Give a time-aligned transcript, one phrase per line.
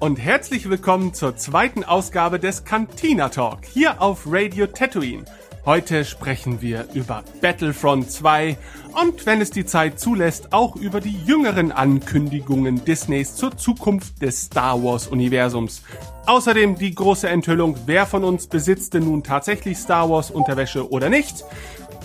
[0.00, 5.26] Und herzlich willkommen zur zweiten Ausgabe des Cantina Talk hier auf Radio Tatooine.
[5.66, 8.56] Heute sprechen wir über Battlefront 2
[8.98, 14.44] und wenn es die Zeit zulässt, auch über die jüngeren Ankündigungen Disneys zur Zukunft des
[14.44, 15.82] Star Wars Universums.
[16.24, 21.10] Außerdem die große Enthüllung, wer von uns besitzt denn nun tatsächlich Star Wars Unterwäsche oder
[21.10, 21.44] nicht.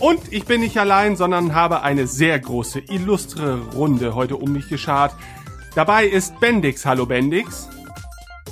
[0.02, 4.68] Und ich bin nicht allein, sondern habe eine sehr große, illustre Runde heute um mich
[4.68, 5.16] geschart.
[5.76, 6.86] Dabei ist Bendix.
[6.86, 7.70] Hallo Bendix.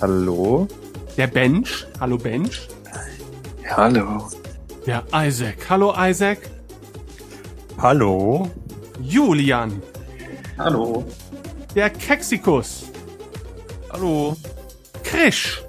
[0.03, 0.67] Hallo.
[1.15, 1.87] Der Bench.
[1.97, 2.67] Hallo Bench.
[3.69, 4.29] Hallo.
[4.85, 5.69] Der Isaac.
[5.69, 6.39] Hallo Isaac.
[7.77, 8.51] Hallo.
[8.99, 9.81] Julian.
[10.57, 11.05] Hallo.
[11.73, 12.91] Der Kexikus.
[13.93, 14.35] Hallo.
[15.05, 15.63] Krisch.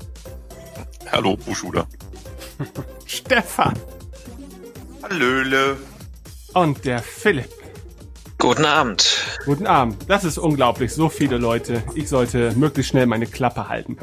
[1.12, 1.86] Hallo, Buschuda.
[3.06, 3.74] Stefan.
[5.04, 5.76] Hallöle.
[6.54, 7.63] Und der Philipp.
[8.44, 9.24] Guten Abend.
[9.46, 9.96] Guten Abend.
[10.06, 10.92] Das ist unglaublich.
[10.92, 11.82] So viele Leute.
[11.94, 13.96] Ich sollte möglichst schnell meine Klappe halten.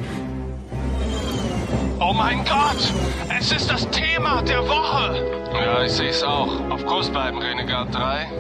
[1.99, 2.91] Oh mein Gott!
[3.37, 5.43] Es ist das Thema der Woche!
[5.53, 6.59] Ja, ich sehe es auch.
[6.71, 8.31] Auf Kurs bleiben, Renegade 3.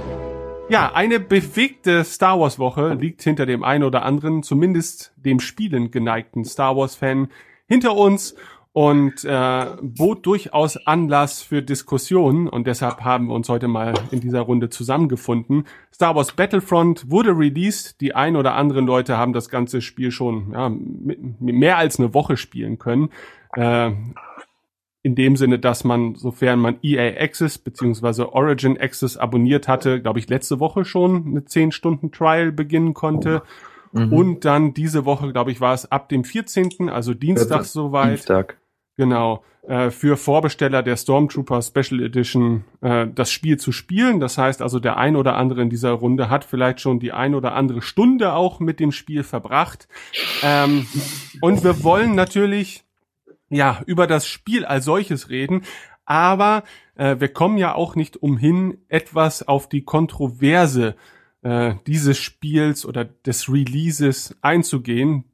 [0.69, 5.91] Ja, eine bewegte Star Wars Woche liegt hinter dem einen oder anderen, zumindest dem spielend
[5.91, 7.27] geneigten Star Wars Fan
[7.67, 8.33] hinter uns
[8.73, 14.21] und äh, bot durchaus Anlass für Diskussionen und deshalb haben wir uns heute mal in
[14.21, 15.65] dieser Runde zusammengefunden.
[15.93, 20.51] Star Wars Battlefront wurde released, die ein oder anderen Leute haben das ganze Spiel schon
[20.53, 20.71] ja,
[21.39, 23.09] mehr als eine Woche spielen können.
[23.55, 23.91] Äh,
[25.03, 30.19] in dem Sinne, dass man, sofern man EA Access beziehungsweise Origin Access abonniert hatte, glaube
[30.19, 33.41] ich, letzte Woche schon eine 10 Stunden Trial beginnen konnte.
[33.93, 34.13] Mhm.
[34.13, 38.11] Und dann diese Woche, glaube ich, war es ab dem 14., also Dienstag soweit.
[38.11, 38.60] Dienstag.
[39.01, 44.19] Genau, äh, für Vorbesteller der Stormtrooper Special Edition äh, das Spiel zu spielen.
[44.19, 47.33] Das heißt also, der ein oder andere in dieser Runde hat vielleicht schon die ein
[47.33, 49.87] oder andere Stunde auch mit dem Spiel verbracht.
[50.43, 50.85] Ähm,
[51.41, 52.83] und wir wollen natürlich
[53.49, 55.63] ja über das Spiel als solches reden,
[56.05, 56.61] aber
[56.93, 60.95] äh, wir kommen ja auch nicht umhin, etwas auf die Kontroverse
[61.41, 65.30] äh, dieses Spiels oder des Releases einzugehen,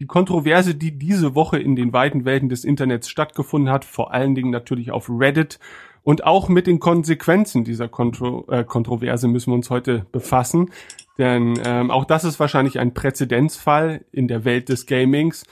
[0.00, 4.34] die Kontroverse, die diese Woche in den weiten Welten des Internets stattgefunden hat, vor allen
[4.34, 5.60] Dingen natürlich auf Reddit
[6.02, 10.70] und auch mit den Konsequenzen dieser Kontro äh, Kontroverse müssen wir uns heute befassen.
[11.18, 15.44] Denn ähm, auch das ist wahrscheinlich ein Präzedenzfall in der Welt des Gamings.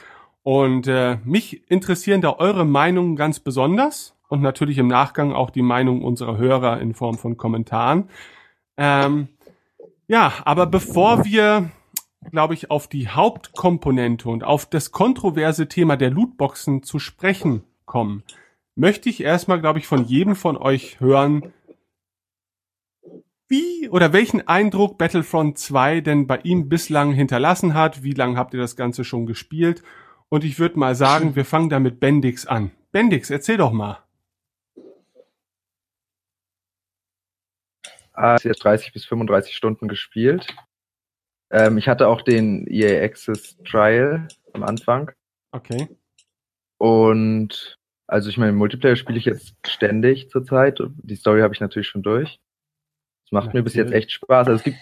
[0.42, 5.62] Und äh, mich interessieren da eure Meinungen ganz besonders und natürlich im Nachgang auch die
[5.62, 8.08] Meinung unserer Hörer in Form von Kommentaren.
[8.78, 9.28] Ähm,
[10.06, 11.70] ja, aber bevor wir
[12.30, 18.22] glaube ich, auf die Hauptkomponente und auf das kontroverse Thema der Lootboxen zu sprechen kommen,
[18.74, 21.52] möchte ich erstmal, glaube ich, von jedem von euch hören,
[23.48, 28.02] wie oder welchen Eindruck Battlefront 2 denn bei ihm bislang hinterlassen hat.
[28.02, 29.82] Wie lange habt ihr das Ganze schon gespielt?
[30.28, 32.72] Und ich würde mal sagen, wir fangen da mit Bendix an.
[32.92, 34.02] Bendix, erzähl doch mal.
[38.12, 40.46] Ah, jetzt 30 bis 35 Stunden gespielt.
[41.50, 45.10] Ähm, ich hatte auch den EA Access Trial am Anfang.
[45.52, 45.88] Okay.
[46.78, 50.80] Und also ich meine, Multiplayer spiele ich jetzt ständig zurzeit.
[51.02, 52.40] Die Story habe ich natürlich schon durch.
[53.26, 53.58] Es macht okay.
[53.58, 54.48] mir bis jetzt echt Spaß.
[54.48, 54.78] Also es gibt,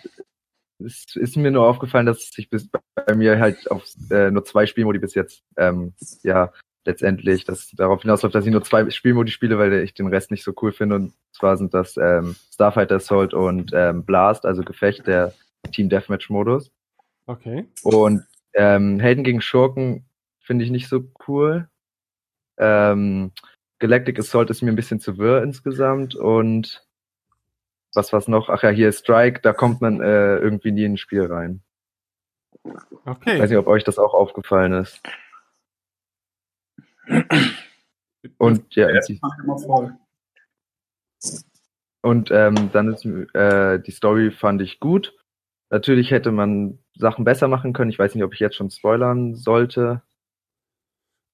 [0.78, 4.66] es ist mir nur aufgefallen, dass sich bis bei mir halt auf äh, nur zwei
[4.66, 6.52] Spielmodi bis jetzt, ähm, ja,
[6.84, 10.44] letztendlich, dass darauf hinausläuft, dass ich nur zwei Spielmodi spiele, weil ich den Rest nicht
[10.44, 10.94] so cool finde.
[10.94, 15.34] Und zwar sind das ähm, Starfighter Assault und ähm, Blast, also Gefecht, der
[15.66, 16.70] Team Deathmatch Modus.
[17.26, 17.66] Okay.
[17.82, 20.06] Und ähm, Helden gegen Schurken
[20.40, 21.68] finde ich nicht so cool.
[22.58, 23.32] Ähm,
[23.78, 26.86] Galactic Assault ist mir ein bisschen zu wirr insgesamt und
[27.94, 28.48] was was noch?
[28.48, 31.62] Ach ja, hier Strike, da kommt man äh, irgendwie nie in ein Spiel rein.
[33.04, 33.34] Okay.
[33.34, 35.00] Ich weiß nicht, ob euch das auch aufgefallen ist.
[38.38, 39.00] Und ja, ja
[42.02, 43.04] und ähm, dann ist
[43.34, 45.15] äh, die Story fand ich gut.
[45.70, 47.90] Natürlich hätte man Sachen besser machen können.
[47.90, 50.02] Ich weiß nicht, ob ich jetzt schon spoilern sollte,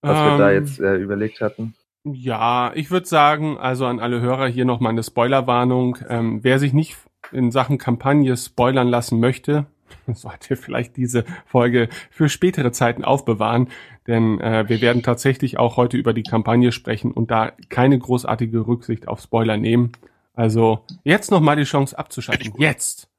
[0.01, 1.75] was ähm, wir da ähm, jetzt äh, überlegt hatten.
[2.05, 5.99] Ja, ich würde sagen, also an alle Hörer hier noch mal eine Spoilerwarnung.
[6.09, 6.97] Ähm, wer sich nicht
[7.31, 9.67] in Sachen Kampagne spoilern lassen möchte,
[10.13, 13.69] sollte vielleicht diese Folge für spätere Zeiten aufbewahren,
[14.07, 18.67] denn äh, wir werden tatsächlich auch heute über die Kampagne sprechen und da keine großartige
[18.67, 19.93] Rücksicht auf Spoiler nehmen.
[20.35, 22.55] Also jetzt noch mal die Chance abzuschalten.
[22.57, 23.12] Jetzt.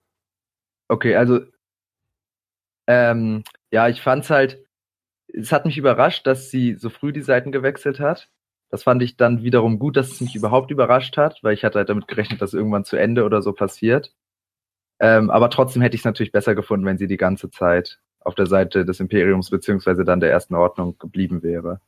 [0.93, 1.39] Okay, also
[2.85, 4.63] ähm, ja, ich fand's halt,
[5.27, 8.29] es hat mich überrascht, dass sie so früh die Seiten gewechselt hat.
[8.69, 11.79] Das fand ich dann wiederum gut, dass es mich überhaupt überrascht hat, weil ich hatte
[11.79, 14.13] halt damit gerechnet, dass irgendwann zu Ende oder so passiert.
[14.99, 18.35] Ähm, aber trotzdem hätte ich es natürlich besser gefunden, wenn sie die ganze Zeit auf
[18.35, 21.81] der Seite des Imperiums beziehungsweise dann der ersten Ordnung geblieben wäre.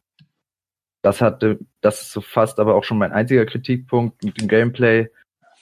[1.04, 5.12] Das hatte, das ist so fast aber auch schon mein einziger Kritikpunkt mit dem Gameplay.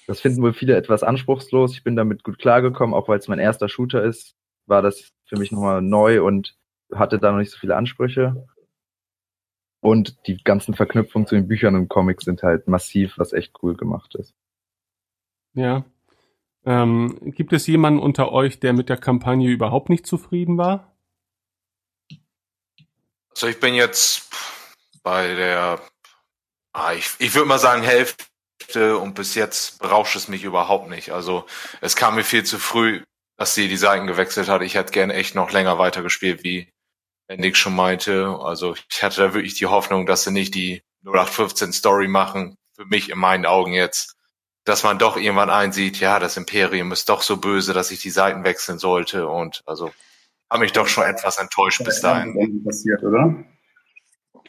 [0.08, 1.74] Das finden wohl viele etwas anspruchslos.
[1.74, 4.36] Ich bin damit gut klargekommen, auch weil es mein erster Shooter ist,
[4.66, 6.58] war das für mich nochmal neu und
[6.94, 8.48] hatte da noch nicht so viele Ansprüche.
[9.80, 13.76] Und die ganzen Verknüpfungen zu den Büchern und Comics sind halt massiv, was echt cool
[13.76, 14.34] gemacht ist.
[15.54, 15.86] Ja.
[16.66, 20.96] Ähm, gibt es jemanden unter euch, der mit der Kampagne überhaupt nicht zufrieden war?
[23.32, 24.30] Also ich bin jetzt
[25.04, 25.82] bei der,
[26.72, 28.24] ah, ich, ich würde mal sagen Hälfte
[28.76, 31.12] und bis jetzt berauscht es mich überhaupt nicht.
[31.12, 31.46] Also
[31.82, 33.04] es kam mir viel zu früh,
[33.38, 34.62] dass sie die Seiten gewechselt hat.
[34.62, 36.70] Ich hätte gerne echt noch länger weitergespielt, wie
[37.30, 38.38] Nick schon meinte.
[38.42, 42.56] Also ich hatte da wirklich die Hoffnung, dass sie nicht die 0815 Story machen.
[42.76, 44.16] Für mich in meinen Augen jetzt
[44.66, 48.10] dass man doch irgendwann einsieht, ja, das Imperium ist doch so böse, dass ich die
[48.10, 49.92] Seiten wechseln sollte und also
[50.50, 52.64] habe mich doch schon etwas enttäuscht bis dahin.
[52.64, 53.44] Passiert, oder?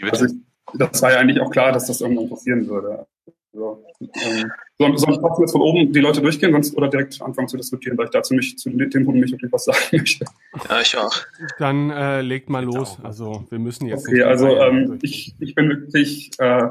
[0.02, 0.32] Also ich,
[0.74, 3.06] das war ja eigentlich auch klar, dass das irgendwann passieren würde.
[3.54, 7.22] Also, ähm, soll, soll ich trotzdem jetzt von oben die Leute durchgehen sonst, oder direkt
[7.22, 10.24] anfangen zu diskutieren, weil ich dazu nicht zu dem Punkt nicht wirklich was sagen möchte?
[10.68, 11.14] Ja, ich auch.
[11.58, 12.98] Dann äh, legt mal los.
[13.02, 14.08] Also wir müssen jetzt.
[14.08, 16.70] Okay, also ähm, ich, ich bin wirklich äh,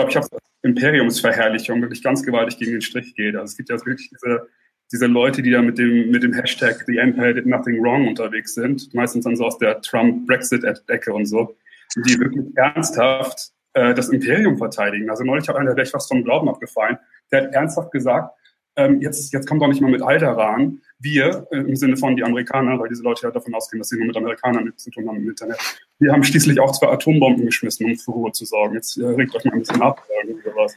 [0.00, 3.34] glaube, ich habe Imperiumsverherrlichung wirklich ganz gewaltig gegen den Strich geht.
[3.34, 4.48] Also es gibt ja wirklich diese,
[4.92, 8.54] diese Leute, die da mit dem, mit dem Hashtag The Empire did nothing wrong unterwegs
[8.54, 11.56] sind, meistens dann so aus der Trump-Brexit-Ecke und so,
[11.96, 15.10] die wirklich ernsthaft äh, das Imperium verteidigen.
[15.10, 16.98] Also neulich hat einer, gleich fast vom Glauben abgefallen,
[17.30, 18.34] der hat ernsthaft gesagt,
[18.76, 20.80] ähm, jetzt, jetzt kommt doch nicht mal mit Alter ran.
[20.98, 23.96] Wir, äh, im Sinne von die Amerikaner, weil diese Leute ja davon ausgehen, dass sie
[23.96, 25.58] nur mit Amerikanern zu tun haben im Internet.
[25.98, 28.74] Wir haben schließlich auch zwei Atombomben geschmissen, um für Ruhe zu sorgen.
[28.74, 30.76] Jetzt äh, regt euch mal ein bisschen ab, irgendwie sowas.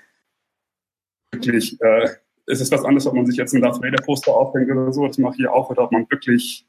[1.31, 2.09] Wirklich, äh,
[2.47, 5.07] es ist was anderes, ob man sich jetzt ein Darth Vader Poster aufhängt oder so,
[5.07, 6.67] das mache ich hier auch, oder ob man wirklich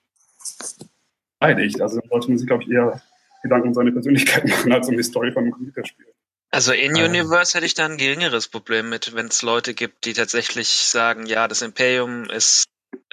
[1.40, 1.80] beleidigt.
[1.80, 3.00] Also sollte man sich, glaube ich, eher
[3.44, 6.06] Gedanken um seine Persönlichkeit machen, als um die Story von einem Computerspiel.
[6.50, 7.04] Also in ähm.
[7.04, 11.26] Universe hätte ich da ein geringeres Problem mit, wenn es Leute gibt, die tatsächlich sagen,
[11.26, 12.64] ja, das Imperium ist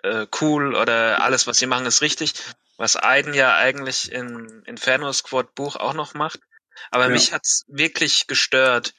[0.04, 2.34] äh, cool oder alles, was sie machen, ist richtig.
[2.78, 6.40] Was Aiden ja eigentlich in Inferno Squad Buch auch noch macht.
[6.90, 7.10] Aber ja.
[7.10, 8.94] mich hat's wirklich gestört,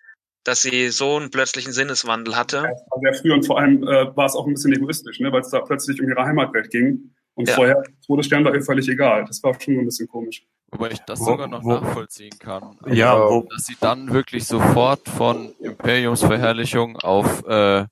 [0.44, 2.58] dass sie so einen plötzlichen Sinneswandel hatte.
[2.58, 5.32] Ja, war sehr früh und vor allem äh, war es auch ein bisschen egoistisch, ne,
[5.32, 7.14] weil es da plötzlich um ihre Heimatwelt ging.
[7.34, 7.55] Und ja.
[7.55, 9.25] vorher Todesstern war ihr völlig egal.
[9.25, 10.44] Das war schon ein bisschen komisch.
[10.72, 12.78] Wobei ich das wo, sogar noch wo, nachvollziehen kann.
[12.86, 17.84] Ja, also, wo, dass sie dann wirklich sofort von Imperiumsverherrlichung auf äh,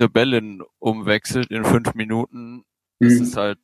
[0.00, 2.64] Rebellen umwechselt in fünf Minuten.
[2.98, 3.22] Das mhm.
[3.22, 3.58] ist halt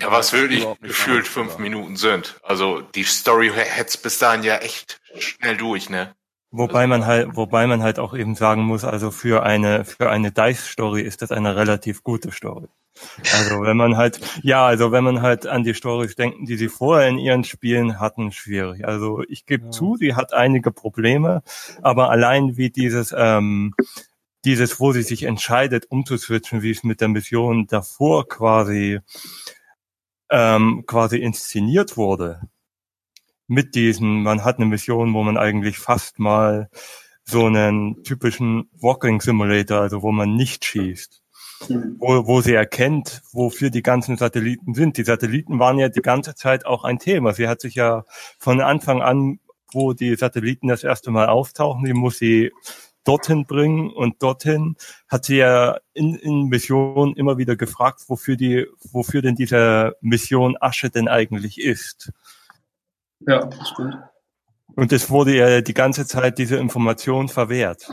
[0.00, 2.40] ja, was wirklich gefühlt fünf Minuten sind.
[2.42, 6.14] Also die Story hätte bis dahin ja echt schnell durch, ne?
[6.50, 10.32] Wobei man halt, wobei man halt auch eben sagen muss, also für eine, für eine
[10.32, 12.68] Dice-Story ist das eine relativ gute Story.
[13.32, 16.68] Also wenn man halt, ja, also wenn man halt an die Storys denkt, die sie
[16.68, 18.86] vorher in ihren Spielen hatten, schwierig.
[18.86, 19.70] Also ich gebe ja.
[19.70, 21.42] zu, sie hat einige Probleme,
[21.82, 23.74] aber allein wie dieses, ähm,
[24.44, 29.00] dieses, wo sie sich entscheidet, umzuswitchen, wie es mit der Mission davor quasi,
[30.30, 32.42] ähm, quasi inszeniert wurde,
[33.46, 36.70] mit diesen, man hat eine Mission, wo man eigentlich fast mal
[37.24, 41.21] so einen typischen Walking Simulator, also wo man nicht schießt,
[41.70, 44.96] wo, wo sie erkennt, wofür die ganzen Satelliten sind.
[44.96, 47.32] Die Satelliten waren ja die ganze Zeit auch ein Thema.
[47.32, 48.04] Sie hat sich ja
[48.38, 49.40] von Anfang an,
[49.72, 52.52] wo die Satelliten das erste Mal auftauchen, die muss sie
[53.04, 54.76] dorthin bringen und dorthin
[55.08, 60.56] hat sie ja in, in Mission immer wieder gefragt, wofür die, wofür denn diese Mission
[60.60, 62.12] Asche denn eigentlich ist.
[63.26, 63.96] Ja, das stimmt.
[64.74, 67.88] Und es wurde ja die ganze Zeit diese Information verwehrt.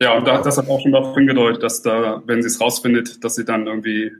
[0.00, 3.22] Ja, und da, das hat auch schon darauf hingedeutet, dass da, wenn sie es rausfindet,
[3.22, 4.12] dass sie dann irgendwie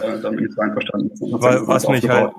[0.00, 1.20] äh, damit nicht einverstanden ist.
[1.20, 2.32] Weil, was mich halt,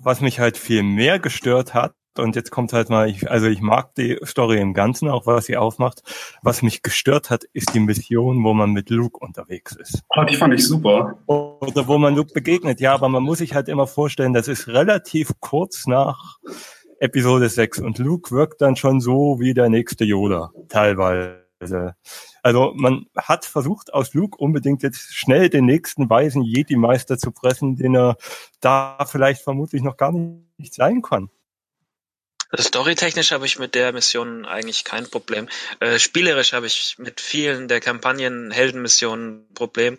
[0.00, 3.60] was mich halt viel mehr gestört hat, und jetzt kommt halt mal, ich, also ich
[3.60, 6.02] mag die Story im Ganzen, auch was sie aufmacht.
[6.42, 10.02] Was mich gestört hat, ist die Mission, wo man mit Luke unterwegs ist.
[10.10, 11.18] Ah, die fand ich super.
[11.26, 12.80] Oder wo man Luke begegnet.
[12.80, 16.38] Ja, aber man muss sich halt immer vorstellen, das ist relativ kurz nach
[17.00, 21.45] Episode 6 und Luke wirkt dann schon so wie der nächste Yoda, teilweise.
[22.42, 27.76] Also man hat versucht, aus Luke unbedingt jetzt schnell den nächsten weisen Jedi-Meister zu pressen,
[27.76, 28.16] den er
[28.60, 31.30] da vielleicht vermutlich noch gar nicht sein kann.
[32.54, 35.48] Storytechnisch habe ich mit der Mission eigentlich kein Problem.
[35.80, 39.98] Äh, spielerisch habe ich mit vielen der Kampagnen Heldenmissionen ein Problem,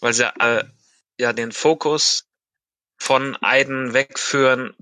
[0.00, 0.64] weil sie äh,
[1.18, 2.26] ja den Fokus
[2.96, 4.74] von Aiden wegführen,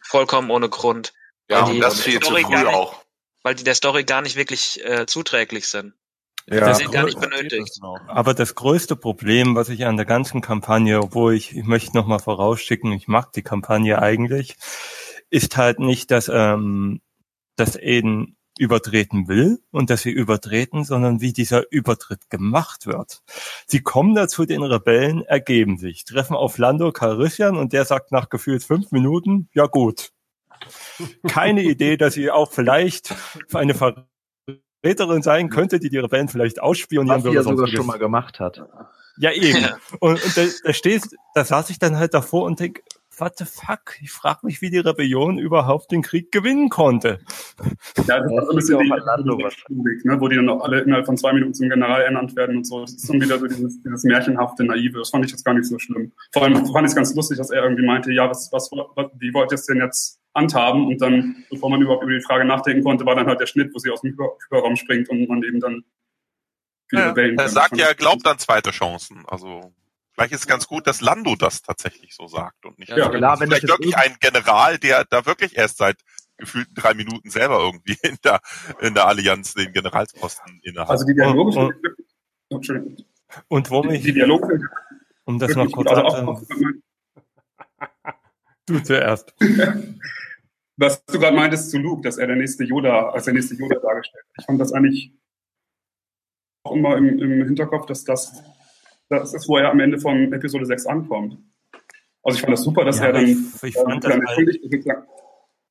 [0.00, 1.12] vollkommen ohne Grund.
[1.48, 3.05] Ja, und das viel zu früh auch.
[3.46, 5.94] Weil die der Story gar nicht wirklich äh, zuträglich sind.
[6.48, 6.54] Ja.
[6.54, 7.78] Die Das sind gar nicht benötigt.
[8.08, 12.08] Aber das größte Problem, was ich an der ganzen Kampagne, obwohl ich, ich möchte noch
[12.08, 14.56] mal vorausschicken, ich mag die Kampagne eigentlich,
[15.30, 17.02] ist halt nicht, dass, ähm,
[17.54, 23.22] dass Aiden übertreten will und dass sie übertreten, sondern wie dieser Übertritt gemacht wird.
[23.68, 28.28] Sie kommen dazu, den Rebellen ergeben sich, treffen auf Lando Calrissian und der sagt nach
[28.28, 30.10] gefühlt fünf Minuten, ja gut.
[31.28, 33.14] Keine Idee, dass sie auch vielleicht
[33.52, 37.34] eine Verräterin sein könnte, die die Rebellen vielleicht ausspionieren Was sie würde.
[37.36, 37.78] ja oder sogar sonstiges.
[37.78, 38.62] schon mal gemacht hat.
[39.18, 39.62] Ja, eben.
[39.62, 39.76] Ja.
[40.00, 42.82] Und, und da, da stehst, da saß ich dann halt davor und denk,
[43.18, 43.94] what the fuck?
[44.02, 47.20] Ich frage mich, wie die Rebellion überhaupt den Krieg gewinnen konnte.
[48.06, 50.60] Ja, das Ja, ist so ein bisschen das die Logik, ne, wo die dann auch
[50.62, 52.82] alle innerhalb von zwei Minuten zum General ernannt werden und so.
[52.82, 54.98] Das ist dann wieder so dieses, dieses märchenhafte, naive.
[54.98, 56.12] Das fand ich jetzt gar nicht so schlimm.
[56.34, 59.06] Vor allem fand ich es ganz lustig, dass er irgendwie meinte, ja, was, was, was
[59.18, 60.86] wie wollt ihr es denn jetzt handhaben?
[60.86, 63.74] Und dann, bevor man überhaupt über die Frage nachdenken konnte, war dann halt der Schnitt,
[63.74, 65.84] wo sie aus dem Hyperraum springt und man eben dann
[66.88, 69.24] viele Ja, er sagt ja, er glaubt an zweite Chancen.
[69.26, 69.72] Also
[70.12, 73.40] vielleicht ist es ganz gut, dass Lando das tatsächlich so sagt und nicht Ja, klar,
[73.40, 75.96] wenn vielleicht wirklich ein General, der da wirklich erst seit
[76.38, 78.40] gefühlten drei Minuten selber irgendwie in der,
[78.80, 80.90] in der Allianz den Generalsposten innehat.
[80.90, 81.74] Also die Dialoge Und-
[82.50, 82.96] oh, Entschuldigung.
[83.48, 84.60] Und wo mich, die Dialoge
[85.24, 85.90] um das mal kurz.
[85.90, 86.42] Also auch,
[88.66, 89.34] du zuerst.
[90.76, 93.78] was du gerade meintest zu Luke, dass er der nächste Yoda, als der nächste Yoda
[93.78, 94.36] dargestellt wird.
[94.40, 95.12] Ich fand das eigentlich
[96.64, 98.42] auch immer im, im Hinterkopf, dass das,
[99.08, 101.38] das ist, wo er am Ende von Episode 6 ankommt.
[102.22, 104.26] Also ich fand das super, dass Ja, er dann, ich, ich dann, fand, das dann
[104.26, 105.08] halt, gesagt,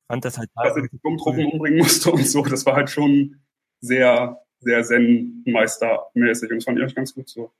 [0.08, 2.42] fand das halt dass er die Sturmtruppen umbringen musste und so.
[2.42, 3.40] Das war halt schon
[3.80, 7.52] sehr, sehr Zen-Meister-mäßig und das fand ich eigentlich ganz gut so.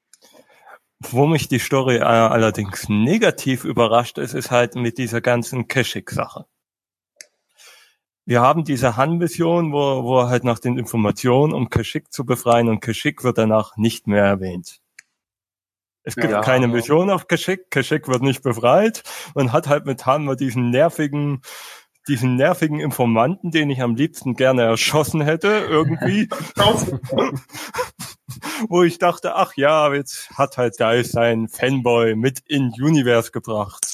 [1.01, 6.47] Wo mich die Story äh, allerdings negativ überrascht ist, ist halt mit dieser ganzen Kashyyyk-Sache.
[8.27, 12.69] Wir haben diese Han-Mission, wo, wo er halt nach den Informationen, um Kashyyyk zu befreien,
[12.69, 14.81] und Kashyyyk wird danach nicht mehr erwähnt.
[16.03, 16.41] Es gibt Ja.
[16.41, 19.05] keine Mission auf Kashyyyk, Kashyyyk wird nicht befreit.
[19.37, 21.41] Man hat halt mit Han mal diesen nervigen,
[22.09, 26.29] diesen nervigen Informanten, den ich am liebsten gerne erschossen hätte, irgendwie.
[28.69, 33.87] wo ich dachte, ach ja, jetzt hat halt Dice seinen Fanboy mit in Universe gebracht.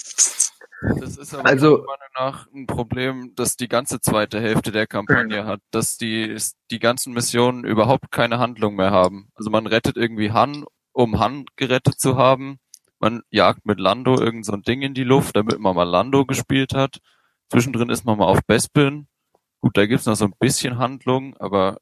[1.01, 4.87] Das ist aber Also- meiner Meinung nach ein Problem, dass die ganze zweite Hälfte der
[4.87, 6.37] Kampagne hat, dass die,
[6.71, 9.29] die ganzen Missionen überhaupt keine Handlung mehr haben.
[9.35, 12.59] Also man rettet irgendwie Han, um Han gerettet zu haben.
[12.99, 16.25] Man jagt mit Lando irgend so ein Ding in die Luft, damit man mal Lando
[16.25, 16.99] gespielt hat.
[17.51, 19.07] Zwischendrin ist man mal auf Bespin.
[19.61, 21.79] Gut, da gibt's noch so ein bisschen Handlung, aber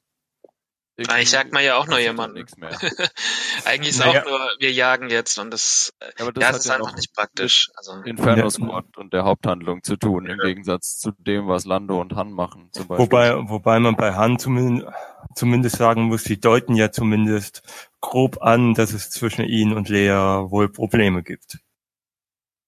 [1.01, 2.37] irgendwie Eigentlich jagt man ja auch nur jemanden.
[2.37, 2.71] Nichts mehr.
[3.65, 4.21] Eigentlich ist Naja.
[4.21, 6.95] auch nur, wir jagen jetzt und das, Ja, aber das ja, das ist ja einfach
[6.95, 7.69] nicht praktisch.
[7.75, 8.49] Also, Inferno Ja.
[8.49, 12.69] Squad und der Haupthandlung zu tun, im Gegensatz zu dem, was Lando und Han machen,
[12.71, 13.05] zum Beispiel.
[13.05, 14.87] Wobei, wobei man bei Han zumindest,
[15.35, 17.63] zumindest sagen muss, die deuten ja zumindest
[18.01, 20.09] grob an, dass es zwischen ihnen und Lea
[20.49, 21.59] wohl Probleme gibt.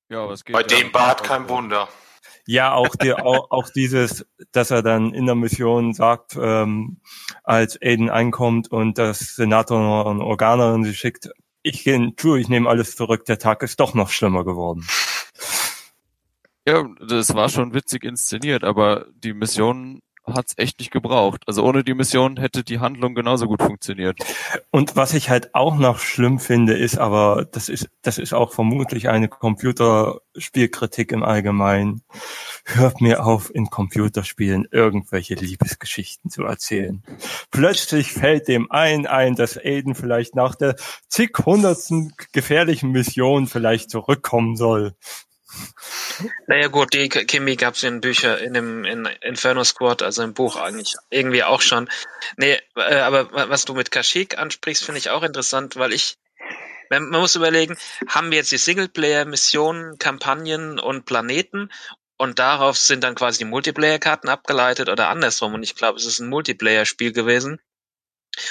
[0.10, 1.88] ja, aber es geht Bei dem Bart kein Wunder.
[2.46, 6.98] Ja, auch, die, auch, auch dieses, dass er dann in der Mission sagt, ähm,
[7.44, 11.30] als Aiden einkommt und das Senator und Organerin sie schickt,
[11.62, 14.86] ich gehe, tu, ich nehme alles zurück, der Tag ist doch noch schlimmer geworden.
[16.68, 21.42] Ja, das war schon witzig inszeniert, aber die Mission hat's echt nicht gebraucht.
[21.48, 24.18] Also ohne die Mission hätte die Handlung genauso gut funktioniert.
[24.72, 28.54] Und was ich halt auch noch schlimm finde, ist aber, das ist, das ist auch
[28.54, 32.04] vermutlich eine Computerspielkritik im Allgemeinen.
[32.66, 37.04] Hört mir auf, in Computerspielen irgendwelche Liebesgeschichten zu erzählen.
[37.52, 40.76] Plötzlich fällt dem einen ein, dass Aiden vielleicht nach der
[41.10, 44.96] zighundertsten gefährlichen Mission vielleicht zurückkommen soll.
[46.48, 50.56] Naja gut, die Chemie gab's in Bücher, in dem in Inferno Squad, also im Buch
[50.56, 51.90] eigentlich irgendwie auch schon.
[52.38, 56.16] Nee, äh, aber wa- was du mit Kashyyyk ansprichst, finde ich auch interessant, weil ich
[56.90, 61.70] man man muss überlegen, haben wir jetzt die Singleplayer-Missionen, Kampagnen und Planeten
[62.18, 65.54] und darauf sind dann quasi die Multiplayer-Karten abgeleitet oder andersrum.
[65.56, 67.60] Und ich glaube, es ist ein Multiplayer-Spiel gewesen.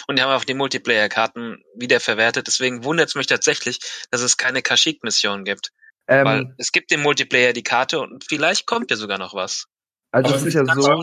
[0.07, 2.47] Und die haben auch die Multiplayer-Karten wiederverwertet.
[2.47, 3.81] Deswegen wundert es mich tatsächlich,
[4.11, 5.73] dass es keine Kashyyyk-Mission gibt.
[6.13, 9.67] Weil Ähm, es gibt im Multiplayer die Karte und vielleicht kommt ja sogar noch was.
[10.11, 11.03] also es ist ja so,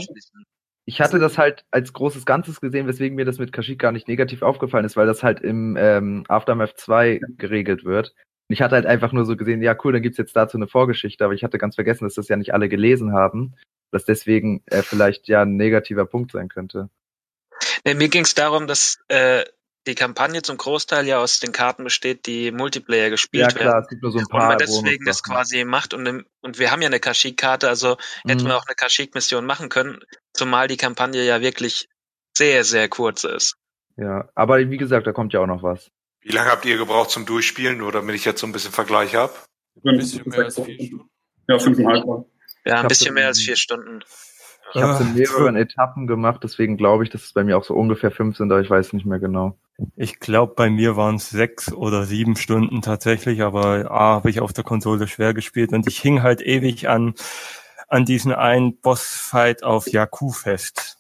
[0.85, 4.07] ich hatte das halt als großes Ganzes gesehen, weswegen mir das mit Kashyyyk gar nicht
[4.07, 8.09] negativ aufgefallen ist, weil das halt im ähm, Aftermath 2 geregelt wird.
[8.49, 10.67] Und ich hatte halt einfach nur so gesehen, ja cool, dann gibt's jetzt dazu eine
[10.67, 13.53] Vorgeschichte, aber ich hatte ganz vergessen, dass das ja nicht alle gelesen haben,
[13.91, 16.89] dass deswegen äh, vielleicht ja ein negativer Punkt sein könnte.
[17.85, 19.43] Nee, mir ging es darum, dass äh,
[19.89, 23.83] die Kampagne zum Großteil ja aus den Karten besteht, die Multiplayer gespielt Ja klar, werden.
[23.83, 26.71] es gibt nur so ein Und paar man deswegen das quasi macht und, und wir
[26.71, 28.47] haben ja eine Kashyyyk-Karte, also hätten Mhm.
[28.47, 29.99] wir auch eine Kashyyyk-Mission machen können,
[30.33, 31.89] zumal die Kampagne ja wirklich
[32.37, 33.55] sehr, sehr kurz ist.
[33.97, 35.89] Ja, aber wie gesagt, da kommt ja auch noch was.
[36.21, 39.15] Wie lange habt ihr gebraucht zum Durchspielen, nur damit ich jetzt so ein bisschen Vergleich
[39.15, 39.33] habe?
[39.83, 41.09] Ein bisschen mehr als vier Stunden.
[41.47, 42.05] Ja, fünfeinhalb.
[42.65, 44.03] Ja, ein bisschen mehr als vier Stunden.
[44.73, 47.57] Ich habe es in Ah, mehreren Etappen gemacht, deswegen glaube ich, dass es bei mir
[47.57, 49.57] auch so ungefähr fünf sind, aber ich weiß nicht mehr genau.
[49.95, 54.41] Ich glaube, bei mir waren es sechs oder sieben Stunden tatsächlich, aber A, habe ich
[54.41, 57.13] auf der Konsole schwer gespielt und ich hing halt ewig an,
[57.87, 60.97] an diesen einen Bossfight auf Jakku fest.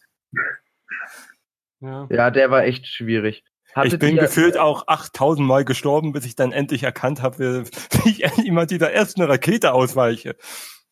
[1.81, 2.07] Ja.
[2.09, 3.43] Ja, der war echt schwierig.
[3.73, 7.65] Hattet ich bin ihr, gefühlt auch 8000 Mal gestorben, bis ich dann endlich erkannt habe,
[8.03, 10.35] wie ich endlich mal dieser ersten Rakete ausweiche.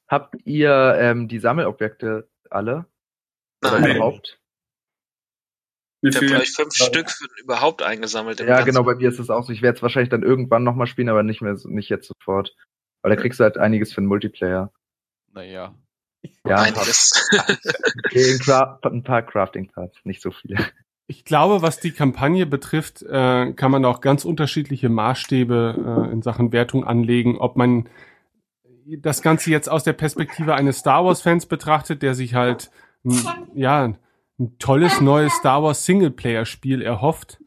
[0.08, 2.86] habt ihr ähm, die Sammelobjekte alle?
[3.66, 4.40] Oder Nein, überhaupt?
[6.02, 8.40] Wie ich habe gleich fünf Stück für, überhaupt eingesammelt.
[8.40, 9.52] Ja, genau, bei mir ist es auch so.
[9.52, 12.56] Ich werde es wahrscheinlich dann irgendwann nochmal spielen, aber nicht mehr so- nicht jetzt sofort.
[13.02, 14.72] Weil da kriegst du halt einiges für den Multiplayer.
[15.34, 15.76] Naja.
[16.46, 17.30] Ja, Einiges.
[18.06, 20.58] okay, ein, Cra ein paar Crafting-Parts, nicht so viele.
[21.08, 26.22] Ich glaube, was die Kampagne betrifft, äh, kann man auch ganz unterschiedliche Maßstäbe äh, in
[26.22, 27.38] Sachen Wertung anlegen.
[27.38, 27.88] Ob man
[28.86, 32.72] das Ganze jetzt aus der Perspektive eines Star Wars-Fans betrachtet, der sich halt
[33.06, 33.22] ein,
[33.54, 33.96] ja
[34.40, 37.40] ein tolles neues Star Wars Singleplayer-Spiel erhofft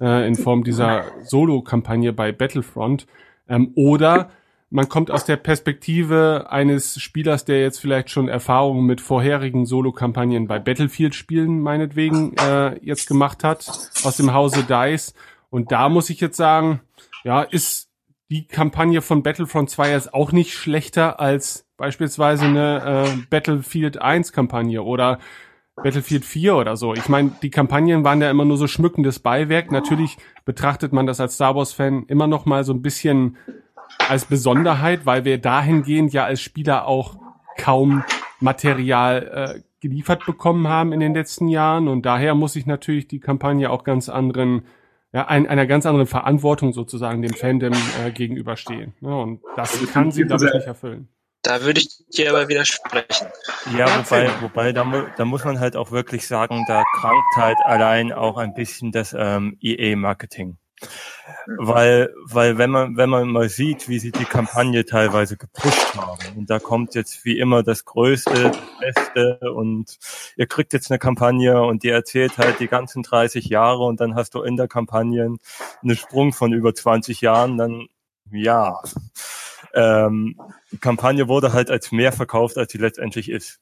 [0.00, 3.06] äh, in Form dieser Solo-Kampagne bei Battlefront,
[3.48, 4.30] ähm, oder
[4.70, 10.46] man kommt aus der Perspektive eines Spielers, der jetzt vielleicht schon Erfahrungen mit vorherigen Solo-Kampagnen
[10.46, 13.66] bei Battlefield-Spielen meinetwegen äh, jetzt gemacht hat,
[14.04, 15.14] aus dem Hause DICE.
[15.48, 16.80] Und da muss ich jetzt sagen,
[17.24, 17.88] ja, ist
[18.30, 24.32] die Kampagne von Battlefront 2 jetzt auch nicht schlechter als beispielsweise eine äh, Battlefield 1
[24.32, 25.18] Kampagne oder
[25.82, 26.94] Battlefield 4 oder so.
[26.94, 29.70] Ich meine, die Kampagnen waren ja immer nur so schmückendes Beiwerk.
[29.70, 33.36] Natürlich betrachtet man das als Star Wars Fan immer noch mal so ein bisschen
[34.08, 37.16] als Besonderheit, weil wir dahingehend ja als Spieler auch
[37.56, 38.04] kaum
[38.40, 43.20] Material äh, geliefert bekommen haben in den letzten Jahren und daher muss ich natürlich die
[43.20, 44.62] Kampagne auch ganz anderen
[45.12, 47.72] ja, ein, einer ganz anderen Verantwortung sozusagen dem Fandom
[48.04, 48.94] äh, gegenüberstehen.
[49.00, 51.08] Ja, und das kann sie, glaube ich, nicht erfüllen.
[51.48, 53.28] Da würde ich dir aber widersprechen.
[53.74, 57.56] Ja, wobei, wobei da, mu da muss man halt auch wirklich sagen, da krankt halt
[57.64, 60.58] allein auch ein bisschen das ähm, EA-Marketing.
[61.46, 66.36] Weil, weil wenn man, wenn man mal sieht, wie sie die Kampagne teilweise gepusht haben,
[66.36, 69.96] und da kommt jetzt wie immer das Größte, das Beste, und
[70.36, 74.14] ihr kriegt jetzt eine Kampagne und die erzählt halt die ganzen 30 Jahre und dann
[74.14, 75.34] hast du in der Kampagne
[75.82, 77.88] einen Sprung von über 20 Jahren, dann
[78.30, 78.82] ja.
[79.78, 80.36] Ähm,
[80.72, 83.60] die Kampagne wurde halt als mehr verkauft, als sie letztendlich ist.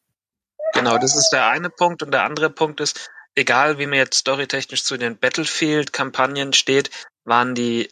[0.72, 2.02] Genau, das ist der eine Punkt.
[2.02, 6.90] Und der andere Punkt ist, egal wie man jetzt storytechnisch zu den Battlefield-Kampagnen steht,
[7.24, 7.90] waren die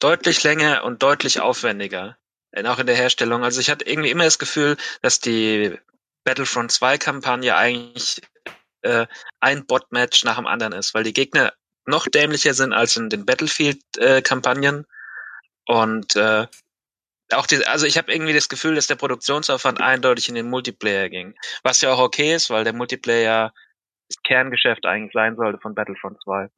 [0.00, 2.16] deutlich länger und deutlich aufwendiger.
[2.50, 3.44] Äh, Auch in der Herstellung.
[3.44, 5.78] Also ich hatte irgendwie immer das Gefühl, dass die
[6.24, 8.20] Battlefront 2 Kampagne eigentlich
[8.82, 9.06] äh,
[9.38, 11.52] ein Bot-Match nach dem anderen ist, weil die Gegner
[11.86, 14.86] noch dämlicher sind als in den Battlefield-Kampagnen.
[15.66, 16.46] Und äh,
[17.34, 21.08] auch die, also ich habe irgendwie das Gefühl, dass der Produktionsaufwand eindeutig in den Multiplayer
[21.08, 21.34] ging.
[21.62, 23.52] Was ja auch okay ist, weil der Multiplayer
[24.08, 26.48] das Kerngeschäft eigentlich sein sollte von Battlefront 2.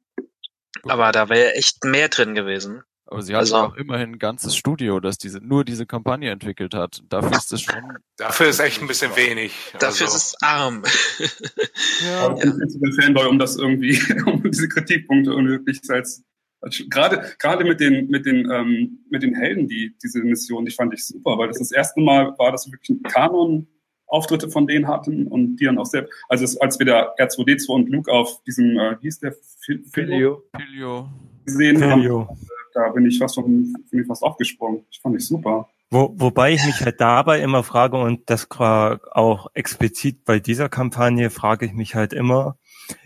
[0.83, 2.83] Aber da wäre echt mehr drin gewesen.
[3.05, 6.73] Aber sie hat Also- auch immerhin ein ganzes Studio, das diese, nur diese Kampagne entwickelt
[6.73, 7.01] hat.
[7.09, 7.97] Dafür ist es schon.
[8.17, 9.53] Dafür ist echt ein bisschen wenig.
[9.73, 10.83] Dafür Also, ist es arm.
[12.23, 16.23] Aber ich bin zu der Fanboy, um das irgendwie, um diese Kritikpunkte irgendwie wirklich als,
[16.63, 20.71] als gerade gerade mit den mit den ähm, mit den Helden, die diese Mission, die
[20.71, 23.67] fand ich super, weil das das erste Mal war, dass wir wirklich einen Kanon
[24.07, 27.67] Auftritte von denen hatten und die dann auch selbst, also es, als wir da R2D2
[27.71, 29.33] und Luke auf diesem, äh, wie hieß der
[29.65, 31.09] Fil- Filio Filio.
[31.45, 32.37] gesehen haben, Filio.
[32.75, 34.85] da bin ich fast von, bin ich fast aufgesprungen.
[34.91, 35.67] Ich fand ich super.
[35.89, 40.69] Wo, wobei ich mich halt dabei immer frage, und das gra- auch explizit bei dieser
[40.69, 42.57] Kampagne frage ich mich halt immer,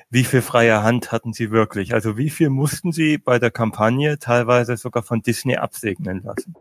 [0.09, 1.93] wie viel freie Hand hatten sie wirklich?
[1.93, 6.55] Also wie viel mussten sie bei der Kampagne teilweise sogar von Disney absegnen lassen?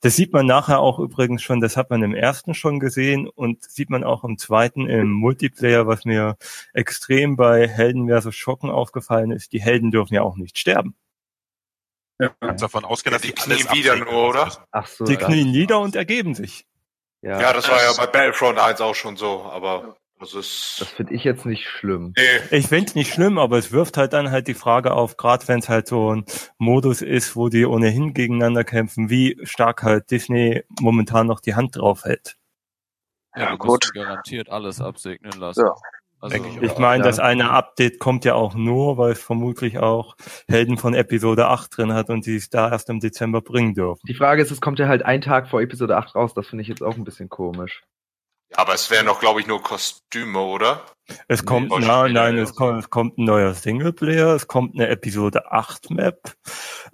[0.00, 3.62] Das sieht man nachher auch übrigens schon, das hat man im ersten schon gesehen und
[3.62, 6.36] sieht man auch im zweiten im Multiplayer, was mir
[6.72, 9.52] extrem bei Helden versus Schocken aufgefallen ist.
[9.52, 10.96] Die Helden dürfen ja auch nicht sterben.
[12.20, 12.30] Ja.
[12.40, 14.50] Kannst davon ausgehen, dass Die knien wieder nur, oder?
[14.72, 15.04] Ach so.
[15.04, 16.66] Die knien nieder und ergeben sich.
[17.20, 20.76] Ja, ja, das war ja bei Battlefront 1 auch schon so, aber das ist.
[20.80, 22.14] das finde ich jetzt nicht schlimm.
[22.16, 25.46] Nee, Ich find's nicht schlimm, aber es wirft halt dann halt die Frage auf, gerade
[25.48, 26.24] wenn es halt so ein
[26.58, 31.76] Modus ist, wo die ohnehin gegeneinander kämpfen, wie stark halt Disney momentan noch die Hand
[31.76, 32.36] drauf hält.
[33.36, 33.68] Ja, du gut.
[33.68, 35.64] musst garantiert alles absegnen lassen.
[35.66, 35.74] Ja.
[36.20, 37.08] Also, ich Ich meine, Ja.
[37.10, 40.14] das eine Update kommt ja auch nur, weil es vermutlich auch
[40.48, 44.00] Helden von Episode 8 drin hat und sie es da erst im Dezember bringen dürfen.
[44.06, 46.32] Die Frage ist, es kommt ja halt ein Tag vor Episode 8 raus.
[46.34, 47.82] Das finde ich jetzt auch ein bisschen komisch.
[48.54, 50.84] Aber es wären doch, glaube ich, nur Kostüme, oder?
[51.28, 54.88] Es kommt, Nee, nein, nein, es kommt, es kommt ein neuer Singleplayer, es kommt eine
[54.88, 56.32] Episode 8 Map,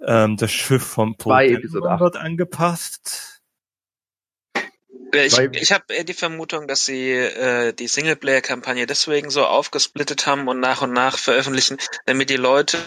[0.05, 1.99] ähm, das Schiff vom Pokémon Episode 8.
[2.01, 3.41] wird angepasst.
[5.13, 10.27] Ja, Ich, ich habe eher die Vermutung, dass sie äh, die Singleplayer-Kampagne deswegen so aufgesplittet
[10.27, 12.77] haben und nach und nach veröffentlichen, damit die Leute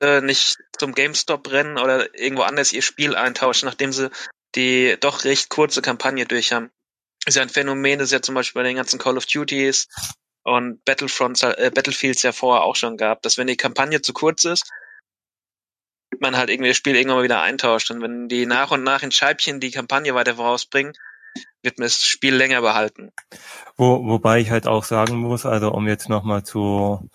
[0.00, 4.10] äh, nicht zum GameStop rennen oder irgendwo anders ihr Spiel eintauschen, nachdem sie
[4.54, 6.70] die doch recht kurze Kampagne durch haben.
[7.26, 9.88] Ist ja ein Phänomen, das es ja zum Beispiel bei den ganzen Call of Duties
[10.44, 14.44] und Battlefronts, äh, Battlefields ja vorher auch schon gab, dass wenn die Kampagne zu kurz
[14.44, 14.70] ist,
[16.20, 17.90] man halt irgendwie das Spiel irgendwann mal wieder eintauscht.
[17.90, 20.92] Und wenn die nach und nach in Scheibchen die Kampagne weiter vorausbringen,
[21.62, 23.10] wird man das Spiel länger behalten.
[23.76, 27.10] Wo, wobei ich halt auch sagen muss, also um jetzt nochmal zu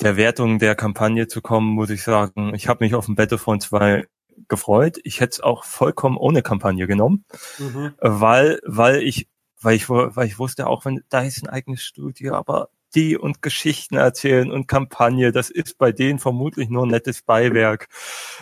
[0.00, 3.62] der Wertung der Kampagne zu kommen, muss ich sagen, ich habe mich auf den Battlefront
[3.62, 4.06] 2
[4.46, 4.98] gefreut.
[5.02, 7.24] Ich hätte es auch vollkommen ohne Kampagne genommen,
[7.58, 7.94] Mhm.
[7.98, 9.26] weil, weil ich,
[9.60, 13.42] weil ich, weil ich wusste, auch wenn da ist ein eigenes Studio, aber die und
[13.42, 17.88] Geschichten erzählen und Kampagne, das ist bei denen vermutlich nur nettes Beiwerk.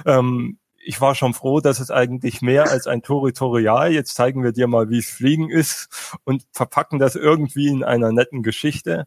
[0.05, 4.53] Ähm, ich war schon froh, dass es eigentlich mehr als ein Tutorial, jetzt zeigen wir
[4.53, 5.89] dir mal, wie es fliegen ist
[6.25, 9.07] und verpacken das irgendwie in einer netten Geschichte.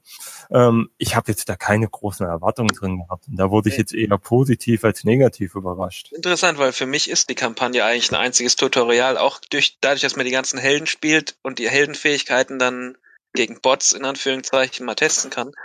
[0.51, 3.27] Ähm, ich habe jetzt da keine großen Erwartungen drin gehabt.
[3.29, 6.11] Und da wurde ich jetzt eher positiv als negativ überrascht.
[6.11, 10.17] Interessant, weil für mich ist die Kampagne eigentlich ein einziges Tutorial, auch durch, dadurch, dass
[10.17, 12.97] man die ganzen Helden spielt und die Heldenfähigkeiten dann
[13.33, 15.47] gegen Bots in Anführungszeichen mal testen kann.
[15.47, 15.55] Und,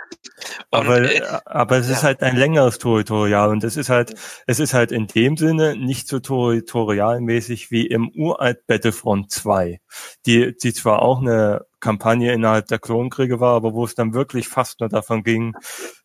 [0.71, 2.03] Aber, äh, aber es ist ja.
[2.03, 4.13] halt ein längeres Tutorial und es ist halt,
[4.45, 9.79] es ist halt in dem Sinne nicht so tutorialmäßig wie im uralt Battlefront 2,
[10.25, 14.47] die, die zwar auch eine Kampagne innerhalb der Klonkriege war, aber wo es dann wirklich
[14.47, 15.55] fast nur davon ging,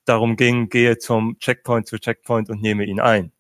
[0.05, 3.33] darum ging, gehe zum Checkpoint zu Checkpoint und nehme ihn ein.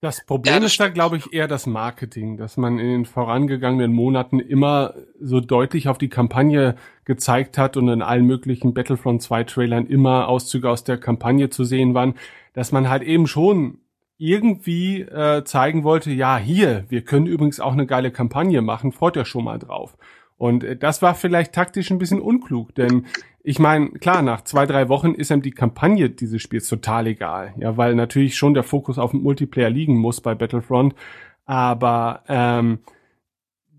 [0.00, 3.04] Das Problem Ja, das ist da, glaube ich, eher das Marketing, dass man in den
[3.06, 9.22] vorangegangenen Monaten immer so deutlich auf die Kampagne gezeigt hat und in allen möglichen Battlefront
[9.22, 12.14] 2 Trailern immer Auszüge aus der Kampagne zu sehen waren,
[12.52, 13.78] dass man halt eben schon
[14.18, 19.16] irgendwie äh, zeigen wollte, ja, hier, wir können übrigens auch eine geile Kampagne machen, freut
[19.16, 19.96] euch schon mal drauf.
[20.36, 23.06] Und äh, das war vielleicht taktisch ein bisschen unklug, denn
[23.48, 27.54] ich meine, klar, nach zwei, drei Wochen ist einem die Kampagne dieses Spiels total egal.
[27.58, 30.96] Ja, weil natürlich schon der Fokus auf dem Multiplayer liegen muss bei Battlefront.
[31.44, 32.80] Aber ähm,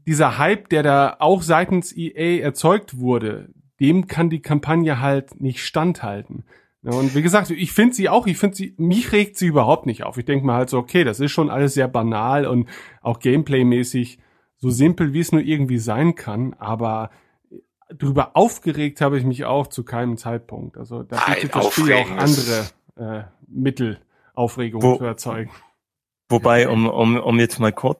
[0.05, 3.49] dieser Hype, der da auch seitens EA erzeugt wurde,
[3.81, 6.45] dem kann die Kampagne halt nicht standhalten.
[6.81, 9.85] Ja, Und wie gesagt, ich finde sie auch, ich finde sie, mich regt sie überhaupt
[9.85, 10.17] nicht auf.
[10.17, 12.69] Ich denke mal halt so, okay, das ist schon alles sehr banal und
[13.01, 14.19] auch gameplaymäßig
[14.55, 17.09] so simpel, wie es nur irgendwie sein kann, aber
[17.89, 20.77] drüber aufgeregt habe ich mich auch zu keinem Zeitpunkt.
[20.77, 23.99] Also da bietet das Spiel auch andere äh, Mittel,
[24.33, 25.51] Aufregung Wo- zu erzeugen.
[26.29, 27.99] Wobei, um, um, um jetzt mal kurz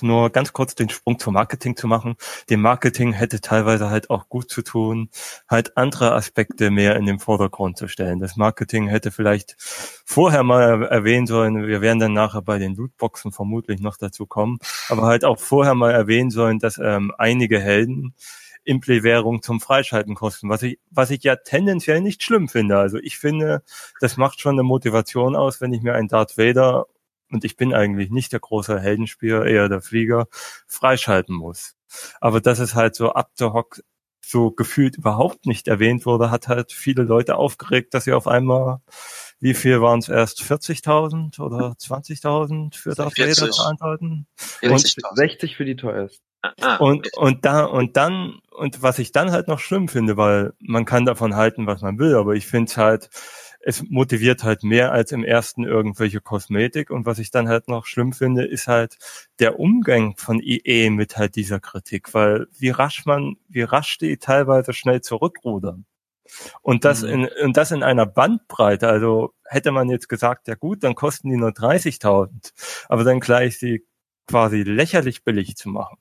[0.00, 2.16] nur ganz kurz den Sprung zum Marketing zu machen.
[2.48, 5.10] Dem Marketing hätte teilweise halt auch gut zu tun,
[5.48, 8.18] halt andere Aspekte mehr in den Vordergrund zu stellen.
[8.18, 13.32] Das Marketing hätte vielleicht vorher mal erwähnen sollen, wir werden dann nachher bei den Lootboxen
[13.32, 18.14] vermutlich noch dazu kommen, aber halt auch vorher mal erwähnen sollen, dass ähm, einige Helden
[18.66, 22.78] Impli-Währung zum Freischalten kosten, was ich, was ich ja tendenziell nicht schlimm finde.
[22.78, 23.62] Also ich finde,
[24.00, 26.86] das macht schon eine Motivation aus, wenn ich mir einen Darth Vader
[27.30, 30.26] und ich bin eigentlich nicht der große Heldenspieler, eher der Flieger,
[30.66, 31.76] freischalten muss.
[32.20, 33.80] Aber dass es halt so ab der Hock
[34.20, 38.80] so gefühlt überhaupt nicht erwähnt wurde, hat halt viele Leute aufgeregt, dass sie auf einmal,
[39.40, 43.56] wie viel waren es erst, 40.000 oder 20.000 für Darth Vader 40.
[43.56, 44.26] veranstalten?
[44.38, 45.16] 40.000.
[45.16, 46.24] 60 für die teuersten.
[46.60, 50.52] Ah, Und, und da, und dann, und was ich dann halt noch schlimm finde, weil
[50.60, 53.10] man kann davon halten, was man will, aber ich finde es halt,
[53.60, 56.90] es motiviert halt mehr als im ersten irgendwelche Kosmetik.
[56.90, 58.96] Und was ich dann halt noch schlimm finde, ist halt
[59.40, 64.18] der Umgang von EA mit halt dieser Kritik, weil wie rasch man, wie rasch die
[64.18, 65.84] teilweise schnell zurückrudern.
[66.62, 67.08] Und das Mhm.
[67.08, 68.88] in, und das in einer Bandbreite.
[68.88, 72.52] Also hätte man jetzt gesagt, ja gut, dann kosten die nur 30.000,
[72.88, 73.86] aber dann gleich sie
[74.26, 75.98] quasi lächerlich billig zu machen.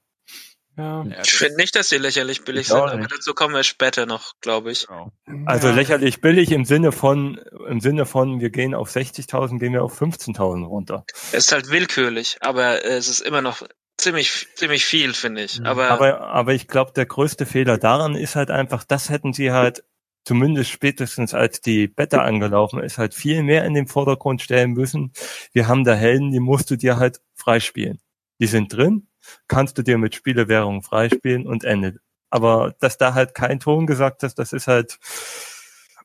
[0.77, 1.05] Ja.
[1.23, 4.71] ich finde nicht, dass sie lächerlich billig sind, aber dazu kommen wir später noch, glaube
[4.71, 4.87] ich.
[4.87, 5.09] Genau.
[5.45, 5.73] Also ja.
[5.73, 10.01] lächerlich billig im Sinne von, im Sinne von, wir gehen auf 60.000, gehen wir auf
[10.01, 11.05] 15.000 runter.
[11.31, 13.63] Es ist halt willkürlich, aber es ist immer noch
[13.97, 15.63] ziemlich, ziemlich viel, finde ich.
[15.63, 19.53] Aber, Aber, aber ich glaube, der größte Fehler daran ist halt einfach, das hätten sie
[19.53, 19.85] halt
[20.25, 25.13] zumindest spätestens als die Beta angelaufen ist, halt viel mehr in den Vordergrund stellen müssen.
[25.53, 27.99] Wir haben da Helden, die musst du dir halt freispielen.
[28.39, 29.07] Die sind drin,
[29.47, 31.99] kannst du dir mit Spielewährung freispielen und endet.
[32.29, 34.99] Aber dass da halt kein Ton gesagt hast, das ist halt,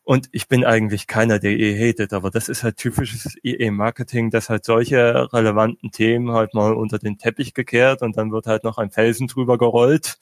[0.04, 4.50] und ich bin eigentlich keiner, der EA hatet, aber das ist halt typisches EA-Marketing, dass
[4.50, 8.78] halt solche relevanten Themen halt mal unter den Teppich gekehrt und dann wird halt noch
[8.78, 10.18] ein Felsen drüber gerollt.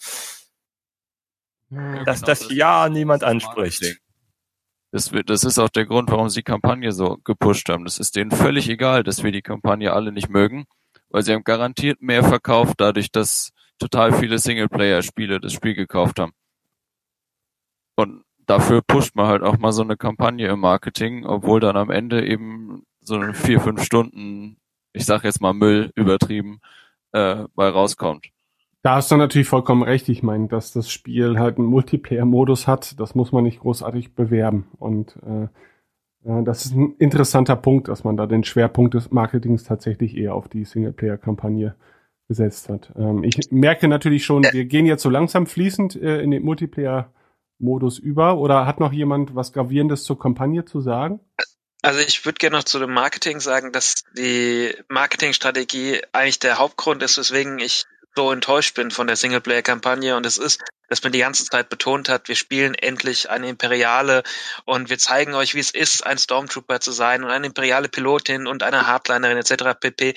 [1.70, 4.00] Ja, dass genau, das das ja niemand anspricht.
[4.90, 7.84] Das, wird, das ist auch der Grund, warum sie die Kampagne so gepusht haben.
[7.84, 10.64] Das ist denen völlig egal, dass wir die Kampagne alle nicht mögen,
[11.10, 16.32] weil sie haben garantiert mehr verkauft, dadurch, dass total viele Singleplayer-Spiele das Spiel gekauft haben.
[17.96, 21.90] Und dafür pusht man halt auch mal so eine Kampagne im Marketing, obwohl dann am
[21.90, 24.56] Ende eben so eine vier, fünf Stunden,
[24.92, 26.60] ich sag jetzt mal Müll übertrieben,
[27.12, 28.26] äh, bei rauskommt.
[28.82, 30.08] Da hast du natürlich vollkommen recht.
[30.08, 34.68] Ich meine, dass das Spiel halt einen Multiplayer-Modus hat, das muss man nicht großartig bewerben.
[34.78, 35.48] Und äh,
[36.24, 40.34] äh, das ist ein interessanter Punkt, dass man da den Schwerpunkt des Marketings tatsächlich eher
[40.34, 41.74] auf die Singleplayer-Kampagne
[42.28, 42.92] gesetzt hat.
[42.96, 47.98] Ähm, ich merke natürlich schon, wir gehen jetzt so langsam fließend äh, in den Multiplayer-Modus
[47.98, 48.38] über.
[48.38, 51.20] Oder hat noch jemand was Gravierendes zur Kampagne zu sagen?
[51.82, 57.02] Also ich würde gerne noch zu dem Marketing sagen, dass die Marketingstrategie eigentlich der Hauptgrund
[57.02, 57.84] ist, weswegen ich
[58.18, 60.16] so enttäuscht bin von der Singleplayer-Kampagne.
[60.16, 64.24] Und es ist, dass man die ganze Zeit betont hat, wir spielen endlich eine Imperiale
[64.64, 68.48] und wir zeigen euch, wie es ist, ein Stormtrooper zu sein und eine imperiale Pilotin
[68.48, 69.78] und eine Hardlinerin etc.
[69.78, 70.14] pp.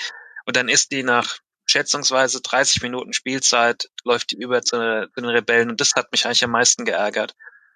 [0.48, 1.38] Und dann ist die nach
[1.68, 4.78] schätzungsweise 30 Minuten Spielzeit, läuft die über zu,
[5.14, 7.36] zu den Rebellen und das hat mich eigentlich am meisten geärgert.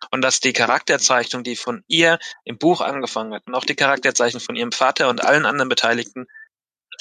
[0.10, 4.42] Und dass die Charakterzeichnung, die von ihr im Buch angefangen hat, und auch die Charakterzeichnung
[4.42, 6.26] von ihrem Vater und allen anderen Beteiligten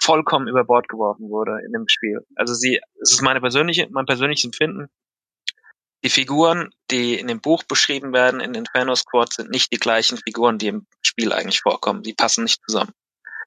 [0.01, 2.21] vollkommen über Bord geworfen wurde in dem Spiel.
[2.37, 4.89] Also sie, es ist meine persönliche, mein persönliches Empfinden.
[6.05, 10.19] Die Figuren, die in dem Buch beschrieben werden, in Inferno Squad, sind nicht die gleichen
[10.19, 12.03] Figuren, die im Spiel eigentlich vorkommen.
[12.03, 12.93] Die passen nicht zusammen.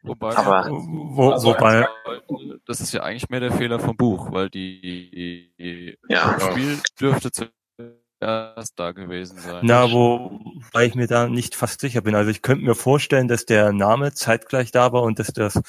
[0.02, 1.88] Wobei, Aber- Wo, Also, wobei,
[2.66, 4.82] das ist ja eigentlich mehr der Fehler vom Buch, weil die,
[5.60, 6.34] die Ja.
[6.34, 7.32] das Spiel dürfte
[8.20, 9.60] zuerst da gewesen sein.
[9.64, 12.16] Na, wobei ich mir da nicht fast sicher bin.
[12.16, 15.62] Also ich könnte mir vorstellen, dass der Name zeitgleich da war und dass das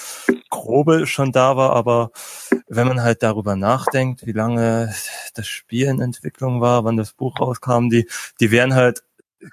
[0.50, 2.10] Grobe schon da war, aber
[2.68, 4.94] wenn man halt darüber nachdenkt, wie lange
[5.34, 8.08] das Spiel in Entwicklung war, wann das Buch rauskam, die,
[8.40, 9.02] die werden halt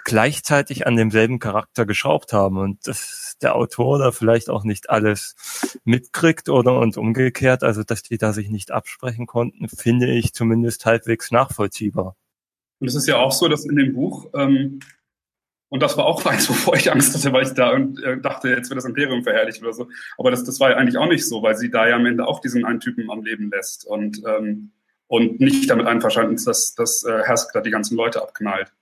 [0.04, 5.36] gleichzeitig an demselben Charakter geschraubt haben und dass der Autor da vielleicht auch nicht alles
[5.84, 10.86] mitkriegt oder und umgekehrt, also dass die da sich nicht absprechen konnten, finde ich zumindest
[10.86, 12.16] halbwegs nachvollziehbar.
[12.80, 14.80] Und es ist ja auch so, dass in dem Buch, ähm,
[15.70, 18.70] und das war auch eins, wovor ich Angst hatte, weil ich da äh, dachte, jetzt
[18.70, 19.90] wird das Imperium verherrlicht oder so.
[20.18, 22.28] Aber das, das war ja eigentlich auch nicht so, weil sie da ja am Ende
[22.28, 24.72] auch diesen einen Typen am Leben lässt und, ähm,
[25.08, 28.74] und nicht damit einverstanden ist, dass, dass äh, Hersk da die ganzen Leute abknallt.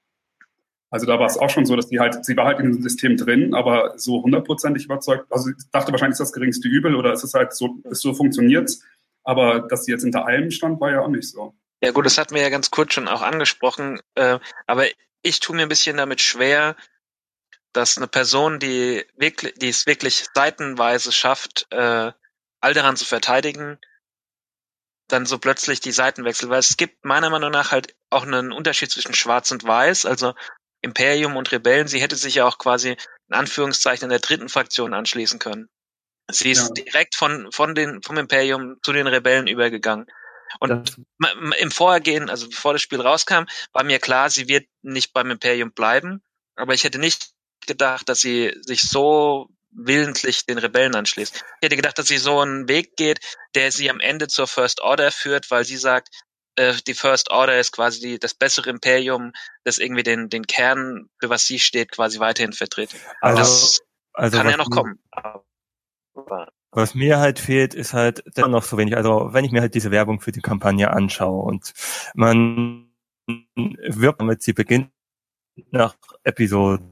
[0.93, 2.83] Also da war es auch schon so, dass die halt, sie war halt in dem
[2.83, 7.11] System drin, aber so hundertprozentig überzeugt, also ich dachte wahrscheinlich ist das geringste Übel oder
[7.13, 8.83] ist es halt so, ist so funktioniert's.
[9.23, 11.55] Aber dass sie jetzt hinter allem stand, war ja auch nicht so.
[11.83, 14.85] Ja gut, das hatten wir ja ganz kurz schon auch angesprochen, äh, aber
[15.21, 16.77] ich tue mir ein bisschen damit schwer,
[17.73, 22.13] dass eine Person, die wirklich, die es wirklich seitenweise schafft, äh,
[22.61, 23.79] Alderan zu verteidigen,
[25.09, 28.53] dann so plötzlich die Seiten wechselt, weil es gibt meiner Meinung nach halt auch einen
[28.53, 30.35] Unterschied zwischen Schwarz und Weiß, also
[30.81, 31.89] Imperium und Rebellen.
[31.89, 32.91] Sie hätte sich ja auch quasi
[33.27, 35.67] in Anführungszeichen in der dritten Fraktion anschließen können.
[36.31, 36.83] Sie ist Ja.
[36.85, 40.07] direkt von von den vom Imperium zu den Rebellen übergegangen.
[40.59, 40.95] Und
[41.59, 45.71] im Vorgehen, also bevor das Spiel rauskam, war mir klar, sie wird nicht beim Imperium
[45.71, 46.21] bleiben.
[46.55, 47.31] Aber ich hätte nicht
[47.65, 51.35] gedacht, dass sie sich so willentlich den Rebellen anschließt.
[51.35, 53.19] Ich hätte gedacht, dass sie so einen Weg geht,
[53.55, 56.09] der sie am Ende zur First Order führt, weil sie sagt,
[56.55, 61.09] äh, die First Order ist quasi die, das bessere Imperium, das irgendwie den, den Kern,
[61.19, 62.91] für was sie steht, quasi weiterhin vertritt.
[63.21, 63.79] Also, das
[64.13, 64.99] also kann ja noch kommen.
[65.11, 68.97] Aber Was mir halt fehlt, ist halt immer noch so wenig.
[68.97, 71.73] Also wenn ich mir halt diese Werbung für die Kampagne anschaue und
[72.15, 72.91] man
[73.55, 74.89] wirbt damit, sie beginnt
[75.71, 76.83] nach Episode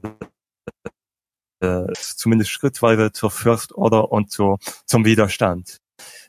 [1.60, 5.78] äh, zumindest schrittweise zur First Order und zu, zum Widerstand.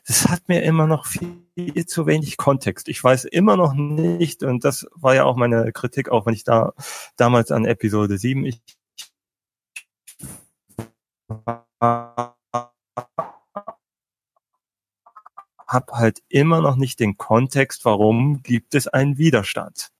[0.06, 2.88] Das hat mir immer noch viel zu wenig Kontext.
[2.88, 6.44] Ich weiß immer noch nicht, und das war ja auch meine Kritik, auch wenn ich
[6.44, 6.72] da
[7.16, 8.60] damals an Episode 7, ich
[15.74, 19.90] habe halt immer noch nicht den Kontext, warum gibt es einen Widerstand.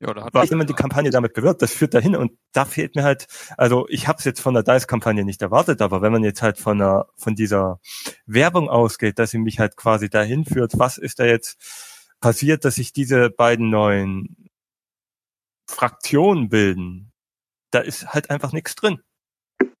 [0.00, 2.94] Ja, da hat Was immer die Kampagne damit bewirkt, das führt dahin und da fehlt
[2.94, 3.26] mir halt,
[3.56, 6.56] also ich habe es jetzt von der DICE-Kampagne nicht erwartet, aber wenn man jetzt halt
[6.58, 7.80] von einer, von dieser
[8.24, 11.58] Werbung ausgeht, dass sie mich halt quasi dahin führt, was ist da jetzt
[12.20, 14.50] passiert, dass sich diese beiden neuen
[15.68, 17.12] Fraktionen bilden,
[17.72, 19.00] da ist halt einfach nichts drin.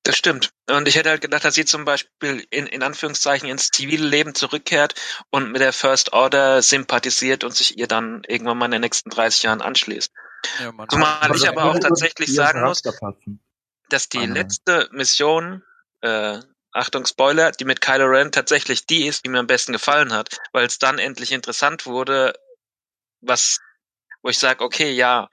[0.08, 0.54] Das stimmt.
[0.70, 4.34] Und ich hätte halt gedacht, dass sie zum Beispiel in, in Anführungszeichen ins zivile Leben
[4.34, 4.94] zurückkehrt
[5.28, 9.10] und mit der First Order sympathisiert und sich ihr dann irgendwann mal in den nächsten
[9.10, 10.10] 30 Jahren anschließt.
[10.60, 12.80] ja, man Zumal ich aber auch tatsächlich sagen muss,
[13.90, 14.32] dass die nein.
[14.32, 15.62] letzte Mission,
[16.00, 16.40] äh,
[16.72, 20.38] Achtung Spoiler, die mit Kylo Ren tatsächlich die ist, die mir am besten gefallen hat,
[20.52, 22.32] weil es dann endlich interessant wurde,
[23.20, 23.60] was
[24.22, 25.28] wo ich sage, okay, ja,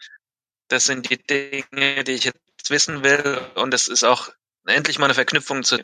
[0.68, 4.30] das sind die Dinge, die ich jetzt wissen will und es ist auch
[4.66, 5.84] endlich mal eine Verknüpfung zu.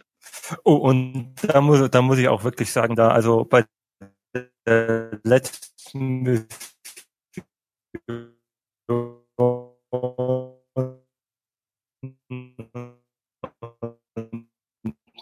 [0.64, 3.66] Oh, und da muss, da muss ich auch wirklich sagen, da, also bei
[4.66, 6.48] der letzten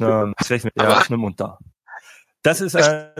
[0.02, 0.76] ähm, mit
[1.17, 1.60] Mund da.
[2.41, 3.13] Das ist ein,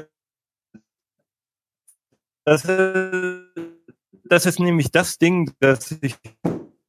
[2.46, 3.54] das ist,
[4.24, 6.16] das ist nämlich das Ding, das ich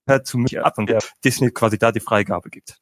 [0.09, 2.81] halt zu mich ab und der Disney quasi da die Freigabe gibt.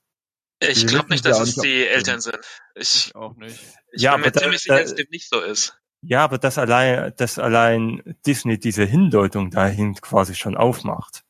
[0.61, 2.38] Ich glaube nicht, dass es die Eltern sind.
[2.75, 3.61] Ich auch nicht.
[3.92, 5.79] Ich Ja, bin mir ziemlich sicher, da- dass dem nicht so ist.
[6.03, 11.25] Ja, aber das allein, dass allein Disney diese Hindeutung dahin quasi schon aufmacht.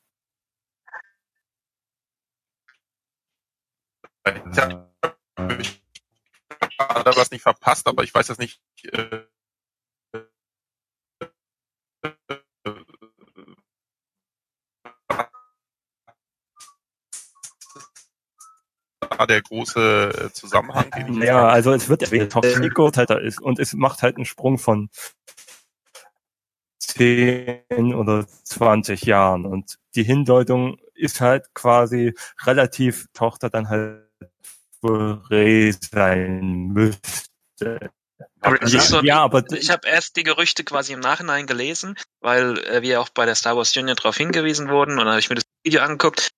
[4.27, 4.35] Ich
[6.79, 8.61] habe da was nicht verpasst, aber ich weiß das nicht.
[8.85, 9.21] Äh,
[19.27, 20.91] der große äh, Zusammenhang.
[20.91, 24.03] Den ich Ja, also es wird erwähnt, Tochter Nico halt da ist und es macht
[24.03, 24.91] halt einen Sprung von
[26.79, 34.09] 10 oder 20 Jahren und die Hindeutung ist halt quasi relativ Tochter dann halt
[35.93, 37.91] sein müsste.
[38.41, 42.83] Aber so, ja, aber ich habe erst die Gerüchte quasi im Nachhinein gelesen, weil äh,
[42.83, 45.37] wir auch bei der Star Wars Junior darauf hingewiesen wurden und dann habe ich mir
[45.37, 46.31] das Video angeguckt.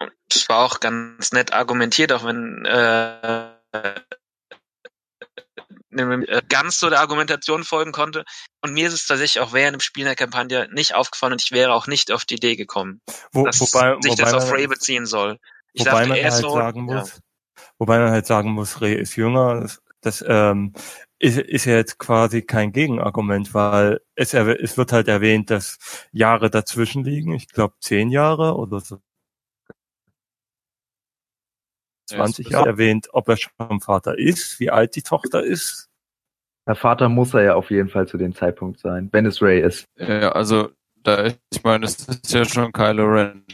[0.00, 4.00] Und das war auch ganz nett argumentiert, auch wenn äh, äh,
[6.48, 8.24] ganz so der Argumentation folgen konnte.
[8.62, 11.52] Und mir ist es tatsächlich auch während dem Spiel der Kampagne nicht aufgefallen und ich
[11.52, 13.00] wäre auch nicht auf die Idee gekommen,
[13.32, 15.38] wo, dass wobei, sich wobei das auf man- Ray beziehen soll.
[15.72, 16.94] Ich wobei dachte man halt so, sagen ja.
[16.96, 17.20] muss,
[17.78, 19.60] wobei man halt sagen muss, Reh ist jünger.
[19.60, 20.72] Das, das ähm,
[21.18, 25.78] ist, ist ja jetzt quasi kein Gegenargument, weil es, es wird halt erwähnt, dass
[26.12, 27.34] Jahre dazwischen liegen.
[27.34, 29.00] Ich glaube zehn Jahre oder so Ja,
[32.06, 35.88] 20 es- Jahre erwähnt, ob er schon Vater ist, wie alt die Tochter ist.
[36.66, 39.60] Der Vater muss er ja auf jeden Fall zu dem Zeitpunkt sein, wenn es Ray
[39.60, 39.84] ist.
[39.98, 40.70] Ja, also
[41.02, 43.44] da ich meine, es ist ja schon Kylo Ren.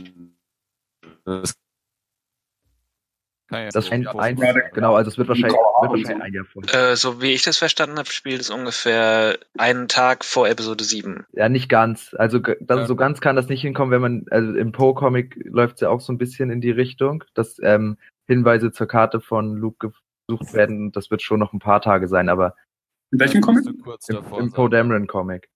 [1.24, 1.54] Das
[3.48, 4.36] kann ja Das so ein, ein,
[4.72, 6.90] genau, also es wird wahrscheinlich, wird wahrscheinlich ein Jahr vorher.
[6.92, 11.26] Äh, so wie ich das verstanden habe, spielt es ungefähr einen Tag vor Episode 7.
[11.32, 12.14] Ja, nicht ganz.
[12.16, 12.86] Also das, Ja.
[12.86, 16.00] so ganz kann das nicht hinkommen, wenn man, also im Poe-Comic läuft es ja auch
[16.00, 17.98] so ein bisschen in die Richtung, dass ähm,
[18.30, 19.90] Hinweise zur Karte von Luke
[20.28, 20.86] gesucht werden.
[20.86, 22.54] Und Das wird schon noch ein paar Tage sein, aber
[23.10, 23.64] In welchem Comic?
[23.64, 24.52] So kurz im, im.
[24.52, 25.48] Poe Dameron-Comic.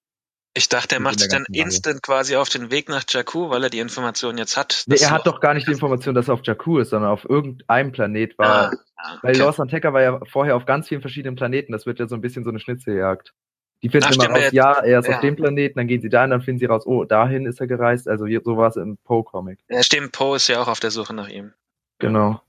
[0.56, 3.70] Ich dachte, er macht sich dann instant quasi auf den Weg nach Jakku, weil er
[3.70, 4.84] die Information jetzt hat.
[4.86, 7.24] Nee, er hat doch gar nicht die Information, dass er auf Jakku ist, sondern auf
[7.28, 8.70] irgendeinem Planet war.
[8.72, 9.40] Ah, ah, Weil okay.
[9.44, 11.72] Lost Antecker war ja vorher auf ganz vielen verschiedenen Planeten.
[11.72, 13.32] Das wird ja so ein bisschen so eine Schnitzeljagd.
[13.82, 15.16] Die finden Ach, immer stimmt, raus, ja, er ist ja.
[15.16, 17.66] auf dem Planeten, dann gehen sie dahin, dann finden sie raus, oh, dahin ist er
[17.66, 18.08] gereist.
[18.08, 19.58] Also hier- so war es im Poe-Comic.
[19.68, 21.52] Ja, stimmt, Poe ist ja auch auf der Suche nach ihm.
[21.98, 22.40] Genau.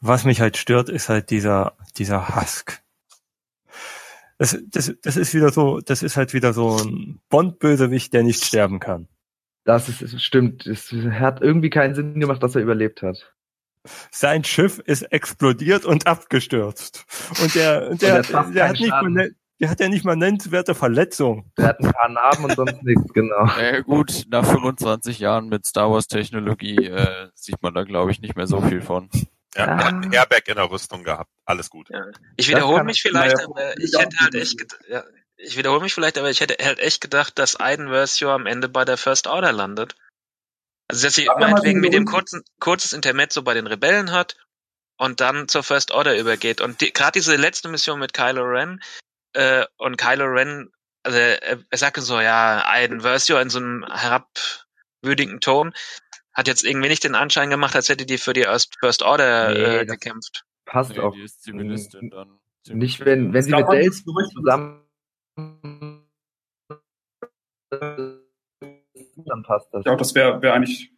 [0.00, 2.80] Was mich halt stört, ist halt dieser, dieser Husk.
[4.38, 8.44] Das, das, das ist wieder so, das ist halt wieder so ein Bond-Bösewicht, der nicht
[8.44, 9.08] sterben kann.
[9.64, 10.66] Das ist, es stimmt.
[10.66, 13.34] Es hat irgendwie keinen Sinn gemacht, dass er überlebt hat.
[14.10, 17.04] Sein Schiff ist explodiert und abgestürzt.
[17.42, 19.80] Und der, und der, er hat fast der, keinen hat nicht mal, ne- der hat
[19.80, 21.50] ja nicht mal nennenswerte Verletzungen.
[21.56, 23.46] Er hat ein paar Narben und sonst nichts, genau.
[23.60, 28.20] Ja, gut, nach 25 Jahren mit Star Wars Technologie äh, sieht man da glaube ich
[28.20, 29.10] nicht mehr so viel von.
[29.58, 30.00] Ja, er hat Ah.
[30.00, 31.30] ein Airbag in der Rüstung gehabt.
[31.44, 31.88] Alles gut.
[31.90, 32.06] Ja.
[32.36, 34.56] Ich wiederhole mich vielleicht, aber ich hätte halt echt,
[34.88, 35.04] ja,
[35.36, 38.68] ich wiederhole mich vielleicht, aber ich hätte halt echt gedacht, dass Aiden Versio am Ende
[38.68, 39.94] bei der First Order landet.
[40.90, 44.36] Also dass sie meinetwegen mit dem ein- kurzen, kurzes Intermezzo bei den Rebellen hat
[44.96, 46.60] und dann zur First Order übergeht.
[46.60, 48.80] Und die, gerade diese letzte Mission mit Kylo Ren
[49.34, 50.70] äh, und Kylo Ren,
[51.02, 53.84] also er, er sagte so, ja, Aiden Versio in so einem
[55.02, 55.74] herabwürdigen Ton,
[56.38, 58.46] hat jetzt irgendwie nicht den Anschein gemacht, als hätte die für die
[58.80, 60.44] First Order Nee, äh, gekämpft.
[60.64, 61.12] Passt Nee, auch.
[61.12, 62.38] die ist Zivilistin dann.
[62.70, 64.82] Nicht, wenn, wenn sie mit Gerücht, zusammen
[69.26, 69.80] dann passt das.
[69.80, 70.92] Ich glaube, das wäre wär eigentlich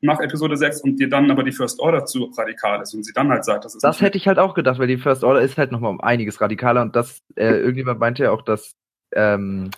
[0.00, 3.12] nach Episode 6 und dir dann aber die First Order zu radikal ist und sie
[3.12, 5.40] dann halt sagt, das ist Das hätte ich halt auch gedacht, weil die First Order
[5.40, 8.76] ist halt nochmal um einiges radikaler und das, äh, irgendjemand meinte ja auch, dass
[9.14, 9.70] ähm,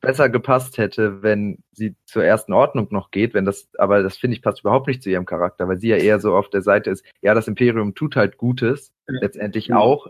[0.00, 4.36] besser gepasst hätte, wenn sie zur ersten Ordnung noch geht, wenn das, aber das finde
[4.36, 6.90] ich passt überhaupt nicht zu ihrem Charakter, weil sie ja eher so auf der Seite
[6.90, 9.18] ist, ja, das Imperium tut halt Gutes, Ja.
[9.20, 9.78] letztendlich Ja.
[9.78, 10.08] auch,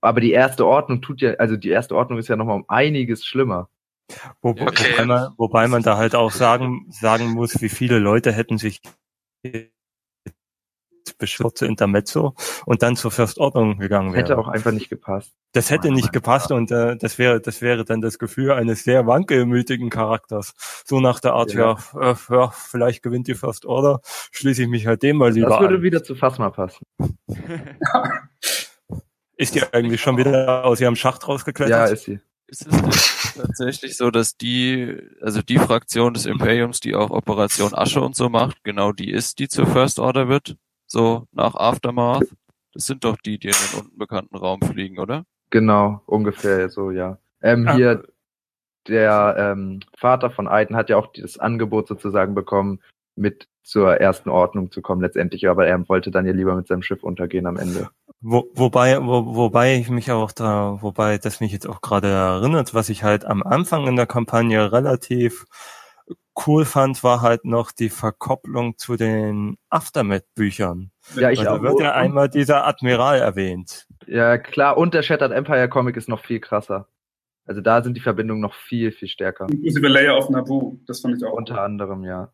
[0.00, 3.24] aber die erste Ordnung tut ja, also die erste Ordnung ist ja nochmal um einiges
[3.24, 3.68] schlimmer.
[4.42, 4.92] Wo, Okay.
[4.92, 8.80] wobei, man, wobei man da halt auch sagen, sagen muss, wie viele Leute hätten sich
[11.18, 12.34] beschwörte Intermezzo
[12.66, 14.22] und dann zur First Ordnung gegangen wäre.
[14.22, 15.32] Hätte auch einfach nicht gepasst.
[15.52, 19.06] Das hätte nicht gepasst und äh, das wäre das wäre dann das Gefühl eines sehr
[19.06, 20.54] wankelmütigen Charakters.
[20.84, 22.10] So nach der Art, ja, Ja.
[22.10, 24.00] äh, ja vielleicht gewinnt die First Order,
[24.32, 25.82] schließe ich mich halt dem mal lieber Das würde an.
[25.82, 26.84] wieder zu Phasma passen.
[29.36, 31.70] Ist die eigentlich schon wieder aus ihrem Schacht rausgeklettert?
[31.70, 32.20] Ja, ist sie.
[32.46, 37.74] Ist es denn tatsächlich so, dass die, also die Fraktion des Imperiums, die auch Operation
[37.74, 40.56] Asche und so macht, genau die ist, die zur First Order wird?
[40.94, 42.22] So nach Aftermath?
[42.72, 45.24] Das sind doch die, die in den unbekannten Raum fliegen, oder?
[45.50, 47.18] Genau, ungefähr so, ja.
[47.42, 47.74] Ähm, Ah.
[47.74, 48.04] hier,
[48.86, 52.78] der ähm, Vater von Aiden hat ja auch das Angebot sozusagen bekommen,
[53.16, 56.82] mit zur ersten Ordnung zu kommen letztendlich, aber er wollte dann ja lieber mit seinem
[56.82, 57.88] Schiff untergehen am Ende.
[58.20, 62.72] Wo, wobei, wo, wobei ich mich auch da, wobei das mich jetzt auch gerade erinnert,
[62.72, 65.46] was ich halt am Anfang in der Kampagne relativ
[66.46, 70.90] cool fand, war halt noch die Verkopplung zu den Aftermath-Büchern.
[71.14, 71.62] Ja, ich Weil da auch.
[71.62, 73.86] wird ja einmal dieser Admiral erwähnt.
[74.06, 76.88] Ja, klar, und der Shattered Empire Comic ist noch viel krasser.
[77.46, 79.46] Also da sind die Verbindungen noch viel, viel stärker.
[79.50, 81.32] Inklusive Layer of Naboo, das fand ich auch.
[81.32, 82.32] Unter anderem, ja.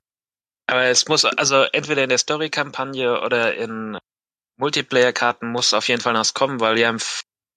[0.66, 3.98] Aber es muss, also entweder in der Story-Kampagne oder in
[4.56, 6.94] Multiplayer-Karten muss auf jeden Fall noch was kommen, weil ja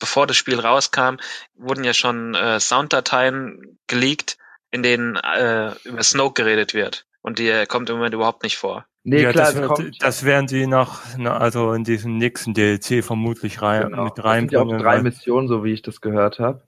[0.03, 1.15] bevor das Spiel rauskam,
[1.55, 4.37] wurden ja schon äh, Sounddateien geleakt,
[4.73, 7.05] in denen äh, über Snoke geredet wird.
[7.21, 8.85] Und die äh, kommt im Moment überhaupt nicht vor.
[9.03, 10.01] Nee, ja, klar, das, kommt.
[10.01, 14.05] das werden die nach, na, also in diesem nächsten DLC vermutlich rein, genau.
[14.05, 14.83] mit Das sind ja auch reinbringen.
[14.83, 16.63] drei Missionen, so wie ich das gehört habe.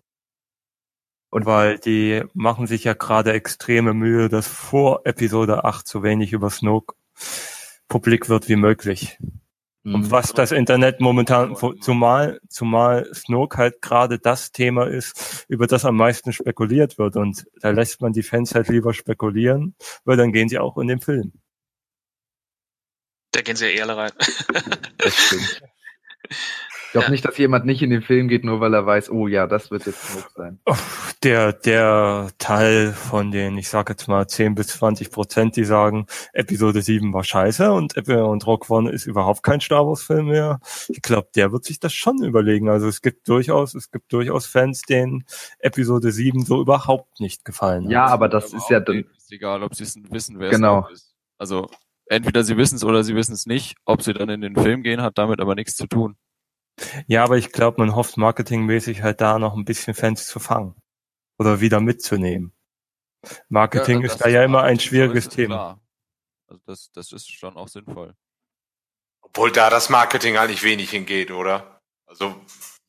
[1.31, 6.31] Und weil die machen sich ja gerade extreme Mühe, dass vor Episode 8 so wenig
[6.31, 6.95] über Snoke
[7.87, 9.17] publik wird wie möglich.
[9.85, 9.95] Mhm.
[9.95, 15.85] Und was das Internet momentan, zumal, zumal Snoke halt gerade das Thema ist, über das
[15.85, 17.15] am meisten spekuliert wird.
[17.15, 20.87] Und da lässt man die Fans halt lieber spekulieren, weil dann gehen sie auch in
[20.87, 21.33] den Film.
[23.31, 24.11] Da gehen sie ja eh alle rein.
[24.97, 25.61] Das stimmt.
[26.95, 27.11] Ich glaube Ja.
[27.11, 29.69] nicht, dass jemand nicht in den Film geht, nur weil er weiß, oh ja, das
[29.69, 30.59] wird jetzt Snoke sein.
[31.23, 36.05] Der, der Teil von den, ich sag jetzt mal 10 bis 20 Prozent, die sagen,
[36.31, 40.61] Episode 7 war scheiße und, und Rock One ist überhaupt kein Star Wars Film mehr.
[40.87, 42.69] Ich glaube, der wird sich das schon überlegen.
[42.69, 45.25] Also es gibt durchaus, es gibt durchaus Fans, denen
[45.59, 48.11] Episode 7 so überhaupt nicht gefallen Ja, hat.
[48.13, 50.87] aber das ist ja dann, Ist egal, ob sie es wissen, wer Genau.
[50.93, 51.15] es ist.
[51.37, 51.67] Also
[52.05, 53.75] entweder sie wissen es oder sie wissen es nicht.
[53.83, 56.15] Ob sie dann in den Film gehen, hat damit aber nichts zu tun.
[57.07, 60.75] Ja, aber ich glaube, man hofft marketingmäßig halt da noch ein bisschen Fans zu fangen.
[61.37, 62.53] Oder wieder mitzunehmen.
[63.49, 65.55] Marketing das ist da ja immer ein schwieriges ist Thema.
[65.55, 65.81] klar.
[66.47, 68.13] Also das, das ist schon auch sinnvoll.
[69.21, 71.81] Obwohl da das Marketing eigentlich wenig hingeht, oder?
[72.05, 72.35] Also,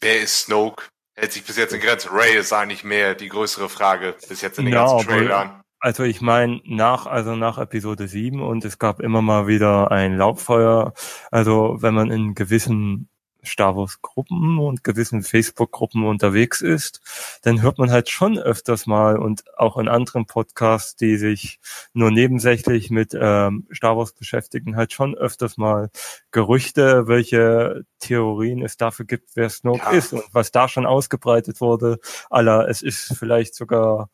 [0.01, 0.84] wer ist Snoke?
[1.14, 2.11] Hält sich bis jetzt in Grenzen.
[2.12, 5.62] Ray ist eigentlich mehr die größere Frage bis jetzt in den Ja, ganzen Trailern.
[5.80, 10.16] Also ich meine, nach, also nach Episode 7 und es gab immer mal wieder ein
[10.16, 10.93] Laubfeuer.
[11.30, 13.09] Also wenn man in gewissen
[13.47, 17.01] Star Wars Gruppen und gewissen Facebook Gruppen unterwegs ist,
[17.42, 21.61] dann hört man halt schon öfters mal und auch in anderen Podcasts, die sich
[21.92, 25.90] nur nebensächlich mit ähm, Star Wars beschäftigen, halt schon öfters mal
[26.30, 29.90] Gerüchte, welche Theorien es dafür gibt, wer Snoke Ja.
[29.92, 31.99] ist und was da schon ausgebreitet wurde.
[32.30, 34.11] Aller, es ist vielleicht sogar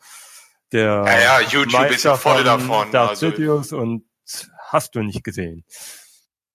[0.72, 2.91] der Ja, ja, YouTube ist ja Meister voll von davon.
[2.93, 4.05] Darth Also, Sidious und
[4.68, 5.64] hast du nicht gesehen.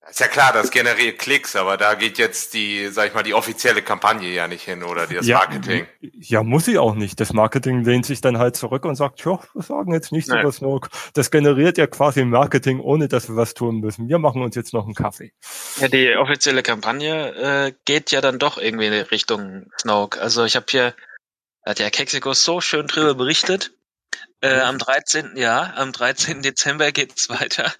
[0.10, 3.34] Ist ja klar, das generiert Klicks, aber da geht jetzt die, sag ich mal, die
[3.34, 5.86] offizielle Kampagne ja nicht hin oder das ja, Marketing.
[6.00, 7.20] Ja, muss sie auch nicht.
[7.20, 10.42] Das Marketing lehnt sich dann halt zurück und sagt, ja, wir sagen jetzt nichts Nein.
[10.42, 10.90] über Snoke.
[11.14, 14.08] Das generiert ja quasi Marketing, ohne dass wir was tun müssen.
[14.08, 15.34] Wir machen uns jetzt noch einen Kaffee.
[15.80, 20.22] Ja, die offizielle Kampagne äh, geht ja dann doch irgendwie in Richtung Snoke.
[20.22, 20.94] Also ich habe hier,
[21.66, 23.72] hat ja Kexico so schön drüber berichtet.
[24.40, 25.36] Äh, am 13.
[25.36, 26.44] Ja, am 13.
[26.44, 27.74] Dezember geht's weiter.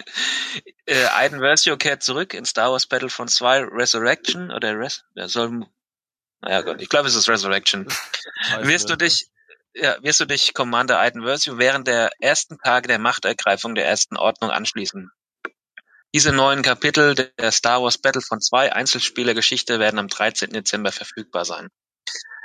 [0.88, 5.66] Äh, Aiden Versio kehrt zurück in Star Wars Battlefront 2 Resurrection oder Res, ja, soll,
[6.42, 7.88] naja Gott, ich glaube es ist Resurrection.
[8.62, 9.28] wirst du dich,
[9.76, 14.16] ja, wirst du dich Commander Aiden Versio während der ersten Tage der Machtergreifung der ersten
[14.18, 15.12] Ordnung anschließen.
[16.16, 20.52] Diese neuen Kapitel der Star Wars Battlefront 2 Einzelspielergeschichte werden am 13.
[20.52, 21.68] Dezember verfügbar sein.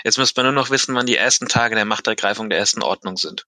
[0.03, 3.17] Jetzt müsste man nur noch wissen, wann die ersten Tage der Machtergreifung der ersten Ordnung
[3.17, 3.47] sind.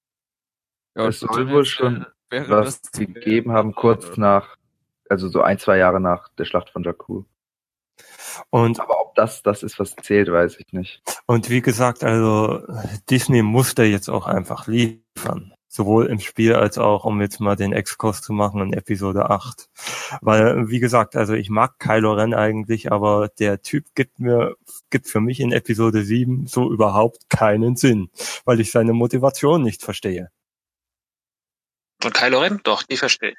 [0.95, 4.57] Ja, Es soll wohl schon äh, wäre was das- gegeben haben, kurz nach,
[5.09, 7.25] also so ein, zwei Jahre nach der Schlacht von Jakku.
[8.51, 11.03] Und, Aber ob das das ist, was zählt, weiß ich nicht.
[11.27, 12.63] und wie gesagt, also
[13.09, 15.53] Disney musste jetzt auch einfach liefern.
[15.69, 19.69] Sowohl im Spiel als auch, um jetzt mal den Exkurs zu machen in Episode 8.
[20.21, 24.55] Weil, wie gesagt, also ich mag Kylo Ren eigentlich, aber der Typ gibt mir,
[24.91, 28.09] gibt für mich in Episode 7 so überhaupt keinen Sinn,
[28.45, 30.31] weil ich seine Motivation nicht verstehe.
[32.05, 32.61] Und Kylo Ren?
[32.63, 33.39] Doch, die verstehe ich.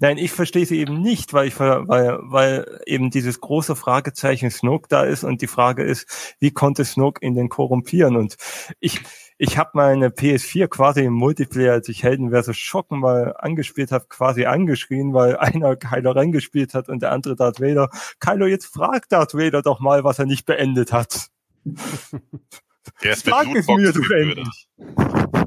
[0.00, 4.88] Nein, ich verstehe sie eben nicht, weil ich weil weil eben dieses große Fragezeichen Snoke
[4.88, 8.16] da ist und die Frage ist, wie konnte Snoke ihn denn korrumpieren?
[8.16, 8.36] Und
[8.80, 9.00] ich
[9.36, 14.06] ich habe meine PS4 quasi im Multiplayer, als ich Helden versus Schocken mal angespielt habe,
[14.08, 17.90] quasi angeschrien, weil einer Kylo Ren gespielt hat und der andere Darth Vader.
[18.20, 21.28] Kylo, jetzt fragt Darth Vader doch mal, was er nicht beendet hat.
[23.02, 24.38] Der ist mit Frag es mir Lootboxen doch geködert.
[24.38, 24.66] endlich.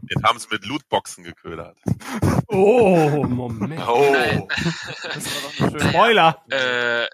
[0.09, 1.77] Den haben sie mit Lootboxen geködert.
[2.47, 3.87] Oh, Moment.
[3.87, 4.09] Oh.
[4.11, 4.47] Nein.
[4.47, 6.43] Das war doch eine schöne Spoiler.
[6.49, 7.07] Äh,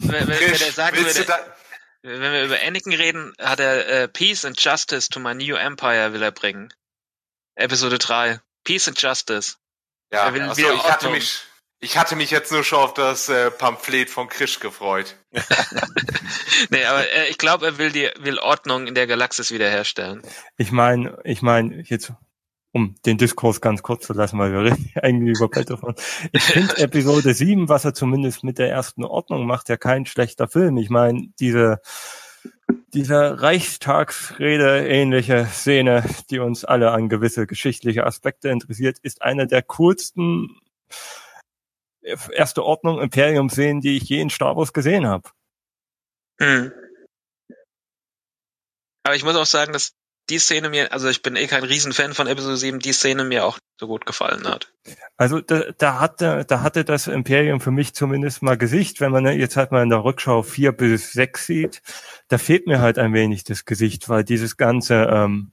[0.00, 1.56] wenn, wenn, wenn Chris, er sagen willst würde, du da,
[2.02, 6.12] wenn wir über Anakin reden, hat er äh, Peace and Justice to my new empire
[6.12, 6.72] will er bringen.
[7.56, 8.40] Episode 3.
[8.64, 9.56] Peace and Justice.
[10.12, 11.42] ja, Er will wieder ich hatte mich,
[11.80, 15.16] ich hatte mich jetzt nur schon auf das äh, Pamphlet von Krisch gefreut.
[16.70, 20.22] Nee, aber äh, ich glaube, er will die will Ordnung in der Galaxis wiederherstellen.
[20.56, 22.12] Ich meine, ich meine, jetzt,
[22.72, 26.00] um den Diskurs ganz kurz zu lassen, weil wir reden eigentlich über Battlefront.
[26.32, 30.48] Ich finde Episode 7, was er zumindest mit der ersten Ordnung macht, ja kein schlechter
[30.48, 30.76] Film.
[30.78, 31.80] Ich meine, diese,
[32.92, 39.62] diese Reichstagsrede ähnliche Szene, die uns alle an gewisse geschichtliche Aspekte interessiert, ist eine der
[39.62, 40.60] coolsten
[42.32, 45.30] erste Ordnung Imperium Szenen, die ich je in Star Wars gesehen habe.
[46.40, 46.72] Hm.
[49.04, 49.92] Aber ich muss auch sagen, dass
[50.30, 53.44] die Szene mir, also ich bin eh kein Riesenfan von Episode 7, die Szene mir
[53.44, 54.72] auch so gut gefallen hat.
[55.16, 59.24] Also da, da hatte da hatte das Imperium für mich zumindest mal Gesicht, wenn man
[59.26, 61.82] jetzt halt mal in der Rückschau vier bis sechs sieht,
[62.28, 65.52] da fehlt mir halt ein wenig das Gesicht, weil dieses ganze ähm,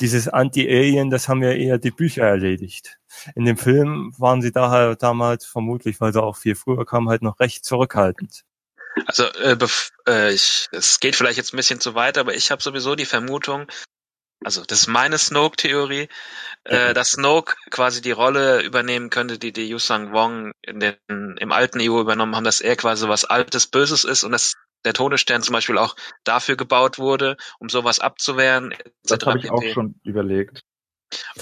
[0.00, 2.98] dieses Anti-Alien, das haben ja eher die Bücher erledigt.
[3.34, 7.22] In dem Film waren sie daher damals vermutlich, weil sie auch viel früher kamen, halt
[7.22, 8.44] noch recht zurückhaltend.
[9.06, 9.56] Also äh,
[10.08, 13.04] äh, ich, es geht vielleicht jetzt ein bisschen zu weit, aber ich habe sowieso die
[13.04, 13.66] Vermutung,
[14.44, 16.08] also das ist meine Snoke-Theorie,
[16.64, 21.52] äh, dass Snoke quasi die Rolle übernehmen könnte, die die Yusang Wong in den, im
[21.52, 25.42] alten EU übernommen haben, dass er quasi was Altes, Böses ist und dass der Todesstern
[25.42, 28.74] zum Beispiel auch dafür gebaut wurde, um sowas abzuwehren.
[29.04, 30.62] Das habe ich auch schon überlegt.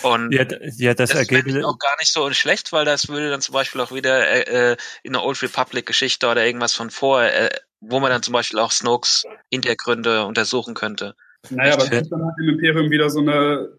[0.03, 0.45] Und Ja,
[0.76, 1.64] ja das, das Ergebnis.
[1.64, 4.76] auch gar nicht so schlecht, weil das würde dann zum Beispiel auch wieder äh, äh,
[5.03, 8.59] in der Old Republic Geschichte oder irgendwas von vor, äh, wo man dann zum Beispiel
[8.59, 11.14] auch Snokes Hintergründe untersuchen könnte.
[11.51, 13.70] Naja, aber es ist dann halt im Imperium wieder so eine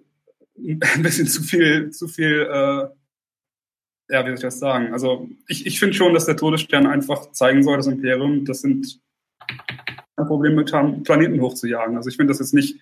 [0.57, 2.88] ein bisschen zu viel, zu viel, äh,
[4.13, 4.93] ja, wie soll ich das sagen?
[4.93, 8.99] Also ich, ich finde schon, dass der Todesstern einfach zeigen soll, das Imperium, das sind
[10.16, 11.97] ein Problem mit haben, Planeten hochzujagen.
[11.97, 12.80] Also ich finde das jetzt nicht,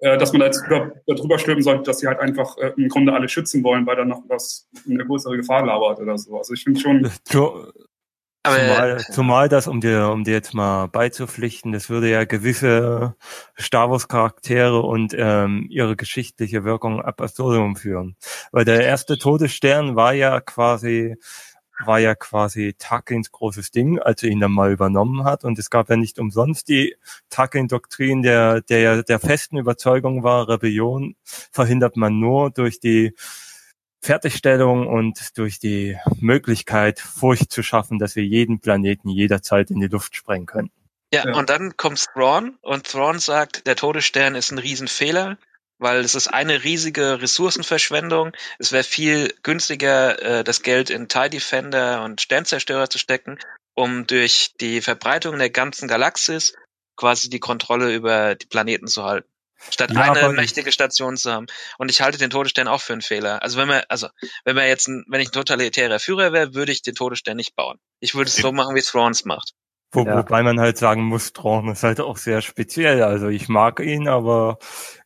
[0.00, 2.88] äh, dass man da jetzt drüber, drüber stülpen sollte, dass sie halt einfach äh, im
[2.88, 6.36] Grunde alle schützen wollen, weil da noch was eine größere Gefahr labert oder so.
[6.36, 7.10] Also ich finde schon,
[8.46, 13.14] Zumal, zumal das, um dir, um dir jetzt mal beizupflichten, das würde ja gewisse
[13.58, 18.16] Star Wars Charaktere und ähm, ihre geschichtliche Wirkung ab absurdum führen.
[18.52, 21.16] Weil der erste Todesstern war ja quasi,
[21.84, 25.44] war ja quasi Tarkins großes Ding, als er ihn dann mal übernommen hat.
[25.44, 26.96] Und es gab ja nicht umsonst die
[27.30, 33.14] Tarkin-Doktrin, der, der ja der festen Überzeugung war, Rebellion verhindert man nur durch die
[34.00, 39.88] Fertigstellung und durch die Möglichkeit, Furcht zu schaffen, dass wir jeden Planeten jederzeit in die
[39.88, 40.70] Luft sprengen können.
[41.12, 41.34] Ja, Ja.
[41.36, 45.38] und dann kommt Thrawn und Thrawn sagt, der Todesstern ist ein Riesenfehler,
[45.78, 48.32] weil es ist eine riesige Ressourcenverschwendung.
[48.58, 53.38] Es wäre viel günstiger, äh, das Geld in TIE Defender und Sternzerstörer zu stecken,
[53.74, 56.54] um durch die Verbreitung der ganzen Galaxis
[56.96, 59.28] quasi die Kontrolle über die Planeten zu halten.
[59.70, 61.46] Statt Ja, eine mächtige Station zu haben.
[61.78, 63.42] Und ich halte den Todesstern auch für einen Fehler.
[63.42, 64.08] Also wenn man, also
[64.44, 67.56] wenn man jetzt, ein, wenn ich ein totalitärer Führer wäre, würde ich den Todesstern nicht
[67.56, 67.78] bauen.
[68.00, 69.54] Ich würde es so machen, wie Thrawn es macht.
[69.90, 70.18] Wo, Ja.
[70.18, 73.02] Wobei man halt sagen muss, Thrawn ist halt auch sehr speziell.
[73.02, 74.58] Also ich mag ihn, aber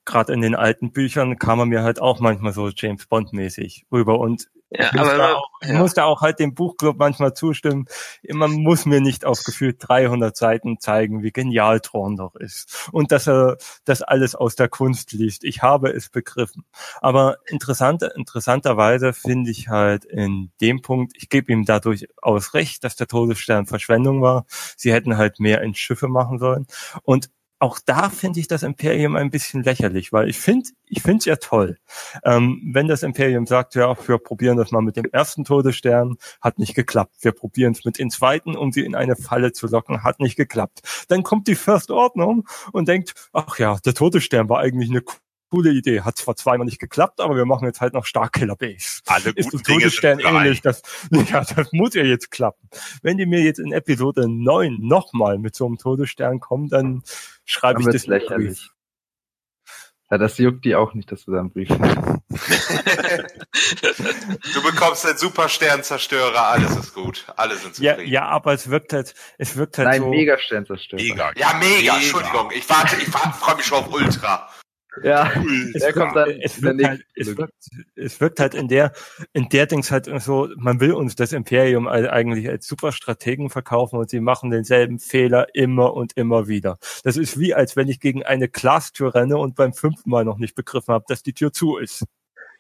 [0.05, 3.87] gerade in den alten Büchern kam er mir halt auch manchmal so James Bond mäßig
[3.93, 5.79] rüber und Ja, ich, aber da auch, ich ja.
[5.79, 7.87] muss da auch halt dem Buchclub manchmal zustimmen.
[8.29, 13.13] Man muss mir nicht auf gefühlt 300 Seiten zeigen, wie genial Thrawn doch ist und
[13.13, 15.45] dass er das alles aus der Kunst liest.
[15.45, 16.65] Ich habe es begriffen.
[17.01, 22.85] Aber interessant, interessanterweise finde ich halt in dem Punkt, ich gebe ihm dadurch aus recht,
[22.85, 24.47] dass der Todesstern Verschwendung war.
[24.77, 26.67] Sie hätten halt mehr in Schiffe machen sollen.
[27.03, 27.31] Und
[27.63, 31.25] auch da finde ich das Imperium ein bisschen lächerlich, weil ich finde, ich finde es
[31.27, 31.79] ja toll.
[32.25, 36.59] Ähm, wenn das Imperium sagt, ja, wir probieren das mal mit dem ersten Todesstern, hat
[36.59, 37.15] nicht geklappt.
[37.21, 40.35] Wir probieren es mit dem zweiten, um sie in eine Falle zu locken, hat nicht
[40.35, 40.81] geklappt.
[41.07, 45.03] Dann kommt die First Ordnung und denkt, ach ja, der Todesstern war eigentlich eine
[45.53, 46.01] coole Idee.
[46.01, 49.01] Hat zwar zweimal nicht geklappt, aber wir machen jetzt halt noch Starkiller Base.
[49.07, 50.63] Alle Ist guten dem Dinge Todesstern sind ähnlich.
[50.63, 50.81] Das,
[51.11, 52.69] ja, das muss ja jetzt klappen.
[53.03, 57.03] Wenn die mir jetzt in Episode 9 nochmal mit so einem Todesstern kommen, dann
[57.45, 58.49] schreibe ich das lächerlich.
[58.61, 58.71] Brief.
[60.11, 61.69] Ja, das juckt die auch nicht, dass du da einen Brief
[64.53, 67.25] Du bekommst den Supersternzerstörer, alles ist gut.
[67.37, 68.13] Alle sind Ja, zufrieden.
[68.13, 70.09] ja, aber es wirkt halt, es wirkt halt Nein, so.
[70.11, 71.03] Mega-Sternzerstörer.
[71.03, 71.33] Mega.
[71.37, 72.51] Ja, mega, Entschuldigung.
[72.55, 74.51] Ich warte, ich freue mich schon auf Ultra.
[75.03, 75.33] Ja,
[75.75, 77.43] Es der kommt dann es wirkt, halt, es, Folge.
[77.43, 78.93] wirkt, es wirkt halt in der,
[79.33, 84.11] in der Dings halt so, man will uns das Imperium eigentlich als Superstrategen verkaufen und
[84.11, 86.79] sie machen denselben Fehler immer und immer wieder.
[87.05, 90.39] Das ist wie, als wenn ich gegen eine Glastür renne und beim fünften Mal noch
[90.39, 92.05] nicht begriffen habe, dass die Tür zu ist.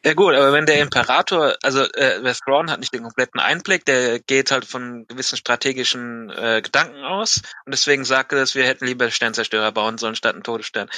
[0.04, 4.18] Ja gut, aber wenn der Imperator, also äh, Thrawn hat nicht den kompletten Einblick, der
[4.18, 8.84] geht halt von gewissen strategischen äh, Gedanken aus und deswegen sagt er, dass wir hätten
[8.84, 10.90] lieber Sternzerstörer bauen sollen statt einen Todesstern.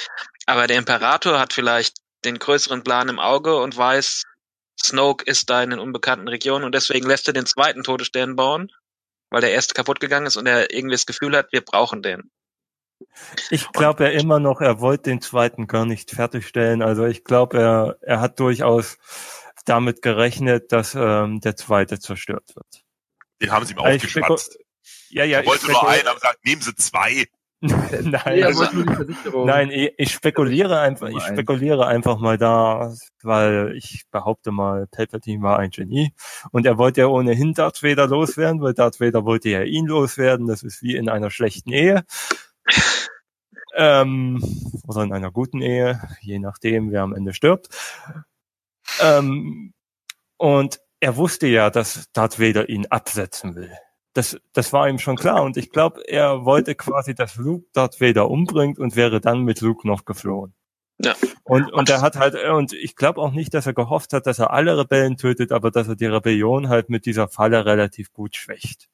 [0.45, 4.23] Aber der Imperator hat vielleicht den größeren Plan im Auge und weiß,
[4.81, 8.71] Snoke ist da in den unbekannten Regionen und deswegen lässt er den zweiten Todesstern bauen,
[9.29, 12.31] weil der erste kaputt gegangen ist und er irgendwie das Gefühl hat, wir brauchen den.
[13.49, 16.81] Ich glaube ja immer noch, er wollte den zweiten gar nicht fertigstellen.
[16.81, 18.97] Also ich glaube, er, er hat durchaus
[19.65, 22.83] damit gerechnet, dass ähm, der zweite zerstört wird.
[23.41, 24.57] Den haben sie ihm Also aufgeschwatzt.
[25.09, 27.25] Ja, ja, Er ich wollte nur einen, aber gesagt, nehmen Sie zwei.
[27.67, 28.65] Nein, Nee, also,
[29.45, 31.33] nein, ich, ich spekuliere einfach, ich Nummer eins.
[31.33, 32.93] spekuliere einfach mal da,
[33.23, 36.13] weil ich behaupte mal, Palpatine war ein Genie
[36.51, 40.47] und er wollte ja ohnehin Darth Vader loswerden, weil Darth Vader wollte ja ihn loswerden.
[40.47, 42.03] Das ist wie in einer schlechten Ehe.
[43.75, 44.41] Ähm,
[44.87, 47.67] oder in einer guten Ehe, je nachdem, wer am Ende stirbt.
[49.01, 49.73] Ähm,
[50.37, 53.71] und er wusste ja, dass Darth Vader ihn absetzen will.
[54.15, 55.43] Das, das war ihm schon klar.
[55.43, 59.59] Und ich glaube, er wollte quasi, dass Luke Darth Vader umbringt und wäre dann mit
[59.59, 60.53] Luke noch geflohen.
[60.99, 61.15] Ja.
[61.43, 64.39] Und, und er hat halt, und ich glaube auch nicht, dass er gehofft hat, dass
[64.39, 68.37] er alle Rebellen tötet, aber dass er die Rebellion halt mit dieser Falle relativ gut
[68.37, 68.87] schwächt.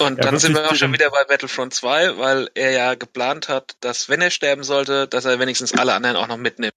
[0.00, 3.48] Und Ja, dann sind wir auch schon wieder bei Battlefront 2, weil er ja geplant
[3.48, 6.74] hat, dass wenn er sterben sollte, dass er wenigstens alle anderen auch noch mitnimmt.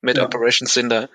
[0.00, 0.24] Mit Ja.
[0.24, 1.08] Operation Cinder.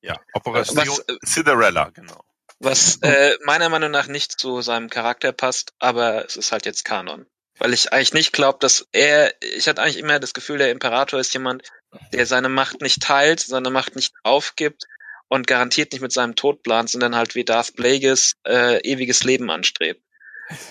[0.00, 2.24] Ja, Operation Was, äh, Cinderella, genau.
[2.58, 6.84] Was äh, meiner Meinung nach nicht zu seinem Charakter passt, aber es ist halt jetzt
[6.84, 7.26] Kanon.
[7.58, 11.20] Weil ich eigentlich nicht glaube, dass er, ich hatte eigentlich immer das Gefühl, der Imperator
[11.20, 11.64] ist jemand,
[12.12, 14.84] der seine Macht nicht teilt, seine Macht nicht aufgibt
[15.28, 19.50] und garantiert nicht mit seinem Tod plant, sondern halt wie Darth Plagueis äh, ewiges Leben
[19.50, 20.02] anstrebt.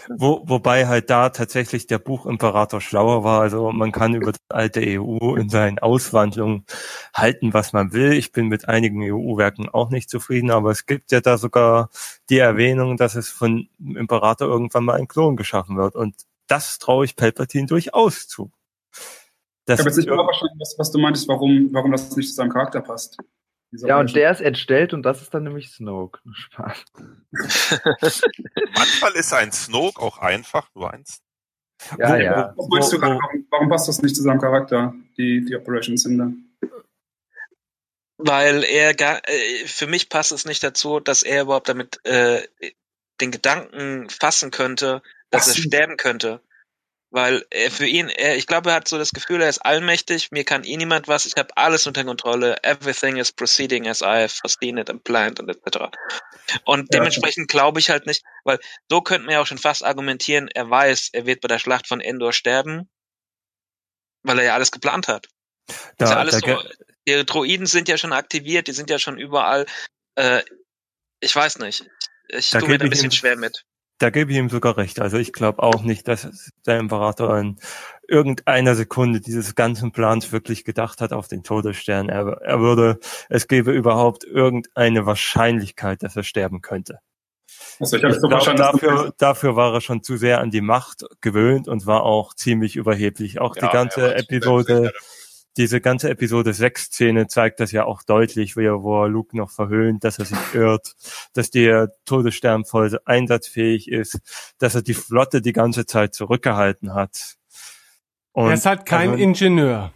[0.09, 3.41] Wo, wobei halt da tatsächlich der Buchimperator schlauer war.
[3.41, 6.65] Also man kann über die alte EU in seinen Auswandlungen
[7.13, 8.13] halten, was man will.
[8.13, 11.89] Ich bin mit einigen EU-Werken auch nicht zufrieden, aber es gibt ja da sogar
[12.29, 15.95] die Erwähnung, dass es von Imperator irgendwann mal ein Klon geschaffen wird.
[15.95, 16.15] Und
[16.47, 18.51] das traue ich Palpatine durchaus zu.
[19.65, 22.35] Das Ich habe jetzt nicht verstanden, was, was du meintest, warum, warum das nicht zu
[22.35, 23.17] seinem Charakter passt.
[23.71, 26.19] Dieser Ja, und der ist entstellt und das ist dann nämlich Snoke.
[26.33, 26.83] Spaß.
[28.75, 31.21] Manchmal ist ein Snoke auch einfach nur eins.
[31.97, 32.53] Ja, Wo- ja.
[32.57, 36.31] Was wo- wo- Warum, warum passt das nicht zu seinem Charakter, die, die Operation Cinder?
[38.23, 42.47] weil er gar, äh, für mich passt es nicht dazu, dass er überhaupt damit äh,
[43.19, 45.01] den Gedanken fassen könnte,
[45.31, 46.39] dass Ach er sterben könnte.
[47.13, 50.31] Weil er für ihn, er, ich glaube, er hat so das Gefühl, er ist allmächtig,
[50.31, 54.05] mir kann eh niemand was, ich habe alles unter Kontrolle, everything is proceeding as I
[54.23, 55.91] have foreseen it and planned und etc.
[56.63, 56.99] Und Ja.
[56.99, 58.59] dementsprechend glaube ich halt nicht, weil
[58.89, 61.85] so könnte man ja auch schon fast argumentieren, er weiß, er wird bei der Schlacht
[61.85, 62.89] von Endor sterben,
[64.23, 65.27] weil er ja alles geplant hat.
[65.97, 66.63] da, ist ja alles so,
[67.07, 69.65] die Droiden sind ja schon aktiviert, die sind ja schon überall.
[70.15, 70.43] Äh,
[71.19, 71.85] ich weiß nicht.
[72.29, 73.65] Ich Da tue mir da ein bisschen ihm- schwer mit.
[74.01, 74.99] Da gebe ich ihm sogar recht.
[74.99, 77.59] Also ich glaube auch nicht, dass der Imperator in
[78.07, 82.09] irgendeiner Sekunde dieses ganzen Plans wirklich gedacht hat auf den Todesstern.
[82.09, 82.97] Er, er würde,
[83.29, 86.97] es gäbe überhaupt irgendeine Wahrscheinlichkeit, dass er sterben könnte.
[87.79, 91.05] Also ich Ich so glaub, dafür, dafür war er schon zu sehr an die Macht
[91.21, 93.39] gewöhnt und war auch ziemlich überheblich.
[93.39, 95.20] Auch Ja, die ganze Episode, selbstsicher.
[95.57, 99.35] Diese ganze Episode 6 Szene zeigt das ja auch deutlich, wie er, wo er Luke
[99.35, 100.95] noch verhöhnt, dass er sich irrt,
[101.33, 107.37] dass der Todesstern voll einsatzfähig ist, dass er die Flotte die ganze Zeit zurückgehalten hat.
[108.31, 109.93] Und er ist halt kein also, Ingenieur.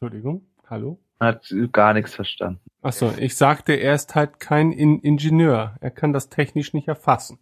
[0.00, 0.98] Entschuldigung, hallo?
[1.20, 2.62] Hat gar nichts verstanden.
[2.80, 5.76] Achso, ich sagte, er ist halt kein In Ingenieur.
[5.80, 7.38] Er kann das technisch nicht erfassen.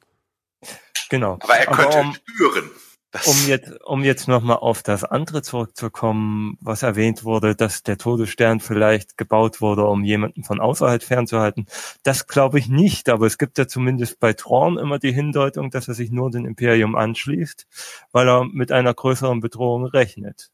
[1.08, 1.34] genau.
[1.34, 2.70] Aber er könnte um, spüren.
[3.10, 7.96] Das, um jetzt, um jetzt nochmal auf das andere zurückzukommen, was erwähnt wurde, dass der
[7.96, 11.66] Todesstern vielleicht gebaut wurde, um jemanden von außerhalb fernzuhalten.
[12.02, 15.88] Das glaube ich nicht, aber es gibt ja zumindest bei Thrawn immer die Hindeutung, dass
[15.88, 17.66] er sich nur dem Imperium anschließt,
[18.12, 20.50] weil er mit einer größeren Bedrohung rechnet.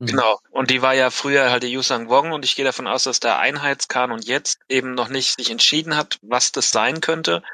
[0.00, 0.06] Mhm.
[0.06, 0.40] Genau.
[0.50, 3.20] Und die war ja früher halt die Yusang Wong und ich gehe davon aus, dass
[3.20, 7.44] der Einheitskanon jetzt eben noch nicht sich entschieden hat, was das sein könnte.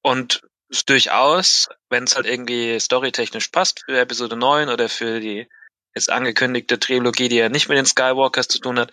[0.00, 5.48] Und es durchaus, wenn es halt irgendwie storytechnisch passt für Episode 9 oder für die
[5.94, 8.90] jetzt angekündigte Trilogie, die ja nicht mit den Skywalkers zu tun hat,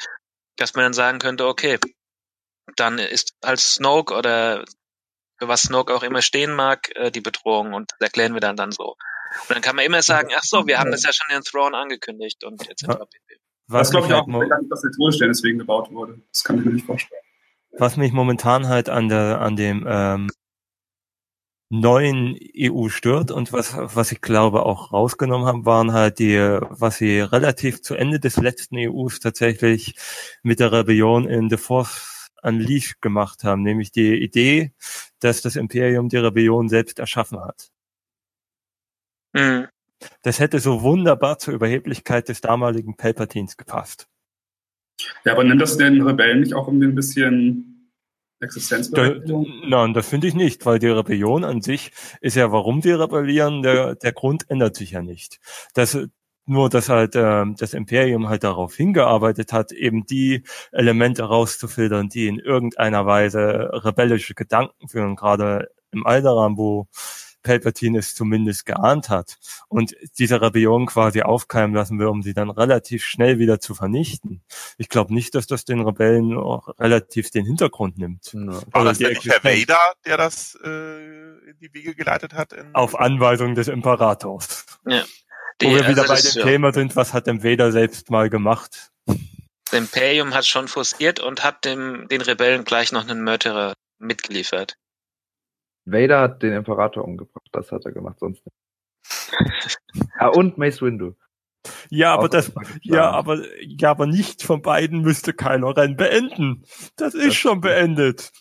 [0.57, 1.80] dass man dann sagen könnte, okay,
[2.76, 4.63] dann ist als Snoke oder
[5.38, 8.55] für was Snoke auch immer stehen mag, äh, die Bedrohung und das erklären wir dann
[8.55, 8.95] dann so.
[9.41, 11.76] Und dann kann man immer sagen, ach so, wir haben das ja schon in Throne
[11.76, 12.84] angekündigt und etc.
[12.84, 12.95] Ja.
[12.95, 13.07] Das
[13.67, 16.21] Was glaube ich halt auch, nicht, dass der Todesstern deswegen gebaut wurde.
[16.30, 17.21] Das kann ich mir nicht vorstellen.
[17.78, 20.30] was mich momentan halt an der an dem ähm,
[21.82, 26.97] neuen EU stört und was was ich glaube auch rausgenommen haben, waren halt die, was
[26.97, 29.95] sie relativ zu Ende des letzten EUs tatsächlich
[30.43, 34.74] mit der Rebellion in The Force Unleashed gemacht haben, nämlich die Idee,
[35.19, 37.71] dass das Imperium die Rebellion selbst erschaffen hat.
[39.34, 39.67] Mhm.
[40.21, 44.07] Das hätte so wunderbar zur Überheblichkeit des damaligen Palpatines gepasst.
[45.24, 47.72] Ja, aber nennt das den Rebellen nicht auch irgendwie ein bisschen
[48.44, 49.48] Da, Existenzberechtigung?
[49.68, 51.91] nein, das finde ich nicht, weil die Rebellion an sich
[52.22, 55.39] ist ja, warum die rebellieren, der, der Grund ändert sich ja nicht.
[55.74, 55.98] Das,
[56.46, 62.28] nur, dass halt äh, das Imperium halt darauf hingearbeitet hat, eben die Elemente rauszufiltern, die
[62.28, 66.88] in irgendeiner Weise rebellische Gedanken führen, gerade im Alderan, wo
[67.44, 69.38] Palpatine es zumindest geahnt hat
[69.68, 74.41] und diese Rebellion quasi aufkeimen lassen will, um sie dann relativ schnell wieder zu vernichten.
[74.78, 78.34] Ich glaube nicht, dass das den Rebellen auch relativ den Hintergrund nimmt.
[78.34, 78.48] Ja.
[78.48, 79.44] War Oder das die denn nicht Herr.
[79.44, 80.70] Vader, der das äh,
[81.50, 82.54] in die Wege geleitet hat?
[82.54, 84.66] In Auf Anweisung des Imperators.
[84.88, 85.04] Ja.
[85.62, 88.30] Wo wir wieder also bei dem ja, Thema sind, was hat dem Vader selbst mal
[88.30, 88.91] gemacht?
[89.06, 94.78] Das Imperium hat schon forciert und hat dem, den Rebellen gleich noch einen Mörderer mitgeliefert.
[95.86, 99.77] Vader hat den Imperator umgebracht, das hat er gemacht, sonst nicht.
[100.17, 101.15] ah, und Mace Windu.
[101.89, 106.63] Ja, aber das, ja, aber, ja, aber nicht von beiden müsste Kylo Ren beenden.
[106.97, 108.31] Das ist Das schon beendet.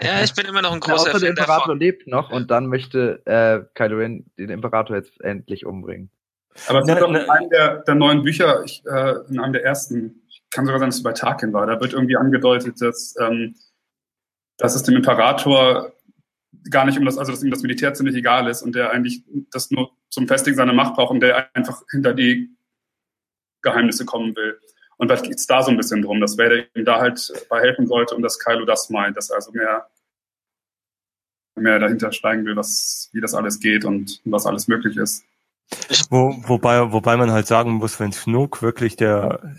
[0.00, 1.78] Ja, ich bin immer noch ein Ja, großer außer der Imperator davon.
[1.80, 6.10] lebt noch und dann möchte äh, Kylo Ren den Imperator jetzt endlich umbringen.
[6.66, 9.64] Aber es wird doch in einem der, der neuen Bücher, ich, äh, in einem der
[9.64, 13.14] ersten, ich kann sogar sagen, dass es bei Tarkin war, da wird irgendwie angedeutet, dass,
[13.20, 13.54] ähm,
[14.58, 15.92] dass es dem Imperator
[16.70, 19.22] gar nicht um das, also dass ihm das Militär ziemlich egal ist und der eigentlich
[19.50, 22.50] das nur zum Festigen seiner Macht braucht und der einfach hinter die
[23.62, 24.58] Geheimnisse kommen will.
[24.96, 27.60] Und vielleicht geht es da so ein bisschen drum, dass Vader ihm da halt bei
[27.60, 29.88] helfen sollte und dass Kylo das meint, dass er also mehr,
[31.54, 35.24] mehr dahinter steigen will, was, wie das alles geht und was alles möglich ist.
[36.10, 39.56] Wo, wobei, wobei man halt sagen muss, wenn Snoke wirklich der,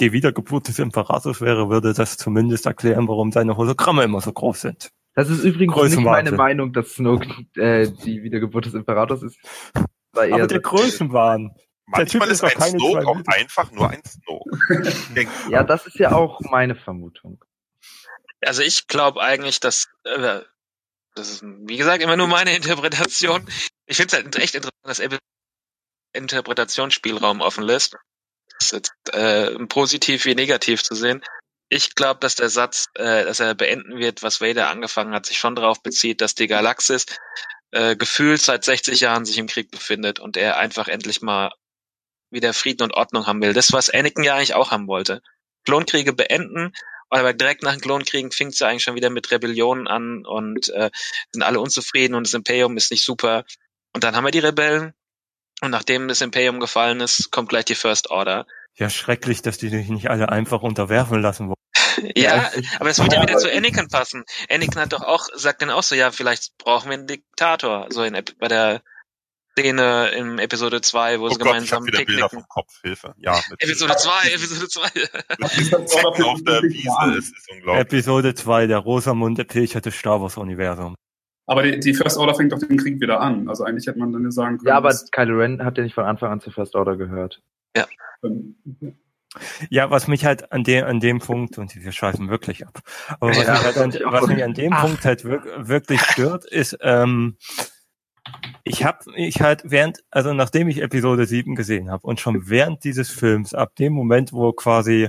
[0.00, 4.60] die Wiedergeburt des Imperators wäre, würde das zumindest erklären, warum seine Hologramme immer so groß
[4.60, 4.92] sind.
[5.14, 6.04] Das ist übrigens nicht Größenwahnsinn.
[6.04, 9.38] meine Meinung, dass Snoke äh, die Wiedergeburt des Imperators ist.
[10.12, 11.54] War eher Aber der Größenwahn.
[11.96, 14.50] Der Typ Manchmal ist ist ein Snoke auch einfach nur ein Snoke.
[15.50, 17.44] Ja, das ist ja auch meine Vermutung.
[18.40, 20.40] Also ich glaube eigentlich, dass äh,
[21.14, 23.46] das ist, wie gesagt, immer nur meine Interpretation.
[23.86, 25.18] Ich finde es halt echt interessant, dass Apple
[26.14, 27.96] Interpretationsspielraum offen lässt.
[28.58, 31.22] Das ist jetzt äh, positiv wie negativ zu sehen.
[31.74, 35.38] Ich glaube, dass der Satz, äh, dass er beenden wird, was Vader angefangen hat, sich
[35.38, 37.06] schon darauf bezieht, dass die Galaxis
[37.70, 41.50] äh, gefühlt seit 60 Jahren sich im Krieg befindet und er einfach endlich mal
[42.28, 43.54] wieder Frieden und Ordnung haben will.
[43.54, 45.22] Das, was Anakin ja eigentlich auch haben wollte.
[45.64, 46.74] Klonkriege beenden,
[47.08, 50.68] aber direkt nach den Klonkriegen fing es ja eigentlich schon wieder mit Rebellionen an und
[50.68, 50.90] äh,
[51.30, 53.44] sind alle unzufrieden und das Imperium ist nicht super.
[53.94, 54.92] Und dann haben wir die Rebellen
[55.62, 58.46] und nachdem das Imperium gefallen ist, kommt gleich die First Order.
[58.74, 61.61] Ja, schrecklich, dass die sich nicht alle einfach unterwerfen lassen wollen.
[62.16, 64.24] Ja, ich- aber es wird ja Ja, wieder zu Anakin passen.
[64.50, 68.02] Anakin hat doch auch, sagt dann auch so, ja, vielleicht brauchen wir einen Diktator, so
[68.02, 68.82] in, bei der
[69.58, 72.80] Szene im Episode 2, wo oh sie Gott, ich gemeinsam habe wieder Bilder vom Kopf.
[72.82, 73.14] Hilfe.
[73.18, 74.88] Ja, Episode 2, Episode 2.
[75.86, 77.18] Zecken auf der Wiese.
[77.18, 77.82] Es ist unglaublich.
[77.82, 80.94] Episode 2, der Rosamunde Pilcher des Star Wars Universum.
[81.46, 83.48] Aber die, die First Order fängt doch den Krieg wieder an.
[83.48, 85.94] Also eigentlich hätte man dann ja sagen können, Ja, aber Kylo Ren hat ja nicht
[85.94, 87.42] von Anfang an zur First Order gehört.
[88.24, 88.56] ähm,
[89.70, 92.80] Ja, was mich halt an dem, an dem Punkt, und wir schweifen wirklich ab,
[93.20, 94.82] aber was, Ja, mich, halt an, was mich an dem Ach.
[94.82, 97.36] Punkt halt wirk wirklich stört, ist, ähm,
[98.64, 102.84] ich habe ich halt während, also nachdem ich Episode 7 gesehen habe und schon während
[102.84, 105.08] dieses Films, ab dem Moment, wo quasi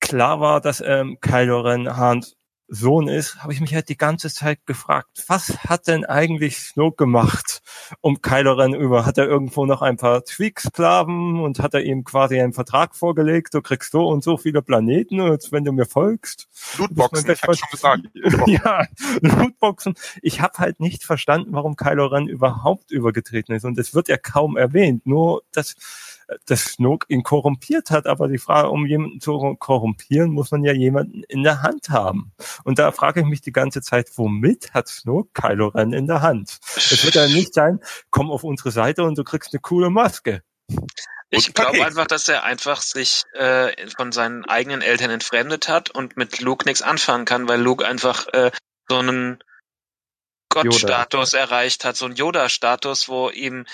[0.00, 2.36] klar war, dass ähm, Kylo Ren Hans
[2.68, 6.96] Sohn ist, habe ich mich halt die ganze Zeit gefragt, was hat denn eigentlich Snoke
[6.96, 7.62] gemacht,
[8.00, 9.04] um Kylo Ren über?
[9.04, 13.54] Hat er irgendwo noch ein paar Tweak-Sklaven und hat er ihm quasi einen Vertrag vorgelegt,
[13.54, 16.48] du kriegst so und so viele Planeten, und wenn du mir folgst?
[16.78, 18.02] Lootboxen, ich habe schon gesagt.
[18.46, 18.86] ja,
[19.20, 19.94] Lootboxen.
[20.22, 23.64] Ich habe halt nicht verstanden, warum Kylo Ren überhaupt übergetreten ist.
[23.64, 25.06] Und es wird ja kaum erwähnt.
[25.06, 25.74] Nur, dass,
[26.46, 28.06] dass Snoke ihn korrumpiert hat.
[28.06, 32.32] Aber die Frage, um jemanden zu korrumpieren, muss man ja jemanden in der Hand haben.
[32.64, 36.22] Und da frage ich mich die ganze Zeit, womit hat Snoke Kylo Ren in der
[36.22, 36.58] Hand?
[36.76, 40.42] Es wird ja nicht sein, komm auf unsere Seite und du kriegst eine coole Maske.
[41.30, 46.16] Ich glaube einfach, dass er einfach sich äh, von seinen eigenen Eltern entfremdet hat und
[46.16, 48.50] mit Luke nichts anfangen kann, weil Luke einfach äh,
[48.88, 49.42] so einen
[50.48, 53.66] Gottstatus erreicht hat, so einen Yoda-Status, wo ihm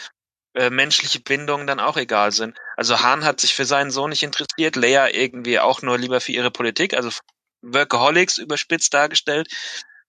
[0.54, 2.56] äh, menschliche Bindungen dann auch egal sind.
[2.76, 6.32] Also Han hat sich für seinen Sohn nicht interessiert, Leia irgendwie auch nur lieber für
[6.32, 7.10] ihre Politik, also
[7.62, 9.48] Workaholics überspitzt dargestellt.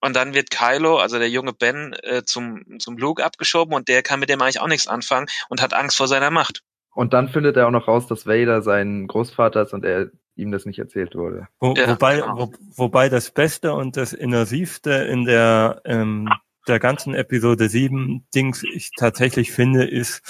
[0.00, 4.02] Und dann wird Kylo, also der junge Ben, äh, zum, zum Luke abgeschoben und der
[4.02, 6.62] kann mit dem eigentlich auch nichts anfangen und hat Angst vor seiner Macht.
[6.94, 10.50] Und dann findet er auch noch raus, dass Vader sein Großvater ist und er ihm
[10.50, 11.46] das nicht erzählt wurde.
[11.60, 12.38] Wo, Ja, wobei, genau.
[12.38, 16.28] wo, wobei das Beste und das Immersivste in der, ähm,
[16.68, 20.22] der ganzen Episode 7 Dings ich tatsächlich finde, ist,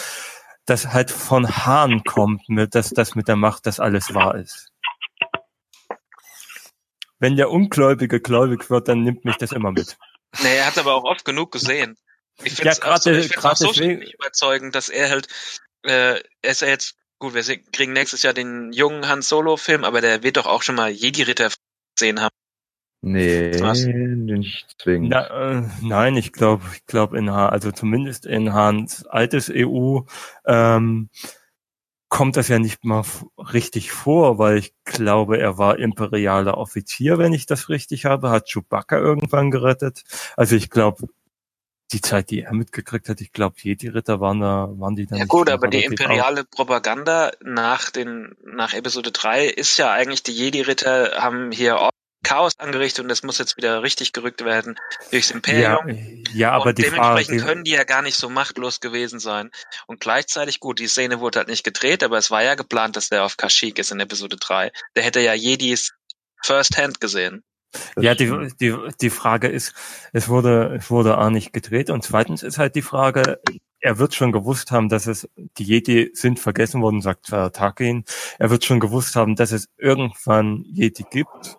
[0.65, 2.43] dass halt von Hahn kommt,
[2.75, 4.69] dass das mit der Macht, dass alles wahr ist.
[7.19, 9.97] Wenn der Ungläubige gläubig wird, dann nimmt mich das immer mit.
[10.43, 11.97] Nee, er hat aber auch oft genug gesehen.
[12.43, 15.29] Ich finde Ja, es auch, gerade- so, auch so nicht überzeugend, dass er halt,
[15.83, 19.85] äh, er ist ja jetzt, gut, wir kriegen nächstes Jahr den jungen Han Solo Film,
[19.85, 21.51] aber der wird doch auch schon mal Jedi-Ritter
[21.97, 22.35] gesehen haben.
[23.05, 23.85] Nee, Was?
[23.85, 25.11] nicht zwingend.
[25.11, 30.03] Na, äh, nein, ich glaube, ich glaube in Ha- also zumindest in Hans altes EU
[30.47, 31.11] ähm,
[32.09, 33.05] kommt das ja nicht mal
[33.39, 38.49] richtig vor, weil ich glaube, er war imperialer Offizier, wenn ich das richtig habe, hat
[38.49, 40.05] Chewbacca irgendwann gerettet.
[40.37, 41.09] Also ich glaube,
[41.91, 45.25] die Zeit, die er mitgekriegt hat, ich glaube, Jedi-Ritter waren da, waren die dann Ja
[45.25, 51.13] gut, aber die imperiale Propaganda nach den, nach Episode 3 ist ja eigentlich, die Jedi-Ritter
[51.17, 51.91] haben hier
[52.23, 54.77] Chaos angerichtet und das muss jetzt wieder richtig gerückt werden
[55.11, 55.31] durchs?
[55.31, 55.89] Imperium.
[55.89, 59.19] Ja, ja, aber und die Frage, dementsprechend können die ja gar nicht so machtlos gewesen
[59.19, 59.51] sein.
[59.87, 63.09] Und gleichzeitig, gut, die Szene wurde halt nicht gedreht, aber es war ja geplant, dass
[63.09, 64.71] der auf Kashyyyk ist in Episode 3.
[64.95, 65.93] Der hätte ja Jedis
[66.45, 67.43] first hand gesehen.
[67.99, 69.75] Ja, die, die, die Frage ist,
[70.13, 73.41] es wurde, es wurde A nicht gedreht und zweitens ist halt die Frage,
[73.81, 78.05] er wird schon gewusst haben, dass es, die Jedi sind vergessen worden, sagt Tarkin,
[78.39, 81.57] er wird schon gewusst haben, dass es irgendwann Jedi gibt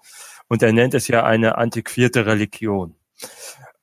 [0.53, 2.95] und er nennt es ja eine antiquierte Religion.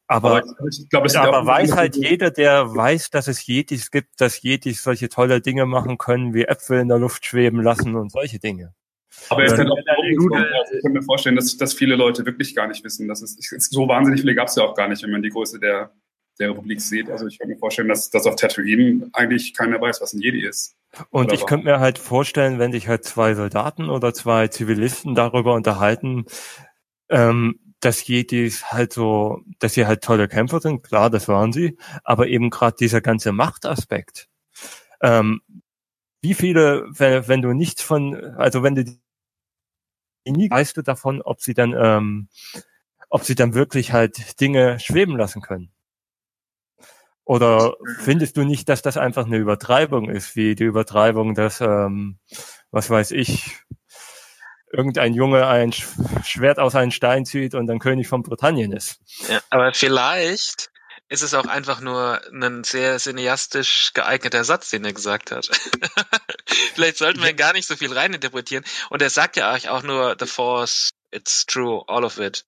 [0.07, 4.85] Aber, ich glaube, aber weiß halt jeder, der weiß, dass es Jedis gibt, dass Jedis
[4.85, 8.73] solche tolle Dinge machen können, wie Äpfel in der Luft schweben lassen und solche Dinge.
[9.31, 9.59] Aber er ist Ja.
[9.59, 13.09] halt auch also ich kann mir vorstellen, dass, dass viele Leute wirklich gar nicht wissen.
[13.09, 13.37] Dass es,
[13.69, 15.91] so wahnsinnig viele gab es ja auch gar nicht, wenn man die Größe der,
[16.41, 17.11] der Republik sieht.
[17.11, 20.45] Also ich kann mir vorstellen, dass, dass auf Tatooine eigentlich keiner weiß, was ein Jedi
[20.45, 20.77] ist.
[21.11, 25.15] Und Oder ich könnte mir halt vorstellen, wenn sich halt zwei Soldaten oder zwei Zivilisten
[25.15, 26.25] darüber unterhalten,
[27.09, 31.79] ähm, dass Jedis halt so, dass sie halt tolle Kämpfer sind, klar, das waren sie,
[32.05, 34.29] aber eben gerade dieser ganze Machtaspekt.
[35.01, 35.41] Ähm,
[36.23, 39.01] wie viele, wenn, wenn du nichts von, also wenn du die
[40.27, 42.29] nie weißt du davon, ob sie dann, ähm,
[43.09, 45.73] ob sie dann wirklich halt Dinge schweben lassen können.
[47.31, 52.19] Oder findest du nicht, dass das einfach eine Übertreibung ist, wie die Übertreibung, dass, ähm,
[52.73, 53.57] was weiß ich,
[54.73, 58.99] irgendein Junge ein Sch- Schwert aus einem Stein zieht und dann König von Britannien ist?
[59.29, 60.71] Ja, aber vielleicht
[61.09, 65.47] ist es auch einfach nur ein sehr cineastisch geeigneter Satz, den er gesagt hat.
[66.75, 68.65] vielleicht sollten wir gar nicht so viel reininterpretieren.
[68.91, 72.45] Und er sagt ja eigentlich auch nur The Force, it's true, all of it.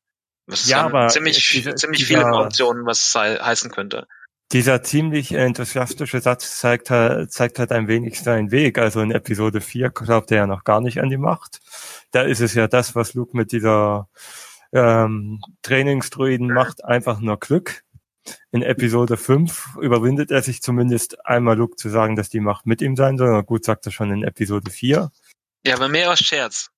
[0.47, 4.09] Was Ja, aber ziemlich, diese- ziemlich dieser- viele Optionen, was es he heißen könnte.
[4.53, 8.77] Dieser ziemlich enthusiastische Satz zeigt halt, zeigt halt ein wenig seinen Weg.
[8.77, 11.61] Also in Episode 4 glaubt er ja noch gar nicht an die Macht.
[12.11, 14.09] Da ist es ja das, was Luke mit dieser
[14.73, 17.83] ähm, Trainingsdruiden macht, einfach nur Glück.
[18.51, 22.83] In Episode 5 überwindet er sich zumindest einmal Luke zu sagen, dass die Macht mit
[22.83, 23.31] ihm sein soll.
[23.31, 25.11] Na gut, sagt er schon in Episode 4.
[25.65, 26.71] Ja, aber mehr aus Scherz.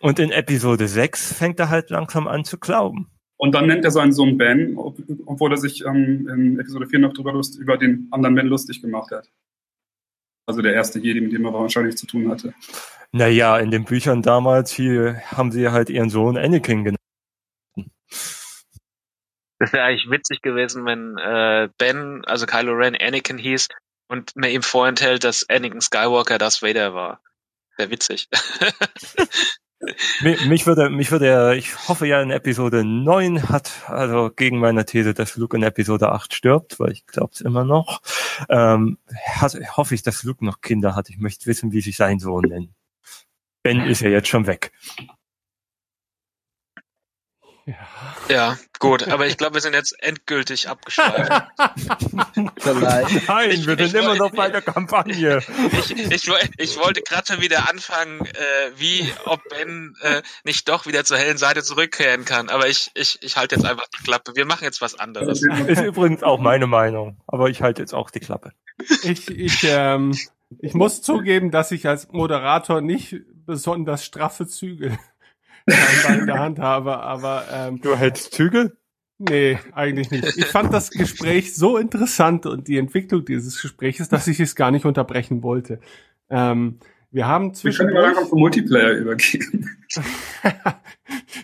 [0.00, 3.10] Und in Episode 6 fängt er halt langsam an zu glauben.
[3.40, 6.98] Und dann nennt er seinen Sohn Ben, ob, obwohl er sich ähm, in Episode 4
[6.98, 9.30] noch drüber lust, über den anderen Ben lustig gemacht hat.
[10.44, 12.52] Also der erste Jedi, mit dem er wahrscheinlich zu tun hatte.
[13.12, 16.98] Naja, in den Büchern damals hier haben sie halt ihren Sohn Anakin genannt.
[19.58, 23.68] Das wäre eigentlich witzig gewesen, wenn äh, Ben, also Kylo Ren, Anakin hieß
[24.08, 27.22] und mir ihm vorenthält, dass Anakin Skywalker das Vader war.
[27.78, 28.28] Wäre witzig.
[30.20, 34.84] Mi- Mich würde, mich würde ich hoffe ja in Episode 9 hat, also gegen meine
[34.84, 38.02] These, dass Luke in Episode 8 stirbt, weil ich glaube es immer noch,
[38.50, 41.08] ähm, hat, hoffe ich, dass Luke noch Kinder hat.
[41.08, 42.70] Ich möchte wissen, wie sich sein Sohn nennt.
[43.62, 44.72] Ben ist ja jetzt schon weg.
[48.28, 51.30] Ja, gut, aber ich glaube, wir sind jetzt endgültig abgeschweift.
[52.58, 53.28] Vielleicht.
[53.28, 55.40] Nein, Ich- wir ich sind immer wollte- noch bei der Kampagne.
[55.72, 60.68] ich, ich, woll- ich wollte gerade schon wieder anfangen, äh, wie ob Ben äh, nicht
[60.68, 62.48] doch wieder zur hellen Seite zurückkehren kann.
[62.48, 64.36] Aber ich, ich, ich halte jetzt einfach die Klappe.
[64.36, 65.42] Wir machen jetzt was anderes.
[65.42, 68.52] Ist übrigens auch meine Meinung, aber ich halte jetzt auch die Klappe.
[69.02, 70.16] Ich, ich, ähm,
[70.60, 73.16] Ich muss zugeben, dass ich als Moderator nicht
[73.46, 74.46] besonders straffe
[75.70, 78.76] Zügel in der Hand habe, aber ähm, Du hältst Zügel?
[79.18, 80.24] nee, eigentlich nicht.
[80.38, 84.70] Ich fand das Gespräch so interessant und die Entwicklung dieses Gespräches, dass ich es gar
[84.70, 85.80] nicht unterbrechen wollte.
[86.30, 86.78] Ähm,
[87.12, 89.68] wir haben Wir können zwischendurch, langsam zum Multiplayer übergehen.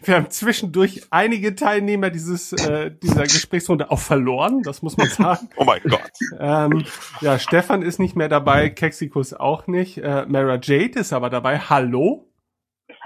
[0.04, 5.48] wir haben zwischendurch einige Teilnehmer dieses äh, dieser Gesprächsrunde auch verloren, das muss man sagen.
[5.56, 6.12] Oh mein Gott.
[6.38, 6.84] Ähm,
[7.20, 9.98] ja, Stefan ist nicht mehr dabei, Kexikus auch nicht.
[9.98, 11.58] Äh, Mara Jade ist aber dabei.
[11.58, 12.28] Hallo?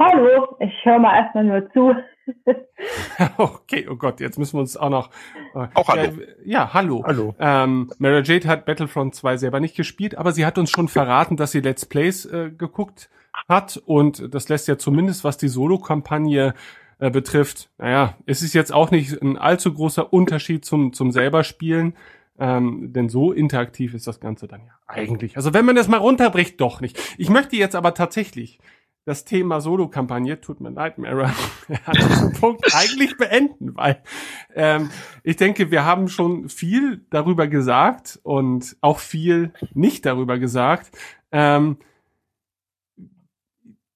[0.02, 1.94] Hallo, ich höre mal erstmal nur zu.
[3.36, 5.10] okay, oh Gott, jetzt müssen wir uns auch noch.
[5.54, 6.12] Äh, Auch hallo.
[6.42, 7.04] Ja, ja hallo.
[7.04, 7.34] Hallo.
[7.38, 11.36] Ähm, Mara Jade hat Battlefront 2 selber nicht gespielt, aber sie hat uns schon verraten,
[11.36, 13.10] dass sie Let's Plays äh, geguckt
[13.46, 16.54] hat und das lässt ja zumindest, was die Solo-Kampagne
[16.98, 21.44] äh, betrifft, naja, es ist jetzt auch nicht ein allzu großer Unterschied zum, zum selber
[21.44, 21.94] Spielen,
[22.38, 25.36] ähm, denn so interaktiv ist das Ganze dann ja eigentlich.
[25.36, 26.98] Also wenn man das mal runterbricht, doch nicht.
[27.18, 28.60] Ich möchte jetzt aber tatsächlich
[29.10, 31.24] das Thema Solo-Kampagne, tut mir leid, Mara,
[31.84, 34.00] an diesem Punkt eigentlich beenden, weil
[34.54, 34.88] ähm,
[35.24, 40.92] ich denke, wir haben schon viel darüber gesagt und auch viel nicht darüber gesagt.
[41.32, 41.78] Ähm,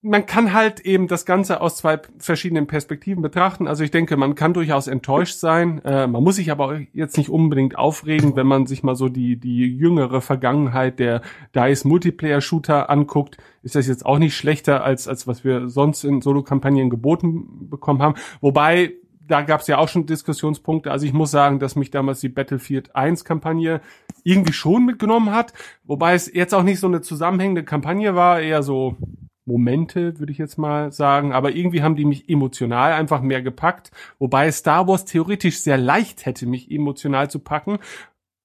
[0.04, 3.66] man kann halt eben das Ganze aus zwei verschiedenen Perspektiven betrachten.
[3.66, 5.82] Also ich denke, man kann durchaus enttäuscht sein.
[5.82, 9.36] Äh, man muss sich aber jetzt nicht unbedingt aufregen, wenn man sich mal so die,
[9.36, 11.22] die jüngere Vergangenheit der
[11.56, 13.38] DICE Multiplayer Shooter anguckt.
[13.62, 18.02] Ist das jetzt auch nicht schlechter als, als was wir sonst in Solo-Kampagnen geboten bekommen
[18.02, 18.16] haben.
[18.42, 18.92] Wobei,
[19.26, 20.90] da gab es ja auch schon Diskussionspunkte.
[20.90, 23.80] Also ich muss sagen, dass mich damals die Battlefield 1 Kampagne
[24.22, 25.54] irgendwie schon mitgenommen hat.
[25.84, 28.98] Wobei es jetzt auch nicht so eine zusammenhängende Kampagne war, eher so
[29.46, 31.32] Momente, würde ich jetzt mal sagen.
[31.32, 33.90] Aber irgendwie haben die mich emotional einfach mehr gepackt.
[34.18, 37.78] Wobei Star Wars theoretisch sehr leicht hätte, mich emotional zu packen.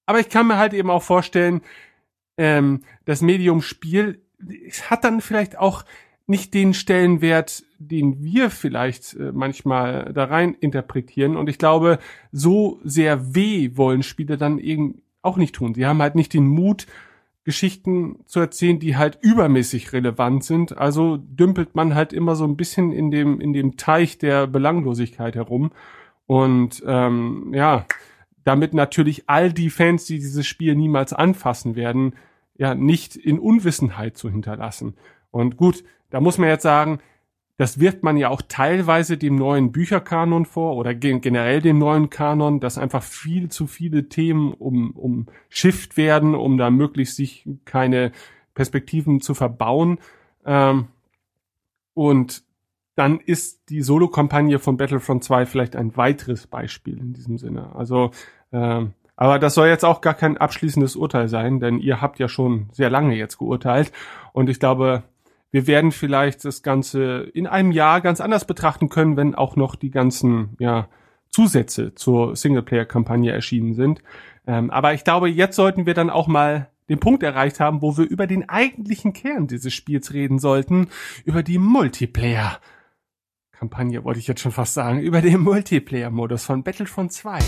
[0.06, 1.62] Aber ich kann mir halt eben auch vorstellen,
[2.38, 4.22] ähm, das Medium Spiel
[4.90, 5.84] hat dann vielleicht auch
[6.26, 11.36] nicht den Stellenwert, den wir vielleicht äh, manchmal da rein interpretieren.
[11.36, 12.00] Und ich glaube,
[12.32, 15.74] so sehr weh wollen Spiele dann eben auch nicht tun.
[15.74, 16.86] Sie haben halt nicht den Mut,
[17.50, 20.78] Geschichten zu erzählen, die halt übermäßig relevant sind.
[20.78, 25.34] Also dümpelt man halt immer so ein bisschen in dem, in dem Teich der Belanglosigkeit
[25.34, 25.72] herum.
[26.28, 27.88] Und ähm, ja,
[28.44, 32.14] damit natürlich all die Fans, die dieses Spiel niemals anfassen werden,
[32.56, 34.94] ja, nicht in Unwissenheit zu hinterlassen.
[35.32, 37.00] Und gut, da muss man jetzt sagen,
[37.60, 42.10] das wirft man ja auch teilweise dem neuen Bücherkanon vor oder gen generell dem neuen
[42.10, 47.46] Kanon, dass einfach viel zu viele Themen um, um Shift werden, um da möglichst sich
[47.66, 48.14] keine
[48.54, 50.00] Perspektiven zu verbauen.
[50.46, 50.88] Ähm,
[51.94, 52.44] und
[52.96, 57.76] dann ist die Solo-Kampagne von Battlefront 2 vielleicht ein weiteres Beispiel in diesem Sinne.
[57.76, 58.12] Also,
[58.54, 62.30] ähm, aber das soll jetzt auch gar kein abschließendes Urteil sein, denn ihr habt ja
[62.30, 63.92] schon sehr lange jetzt geurteilt.
[64.32, 65.04] Und ich glaube,
[65.52, 69.76] wir werden vielleicht das Ganze in einem Jahr ganz anders betrachten können, wenn auch noch
[69.76, 70.88] die ganzen ja,
[71.30, 74.02] Zusätze zur Singleplayer-Kampagne erschienen sind.
[74.46, 77.98] Ähm, aber ich glaube, jetzt sollten wir dann auch mal den Punkt erreicht haben, wo
[77.98, 80.90] wir über den eigentlichen Kern dieses Spiels reden sollten,
[81.24, 87.40] über die Multiplayer-Kampagne, wollte ich jetzt schon fast sagen, über den Multiplayer-Modus von Battlefront 2.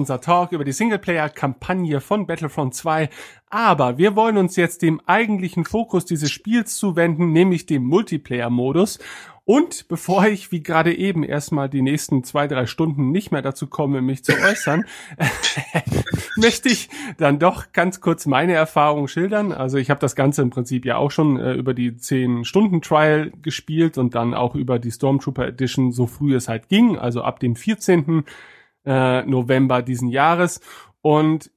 [0.00, 3.10] unser Talk über die Singleplayer-Kampagne von Battlefront 2.
[3.50, 8.98] Aber wir wollen uns jetzt dem eigentlichen Fokus dieses Spiels zuwenden, nämlich dem Multiplayer-Modus.
[9.44, 13.66] Und bevor ich, wie gerade eben, erstmal die nächsten zwei, drei Stunden nicht mehr dazu
[13.66, 14.86] komme, mich zu äußern,
[16.36, 16.88] möchte ich
[17.18, 19.52] dann doch ganz kurz meine Erfahrung schildern.
[19.52, 23.98] Also ich habe das Ganze im Prinzip ja auch schon äh, über die 10-Stunden-Trial gespielt
[23.98, 27.56] und dann auch über die Stormtrooper Edition, so früh es halt ging, also ab dem
[27.56, 28.24] 14
[28.84, 30.60] äh, November diesen Jahres.
[31.02, 31.50] Und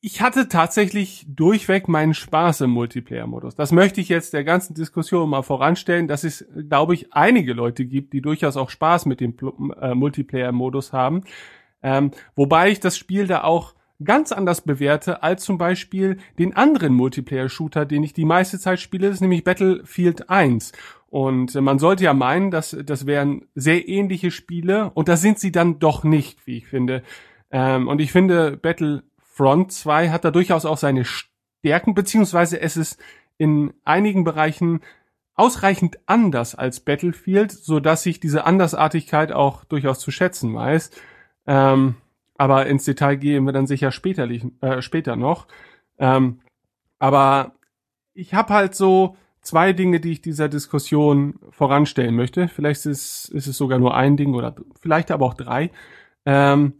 [0.00, 3.56] ich hatte tatsächlich durchweg meinen Spaß im Multiplayer-Modus.
[3.56, 7.84] Das möchte ich jetzt der ganzen Diskussion mal voranstellen, dass es, glaube ich, einige Leute
[7.84, 9.34] gibt, die durchaus auch Spaß mit dem
[9.80, 11.24] äh, Multiplayer-Modus haben.
[11.82, 16.92] Ähm, wobei ich das Spiel da auch ganz anders bewerte als zum Beispiel den anderen
[16.94, 20.72] Multiplayer-Shooter, den ich die meiste Zeit spiele, das ist nämlich Battlefield 1.
[21.08, 25.52] Und man sollte ja meinen, dass das wären sehr ähnliche Spiele und das sind sie
[25.52, 27.02] dann doch nicht, wie ich finde.
[27.50, 33.00] Ähm, und ich finde, Battlefront 2 hat da durchaus auch seine Stärken, beziehungsweise es ist
[33.38, 34.80] in einigen Bereichen
[35.34, 40.90] ausreichend anders als Battlefield, so dass ich diese Andersartigkeit auch durchaus zu schätzen weiß.
[41.46, 41.96] Ähm,
[42.38, 45.46] aber ins Detail gehen wir dann sicher später, äh, später noch.
[45.98, 46.40] Ähm,
[46.98, 47.52] aber
[48.14, 49.16] ich habe halt so
[49.46, 52.48] zwei Dinge, die ich dieser Diskussion voranstellen möchte.
[52.48, 55.70] Vielleicht ist, ist es sogar nur ein Ding oder vielleicht aber auch drei.
[56.24, 56.74] Ähm,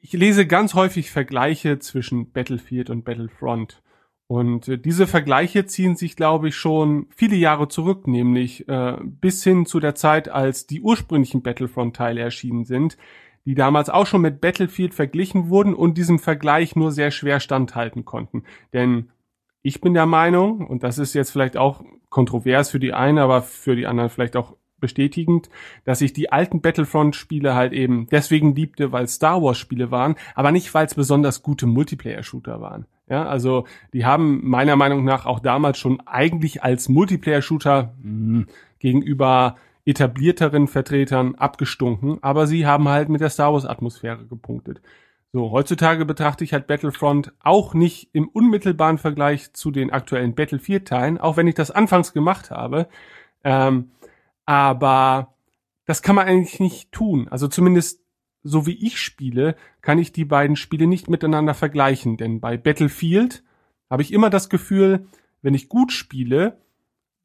[0.00, 3.82] ich lese ganz häufig Vergleiche zwischen Battlefield und Battlefront.
[4.26, 9.44] Und äh, diese Vergleiche ziehen sich, glaube ich, schon viele Jahre zurück, nämlich äh, bis
[9.44, 12.96] hin zu der Zeit, als die ursprünglichen Battlefront-Teile erschienen sind,
[13.44, 18.04] die damals auch schon mit Battlefield verglichen wurden und diesem Vergleich nur sehr schwer standhalten
[18.04, 18.44] konnten.
[18.72, 19.10] Denn
[19.62, 23.42] ich bin der Meinung, und das ist jetzt vielleicht auch kontrovers für die einen, aber
[23.42, 25.48] für die anderen vielleicht auch bestätigend,
[25.84, 30.74] dass ich die alten Battlefront-Spiele halt eben deswegen liebte, weil Star Wars-Spiele waren, aber nicht,
[30.74, 32.86] weil es besonders gute Multiplayer-Shooter waren.
[33.08, 38.46] Ja, also die haben meiner Meinung nach auch damals schon eigentlich als Multiplayer-Shooter hm,
[38.78, 44.80] gegenüber etablierteren Vertretern abgestunken, aber sie haben halt mit der Star Wars Atmosphäre gepunktet.
[45.34, 50.86] So, heutzutage betrachte ich halt Battlefront auch nicht im unmittelbaren Vergleich zu den aktuellen Battlefield
[50.86, 52.86] Teilen, auch wenn ich das anfangs gemacht habe.
[53.42, 53.92] Ähm,
[54.44, 55.34] aber
[55.86, 57.28] das kann man eigentlich nicht tun.
[57.30, 58.02] Also zumindest
[58.42, 63.42] so wie ich spiele, kann ich die beiden Spiele nicht miteinander vergleichen, denn bei Battlefield
[63.88, 65.06] habe ich immer das Gefühl,
[65.40, 66.60] wenn ich gut spiele,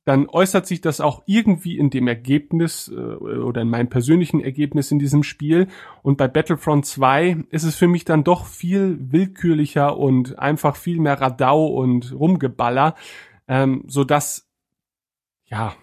[0.08, 4.90] dann äußert sich das auch irgendwie in dem Ergebnis äh, oder in meinem persönlichen Ergebnis
[4.90, 5.68] in diesem Spiel.
[6.02, 11.02] Und bei Battlefront 2 ist es für mich dann doch viel willkürlicher und einfach viel
[11.02, 12.96] mehr Radau und Rumgeballer,
[13.50, 14.48] ähm, so dass
[15.44, 15.74] ja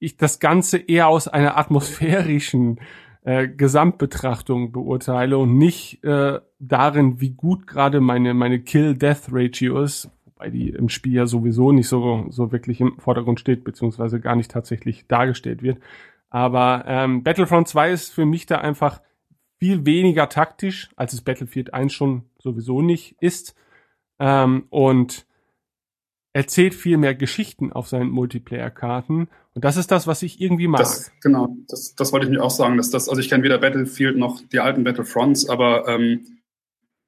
[0.00, 2.80] ich das Ganze eher aus einer atmosphärischen
[3.22, 10.50] äh, Gesamtbetrachtung beurteile und nicht äh, darin, wie gut gerade meine meine Kill-Death-Ratio ist, wobei
[10.50, 14.50] die im Spiel ja sowieso nicht so, so wirklich im Vordergrund steht, beziehungsweise gar nicht
[14.50, 15.78] tatsächlich dargestellt wird.
[16.30, 19.00] Aber ähm, Battlefront 2 ist für mich da einfach
[19.58, 23.56] viel weniger taktisch, als es Battlefield 1 schon sowieso nicht ist.
[24.20, 25.26] Ähm, und
[26.32, 29.28] erzählt viel mehr Geschichten auf seinen Multiplayer-Karten.
[29.54, 30.80] Und das ist das, was ich irgendwie mag.
[30.80, 32.76] Das, genau, das, das wollte ich mir auch sagen.
[32.76, 36.40] Dass das, also ich kenne weder Battlefield noch die alten Battlefronts, aber ähm,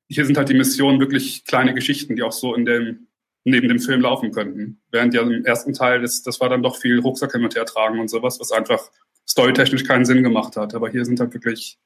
[0.08, 3.06] hier sind halt die Missionen wirklich kleine Geschichten, die auch so in dem
[3.45, 4.80] neben dem Film laufen könnten.
[4.91, 7.64] Während ja im ersten Teil, das, das war dann doch viel Rucksack hin und her
[7.64, 8.91] tragen und sowas, was einfach
[9.28, 10.74] storytechnisch keinen Sinn gemacht hat.
[10.74, 11.78] Aber hier sind halt wirklich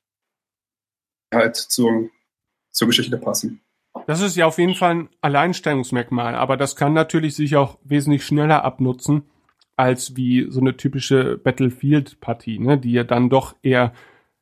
[1.32, 2.10] halt zur,
[2.70, 3.60] zur Geschichte passen.
[4.06, 8.24] Das ist ja auf jeden Fall ein Alleinstellungsmerkmal, aber das kann natürlich sich auch wesentlich
[8.24, 9.22] schneller abnutzen
[9.76, 13.92] als wie so eine typische Battlefield-Partie, ne, die ja dann doch eher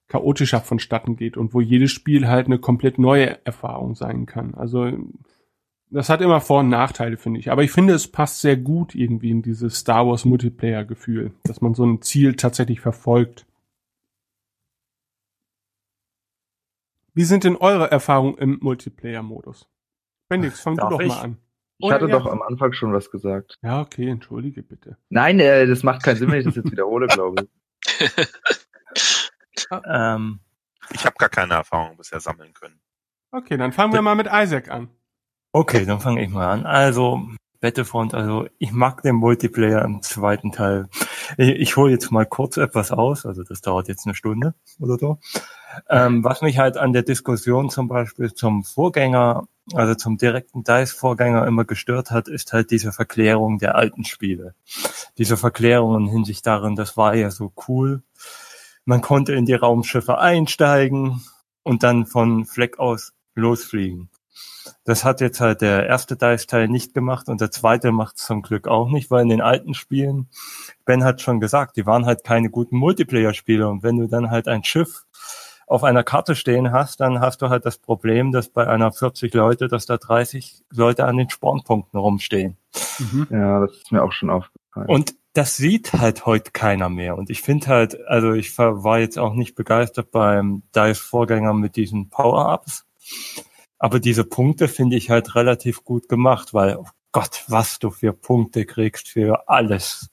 [0.09, 4.55] chaotischer vonstatten geht und wo jedes Spiel halt eine komplett neue Erfahrung sein kann.
[4.55, 4.91] Also
[5.93, 7.51] das hat immer Vor- und Nachteile, finde ich.
[7.51, 11.75] Aber ich finde, es passt sehr gut irgendwie in dieses Star Wars Multiplayer-Gefühl, dass man
[11.75, 13.47] so ein Ziel tatsächlich verfolgt.
[17.15, 19.69] Wie sind denn eure Erfahrungen im Multiplayer-Modus?
[20.29, 21.09] Bendix, fang Darf du doch ich?
[21.09, 21.37] mal an.
[21.79, 22.19] Ich hatte ja.
[22.19, 23.59] doch am Anfang schon was gesagt.
[23.61, 24.97] Ja, okay, entschuldige bitte.
[25.11, 28.11] Nein, äh, das macht keinen Sinn, wenn ich das jetzt wiederhole, glaube ich.
[29.87, 30.41] Ähm,
[30.93, 32.81] Ich habe gar keine Erfahrung bisher sammeln können.
[33.31, 34.91] Okay, dann fangen wir mal mit Isaac an.
[35.53, 36.67] Okay, dann fange ich mal an.
[36.67, 37.23] Also,
[37.63, 40.89] Battlefront, also ich mag den Multiplayer im zweiten Teil.
[41.39, 44.99] Ich, ich hole jetzt mal kurz etwas aus, also das dauert jetzt eine Stunde oder
[44.99, 45.21] so.
[45.89, 51.47] Ähm, was mich halt an der Diskussion zum Beispiel zum Vorgänger, also zum direkten DICE-Vorgänger
[51.47, 54.57] immer gestört hat, ist halt diese Verklärung der alten Spiele.
[55.17, 58.03] Diese Verklärung in Hinsicht darin, das war ja so cool.
[58.85, 61.23] Man konnte in die Raumschiffe einsteigen
[61.63, 64.11] und dann von Fleck aus losfliegen.
[64.85, 68.43] Das hat jetzt halt der erste Dice-Teil nicht gemacht und der zweite macht es zum
[68.43, 70.29] Glück auch nicht, weil in den alten Spielen,
[70.85, 74.49] Ben hat schon gesagt, die waren halt keine guten Multiplayer-Spiele und wenn du dann halt
[74.49, 75.05] ein Schiff
[75.67, 79.33] auf einer Karte stehen hast, dann hast du halt das Problem, dass bei einer 40
[79.35, 82.57] Leute, dass da 30 Leute an den Spawnpunkten rumstehen.
[83.31, 84.89] Ja, das ist mir auch schon aufgefallen.
[84.89, 87.17] Und das sieht halt heute keiner mehr.
[87.17, 91.77] Und ich finde halt, also ich war war jetzt auch nicht begeistert beim DICE-Vorgänger mit
[91.77, 92.85] diesen Power-Ups.
[93.83, 98.13] Aber diese Punkte finde ich halt relativ gut gemacht, weil, oh Gott, was du für
[98.13, 100.09] Punkte kriegst für alles.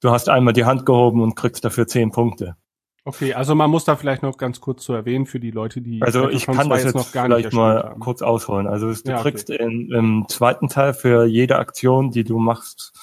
[0.00, 2.56] Du hast einmal die Hand gehoben und kriegst dafür zehn Punkte.
[3.04, 6.00] Okay, also man muss da vielleicht noch ganz kurz zu erwähnen für die Leute, die
[6.00, 8.00] Also ich kann 2 das jetzt noch gar vielleicht mal haben.
[8.00, 8.66] kurz ausholen.
[8.66, 9.32] Also du Ja, okay.
[9.32, 12.94] kriegst in, im zweiten Teil für jede Aktion, die du machst,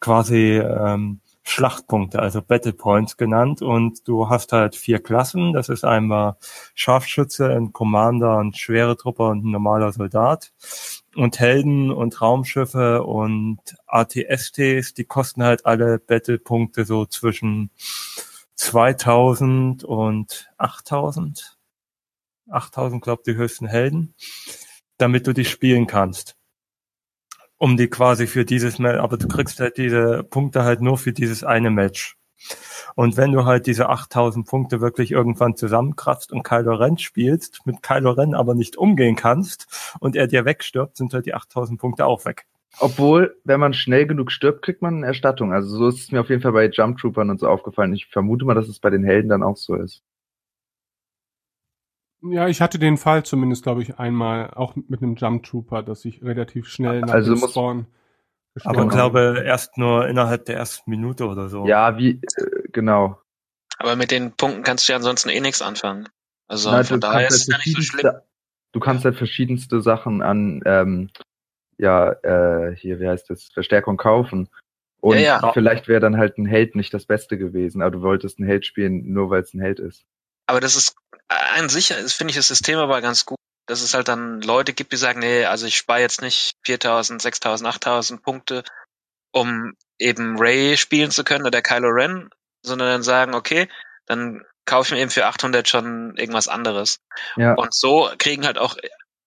[0.00, 1.20] quasi ähm,
[1.50, 3.60] Schlachtpunkte, also Battle Points genannt.
[3.60, 5.52] Und du hast halt vier Klassen.
[5.52, 6.36] Das ist einmal
[6.74, 10.52] Scharfschütze, ein Commander, ein schwere Trupper und ein normaler Soldat.
[11.16, 13.58] Und Helden und Raumschiffe und
[13.88, 17.70] ATSTs, die kosten halt alle Battle-Punkte so zwischen
[18.54, 21.58] 2000 und 8000.
[22.48, 24.14] 8000, glaub die höchsten Helden,
[24.98, 26.36] damit du die spielen kannst.
[27.60, 31.12] Um die quasi für dieses Match, aber du kriegst halt diese Punkte halt nur für
[31.12, 32.16] dieses eine Match.
[32.94, 37.82] Und wenn du halt diese 8000 Punkte wirklich irgendwann zusammenkratzt und Kylo Ren spielst, mit
[37.82, 42.06] Kylo Ren aber nicht umgehen kannst und er dir wegstirbt, sind halt die 8000 Punkte
[42.06, 42.46] auch weg.
[42.78, 45.52] Obwohl, wenn man schnell genug stirbt, kriegt man eine Erstattung.
[45.52, 47.92] Also so ist es mir auf jeden Fall bei Jump Troopern und so aufgefallen.
[47.92, 50.02] Ich vermute mal, dass es bei den Helden dann auch so ist.
[52.22, 56.04] Ja, ich hatte den Fall zumindest, glaube ich, einmal, auch mit einem Jump Trooper, dass
[56.04, 57.86] ich relativ schnell nach Also dem muss- Spawn
[58.64, 61.66] Aber ich glaube, erst nur innerhalb der ersten Minute oder so.
[61.66, 63.18] Ja, wie, äh, genau.
[63.78, 66.08] Aber mit den Punkten kannst du ja ansonsten eh nichts anfangen.
[66.46, 68.00] Also Na, von du, daher kannst ist es ja halt nicht so schlimm.
[68.00, 68.26] verschiedenste,
[68.72, 71.10] du kannst halt verschiedenste Sachen an, ähm,
[71.78, 74.48] ja, äh, hier, wie heißt das, Verstärkung kaufen.
[75.00, 75.52] Und Ja, ja.
[75.54, 78.66] vielleicht wäre dann halt ein Held nicht das Beste gewesen, aber du wolltest einen Held
[78.66, 80.04] spielen, nur weil es ein Held ist.
[80.50, 80.96] Aber das ist
[81.28, 84.72] an sich, ist, finde ich das System aber ganz gut, dass es halt dann Leute
[84.72, 88.64] gibt, die sagen, nee, also ich spare jetzt nicht 4000, 6000, 8000 Punkte,
[89.30, 92.30] um eben Ray spielen zu können oder Kylo Ren,
[92.66, 93.68] sondern dann sagen, okay,
[94.06, 96.98] dann kaufe ich mir eben für 800 schon irgendwas anderes.
[97.36, 97.54] Ja.
[97.54, 98.76] Und so kriegen halt auch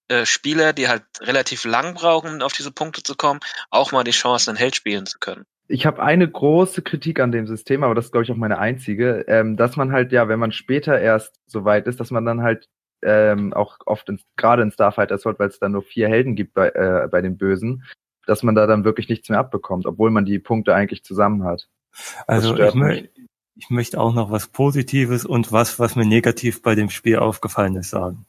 [0.10, 3.40] äh, Spieler, die halt relativ lang brauchen, um auf diese Punkte zu kommen,
[3.70, 5.45] auch mal die Chance, einen Held spielen zu können.
[5.74, 8.60] Ich habe eine große Kritik an dem System, aber das ist, glaube ich, auch meine
[8.60, 12.26] einzige, ähm, dass man halt, ja, wenn man später erst so weit ist, dass man
[12.26, 12.70] dann halt
[13.02, 16.70] ähm, auch oft gerade in Starfighter Assault, weil es dann nur vier Helden gibt bei,
[16.70, 17.86] äh, bei den Bösen,
[18.28, 21.68] dass man da dann wirklich nichts mehr abbekommt, obwohl man die Punkte eigentlich zusammen hat.
[22.28, 23.02] Also ich, mö
[23.56, 27.78] ich möchte auch noch was Positives und was, was mir negativ bei dem Spiel aufgefallen
[27.78, 28.28] ist, sagen.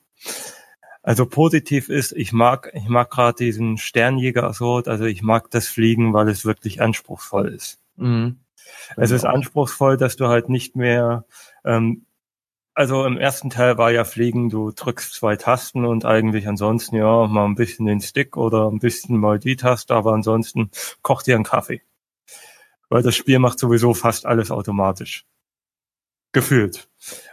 [1.04, 5.68] Also positiv ist, ich mag, ich mag gerade diesen Sternjäger Assault, also ich mag das
[5.68, 7.78] Fliegen, weil es wirklich anspruchsvoll ist.
[7.96, 8.38] Mhm.
[8.96, 11.26] Es ist anspruchsvoll, dass du halt nicht mehr,
[11.62, 12.06] ähm,
[12.72, 17.26] also im ersten Teil war ja Fliegen, du drückst zwei Tasten und eigentlich ansonsten ja
[17.26, 20.70] mal ein bisschen den Stick oder ein bisschen mal die Taste, aber ansonsten
[21.02, 21.82] kocht dir einen Kaffee.
[22.88, 25.26] Weil das Spiel macht sowieso fast alles automatisch.
[26.34, 26.88] Gefühlt.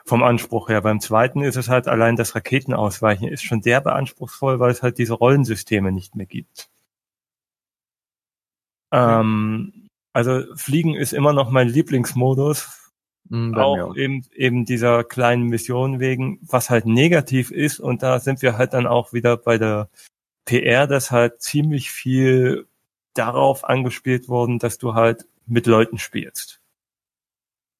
[0.05, 0.81] Vom Anspruch her.
[0.81, 4.97] Beim zweiten ist es halt allein das Raketenausweichen ist schon derbe anspruchsvoll, weil es halt
[4.97, 6.69] diese Rollensysteme nicht mehr gibt.
[8.93, 12.91] Ähm, also Fliegen ist immer noch mein Lieblingsmodus,
[13.29, 13.95] Mhm, auch.
[13.95, 18.73] eben, eben dieser kleinen Mission wegen, was halt negativ ist, und da sind wir halt
[18.73, 19.89] dann auch wieder bei der
[20.45, 22.67] PR, dass halt ziemlich viel
[23.13, 26.60] darauf angespielt worden, dass du halt mit Leuten spielst.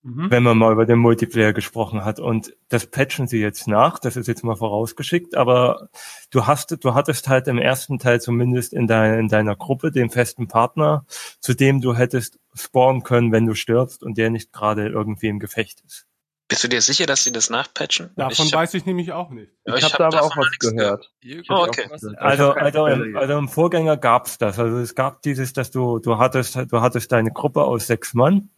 [0.03, 0.31] Mhm.
[0.31, 2.19] Wenn man mal über den Multiplayer gesprochen hat.
[2.19, 5.89] Und das patchen sie jetzt nach, das ist jetzt mal vorausgeschickt, aber
[6.31, 10.09] du hast, du hattest halt im ersten Teil zumindest in, deiner in deiner Gruppe den
[10.09, 11.05] festen Partner,
[11.39, 15.39] zu dem du hättest spawnen können, wenn du stirbst und der nicht gerade irgendwie im
[15.39, 16.07] Gefecht ist.
[16.51, 18.09] Bist du dir sicher, dass sie das nachpatchen?
[18.17, 19.53] Davon ich hab, weiß ich nämlich auch nicht.
[19.65, 21.09] ja, Ich habe da aber auch was nichts gehört.
[21.47, 21.87] Oh, okay.
[22.17, 24.59] Also, hab also, im, also im Vorgänger gab's das.
[24.59, 28.49] Also es gab dieses, dass du, du hattest, du hattest deine Gruppe aus sechs Mann,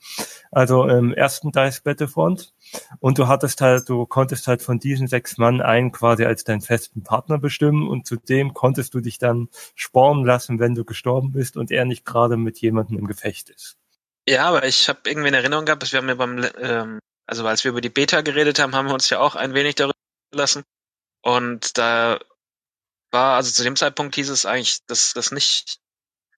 [0.50, 2.56] also im ersten Dice Battlefront,
[3.00, 6.62] und du hattest halt, du konntest halt von diesen sechs Mann einen quasi als deinen
[6.62, 11.58] festen Partner bestimmen und zudem konntest du dich dann spornen lassen, wenn du gestorben bist
[11.58, 13.78] und er nicht gerade mit jemandem im Gefecht ist.
[14.28, 17.46] Ja, aber ich habe irgendwie in Erinnerung gehabt, dass wir haben ja beim, ähm, also
[17.48, 19.94] als wir über die Beta geredet haben, haben wir uns ja auch ein wenig darüber
[20.32, 20.64] gelassen.
[21.22, 22.20] Und da
[23.12, 25.78] war, also zu dem Zeitpunkt hieß es eigentlich, dass das nicht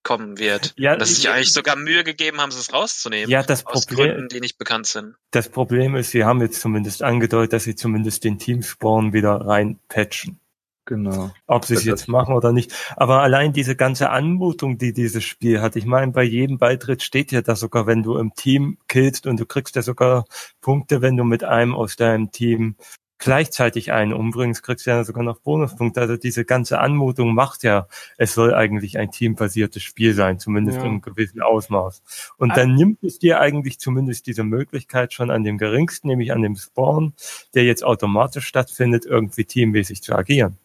[0.03, 0.73] kommen wird.
[0.77, 3.29] Ja, dass sie sich ich- eigentlich sogar Mühe gegeben haben, es rauszunehmen.
[3.29, 5.15] Ja, das aus Problem, Gründen, die nicht bekannt sind.
[5.31, 10.39] das Problem ist, sie haben jetzt zumindest angedeutet, dass sie zumindest den Teamspawn wieder reinpatchen.
[10.85, 11.31] Genau.
[11.47, 12.71] ob sie es Das- jetzt machen oder nicht.
[12.95, 17.31] Aber allein diese ganze Anmutung, die dieses Spiel hat, ich meine, bei jedem Beitritt steht
[17.31, 20.25] ja da sogar, wenn du im Team killst und du kriegst ja sogar
[20.61, 22.75] Punkte, wenn du mit einem aus deinem Team
[23.17, 26.01] gleichzeitig einen umbringst, kriegst du ja sogar noch Bonuspunkte.
[26.01, 27.87] Also diese ganze Anmutung macht ja,
[28.17, 30.85] es soll eigentlich ein teambasiertes Spiel sein, zumindest Ja.
[30.85, 32.33] im gewissen Ausmaß.
[32.37, 36.41] Und dann nimmt es dir eigentlich zumindest diese Möglichkeit schon an dem geringsten, nämlich an
[36.41, 37.13] dem Spawn,
[37.53, 40.57] der jetzt automatisch stattfindet, irgendwie teammäßig zu agieren.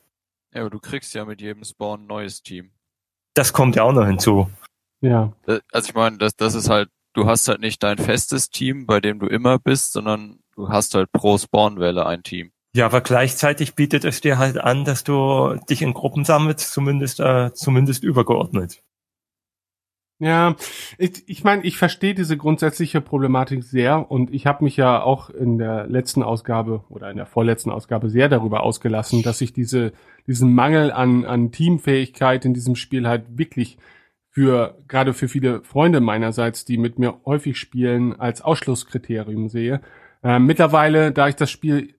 [0.53, 2.71] Ja, aber du kriegst ja mit jedem Spawn ein neues Team.
[3.35, 4.51] Das kommt ja auch noch hinzu.
[5.01, 5.33] Ja.
[5.47, 8.87] Äh, Also ich meine, das, das ist halt, du hast halt nicht dein festes Team,
[8.87, 12.53] bei dem du immer bist, sondern du hast halt pro Spawnwelle ein Team.
[12.75, 17.19] Ja, aber gleichzeitig bietet es dir halt an, dass du dich in Gruppen sammelst, zumindest,
[17.19, 18.83] äh, zumindest übergeordnet.
[20.23, 20.55] Ja,
[20.99, 25.31] ich, ich meine, ich verstehe diese grundsätzliche Problematik sehr und ich habe mich ja auch
[25.31, 29.93] in der letzten Ausgabe oder in der vorletzten Ausgabe sehr darüber ausgelassen, dass ich diese,
[30.27, 33.79] diesen Mangel an, an Teamfähigkeit in diesem Spiel halt wirklich
[34.29, 39.81] für, gerade für viele Freunde meinerseits, die mit mir häufig spielen, als Ausschlusskriterium sehe.
[40.23, 41.95] Äh, mittlerweile, da ich das Spiel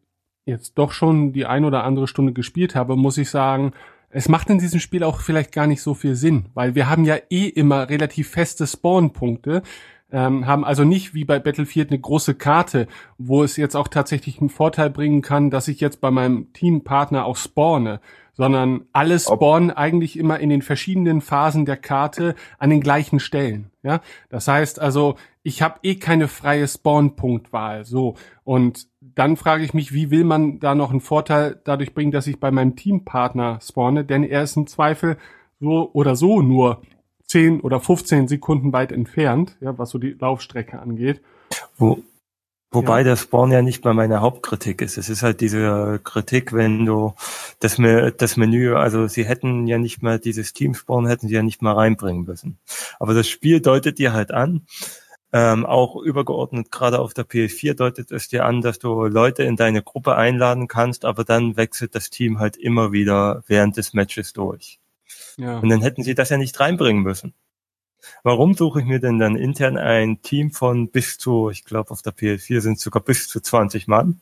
[0.46, 3.74] jetzt doch schon die ein oder andere Stunde gespielt habe, muss ich sagen,
[4.12, 7.06] es macht in diesem Spiel auch vielleicht gar nicht so viel Sinn, weil wir haben
[7.06, 9.64] ja eh immer relativ feste Spawnpunkte,
[10.12, 14.40] ähm, haben also nicht wie bei Battlefield eine große Karte, wo es jetzt auch tatsächlich
[14.40, 18.02] einen Vorteil bringen kann, dass ich jetzt bei meinem Teampartner auch spawne,
[18.34, 23.72] sondern alle spawnen eigentlich immer in den verschiedenen Phasen der Karte an den gleichen Stellen.
[23.84, 27.86] Ja, das heißt also, ich habe eh keine freie Spawnpunktwahl.
[27.86, 32.12] So und dann frage ich mich, wie will man da noch einen Vorteil dadurch bringen,
[32.12, 35.18] dass ich bei meinem Teampartner spawne, denn er ist im Zweifel
[35.60, 36.82] so oder so nur
[37.28, 41.22] 10 oder 15 Sekunden weit entfernt, ja, was so die Laufstrecke angeht.
[41.78, 42.00] Wo,
[42.72, 43.04] wobei Ja.
[43.06, 44.98] der Spawn ja nicht mal meine Hauptkritik ist.
[44.98, 47.14] Es ist halt diese Kritik, wenn du
[47.60, 51.44] das, Me das Menü, also sie hätten ja nicht mal dieses Team-Spawn, hätten sie ja
[51.44, 52.58] nicht mal reinbringen müssen.
[53.00, 54.66] Aber das Spiel deutet dir halt an,
[55.34, 59.56] ähm, auch übergeordnet, gerade auf der PS4 deutet es dir an, dass du Leute in
[59.56, 64.34] deine Gruppe einladen kannst, aber dann wechselt das Team halt immer wieder während des Matches
[64.34, 64.80] durch.
[65.38, 65.60] Ja.
[65.60, 67.34] Und dann hätten sie das ja nicht reinbringen müssen.
[68.24, 72.02] Warum suche ich mir denn dann intern ein Team von bis zu, ich glaube auf
[72.02, 74.22] der PS4 sind es sogar bis zu 20 Mann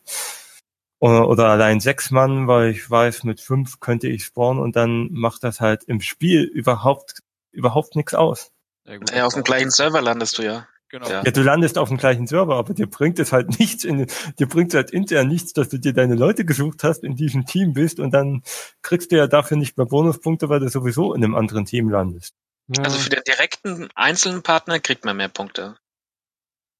[0.99, 5.09] oder, oder allein sechs Mann, weil ich weiß, mit fünf könnte ich spawnen und dann
[5.11, 8.51] macht das halt im Spiel überhaupt überhaupt nichts aus.
[8.85, 10.67] Ja, gut, Ja, auf dem gleichen Server landest du ja.
[10.89, 11.07] Genau.
[11.07, 11.23] Ja.
[11.23, 14.07] Ja, du landest auf dem gleichen Server, aber dir bringt es halt nichts, in,
[14.39, 17.45] dir bringt es halt intern nichts, dass du dir deine Leute gesucht hast, in diesem
[17.45, 18.43] Team bist und dann
[18.81, 22.33] kriegst du ja dafür nicht mehr Bonuspunkte, weil du sowieso in einem anderen Team landest.
[22.67, 22.83] Ja.
[22.83, 25.75] Also für den direkten einzelnen Partner kriegt man mehr Punkte.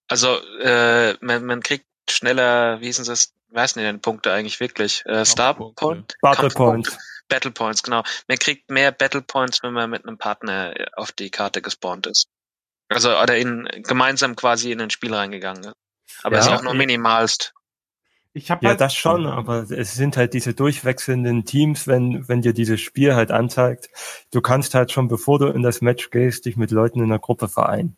[0.08, 5.04] Also äh, man, man kriegt schneller, wie hießen das, weiß nicht denn Punkte eigentlich wirklich?
[5.06, 5.54] Äh, Star.
[5.54, 6.16] Point?
[6.22, 6.50] Battle.
[6.50, 6.98] Points.
[7.28, 8.04] Battle Points, genau.
[8.28, 12.28] Man kriegt mehr Battle Points, wenn man mit einem Partner auf die Karte gespawnt ist.
[12.90, 15.74] Also oder in gemeinsam quasi in ein Spiel reingegangen ist.
[16.24, 16.42] Aber Ja.
[16.42, 17.54] ist auch nur minimalst.
[18.34, 22.42] ich habe Ja, halt, das schon, aber es sind halt diese durchwechselnden Teams, wenn, wenn
[22.42, 23.90] dir dieses Spiel halt anzeigt,
[24.32, 27.20] du kannst halt schon, bevor du in das Match gehst, dich mit Leuten in der
[27.20, 27.96] Gruppe vereinen.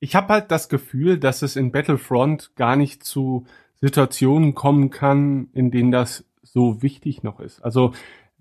[0.00, 3.46] Ich habe halt das Gefühl, dass es in Battlefront gar nicht zu
[3.80, 7.60] Situationen kommen kann, in denen das so wichtig noch ist.
[7.64, 7.92] Also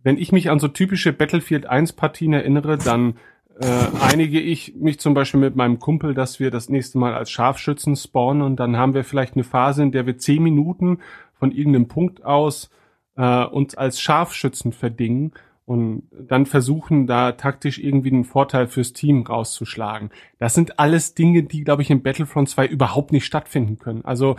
[0.03, 3.18] wenn ich mich an so typische Battlefield 1 Partien erinnere, dann
[3.60, 7.30] äh, einige ich mich zum Beispiel mit meinem Kumpel, dass wir das nächste Mal als
[7.32, 10.99] Scharfschützen spawnen und dann haben wir vielleicht eine Phase, in der wir zehn Minuten
[11.34, 12.69] von irgendeinem Punkt aus
[13.18, 15.34] äh, uns als Scharfschützen verdingen
[15.65, 20.10] und dann versuchen, da taktisch irgendwie einen Vorteil fürs Team rauszuschlagen.
[20.38, 24.03] Das sind alles Dinge, die, glaube ich, in Battlefront 2 überhaupt nicht stattfinden können.
[24.03, 24.36] Also,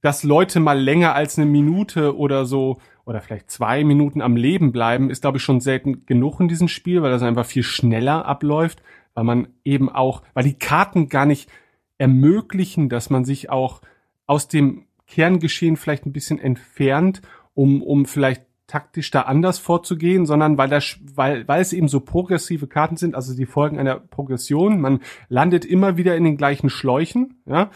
[0.00, 4.72] dass Leute mal länger als eine Minute oder so oder vielleicht zwei Minuten am Leben
[4.72, 8.24] bleiben, ist, glaube ich, schon selten genug in diesem Spiel, weil das einfach viel schneller
[8.24, 8.82] abläuft,
[9.14, 11.50] weil man eben auch, weil die Karten gar nicht
[11.98, 13.82] ermöglichen, dass man sich auch
[14.26, 17.20] aus dem Kerngeschehen vielleicht ein bisschen entfernt,
[17.54, 21.98] um, um vielleicht taktisch da anders vorzugehen, sondern weil das, weil, weil es eben so
[21.98, 26.70] progressive Karten sind, also die folgen einer Progression, man landet immer wieder in den gleichen
[26.70, 27.70] Schläuchen, ja.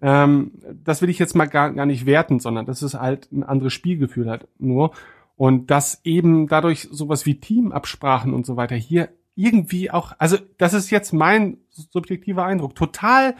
[0.00, 0.52] Ähm,
[0.84, 3.72] das will ich jetzt mal gar, gar nicht werten, sondern das ist halt ein anderes
[3.72, 4.92] Spielgefühl halt nur.
[5.36, 10.74] Und dass eben dadurch sowas wie Teamabsprachen und so weiter hier irgendwie auch, also das
[10.74, 13.36] ist jetzt mein subjektiver Eindruck, total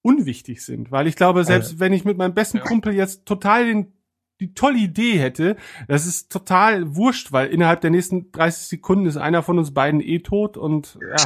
[0.00, 2.64] unwichtig sind, weil ich glaube, selbst wenn ich mit meinem besten Ja.
[2.64, 3.92] Kumpel jetzt total den,
[4.40, 5.56] die tolle Idee hätte,
[5.88, 10.00] das ist total wurscht, weil innerhalb der nächsten 30 Sekunden ist einer von uns beiden
[10.00, 11.16] eh tot und ja,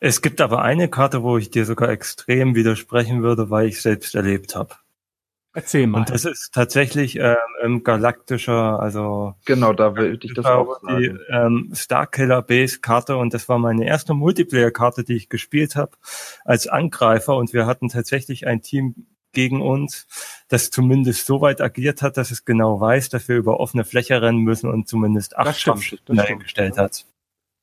[0.00, 4.14] Es gibt aber eine Karte, wo ich dir sogar extrem widersprechen würde, weil ich selbst
[4.14, 4.74] erlebt habe.
[5.52, 6.00] erzähl mal.
[6.00, 11.06] Und das ist tatsächlich ähm, im galaktischer, also Genau, da will ich das auch die
[11.06, 11.18] sagen.
[11.30, 15.92] ähm, Starkiller Base Karte und das war meine erste Multiplayer-Karte, die ich gespielt habe
[16.44, 20.06] als Angreifer und wir hatten tatsächlich ein Team gegen uns,
[20.48, 24.22] das zumindest so weit agiert hat, dass es genau weiß, dass wir über offene Fläche
[24.22, 26.84] rennen müssen und zumindest acht stimmt, eingestellt ja.
[26.84, 27.04] hat.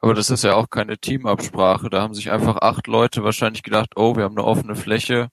[0.02, 1.90] Aber das ist ja auch keine Teamabsprache.
[1.90, 5.30] Da haben sich einfach acht Leute wahrscheinlich gedacht, oh, wir haben eine offene Fläche,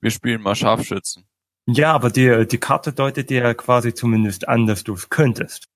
[0.00, 1.24] wir spielen mal Scharfschützen.
[1.66, 5.68] Ja, aber die, die Karte deutet dir ja quasi zumindest an, dass du es könntest.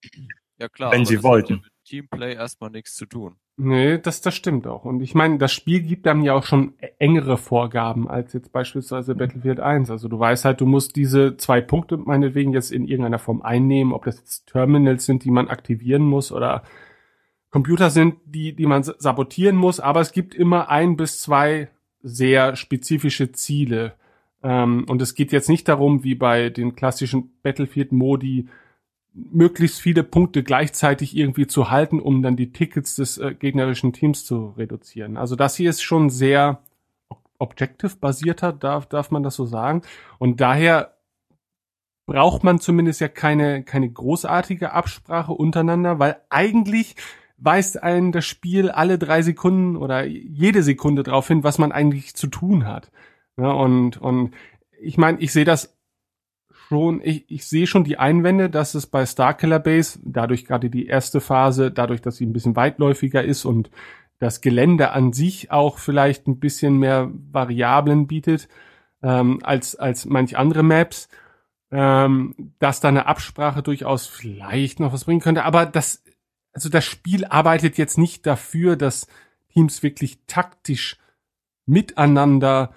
[0.59, 1.53] Ja klar, Wenn aber sie das hat wollten.
[1.55, 3.37] ja mit Teamplay erstmal nichts zu tun.
[3.59, 4.85] Nee, das, das stimmt auch.
[4.85, 9.15] Und ich meine, das Spiel gibt einem ja auch schon engere Vorgaben als jetzt beispielsweise
[9.15, 9.91] Battlefield 1.
[9.91, 13.93] Also du weißt halt, du musst diese zwei Punkte meinetwegen jetzt in irgendeiner Form einnehmen,
[13.95, 16.65] ob das jetzt Terminals sind, die man aktivieren muss oder
[17.57, 19.81] Computer sind, die, die man sabotieren muss.
[19.81, 21.71] Aber es gibt immer ein bis zwei
[22.03, 23.95] sehr spezifische Ziele.
[24.43, 28.49] Ähm, und es geht jetzt nicht darum, wie bei den klassischen Battlefield-Modi,
[29.15, 34.27] möglichst viele Punkte gleichzeitig irgendwie zu halten, um dann die Tickets des äh, gegnerischen Teams
[34.27, 35.17] zu reduzieren.
[35.17, 36.61] Also das hier ist schon sehr
[37.39, 39.81] objective-basierter, darf, darf man das so sagen.
[40.19, 40.95] Und daher
[42.05, 46.97] braucht man zumindest ja keine, keine großartige Absprache untereinander, weil eigentlich
[47.39, 52.15] weist einen das Spiel alle drei Sekunden oder jede Sekunde darauf hin, was man eigentlich
[52.15, 52.91] zu tun hat.
[53.37, 54.33] Ja, und, und
[54.81, 55.77] ich meine, ich sehe das
[56.69, 60.87] schon, ich, ich sehe schon die Einwände, dass es bei Starkiller Base, dadurch gerade die
[60.87, 63.71] erste Phase, dadurch, dass sie ein bisschen weitläufiger ist und
[64.19, 68.49] das Gelände an sich auch vielleicht ein bisschen mehr Variablen bietet
[69.03, 71.09] ähm, als, als manch andere Maps,
[71.71, 75.45] ähm, dass da eine Absprache durchaus vielleicht noch was bringen könnte.
[75.45, 76.03] Aber das,
[76.57, 79.09] also das Spiel arbeitet jetzt nicht dafür, dass
[79.53, 80.97] Teams wirklich taktisch
[81.67, 82.75] miteinander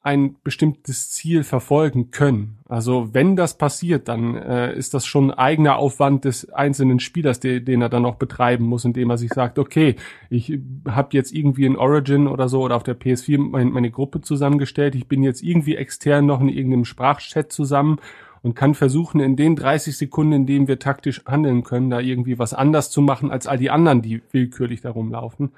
[0.00, 2.60] ein bestimmtes Ziel verfolgen können.
[2.66, 7.60] Also wenn das passiert, dann äh, ist das schon eigener Aufwand des einzelnen Spielers, de
[7.60, 9.96] den er dann noch betreiben muss, indem er sich sagt, okay,
[10.30, 14.22] ich habe jetzt irgendwie in Origin oder so oder auf der PS4 mein, meine Gruppe
[14.22, 17.98] zusammengestellt, ich bin jetzt irgendwie extern noch in irgendeinem Sprachchat zusammen
[18.42, 22.38] und kann versuchen, in den 30 Sekunden, in denen wir taktisch handeln können, da irgendwie
[22.38, 25.52] was anders zu machen als all die anderen, die willkürlich da rumlaufen.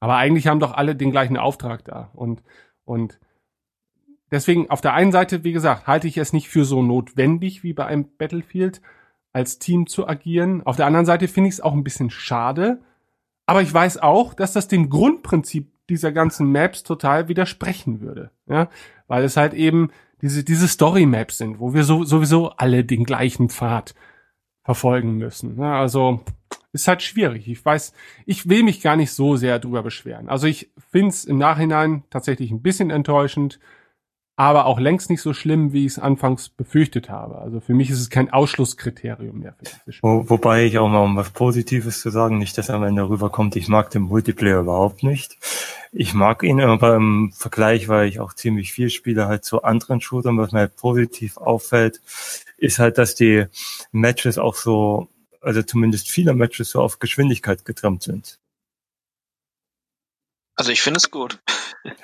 [0.00, 2.42] Aber eigentlich haben doch alle den gleichen Auftrag da und
[2.84, 3.20] und
[4.32, 7.72] deswegen auf der einen Seite, wie gesagt, halte ich es nicht für so notwendig wie
[7.72, 8.80] bei einem Battlefield
[9.32, 10.66] als Team zu agieren.
[10.66, 12.80] Auf der anderen Seite finde ich es auch ein bisschen schade.
[13.46, 18.30] Aber ich weiß auch, dass das dem Grundprinzip dieser ganzen Maps total widersprechen würde.
[18.46, 18.68] Ja,
[19.06, 19.90] weil es halt eben
[20.22, 23.94] diese, diese Story-Maps sind, wo wir so, sowieso alle den gleichen Pfad
[24.64, 25.58] verfolgen müssen.
[25.58, 26.20] Ja, also
[26.72, 27.48] ist halt schwierig.
[27.48, 27.92] Ich weiß,
[28.26, 30.28] ich will mich gar nicht so sehr drüber beschweren.
[30.28, 33.58] Also ich finde es im Nachhinein tatsächlich ein bisschen enttäuschend,
[34.40, 37.36] aber auch längst nicht so schlimm, wie ich es anfangs befürchtet habe.
[37.40, 39.54] Also für mich ist es kein Ausschlusskriterium mehr.
[40.00, 43.54] Wo, wobei ich auch mal um was Positives zu sagen, nicht, dass am Ende rüberkommt,
[43.56, 45.36] ich mag den Multiplayer überhaupt nicht.
[45.92, 50.00] Ich mag ihn aber im Vergleich, weil ich auch ziemlich viel spiele, halt zu anderen
[50.00, 52.00] Shootern, was mir halt positiv auffällt,
[52.56, 53.44] ist halt, dass die
[53.92, 55.08] Matches auch so,
[55.42, 58.38] also zumindest viele Matches so auf Geschwindigkeit getrimmt sind.
[60.60, 61.38] Also ich finde es gut.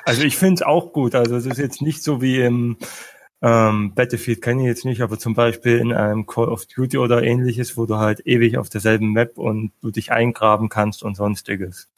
[0.07, 1.15] Also ich finde es auch gut.
[1.15, 2.79] Also es ist jetzt nicht so wie im
[3.43, 7.23] ähm, Battlefield kenne ich jetzt nicht, aber zum Beispiel in einem Call of Duty oder
[7.23, 11.91] ähnliches, wo du halt ewig auf derselben Map und du dich eingraben kannst und sonstiges.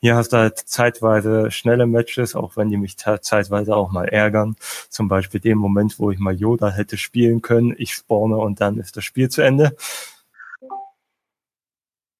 [0.00, 4.56] Hier hast du halt zeitweise schnelle Matches, auch wenn die mich zeitweise auch mal ärgern.
[4.88, 8.78] Zum Beispiel dem Moment, wo ich mal Yoda hätte spielen können, ich spawne und dann
[8.78, 9.76] ist das Spiel zu Ende.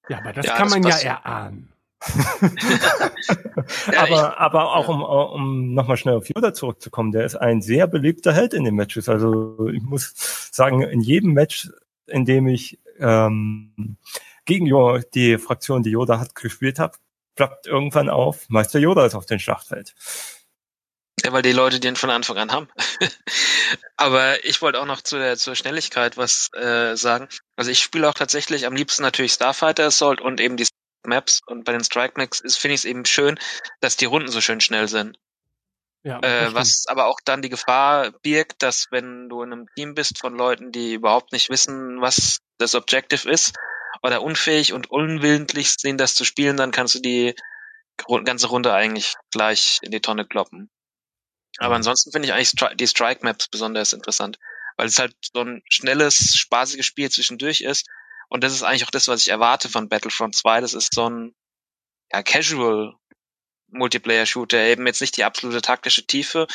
[0.08, 1.72] Ja, aber das Ja, kann das man ja erahnen.
[3.92, 7.86] Ja, aber, aber auch um, um nochmal schnell auf Yoda zurückzukommen, der ist ein sehr
[7.86, 9.08] beliebter Held in den Matches.
[9.08, 10.14] Also ich muss
[10.50, 11.70] sagen, in jedem Match,
[12.06, 13.96] in dem ich ähm,
[14.44, 14.66] gegen
[15.14, 16.96] die Fraktion, die Yoda hat, gespielt habe,
[17.36, 19.94] ploppt irgendwann auf, Meister Yoda ist auf dem Schlachtfeld.
[21.24, 22.68] Ja, weil die Leute den von Anfang an haben.
[23.96, 27.28] Aber ich wollte auch noch zu der, zur Schnelligkeit was äh, sagen.
[27.56, 30.66] Also ich spiele auch tatsächlich am liebsten natürlich Starfighter Assault und eben die
[31.06, 31.40] Maps.
[31.46, 33.38] Und bei den Strike Maps ist finde ich es eben schön,
[33.80, 35.18] dass die Runden so schön schnell sind.
[36.02, 39.94] Ja, Äh, was aber auch dann die Gefahr birgt, dass wenn du in einem Team
[39.94, 43.54] bist von Leuten, die überhaupt nicht wissen, was das Objective ist,
[44.02, 47.34] oder unfähig und unwillentlich sind, das zu spielen, dann kannst du die
[48.24, 50.70] ganze Runde eigentlich gleich in die Tonne kloppen.
[51.58, 54.38] Aber ansonsten finde ich eigentlich die Strike Maps besonders interessant,
[54.76, 57.86] weil es halt so ein schnelles, spaßiges Spiel zwischendurch ist.
[58.30, 60.60] Und das ist eigentlich auch das, was ich erwarte von Battlefront 2.
[60.60, 61.34] Das ist so ein
[62.12, 62.94] ja, Casual
[63.72, 66.46] Multiplayer-Shooter, eben jetzt nicht die absolute taktische Tiefe,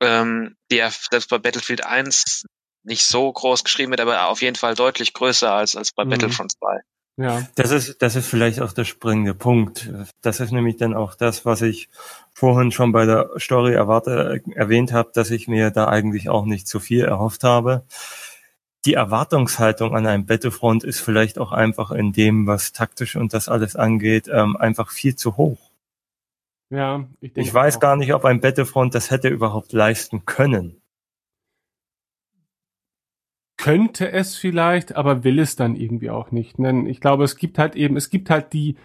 [0.00, 2.46] ähm, die ja selbst bei Battlefield 1
[2.84, 6.10] nicht so groß geschrieben wird, aber auf jeden Fall deutlich größer als, als bei Mhm.
[6.10, 6.80] Battlefront 2.
[7.18, 7.46] Ja.
[7.56, 9.90] Das ist, das ist vielleicht auch der springende Punkt.
[10.22, 11.90] Das ist nämlich dann auch das, was ich
[12.32, 16.66] vorhin schon bei der Story erwarte, erwähnt habe, dass ich mir da eigentlich auch nicht
[16.66, 17.84] zu viel erhofft habe.
[18.84, 23.48] Die Erwartungshaltung an einem Battlefront ist vielleicht auch einfach in dem, was taktisch und das
[23.48, 25.70] alles angeht, ähm, einfach viel zu hoch.
[26.70, 27.80] Ja, ich denke Ich weiß auch.
[27.80, 30.82] gar nicht, ob ein Battlefront das hätte überhaupt leisten können.
[33.56, 36.58] könnte es vielleicht, aber will es dann irgendwie auch nicht.
[36.58, 38.76] Denn ich glaube, es gibt halt eben, es gibt halt die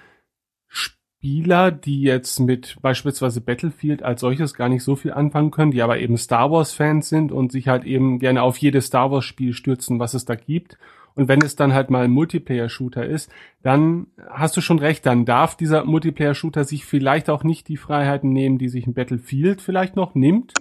[1.19, 5.81] Spieler, die jetzt mit beispielsweise Battlefield als solches gar nicht so viel anfangen können, die
[5.81, 9.25] aber eben Star Wars Fans sind und sich halt eben gerne auf jedes Star Wars
[9.25, 10.77] Spiel stürzen, was es da gibt.
[11.15, 13.31] Und wenn es dann halt mal ein Multiplayer-Shooter ist,
[13.63, 18.31] dann hast du schon recht, dann darf dieser Multiplayer-Shooter sich vielleicht auch nicht die Freiheiten
[18.31, 20.53] nehmen, die sich ein Battlefield vielleicht noch nimmt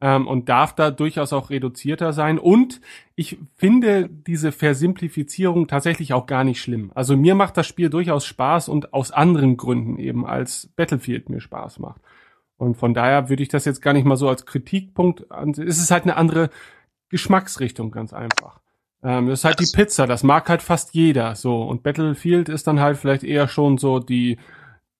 [0.00, 2.38] ähm, und darf da durchaus auch reduzierter sein.
[2.38, 2.80] Und
[3.14, 6.92] ich finde diese Versimplifizierung tatsächlich auch gar nicht schlimm.
[6.94, 11.40] Also mir macht das Spiel durchaus Spaß und aus anderen Gründen eben als Battlefield mir
[11.40, 12.00] Spaß macht.
[12.56, 15.68] Und von daher würde ich das jetzt gar nicht mal so als Kritikpunkt ansehen.
[15.68, 16.50] Es ist halt eine andere
[17.08, 18.60] Geschmacksrichtung, ganz einfach.
[19.02, 21.62] Ähm, das ist halt die Pizza, das mag halt fast jeder, so.
[21.62, 24.38] Und Battlefield ist dann halt vielleicht eher schon so die,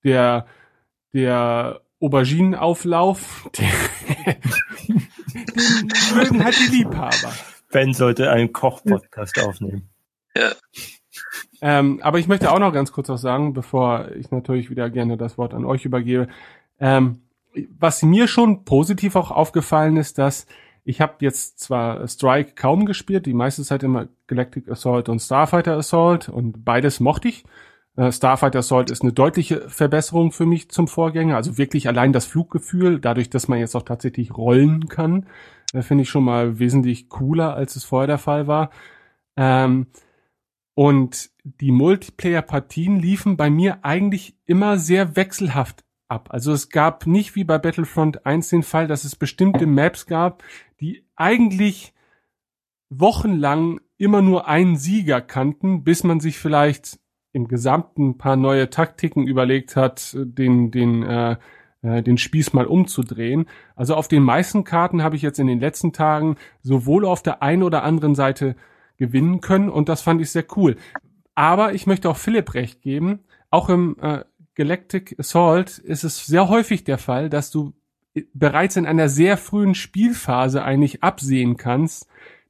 [0.05, 0.47] der,
[1.13, 3.69] der Auberginenauflauf, der,
[4.89, 7.33] den mögen halt die Liebhaber.
[7.71, 9.89] Ben sollte einen Koch-Podcast aufnehmen.
[10.37, 10.53] Ja.
[11.61, 15.17] Ähm, aber ich möchte auch noch ganz kurz was sagen, bevor ich natürlich wieder gerne
[15.17, 16.29] das Wort an euch übergebe.
[16.79, 17.23] Ähm,
[17.79, 20.47] was mir schon positiv auch aufgefallen ist, dass
[20.85, 25.77] ich habe jetzt zwar Strike kaum gespielt, die meiste Zeit immer Galactic Assault und Starfighter
[25.77, 27.45] Assault und beides mochte ich.
[27.99, 31.35] Äh, Starfighter Assault ist eine deutliche Verbesserung für mich zum Vorgänger.
[31.35, 35.27] Also wirklich allein das Fluggefühl, dadurch, dass man jetzt auch tatsächlich rollen kann,
[35.73, 38.71] äh, finde ich schon mal wesentlich cooler, als es vorher der Fall war.
[39.37, 39.89] Ähm,
[40.75, 46.29] und die Multiplayer-Partien liefen bei mir eigentlich immer sehr wechselhaft ab.
[46.31, 50.45] Also es gab nicht wie bei Battlefront 1 den Fall, dass es bestimmte Maps gab,
[50.81, 51.95] die eigentlich
[52.91, 57.01] wochenlang immer nur einen Sieger kannten, bis man sich vielleicht
[57.33, 61.37] im Gesamten ein paar neue Taktiken überlegt hat, den, den, äh,
[61.83, 63.47] äh, den Spieß mal umzudrehen.
[63.77, 67.43] Also auf den meisten Karten habe ich jetzt in den letzten Tagen sowohl auf der
[67.43, 68.57] einen oder anderen Seite
[68.97, 70.77] gewinnen können und das fand ich sehr cool.
[71.35, 74.25] Aber ich möchte auch Philipp recht geben, auch im äh,
[74.55, 77.75] Galactic Assault ist es sehr häufig der Fall, dass du
[78.35, 82.09] bereits in einer sehr frühen Spielphase eigentlich absehen kannst,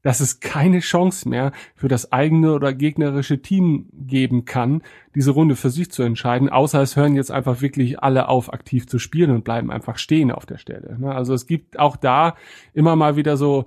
[0.08, 4.80] dass es keine Chance mehr für das eigene oder gegnerische Team geben kann,
[5.14, 8.86] diese Runde für sich zu entscheiden, außer es hören jetzt einfach wirklich alle auf, aktiv
[8.86, 10.98] zu spielen und bleiben einfach stehen auf der Stelle.
[10.98, 11.14] Ne?
[11.14, 12.36] Also es gibt auch da
[12.72, 13.66] immer mal wieder so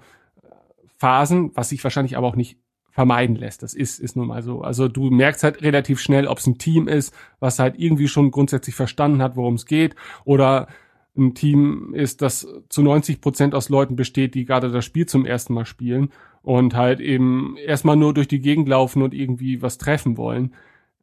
[0.97, 2.57] Phasen, was sich wahrscheinlich aber auch nicht
[2.89, 3.61] vermeiden lässt.
[3.61, 4.63] Das ist, ist nun mal so.
[4.63, 8.31] Also du merkst halt relativ schnell, ob es ein Team ist, was halt irgendwie schon
[8.31, 9.95] grundsätzlich verstanden hat, worum es geht,
[10.25, 10.69] oder
[11.21, 15.25] ein Team ist, das zu 90 Prozent aus Leuten besteht, die gerade das Spiel zum
[15.25, 16.11] ersten Mal spielen
[16.41, 20.53] und halt eben erstmal nur durch die Gegend laufen und irgendwie was treffen wollen.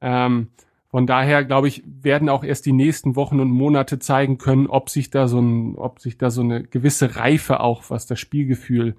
[0.00, 0.48] Ähm,
[0.88, 4.90] von daher glaube ich, werden auch erst die nächsten Wochen und Monate zeigen können, ob
[4.90, 8.96] sich da so ein, ob sich da so eine gewisse Reife auch, was das Spielgefühl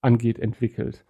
[0.00, 1.04] angeht, entwickelt.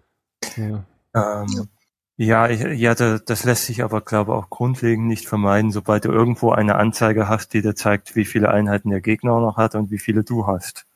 [0.56, 0.84] Ja.
[1.14, 1.68] Ähm,
[2.16, 6.12] ja, ich, ja, das lässt sich aber, glaube ich, auch grundlegend nicht vermeiden, sobald du
[6.12, 9.90] irgendwo eine Anzeige hast, die dir zeigt, wie viele Einheiten der Gegner noch hat und
[9.90, 10.86] wie viele du hast.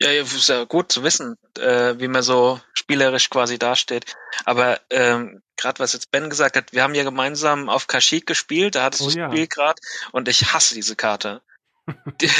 [0.00, 4.16] Ja, ja ist ja gut zu wissen, äh, wie man so spielerisch quasi dasteht.
[4.44, 8.74] Aber ähm, gerade was jetzt Ben gesagt hat, wir haben ja gemeinsam auf Kashyyyk gespielt,
[8.74, 9.26] da hattest Oh du ja.
[9.26, 9.80] das Spiel gerade
[10.10, 11.42] und ich hasse diese Karte.
[12.20, 12.32] Die, ich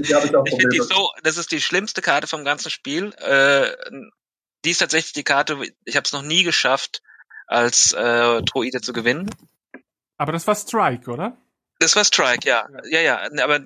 [0.00, 3.12] ich finde die so, das ist die schlimmste Karte vom ganzen Spiel.
[3.14, 3.72] Äh,
[4.64, 7.02] die ist tatsächlich die Karte, ich habe es noch nie geschafft,
[7.46, 9.30] als äh, Droide zu gewinnen.
[10.16, 11.36] Aber das war Strike, oder?
[11.78, 12.68] Das war Strike, ja.
[12.84, 13.28] Ja, ja.
[13.42, 13.60] Aber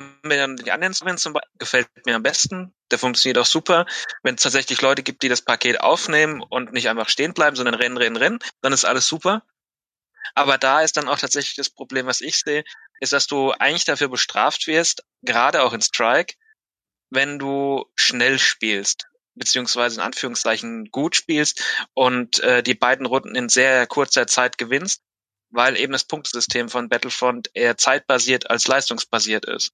[0.00, 2.74] haben dann die anderen Instrumente zum Beispiel gefällt mir am besten.
[2.90, 3.86] Der funktioniert auch super.
[4.22, 7.74] Wenn es tatsächlich Leute gibt, die das Paket aufnehmen und nicht einfach stehen bleiben, sondern
[7.74, 9.42] rennen, rennen, rennen, dann ist alles super.
[10.34, 12.64] Aber da ist dann auch tatsächlich das Problem, was ich sehe,
[13.00, 16.34] ist, dass du eigentlich dafür bestraft wirst, gerade auch in Strike,
[17.10, 21.62] wenn du schnell spielst, beziehungsweise in Anführungszeichen gut spielst
[21.94, 25.02] und äh, die beiden Runden in sehr kurzer Zeit gewinnst,
[25.50, 29.72] weil eben das Punktesystem von Battlefront eher zeitbasiert als leistungsbasiert ist.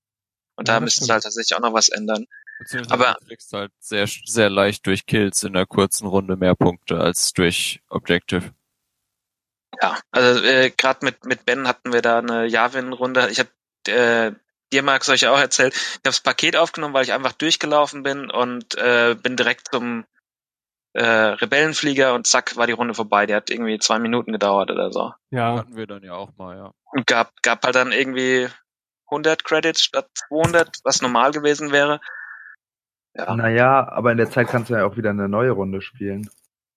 [0.57, 2.27] Und Ja, da das müssten sie halt tatsächlich auch noch was ändern.
[2.59, 6.55] Beziehungsweise Aber du kriegst halt sehr, sehr leicht durch Kills in einer kurzen Runde mehr
[6.55, 8.55] Punkte als durch Objective.
[9.83, 13.29] ja, also äh, gerade mit mit Ben hatten wir da eine Javin-Runde.
[13.31, 13.51] Ich habe
[13.89, 14.33] äh,
[14.75, 15.75] dir Max euch ja auch erzählt.
[15.75, 20.05] Ich habe das Paket aufgenommen, weil ich einfach durchgelaufen bin und äh, bin direkt zum
[20.93, 23.27] äh, Rebellenflieger und zack war die Runde vorbei.
[23.27, 25.13] Die hat irgendwie zwei Minuten gedauert oder so.
[25.31, 25.59] Ja.
[25.59, 26.73] Hatten wir dann ja auch mal, ja.
[26.93, 28.49] Und gab gab halt dann irgendwie
[29.11, 32.01] 100 Credits statt 200, was normal gewesen wäre.
[33.17, 36.29] Ja, Naja, aber in der Zeit kannst du ja auch wieder eine neue Runde spielen.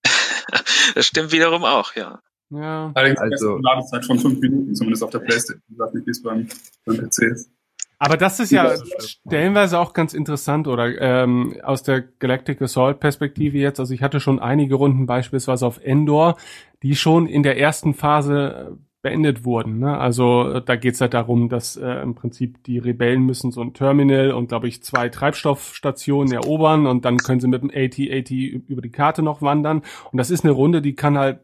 [0.96, 2.20] das stimmt wiederum auch, ja.
[2.50, 2.92] Ja.
[2.96, 5.64] Allerdings Also- also, eine Ladezeit von fünf Minuten, zumindest auf der Playstation.
[5.70, 6.48] Ich weiß nicht, wie es beim,
[6.86, 7.52] beim PC ist.
[8.00, 13.58] Aber das ist ja stellenweise auch ganz interessant oder ähm, aus der Galactic Assault Perspektive
[13.58, 13.80] jetzt.
[13.80, 16.38] Also ich hatte schon einige Runden beispielsweise auf Endor,
[16.84, 19.80] die schon in der ersten Phase äh, beendet wurden.
[19.80, 19.98] Ne?
[19.98, 23.74] Also äh, da geht's halt darum, dass äh, im Prinzip die Rebellen müssen so ein
[23.74, 28.82] Terminal und glaube ich zwei Treibstoffstationen erobern und dann können sie mit dem AT-AT über
[28.82, 29.82] die Karte noch wandern.
[30.12, 31.40] Und das ist eine Runde, die kann halt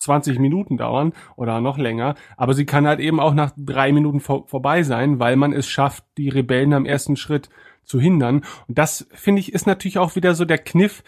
[0.00, 4.20] 20 Minuten dauern oder noch länger, aber sie kann halt eben auch nach drei Minuten
[4.20, 7.48] vor, vorbei sein, weil man es schafft, die Rebellen am ersten Schritt
[7.84, 8.42] zu hindern.
[8.66, 11.02] Und das, finde ich, ist natürlich auch wieder so der Kniff,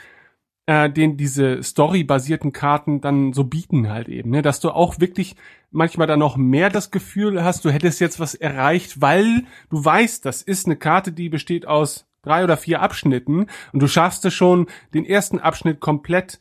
[0.66, 4.42] äh, den diese storybasierten Karten dann so bieten halt eben, ne?
[4.42, 5.36] dass du auch wirklich
[5.70, 10.24] manchmal dann noch mehr das Gefühl hast, du hättest jetzt was erreicht, weil du weißt,
[10.24, 14.34] das ist eine Karte, die besteht aus drei oder vier Abschnitten und du schaffst es
[14.34, 16.38] schon, den ersten Abschnitt komplett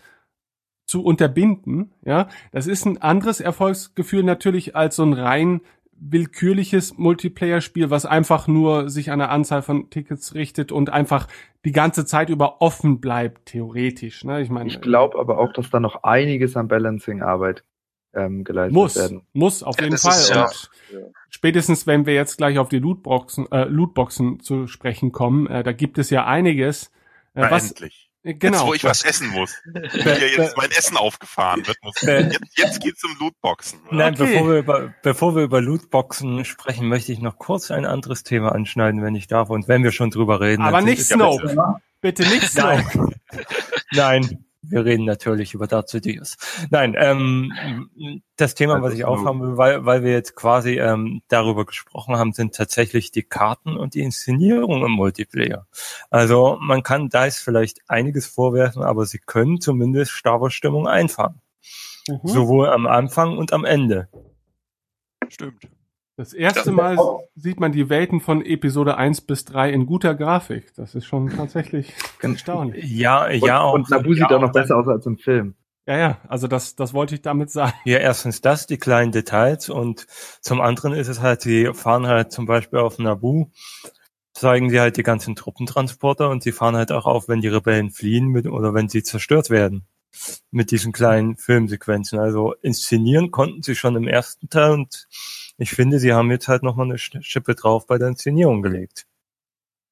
[0.91, 5.61] zu unterbinden, ja, das ist ein anderes Erfolgsgefühl natürlich als so ein rein
[6.03, 11.27] willkürliches Multiplayer-Spiel, was einfach nur sich an der Anzahl von Tickets richtet und einfach
[11.63, 14.23] die ganze Zeit über offen bleibt, theoretisch.
[14.25, 14.41] Ne?
[14.41, 17.63] Ich meine, Ich glaube aber auch, dass da noch einiges an Balancing-Arbeit
[18.13, 19.21] ähm, geleistet muss, werden.
[19.31, 20.11] muss auf Ja, jeden Fall.
[20.11, 20.49] ist ja-
[21.29, 25.71] spätestens, wenn wir jetzt gleich auf die Lootboxen, äh, Lootboxen zu sprechen kommen, äh, da
[25.71, 26.87] gibt es ja einiges,
[27.35, 28.10] äh, Na, was endlich.
[28.23, 28.57] Äh, genau.
[28.59, 29.55] Jetzt, wo ich was essen muss.
[29.91, 32.01] Hier jetzt mein Essen aufgefahren wird, muss.
[32.03, 33.79] Äh, Jetzt, jetzt geht's um Lootboxen.
[33.91, 34.25] Nein, Okay.
[34.33, 38.51] bevor wir, über, bevor wir über Lootboxen sprechen, möchte ich noch kurz ein anderes Thema
[38.51, 39.49] anschneiden, wenn ich darf.
[39.49, 40.61] Und wenn wir schon drüber reden.
[40.63, 41.55] aber nicht Snoke.
[42.01, 43.09] Bitte nicht Snoke.
[43.91, 44.21] Nein.
[44.21, 46.37] Nein, wir reden natürlich über Darth Sidious.
[46.69, 47.51] Nein, ähm,
[48.35, 49.11] das Thema, Also was ich Snoke.
[49.19, 53.75] aufhaben will, weil, weil wir jetzt quasi ähm, darüber gesprochen haben, sind tatsächlich die Karten
[53.75, 55.67] und die Inszenierung im Multiplayer.
[56.09, 61.41] Also man kann DICE vielleicht einiges vorwerfen, aber sie können zumindest Star Wars Stimmung einfangen.
[62.07, 62.19] Mhm.
[62.23, 64.09] Sowohl am Anfang und am Ende.
[65.27, 65.67] Stimmt.
[66.17, 66.97] Das erste Mal
[67.35, 70.73] sieht man die Welten von Episode 1 bis 3 in guter Grafik.
[70.75, 72.85] Das ist schon tatsächlich erstaunlich.
[72.85, 73.73] Ja, Und, ja auch.
[73.73, 75.55] und Nabu ja, sieht auch noch besser aus als im Film.
[75.87, 77.73] Ja, ja, also das, das wollte ich damit sagen.
[77.85, 80.05] Ja, erstens das, die kleinen Details und
[80.41, 83.47] zum anderen ist es halt, sie fahren halt zum Beispiel auf Nabu,
[84.33, 87.89] zeigen sie halt die ganzen Truppentransporter und sie fahren halt auch auf, wenn die Rebellen
[87.89, 89.87] fliehen mit, oder wenn sie zerstört werden.
[90.51, 92.19] Mit diesen kleinen Filmsequenzen.
[92.19, 95.07] Also inszenieren konnten sie schon im ersten Teil und
[95.61, 99.05] ich finde, sie haben jetzt halt nochmal eine Schippe drauf bei der Inszenierung gelegt.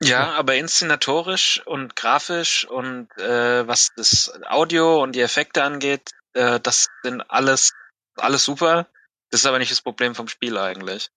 [0.02, 6.60] Ja, aber inszenatorisch und grafisch und äh, was das Audio und die Effekte angeht, äh,
[6.60, 7.74] das sind alles
[8.16, 8.88] alles super.
[9.30, 11.10] Das ist aber nicht das Problem vom Spiel eigentlich.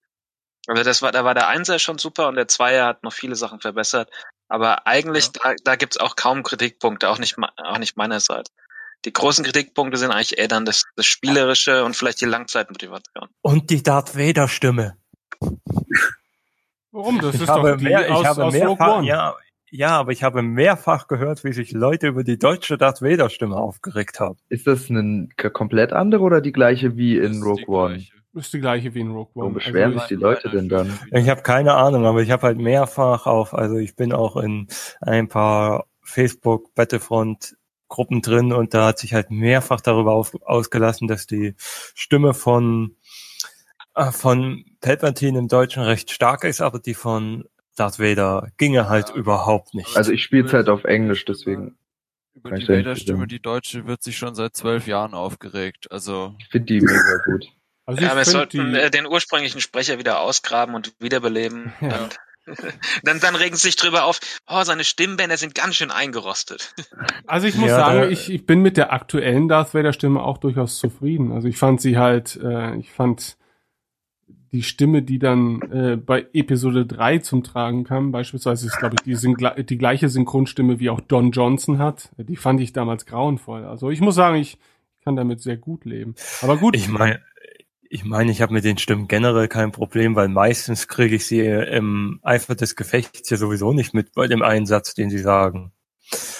[0.67, 3.37] Also das war, da war der Einser schon super und der Zweier hat noch viele
[3.37, 4.11] Sachen verbessert.
[4.49, 8.53] Aber eigentlich, da, da gibt's auch kaum Kritikpunkte, auch nicht, auch nicht meinerseits.
[9.05, 13.29] Die großen Kritikpunkte sind eigentlich eher dann das, das Spielerische und vielleicht die Langzeitmotivation.
[13.41, 14.97] Und die Darth Vader Stimme.
[16.93, 17.21] Warum?
[17.21, 19.07] Das ich ist habe doch die mehr, ich aus, habe aus Rogue mehrfach, One.
[19.07, 19.35] ja,
[19.75, 23.57] ja, aber ich habe mehrfach gehört, wie sich Leute über die deutsche Darth Vader Stimme
[23.57, 24.37] aufgeregt haben.
[24.51, 27.95] Ist das eine komplett andere oder die gleiche wie in Rogue One?
[27.95, 28.13] gleiche.
[28.35, 29.45] Ist die gleiche wie in Rogue One.
[29.45, 30.99] Warum beschweren Also sich die Leute denn dann?
[31.11, 34.69] Ich habe keine Ahnung, aber ich habe halt mehrfach auf, also ich bin auch in
[35.01, 37.57] ein paar Facebook Battlefront
[37.93, 41.55] Gruppen drin und da hat sich halt mehrfach darüber auf, ausgelassen, dass die
[41.95, 42.97] Stimme von
[43.95, 47.45] äh, von Palpatine im Deutschen recht stark ist, aber die von
[47.77, 49.15] Darth Vader ginge halt Ja.
[49.15, 49.97] überhaupt nicht.
[49.97, 51.77] Also ich spiele es halt auf Englisch, deswegen.
[52.35, 55.93] Über die Vader-Stimme, die deutsche, wird sich schon seit zwölf Jahren aufgeregt.
[55.93, 57.47] Also, Ich finde die mega gut.
[57.85, 61.73] Also Ja, ich aber wir sollten die, äh, den ursprünglichen Sprecher wieder ausgraben und wiederbeleben.
[61.83, 62.05] Ja.
[62.05, 62.17] Und
[63.05, 66.75] dann, dann regen sie sich drüber auf, oh, seine Stimmbänder sind ganz schön eingerostet.
[67.27, 70.39] also ich muss Ja, sagen, ich, ich bin mit der aktuellen Darth Vader Stimme auch
[70.39, 71.33] durchaus zufrieden.
[71.33, 73.37] Also ich fand sie halt, äh, ich fand
[74.53, 79.03] die Stimme, die dann äh, bei Episode 3 zum Tragen kam, beispielsweise ist, glaube ich,
[79.03, 82.11] die, Syngla- die gleiche Synchronstimme wie auch Don Johnson hat.
[82.19, 83.65] Die fand ich damals grauenvoll.
[83.65, 84.59] Also ich muss sagen, ich
[85.05, 86.15] kann damit sehr gut leben.
[86.43, 87.21] Aber gut, Ich meine,
[87.93, 91.41] ich meine, ich habe mit den Stimmen generell kein Problem, weil meistens kriege ich sie
[91.41, 95.73] im Eifer des Gefechts ja sowieso nicht mit bei dem Einsatz, den sie sagen.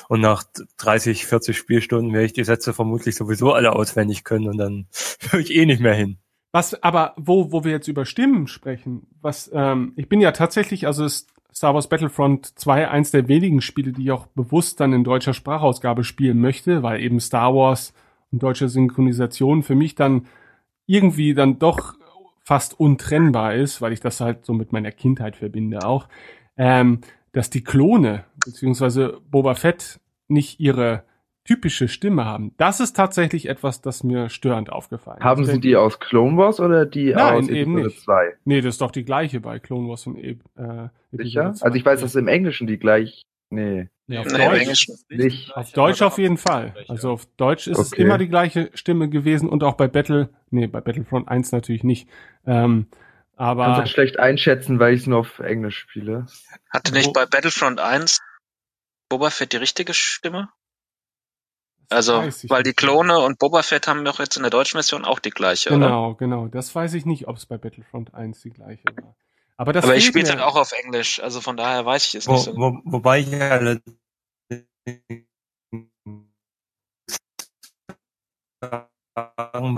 [0.09, 0.45] Und nach
[0.79, 4.87] 30, 40 Spielstunden werde ich die Sätze vermutlich sowieso alle auswendig können und dann
[5.31, 6.17] höre ich eh nicht mehr hin.
[6.53, 10.87] Was, aber wo, wo wir jetzt über Stimmen sprechen, was, ähm, ich bin ja tatsächlich,
[10.87, 15.05] also Star Wars Battlefront 2 eins der wenigen Spiele, die ich auch bewusst dann in
[15.05, 17.93] deutscher Sprachausgabe spielen möchte, weil eben Star Wars
[18.31, 20.27] und deutsche Synchronisation für mich dann
[20.93, 21.95] irgendwie dann doch
[22.45, 26.09] fast untrennbar ist, weil ich das halt so mit meiner Kindheit verbinde auch,
[26.57, 27.01] ähm,
[27.33, 31.05] dass die Klone beziehungsweise Boba Fett nicht ihre
[31.45, 32.53] typische Stimme haben.
[32.57, 35.25] Das ist tatsächlich etwas, das mir störend aufgefallen ist.
[35.25, 38.01] Haben Sie die aus Clone Wars oder die Nein, aus eben Episode nicht.
[38.03, 38.33] 2?
[38.45, 41.55] Nee, das ist doch die gleiche bei Clone Wars und e äh, Episode Sicher?
[41.55, 41.65] 2.
[41.65, 43.23] Also ich weiß, dass im Englischen die gleich.
[43.51, 43.89] Nee.
[44.13, 45.57] Nee, auf Nee, Deutsch, Nicht.
[45.57, 46.75] auf Deutsch auf jeden Fall.
[46.89, 48.03] Also auf Deutsch ist es Okay.
[48.03, 52.09] immer die gleiche Stimme gewesen und auch bei Battle, nee, bei Battlefront 1 natürlich nicht.
[52.47, 52.89] Ähm,
[53.37, 56.27] Kann aber das schlecht einschätzen, weil ich es nur auf Englisch spiele.
[56.71, 58.19] Hatte nicht bei Battlefront 1
[59.09, 60.51] Boba Fett die richtige Stimme?
[61.89, 62.73] Also, weil die.
[62.75, 65.79] Klone und Boba Fett haben doch jetzt in der deutschen Version auch die gleiche, oder?
[65.87, 66.49] Genau, genau.
[66.49, 69.15] Das weiß ich nicht, ob es bei Battlefront 1 die gleiche war.
[69.59, 70.31] Aber das Aber ich spiele mir.
[70.31, 72.57] halt auch auf Englisch, also von daher weiß ich es Wo, nicht so.
[72.57, 73.77] wo, wobei ich ja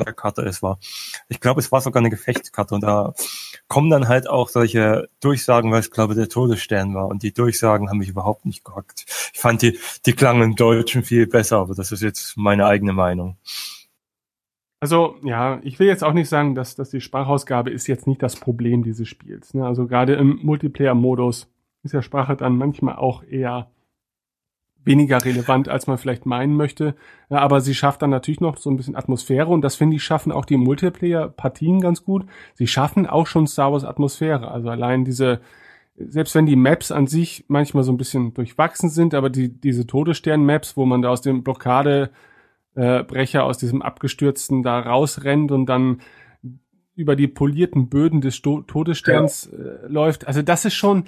[0.05, 0.79] der Karte es war.
[1.29, 3.15] Ich glaube, es war sogar eine Gefechtskarte und da
[3.69, 7.89] kommen dann halt auch solche Durchsagen, weil es glaube der Todesstern war und die Durchsagen
[7.89, 9.05] haben mich überhaupt nicht gehackt.
[9.33, 12.93] Ich fand die, die klangen im Deutschen viel besser, aber das ist jetzt meine eigene
[12.93, 13.37] Meinung.
[14.81, 18.23] Also, ja, ich will jetzt auch nicht sagen, dass, dass die Sprachausgabe ist jetzt nicht
[18.23, 19.55] das Problem dieses Spiels.
[19.55, 19.67] Ne?
[19.67, 21.49] Also gerade im Multiplayer-Modus
[21.85, 23.71] ist ja Sprache dann manchmal auch eher
[24.85, 26.95] weniger relevant, als man vielleicht meinen möchte.
[27.31, 30.05] Ja, aber sie schafft dann natürlich noch so ein bisschen Atmosphäre und das finde ich
[30.05, 32.27] schaffen auch die Multiplayer-Partien ganz gut.
[32.55, 34.51] Sie schaffen auch schon Star Wars Atmosphäre.
[34.51, 35.41] Also allein diese,
[35.97, 39.87] selbst wenn die Maps an sich manchmal so ein bisschen durchwachsen sind, aber die, diese
[39.87, 42.11] Todesstern-Maps, wo man da aus dem Blockade
[42.75, 46.01] äh, Brecher aus diesem abgestürzten da rausrennt und dann
[46.97, 50.27] über die polierten Böden des Sto Todessterns äh, läuft.
[50.27, 51.05] Also das ist schon,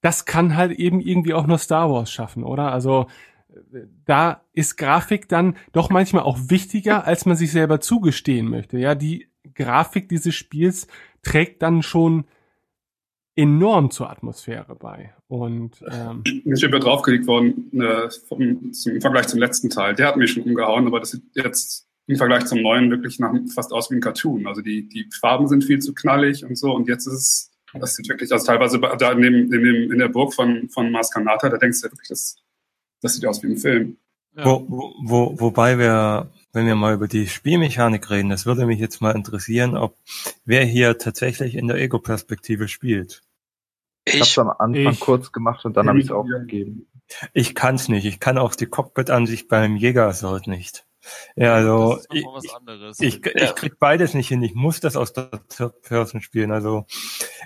[0.00, 2.72] das kann halt eben irgendwie auch nur Star Wars schaffen, oder?
[2.72, 3.06] Also
[3.48, 8.78] äh, da ist Grafik dann doch manchmal auch wichtiger, als man sich selber zugestehen möchte.
[8.78, 10.86] Ja, die Grafik dieses Spiels
[11.22, 12.24] trägt dann schon
[13.36, 15.14] enorm zur Atmosphäre bei.
[15.28, 19.94] Und ähm, ist über draufgelegt worden äh, vom, zum, im Vergleich zum letzten Teil.
[19.94, 23.34] Der hat mich schon umgehauen, aber das sieht jetzt im Vergleich zum neuen wirklich nach,
[23.54, 24.46] fast aus wie ein Cartoon.
[24.46, 26.72] Also die, die Farben sind viel zu knallig und so.
[26.72, 29.98] Und jetzt ist es, das sieht wirklich, also teilweise da in, dem, in, dem, in
[29.98, 32.36] der Burg von, von Mars Kanata, da denkst du ja wirklich, das,
[33.02, 33.96] das sieht aus wie ein Film.
[34.34, 38.78] Wo, wo, wo, wobei wir, wenn wir mal über die Spielmechanik reden, das würde mich
[38.78, 39.96] jetzt mal interessieren, ob
[40.44, 43.22] wer hier tatsächlich in der Ego-Perspektive spielt.
[44.04, 46.16] Ich habe es Ich, am Anfang ich- kurz gemacht und dann habe ich es Ja.
[46.16, 46.86] aufgegeben.
[47.32, 48.04] Ich kann's nicht.
[48.04, 50.12] Ich kann auch die Cockpit-Ansicht beim Jäger
[50.46, 50.86] nicht.
[51.36, 53.00] Ja, also das ist ich, noch mal was anderes.
[53.00, 53.44] ich, Ja.
[53.44, 54.42] ich krieg beides nicht hin.
[54.42, 56.50] Ich muss das aus der Third Person spielen.
[56.50, 56.86] Also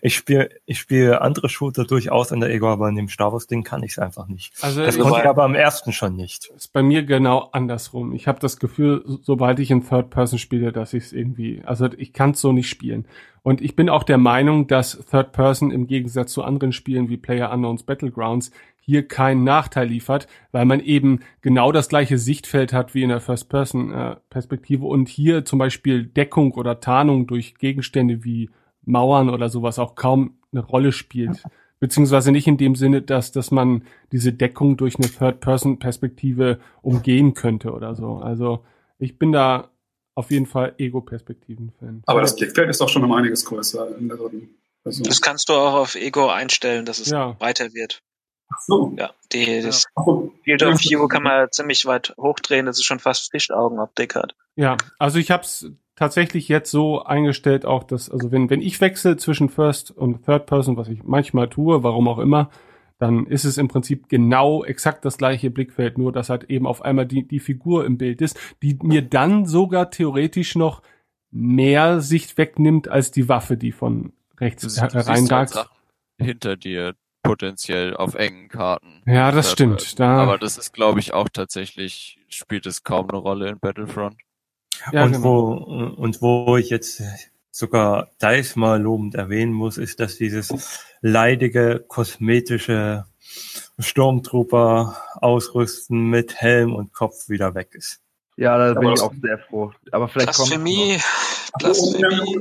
[0.03, 3.47] ich spiele ich spiele andere Shooter durchaus in der Ego, aber in dem Star Wars
[3.47, 4.53] Ding kann ich es einfach nicht.
[4.63, 6.51] also Das konnte ich aber am ersten schon nicht.
[6.57, 8.13] ist bei mir genau andersrum.
[8.15, 11.63] Ich habe das Gefühl, so- sobald ich in Third Person spiele, dass ich es irgendwie,
[11.65, 13.07] also ich kann es so nicht spielen.
[13.43, 17.17] Und ich bin auch der Meinung, dass Third Person im Gegensatz zu anderen Spielen wie
[17.17, 18.51] Player Unknowns Battlegrounds
[18.91, 23.21] hier keinen Nachteil liefert, weil man eben genau das gleiche Sichtfeld hat wie in der
[23.21, 28.51] First Person äh, Perspektive und hier zum Beispiel Deckung oder Tarnung durch Gegenstände wie
[28.85, 31.43] Mauern oder sowas auch kaum eine Rolle spielt.
[31.79, 37.73] Beziehungsweise nicht in dem Sinne, dass, dass man diese Deckung durch eine Third-Person-Perspektive umgehen könnte
[37.73, 38.17] oder so.
[38.17, 38.65] Also
[38.99, 39.71] ich bin da
[40.15, 42.03] auf jeden Fall Ego-Perspektiven-Fan.
[42.07, 45.53] Aber das Blickfeld ist doch schon um einiges größer in der dritten das kannst du
[45.53, 47.39] auch auf Ego einstellen, dass es Ja.
[47.39, 48.03] weiter wird.
[48.53, 48.93] Ach so.
[48.97, 49.87] Ja, die, das.
[50.45, 54.35] Field of View kann man ziemlich weit hochdrehen, dass es schon fast Fischaugenoptik hat.
[54.57, 58.81] Ja, also ich habe es tatsächlich jetzt so eingestellt, auch dass, also wenn, wenn ich
[58.81, 62.51] wechsle zwischen First und Third Person, was ich manchmal tue, warum auch immer,
[62.99, 66.83] dann ist es im Prinzip genau exakt das gleiche Blickfeld, nur dass halt eben auf
[66.83, 70.83] einmal die, die Figur im Bild ist, die mir dann sogar theoretisch noch
[71.31, 75.51] mehr Sicht wegnimmt als die Waffe, die von rechts Du, sie- du siehst reinragt.
[75.51, 75.71] Sachen
[76.19, 79.03] hinter dir potenziell auf engen Karten.
[79.07, 79.99] Ja, das stimmt.
[80.01, 84.17] Da, Aber das ist, glaube ich, auch tatsächlich, spielt es kaum eine Rolle in Battlefront.
[84.93, 85.25] ja, und genau.
[85.25, 85.53] wo
[85.97, 87.03] und wo ich jetzt
[87.51, 93.05] sogar Dice mal lobend erwähnen muss, ist, dass dieses leidige kosmetische
[93.79, 98.01] Sturmtrooper ausrüsten mit Helm und Kopf wieder weg ist.
[98.37, 99.73] Ja, da bin ich auch sehr froh.
[99.93, 102.39] Aber vielleicht kommt Blasphemie, so, Blasphemie.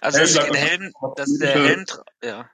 [0.00, 1.84] Also bleibt den noch- Helm, noch das der Helm,
[2.24, 2.50] ja.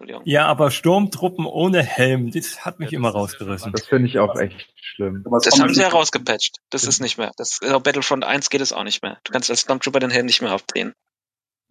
[0.00, 0.22] Entschuldigung.
[0.24, 3.72] Ja, aber Sturmtruppen ohne Helm, das hat mich Ja, das immer rausgerissen.
[3.72, 5.24] Das finde ich auch echt schlimm.
[5.44, 6.56] Das haben sie ja rausgepatcht.
[6.70, 7.32] Das ist nicht mehr.
[7.36, 9.18] Das, auf Battlefront 1 geht es auch nicht mehr.
[9.24, 10.94] Du kannst als Stormtrooper den Helm nicht mehr aufdrehen.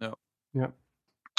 [0.00, 0.14] Ja.
[0.52, 0.72] Ja.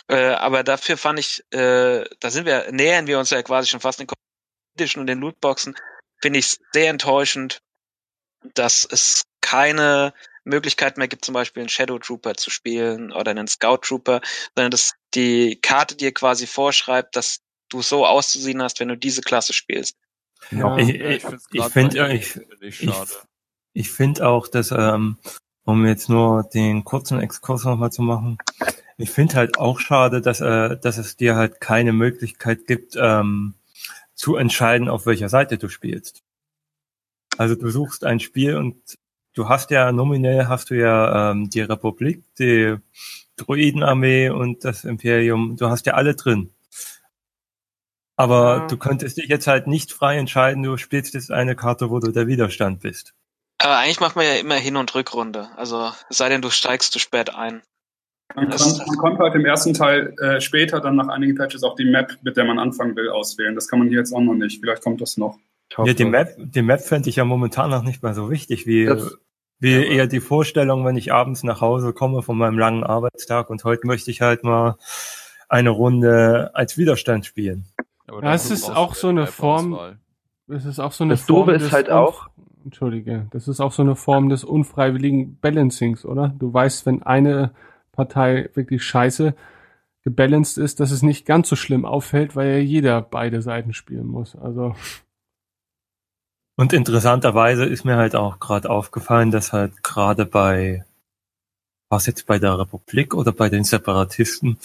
[0.10, 3.80] Äh, aber dafür fand ich, äh, da sind wir, nähern wir uns ja quasi schon
[3.80, 5.76] fast den Competition und den Lootboxen,
[6.22, 7.62] finde ich sehr enttäuschend,
[8.54, 10.14] dass es keine
[10.44, 14.22] Möglichkeit mehr gibt, zum Beispiel einen Shadow Trooper zu spielen oder einen Scout Trooper,
[14.56, 19.22] sondern dass die Karte dir quasi vorschreibt, dass du so auszusehen hast, wenn du diese
[19.22, 19.98] Klasse spielst.
[20.52, 20.78] Ja.
[20.78, 22.90] Ich, ich ich, finde ich, ich
[23.74, 25.18] ich, finde auch, dass, ähm,
[25.64, 28.38] um jetzt nur den kurzen Exkurs nochmal zu machen,
[28.98, 33.56] ich finde halt auch schade, dass, äh, dass es dir halt keine Möglichkeit gibt, ähm,
[34.14, 36.22] zu entscheiden, auf welcher Seite du spielst.
[37.38, 38.76] Also du suchst ein Spiel und
[39.34, 42.78] du hast ja nominell hast du ja ähm, die Republik, die
[43.38, 46.52] Druidenarmee und das Imperium, du hast ja alle drin.
[48.16, 48.68] Aber Ja.
[48.68, 52.12] du könntest dich jetzt halt nicht frei entscheiden, du spielst jetzt eine Karte, wo du
[52.12, 53.14] der Widerstand bist.
[53.58, 55.50] Aber eigentlich macht man ja immer Hin- und Rückrunde.
[55.56, 57.62] Also es sei denn, du steigst zu spät ein.
[58.36, 61.76] Man, kann, man konnte halt im ersten Teil äh, später dann nach einigen Patches auch
[61.76, 63.56] die Map, mit der man anfangen will, auswählen.
[63.56, 64.62] Das kann man hier jetzt auch noch nicht.
[64.62, 65.38] Vielleicht kommt das noch.
[65.78, 65.90] Hoffe.
[65.90, 68.86] Ja, die Map, die Map fände ich ja momentan noch nicht mal so wichtig, wie,
[68.86, 69.18] Das-
[69.60, 73.64] wie eher die Vorstellung, wenn ich abends nach Hause komme von meinem langen Arbeitstag und
[73.64, 74.76] heute möchte ich halt mal
[75.50, 77.66] eine Runde als Widerstand spielen.
[78.08, 79.28] Aber Ja, es ist auch so eine.
[79.28, 79.78] Form-
[80.48, 82.28] Es ist auch so eine Das Form Doofe ist des halt auch-
[82.66, 86.34] Entschuldige, das ist auch so eine Form des unfreiwilligen Balancings, oder?
[86.38, 87.52] Du weißt, wenn eine
[87.92, 89.34] Partei wirklich scheiße
[90.04, 94.08] gebalanced ist, dass es nicht ganz so schlimm auffällt, weil ja jeder beide Seiten spielen
[94.08, 94.36] muss.
[94.36, 94.76] Also
[96.56, 100.86] Und interessanterweise ist mir halt auch gerade aufgefallen, dass halt gerade bei,
[101.90, 104.58] was jetzt bei der Republik oder bei den Separatisten,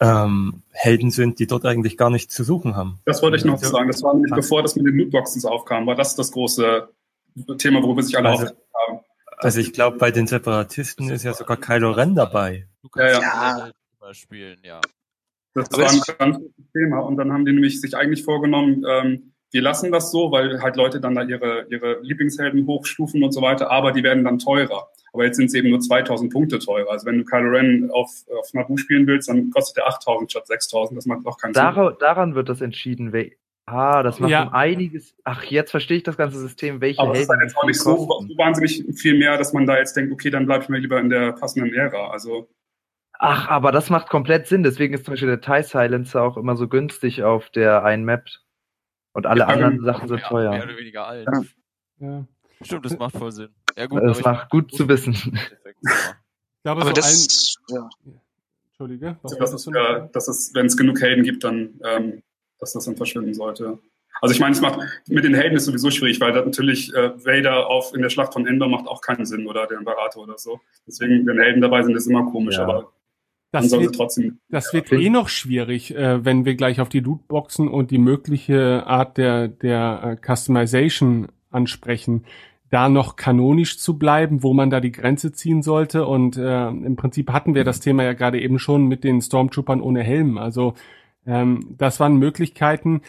[0.00, 2.98] ähm, Helden sind, die dort eigentlich gar nichts zu suchen haben.
[3.04, 3.68] Das wollte ich noch Ja.
[3.68, 3.86] sagen.
[3.88, 6.88] Das war nämlich bevor das mit den Lootboxen aufkam, war das das große
[7.58, 9.00] Thema, worüber sich alle Also- aufgeregt haben.
[9.38, 12.66] Also ich glaube, bei den Separatisten ist ja sogar Kylo Ren dabei.
[12.82, 13.70] Du kannst Ja, ja.
[14.02, 14.14] ja.
[14.14, 14.80] spielen, ja.
[15.54, 17.00] Das war ein ganz großes Thema.
[17.00, 20.74] Und dann haben die nämlich sich eigentlich vorgenommen, ähm, wir lassen das so, weil halt
[20.74, 24.88] Leute dann da ihre, ihre Lieblingshelden hochstufen und so weiter, aber die werden dann teurer.
[25.12, 26.90] Aber jetzt sind sie eben nur 2000 Punkte teurer.
[26.90, 30.48] Also wenn du Kylo Ren auf, auf Naboo spielen willst, dann kostet der 8000 statt
[30.48, 30.98] 6000.
[30.98, 31.62] Das macht auch keinen Sinn.
[32.00, 33.14] Daran, wird das entschieden.
[33.66, 34.42] Ah, das macht Ja.
[34.42, 35.14] um einiges.
[35.22, 37.64] Ach, jetzt verstehe ich das ganze System, welche Aber es ist Helden halt jetzt auch
[37.64, 40.68] nicht so, so wahnsinnig viel mehr, dass man da jetzt denkt, okay, dann bleibe ich
[40.68, 42.10] mir lieber in der passenden Ära.
[42.10, 42.48] Also
[43.20, 44.64] Ach, aber das macht komplett Sinn.
[44.64, 48.26] Deswegen ist zum Beispiel der TIE Silencer auch immer so günstig auf der einen Map.
[49.14, 49.82] Und alle Ja, anderen.
[49.84, 50.50] Sachen sind ja, teuer.
[50.50, 51.26] Mehr oder weniger allen.
[51.98, 52.06] Ja.
[52.08, 52.26] ja.
[52.62, 53.48] Stimmt, das macht voll Sinn.
[53.76, 55.14] Ja gut, Das macht gut zu wissen.
[55.24, 55.78] Endeffekt,
[56.64, 57.88] aber- Aber so das, ja.
[58.06, 58.20] ein,
[58.68, 61.44] Entschuldige, was dass wolltest es, du noch äh, dass es, wenn es genug Helden gibt,
[61.44, 62.22] dann, ähm,
[62.58, 63.78] dass das dann verschwinden sollte.
[64.20, 64.78] Also ich meine, es macht
[65.08, 68.46] mit den Helden ist sowieso schwierig, weil natürlich äh, Vader auf in der Schlacht von
[68.46, 70.60] Endor macht auch keinen Sinn oder der Imperator oder so.
[70.86, 72.64] Deswegen, wenn Helden dabei sind, ist immer komisch, Ja.
[72.64, 72.92] aber
[73.54, 74.38] Das wird, trotzdem.
[74.48, 78.84] das wird eh noch schwierig, äh, wenn wir gleich auf die Lootboxen und die mögliche
[78.86, 82.24] Art der, der äh, Customization ansprechen,
[82.70, 86.06] da noch kanonisch zu bleiben, wo man da die Grenze ziehen sollte.
[86.06, 89.80] Und äh, im Prinzip hatten wir das Thema ja gerade eben schon mit den Stormtroopern
[89.80, 90.36] ohne Helm.
[90.36, 90.74] Also
[91.24, 93.02] ähm, das waren Möglichkeiten.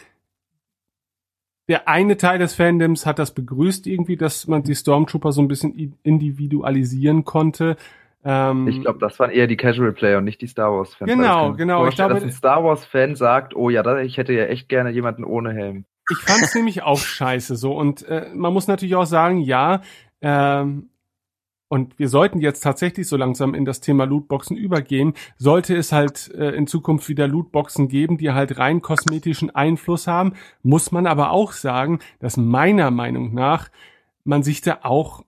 [1.67, 5.47] Der eine Teil des Fandoms hat das begrüßt irgendwie, dass man die Stormtrooper so ein
[5.47, 7.77] bisschen individualisieren konnte.
[8.25, 11.09] Ähm, Ich glaube, das waren eher die Casual Player und nicht die Star Wars Fans.
[11.11, 11.87] Genau, Weil ich genau.
[11.87, 14.67] Ich glaube- dass ein Star Wars Fan sagt, oh ja, da, ich hätte ja echt
[14.67, 15.85] gerne jemanden ohne Helm.
[16.11, 17.75] Ich fand's nämlich auch scheiße so.
[17.77, 19.81] Und äh, man muss natürlich auch sagen, ja,
[20.21, 20.89] ähm,
[21.67, 26.31] und wir sollten jetzt tatsächlich so langsam in das Thema Lootboxen übergehen, sollte es halt
[26.35, 31.31] äh, in Zukunft wieder Lootboxen geben, die halt rein kosmetischen Einfluss haben, muss man aber
[31.31, 33.69] auch sagen, dass meiner Meinung nach
[34.23, 35.25] man sich da auch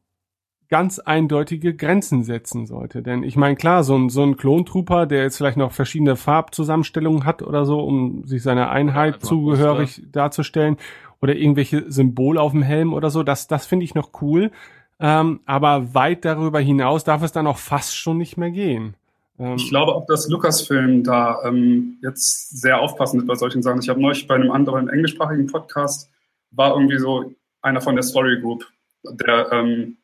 [0.70, 3.02] ganz eindeutige Grenzen setzen sollte.
[3.02, 7.26] Denn ich meine, klar, so ein, so ein Klontrooper, der jetzt vielleicht noch verschiedene Farbzusammenstellungen
[7.26, 10.78] hat oder so, um sich seiner Einheit einfach zugehörig darzustellen,
[11.22, 14.52] oder irgendwelche Symbole auf dem Helm oder so, das, das finde ich noch cool.
[15.00, 18.96] Ähm, aber weit darüber hinaus darf es dann auch fast schon nicht mehr gehen.
[19.40, 23.82] Ähm, Ich glaube auch, dass Lucasfilm da ähm, jetzt sehr aufpassen wird bei solchen Sachen.
[23.82, 26.10] Ich habe neulich bei einem anderen englischsprachigen Podcast
[26.52, 28.66] war irgendwie so einer von der Story Group,
[29.04, 29.98] der ähm,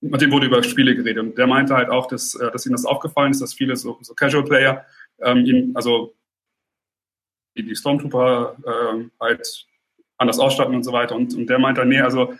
[0.00, 2.72] mit dem wurde über Spiele geredet und der meinte halt auch, dass, äh, dass ihm
[2.72, 4.84] das aufgefallen ist, dass viele so, so Casual Player
[5.20, 6.14] ähm, ihn, also
[7.56, 9.66] die, Stormtrooper ähm, halt
[10.16, 11.16] anders ausstatten und so weiter.
[11.16, 12.34] Und, und der meinte, nee, also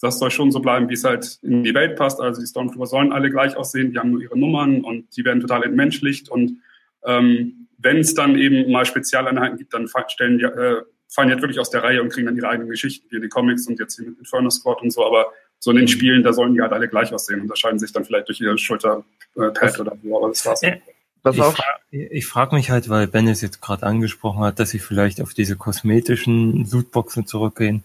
[0.00, 2.20] das soll schon so bleiben, wie es halt in die Welt passt.
[2.20, 5.40] Also die Stormtrooper sollen alle gleich aussehen, die haben nur ihre Nummern und die werden
[5.40, 6.28] total entmenschlicht.
[6.28, 6.60] Und
[7.04, 11.42] ähm, wenn es dann eben mal Spezialeinheiten gibt, dann stellen die, äh, fallen die halt
[11.42, 13.78] wirklich aus der Reihe und kriegen dann ihre eigenen Geschichten, wie in den Comics und
[13.78, 15.04] jetzt hier mit Inferno Squad und so.
[15.04, 15.32] Aber
[15.64, 18.28] so in den Spielen, da sollen die halt alle gleich aussehen, unterscheiden sich dann vielleicht
[18.28, 20.16] durch ihre Schulterpad oder so.
[20.18, 20.60] Aber das war's.
[20.60, 20.74] Ja.
[21.22, 24.58] Was ich auch fra ich frage mich halt, weil Ben es jetzt gerade angesprochen hat,
[24.58, 27.82] dass sie vielleicht auf diese kosmetischen Lootboxen zurückgehen.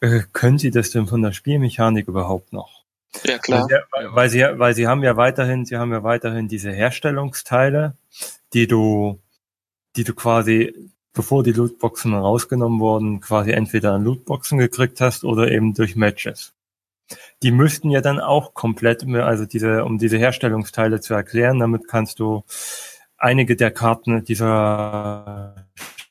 [0.00, 2.82] Äh, können sie das denn von der Spielmechanik überhaupt noch?
[3.24, 3.68] Ja, klar.
[3.68, 7.94] Weil, sie, weil sie, weil sie haben ja weiterhin, sie haben ja weiterhin diese Herstellungsteile,
[8.52, 9.20] die du,
[9.94, 10.74] die du quasi
[11.12, 16.52] bevor die Lootboxen rausgenommen wurden, quasi entweder an Lootboxen gekriegt hast oder eben durch Matches.
[17.42, 22.18] Die müssten ja dann auch komplett, also diese, um diese Herstellungsteile zu erklären, damit kannst
[22.18, 22.44] du
[23.16, 25.66] einige der Karten dieser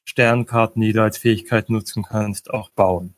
[0.05, 3.15] Sternkarten, die du als Fähigkeit nutzen kannst, auch bauen.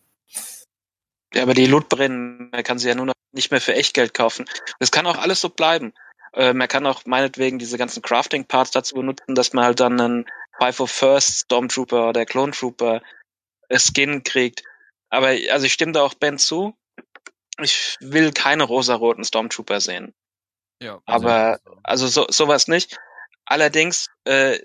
[1.33, 4.45] Ja, aber die Lootbrennen, man kann sie ja nur noch nicht mehr für Echtgeld kaufen.
[4.79, 5.93] Das kann auch alles so bleiben.
[6.33, 10.25] Äh, man kann auch meinetwegen diese ganzen Crafting-Parts dazu benutzen, dass man halt dann einen
[10.59, 13.01] Five of First Stormtrooper oder Clone Trooper
[13.71, 14.63] Skin kriegt.
[15.09, 16.75] Aber also ich stimme da auch Ben zu.
[17.61, 20.13] Ich will keine rosaroten Stormtrooper sehen.
[20.81, 22.97] Ja, Aber also so, sowas nicht.
[23.45, 24.59] Allerdings äh,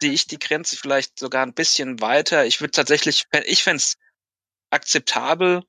[0.00, 2.44] sehe ich die Grenze vielleicht sogar ein bisschen weiter.
[2.46, 3.96] Ich würde tatsächlich, ich fände es
[4.70, 5.62] akzeptabel,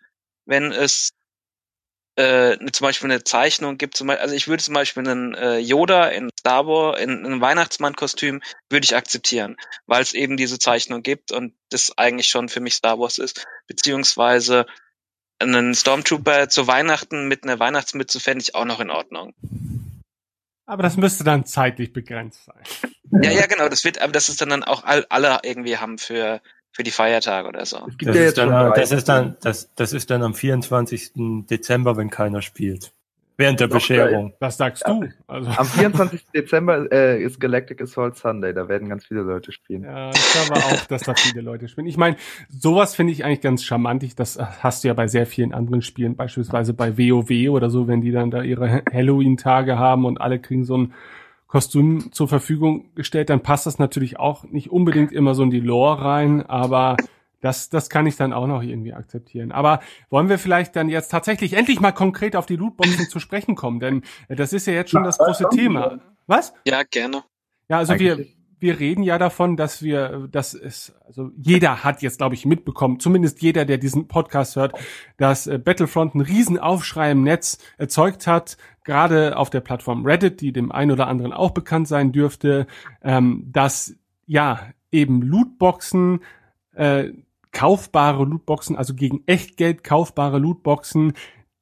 [0.45, 1.13] wenn es
[2.15, 3.97] äh, zum Beispiel eine Zeichnung gibt.
[3.97, 7.25] Zum Beispiel, also ich würde zum Beispiel einen äh, Yoda in Star Wars, in, in
[7.25, 12.49] einem Weihnachtsmann-Kostüm, würde ich akzeptieren, weil es eben diese Zeichnung gibt und das eigentlich schon
[12.49, 13.45] für mich Star Wars ist.
[13.67, 14.65] Beziehungsweise
[15.39, 19.33] einen Stormtrooper zu Weihnachten mit einer Weihnachtsmütze fände ich auch noch in Ordnung.
[20.65, 23.21] Aber das müsste dann zeitlich begrenzt sein.
[23.21, 23.69] Ja, ja, genau.
[23.69, 26.41] Das wird, aber das ist dann, dann auch all, alle irgendwie haben für
[26.75, 27.87] für die Feiertage oder so.
[27.99, 31.13] Das ja ist, dann, das, ist dann, das, das ist dann am 24.
[31.49, 32.91] Dezember, wenn keiner spielt.
[33.37, 34.33] Während der Bescherung.
[34.39, 34.93] Was sagst Ja.
[34.93, 35.09] du?
[35.27, 36.25] Also, Am 24.
[36.33, 39.83] Dezember äh, ist Galactic Assault Sunday, da werden ganz viele Leute spielen.
[39.83, 41.87] ja, ich glaube auch, dass da viele Leute spielen.
[41.87, 42.15] Ich meine,
[42.49, 44.15] sowas finde ich eigentlich ganz charmantig.
[44.15, 48.01] Das hast du ja bei sehr vielen anderen Spielen, beispielsweise bei WoW oder so, wenn
[48.01, 50.93] die dann da ihre Halloween-Tage haben und alle kriegen so ein
[51.47, 55.59] Kostüm zur Verfügung gestellt, dann passt das natürlich auch nicht unbedingt immer so in die
[55.61, 56.97] Lore rein, aber
[57.45, 59.51] das, das kann ich dann auch noch irgendwie akzeptieren.
[59.51, 63.53] Aber wollen wir vielleicht dann jetzt tatsächlich endlich mal konkret auf die Lootboxen zu sprechen
[63.53, 63.79] kommen?
[63.79, 65.99] Denn äh, das ist ja jetzt schon das große Thema.
[66.25, 66.53] Was?
[66.67, 67.23] Ja, gerne.
[67.69, 72.01] Ja, also wir, Eigentlich- wir reden ja davon, dass wir, dass es, also jeder hat
[72.01, 74.73] jetzt, glaube ich, mitbekommen, zumindest jeder, der diesen Podcast hört,
[75.17, 80.41] dass äh, Battlefront einen riesen Aufschrei im Netz erzeugt hat, gerade auf der Plattform Reddit,
[80.41, 82.65] die dem einen oder anderen auch bekannt sein dürfte,
[83.03, 83.95] ähm, dass
[84.25, 84.61] ja
[84.91, 86.21] eben Lootboxen,
[86.73, 87.11] äh,
[87.55, 91.13] kaufbare Lootboxen, also gegen Echtgeld kaufbare Lootboxen,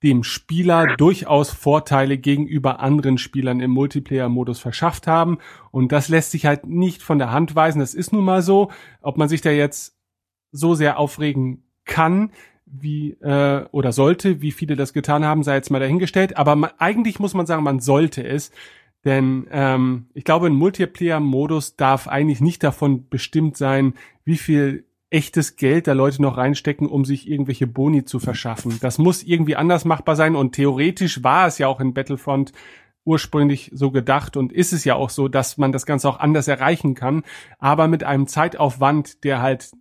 [0.02, 5.38] dem Spieler durchaus Vorteile gegenüber anderen Spielern im Multiplayer-Modus verschafft haben.
[5.72, 7.80] Und das lässt sich halt nicht von der Hand weisen.
[7.80, 8.72] Das ist nun mal so.
[9.02, 9.96] Ob man sich da jetzt
[10.52, 12.32] so sehr aufregen kann,
[12.66, 16.38] wie äh, oder sollte, wie viele das getan haben, sei jetzt mal dahingestellt.
[16.38, 18.52] Aber man, eigentlich muss man sagen, man sollte es.
[19.06, 23.94] Denn ähm, ich glaube, ein Multiplayer-Modus darf eigentlich nicht davon bestimmt sein,
[24.26, 28.80] wie viel echtes Geld da Leute noch reinstecken, um sich irgendwelche Boni zu verschaffen.
[28.82, 32.52] Das muss irgendwie anders machbar sein und theoretisch war es ja auch in Battlefront
[33.06, 36.48] ursprünglich so gedacht und ist es ja auch so, dass man das Ganze auch anders
[36.48, 37.24] erreichen kann,
[37.60, 39.72] aber mit einem Zeitaufwand, der halt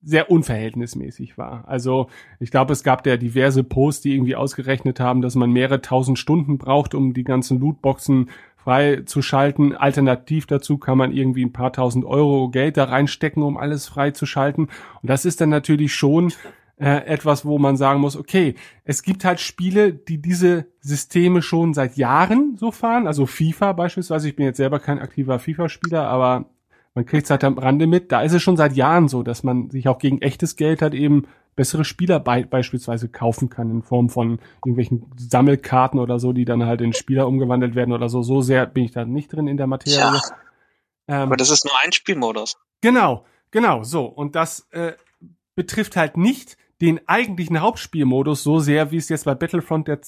[0.00, 1.66] sehr unverhältnismäßig war.
[1.66, 2.08] Also
[2.38, 6.18] ich glaube, es gab da diverse Posts, die irgendwie ausgerechnet haben, dass man mehrere tausend
[6.18, 8.30] Stunden braucht, um die ganzen Lootboxen
[8.66, 9.76] frei zu schalten.
[9.76, 14.10] Alternativ dazu kann man irgendwie ein paar tausend Euro Geld da reinstecken, um alles frei
[14.10, 14.62] zu schalten.
[14.62, 16.32] Und das ist dann natürlich schon
[16.76, 21.74] äh, etwas, wo man sagen muss, okay, es gibt halt Spiele, die diese Systeme schon
[21.74, 23.06] seit Jahren so fahren.
[23.06, 24.28] Also FIFA beispielsweise.
[24.28, 26.46] Ich bin jetzt selber kein aktiver FIFA-Spieler, aber
[26.96, 28.10] man kriegt es halt am Rande mit.
[28.10, 30.94] Da ist es schon seit Jahren so, dass man sich auch gegen echtes Geld halt
[30.94, 36.44] eben bessere Spieler bei, beispielsweise kaufen kann in Form von irgendwelchen Sammelkarten oder so, die
[36.44, 38.22] dann halt in Spieler umgewandelt werden oder so.
[38.22, 39.98] So sehr bin ich da nicht drin in der Materie.
[39.98, 40.20] Ja,
[41.08, 42.56] Ähm, aber das ist nur ein Spielmodus.
[42.80, 44.04] Genau, genau, so.
[44.04, 44.92] Und das äh,
[45.54, 50.00] betrifft halt nicht den eigentlichen Hauptspielmodus so sehr, wie es jetzt bei Battlefront der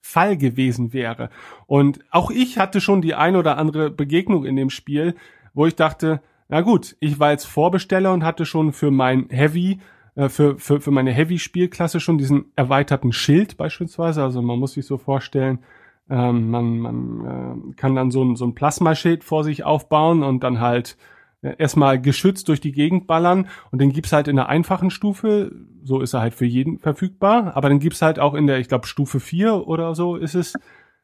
[0.00, 1.28] Fall gewesen wäre.
[1.66, 5.14] Und auch ich hatte schon die ein oder andere Begegnung in dem Spiel,
[5.52, 9.80] wo ich dachte, na gut, ich war jetzt Vorbesteller und hatte schon für mein Heavy,
[10.14, 14.22] für, für, für meine Heavy-Spielklasse schon diesen erweiterten Schild beispielsweise.
[14.22, 15.60] Also man muss sich so vorstellen,
[16.10, 20.42] ähm, man, man äh, kann dann so ein, so ein Plasmaschild vor sich aufbauen und
[20.42, 20.96] dann halt
[21.42, 25.52] äh, erstmal geschützt durch die Gegend ballern und den gibt's halt in der einfachen Stufe,
[25.82, 28.68] so ist er halt für jeden verfügbar, aber dann gibt's halt auch in der, ich
[28.68, 30.54] glaube, Stufe 4 oder so ist es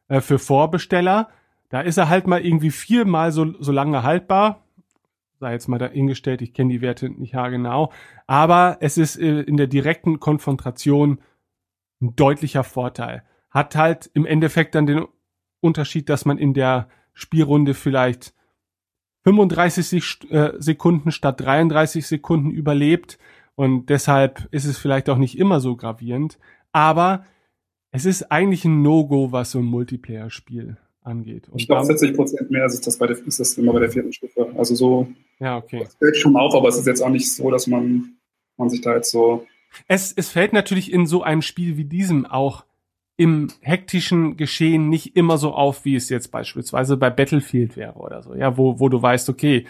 [0.09, 1.29] äh, für Vorbesteller.
[1.69, 4.66] Da ist er halt mal irgendwie viermal so, so lange haltbar.
[5.39, 7.93] Sei jetzt mal dahingestellt, ich kenne die Werte nicht haargenau.
[8.27, 11.21] Aber es ist äh, in der direkten Konfrontation
[12.01, 13.23] ein deutlicher Vorteil.
[13.51, 15.05] Hat halt im Endeffekt dann den
[15.61, 18.35] Unterschied, dass man in der Spielrunde vielleicht
[19.25, 23.19] 35 äh, Sekunden statt 33 Sekunden überlebt.
[23.55, 26.39] Und deshalb ist es vielleicht auch nicht immer so gravierend.
[26.73, 27.25] Aber
[27.91, 31.49] es ist eigentlich ein No-Go, was so ein Multiplayer-Spiel angeht.
[31.49, 33.81] Und Ich glaube, damit- 40 Prozent mehr ist das, bei der, ist das immer bei
[33.81, 34.51] der vierten Stufe.
[34.57, 35.09] Also so
[35.39, 35.81] Ja, okay.
[35.85, 38.17] Das fällt schon auf, aber es ist jetzt auch nicht so, dass man,
[38.57, 39.47] man sich da jetzt so.
[39.89, 42.65] Es, es fällt natürlich in so einem Spiel wie diesem auch
[43.19, 48.23] im hektischen Geschehen nicht immer so auf, wie es jetzt beispielsweise bei Battlefield wäre oder
[48.23, 49.65] so, ja, wo, wo du weißt, okay,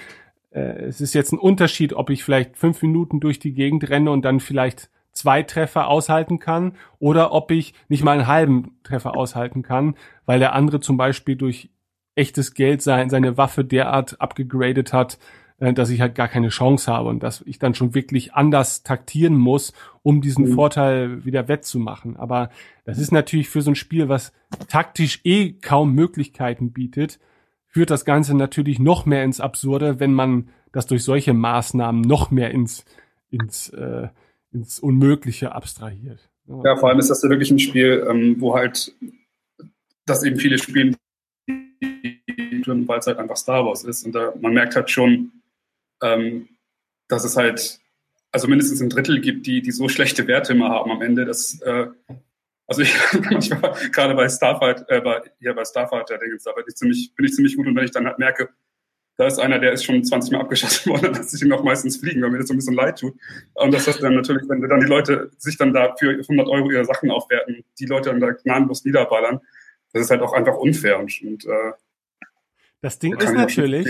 [0.50, 4.10] äh, es ist jetzt ein Unterschied, ob ich vielleicht fünf Minuten durch die Gegend renne
[4.10, 9.16] und dann vielleicht zwei Treffer aushalten kann oder ob ich nicht mal einen halben Treffer
[9.16, 11.70] aushalten kann, weil der andere zum Beispiel durch
[12.14, 15.18] echtes Geld sein, seine Waffe derart abgegradet hat,
[15.58, 18.82] äh, dass ich halt gar keine Chance habe und dass ich dann schon wirklich anders
[18.82, 19.72] taktieren muss,
[20.02, 20.54] um diesen Mhm.
[20.54, 22.16] Vorteil wieder wettzumachen.
[22.16, 22.50] Aber
[22.84, 24.32] das ist natürlich für so ein Spiel, was
[24.68, 27.18] taktisch eh kaum Möglichkeiten bietet,
[27.66, 32.30] führt das Ganze natürlich noch mehr ins Absurde, wenn man das durch solche Maßnahmen noch
[32.30, 32.84] mehr ins,
[33.30, 34.08] ins, äh,
[34.56, 36.30] ins Unmögliche abstrahiert.
[36.64, 38.94] Ja, vor allem ist das ja wirklich ein Spiel, ähm, wo halt
[40.06, 40.96] das eben viele spielen,
[41.48, 44.06] weil es halt einfach Star Wars ist.
[44.06, 45.32] Und da, man merkt halt schon,
[46.02, 46.48] ähm,
[47.08, 47.80] dass es halt,
[48.32, 51.60] also mindestens ein Drittel gibt, die, die so schlechte Werte immer haben am Ende, dass,
[51.62, 51.88] äh,
[52.66, 52.94] also ich
[53.30, 56.38] manchmal gerade bei Starfight, äh, bei, ja, bei Starfighter bin
[56.68, 58.50] ich ziemlich, bin ich ziemlich gut und wenn ich dann halt merke,
[59.18, 61.62] da ist einer, der ist schon 20 Mal abgeschossen worden, dann lasse ich ihn auch
[61.64, 63.14] meistens fliegen, weil mir das so ein bisschen leid tut.
[63.54, 66.70] Und das ist dann natürlich, wenn dann die Leute sich dann da für 100 Euro
[66.70, 69.40] ihre Sachen aufwerten, die Leute dann da gnadenlos niederballern,
[69.92, 71.72] das ist halt auch einfach unfair und, und äh,
[72.82, 73.86] Das Ding ist natürlich.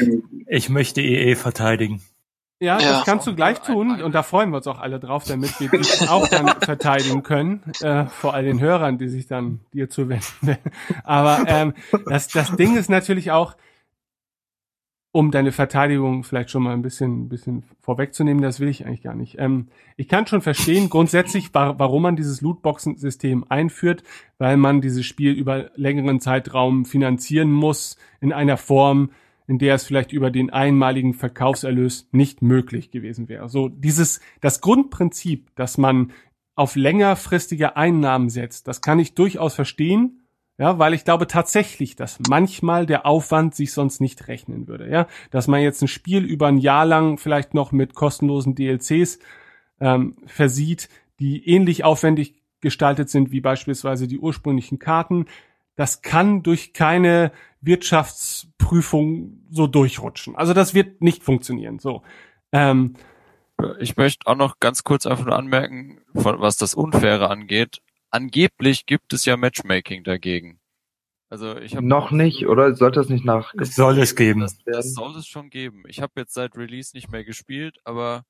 [0.46, 2.02] Ich möchte EE verteidigen.
[2.58, 2.92] Ja, Ja.
[2.92, 5.68] das kannst du gleich tun und da freuen wir uns auch alle drauf, damit wir
[5.68, 10.56] dich auch dann verteidigen können, äh, vor all den Hörern, die sich dann dir zuwenden.
[11.04, 11.74] Aber ähm,
[12.06, 13.56] das, das Ding ist natürlich auch,
[15.16, 19.00] um deine Verteidigung vielleicht schon mal ein bisschen, ein bisschen vorwegzunehmen, das will ich eigentlich
[19.00, 19.36] gar nicht.
[19.38, 24.02] Ähm, ich kann schon verstehen, grundsätzlich, wa warum man dieses Lootboxen-System einführt,
[24.36, 29.08] weil man dieses Spiel über längeren Zeitraum finanzieren muss in einer Form,
[29.46, 33.48] in der es vielleicht über den einmaligen Verkaufserlös nicht möglich gewesen wäre.
[33.48, 36.12] So dieses, das Grundprinzip, dass man
[36.56, 40.25] auf längerfristige Einnahmen setzt, das kann ich durchaus verstehen.
[40.58, 44.88] Ja, weil ich glaube tatsächlich, dass manchmal der Aufwand sich sonst nicht rechnen würde.
[44.88, 49.18] Ja, dass man jetzt ein Spiel über ein Jahr lang vielleicht noch mit kostenlosen DLCs
[49.80, 50.88] ähm, versieht,
[51.20, 55.26] die ähnlich aufwendig gestaltet sind wie beispielsweise die ursprünglichen Karten.
[55.76, 60.36] Das kann durch keine Wirtschaftsprüfung so durchrutschen.
[60.36, 61.78] Also das wird nicht funktionieren.
[61.78, 62.02] So.
[62.52, 62.94] Ähm,
[63.78, 67.82] Ich möchte auch noch ganz kurz einfach nur anmerken, was das Unfaire angeht.
[68.16, 70.58] Angeblich gibt es ja Matchmaking dagegen.
[71.28, 72.74] Also ich habe Noch nicht, oder?
[72.74, 74.40] Sollte das nicht nach Es soll es geben.
[74.40, 75.82] Das, das soll es schon geben.
[75.88, 78.24] Ich habe jetzt seit Release nicht mehr gespielt, aber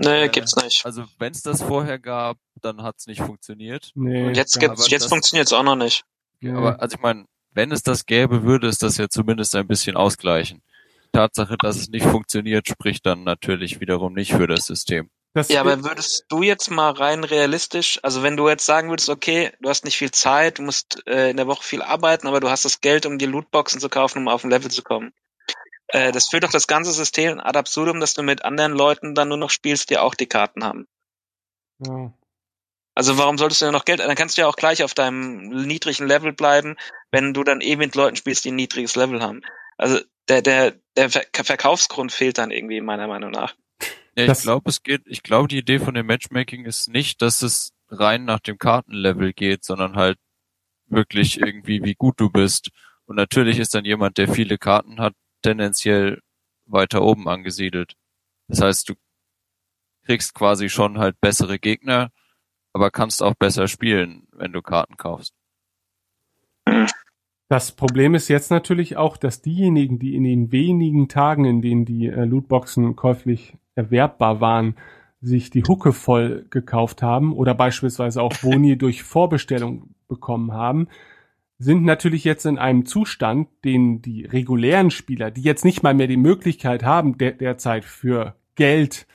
[0.00, 0.86] Nee, Äh, gibt's nicht.
[0.86, 3.90] also wenn es das vorher gab, dann hat es nicht funktioniert.
[3.96, 6.04] nee, Und jetzt gibt's, aber jetzt funktioniert's auch noch nicht.
[6.40, 6.56] ja.
[6.56, 9.96] Aber also ich meine, wenn es das gäbe, würde es das ja zumindest ein bisschen
[9.96, 10.62] ausgleichen.
[11.12, 15.10] Tatsache, dass es nicht funktioniert, spricht dann natürlich wiederum nicht für das System.
[15.34, 19.08] Das, Ja, aber würdest du jetzt mal rein realistisch, also wenn du jetzt sagen würdest,
[19.08, 22.40] okay, du hast nicht viel Zeit, du musst äh, in der Woche viel arbeiten, aber
[22.40, 25.12] du hast das Geld, um dir Lootboxen zu kaufen, um auf ein Level zu kommen.
[25.88, 29.28] Äh, das führt doch das ganze System ad absurdum, dass du mit anderen Leuten dann
[29.28, 30.86] nur noch spielst, die auch die Karten haben.
[31.78, 32.12] ja.
[32.94, 34.00] Also warum solltest du denn noch Geld?
[34.00, 36.76] Dann kannst du ja auch gleich auf deinem niedrigen Level bleiben,
[37.12, 39.42] wenn du dann eh mit Leuten spielst, die ein niedriges Level haben.
[39.76, 43.54] Also der der der Ver Verkaufsgrund fehlt dann irgendwie meiner Meinung nach.
[44.18, 47.42] Ja, ich glaube, es geht, ich glaube, die Idee von dem Matchmaking ist nicht, dass
[47.42, 50.18] es rein nach dem Kartenlevel geht, sondern halt
[50.86, 52.70] wirklich irgendwie, wie gut du bist.
[53.06, 56.20] Und natürlich ist dann jemand, der viele Karten hat, tendenziell
[56.66, 57.94] weiter oben angesiedelt.
[58.48, 58.94] Das heißt, du
[60.04, 62.10] kriegst quasi schon halt bessere Gegner,
[62.72, 65.32] aber kannst auch besser spielen, wenn du Karten kaufst.
[67.48, 71.84] Das Problem ist jetzt natürlich auch, dass diejenigen, die in den wenigen Tagen, in denen
[71.84, 74.74] die äh, Lootboxen käuflich erwerbbar waren,
[75.20, 80.88] sich die Hucke voll gekauft haben oder beispielsweise auch Boni durch Vorbestellung bekommen haben,
[81.58, 86.06] sind natürlich jetzt in einem Zustand, den die regulären Spieler, die jetzt nicht mal mehr
[86.06, 89.06] die Möglichkeit haben, der, derzeit für Geld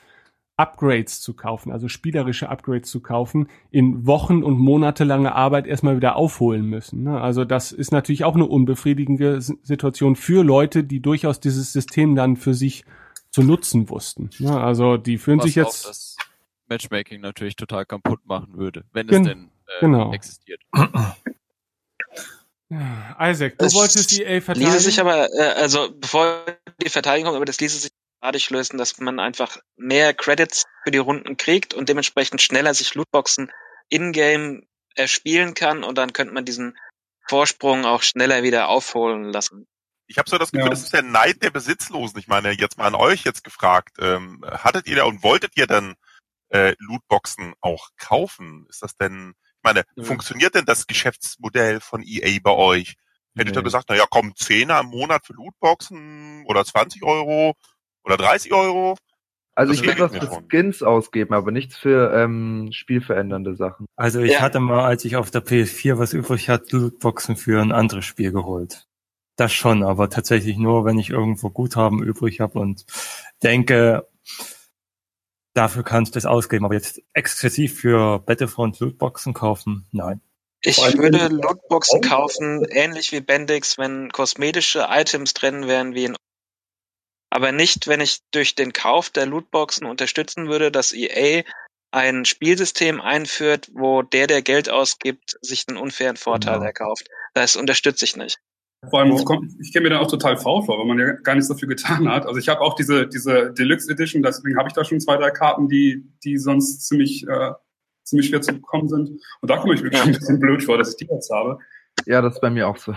[0.55, 6.15] Upgrades zu kaufen, also spielerische Upgrades zu kaufen, in Wochen und monatelange Arbeit erstmal wieder
[6.15, 7.03] aufholen müssen.
[7.03, 7.19] ne?
[7.19, 12.35] Also das ist natürlich auch eine unbefriedigende Situation für Leute, die durchaus dieses System dann
[12.35, 12.85] für sich
[13.33, 14.29] zu nutzen wussten.
[14.39, 14.61] ne?
[14.61, 16.17] Also die fühlen Was sich auch jetzt das
[16.67, 20.13] Matchmaking natürlich total kaputt machen würde, wenn Gen- es denn äh, genau.
[20.13, 20.61] existiert.
[23.19, 24.71] Isaac, du Es wolltest EA verteidigen.
[24.71, 26.45] Ließe sich aber, äh, also bevor
[26.81, 27.91] die Verteidigung kommt, aber das ließe sich
[28.21, 32.95] dadurch lösen, dass man einfach mehr Credits für die Runden kriegt und dementsprechend schneller sich
[32.95, 33.51] Lootboxen
[33.89, 34.65] in-game
[34.95, 36.77] erspielen kann und dann könnte man diesen
[37.27, 39.67] Vorsprung auch schneller wieder aufholen lassen.
[40.13, 40.69] Ich habe so das Gefühl, Ja.
[40.69, 42.19] das ist der Neid der Besitzlosen.
[42.19, 45.65] Ich meine, jetzt mal an euch jetzt gefragt, ähm, hattet ihr da und wolltet ihr
[45.65, 45.95] denn
[46.49, 48.67] äh, Lootboxen auch kaufen?
[48.69, 50.03] Ist das denn, ich meine, Ja.
[50.03, 52.93] funktioniert denn das Geschäftsmodell von EA bei euch?
[53.35, 53.63] Hättet ihr Nee.
[53.63, 57.55] gesagt, na ja, komm, Zehner im Monat für Lootboxen oder 20 Euro
[58.03, 58.95] oder 30 Euro?
[59.55, 60.47] Also Das ich würde was für schon.
[60.47, 63.87] Skins ausgeben, aber nichts für ähm, spielverändernde Sachen.
[63.95, 64.41] Also ich Ja.
[64.41, 68.31] hatte mal, als ich auf der PS4 was übrig hatte, Lootboxen für ein anderes Spiel
[68.31, 68.85] geholt.
[69.35, 72.85] Das schon, aber tatsächlich nur, wenn ich irgendwo Guthaben übrig habe und
[73.41, 74.07] denke,
[75.53, 76.65] dafür kann ich das ausgeben.
[76.65, 80.21] Aber jetzt exzessiv für Battlefront Lootboxen kaufen, nein.
[80.61, 86.15] Ich würde Lootboxen kaufen, ähnlich wie Bendix, wenn kosmetische Items drin wären wie in
[87.33, 91.41] aber nicht, wenn ich durch den Kauf der Lootboxen unterstützen würde, dass EA
[91.89, 96.65] ein Spielsystem einführt, wo der, der Geld ausgibt, sich einen unfairen Vorteil Genau.
[96.65, 97.09] erkauft.
[97.33, 98.37] Das unterstütze ich nicht.
[98.89, 101.35] Vor allem, kommt- ich käme mir dann auch total faul vor, weil man ja gar
[101.35, 102.25] nicht so viel getan hat.
[102.25, 105.31] Also ich habe auch diese, diese Deluxe Edition, deswegen habe ich da schon zwei, drei
[105.31, 107.51] Karten, die, die sonst ziemlich, äh,
[108.03, 109.09] ziemlich schwer zu bekommen sind.
[109.41, 110.05] Und da komme ich wirklich Ja.
[110.07, 111.59] ein bisschen blöd vor, dass ich die jetzt habe.
[112.05, 112.91] Ja, das ist bei mir auch so.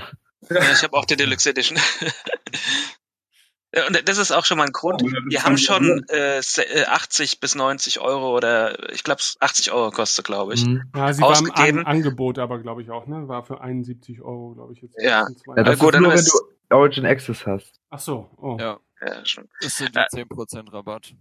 [0.51, 1.79] Ja, ich habe auch die Deluxe Edition.
[3.77, 5.03] Ja, Und das ist auch schon mal ein Grund.
[5.03, 9.21] Ja, das Wir haben schon äh, se- äh, 80 bis 90 Euro oder ich glaube
[9.41, 10.65] 80 Euro kostet, glaube ich.
[10.65, 10.91] Mhm.
[10.95, 11.79] Ja, sie war im Ausgegeben.
[11.81, 13.29] An Angebot, aber glaube ich auch, ne?
[13.29, 14.97] War für 71 Euro, glaube ich jetzt.
[14.99, 15.29] Ja.
[15.57, 17.79] Ja, das gut, ist nur, wenn du Origin Access hast.
[17.91, 18.57] Ach so, oh.
[18.59, 19.49] Ja, Ja, schon.
[19.61, 21.13] das sind Äh, die 10% Rabatt.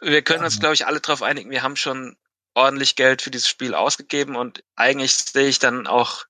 [0.00, 2.16] Wir können uns, glaube ich, alle darauf einigen, wir haben schon
[2.54, 6.24] ordentlich Geld für dieses Spiel ausgegeben und eigentlich sehe ich dann auch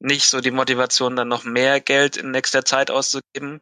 [0.00, 3.60] nicht so die Motivation, dann noch mehr Geld in nächster Zeit auszugeben.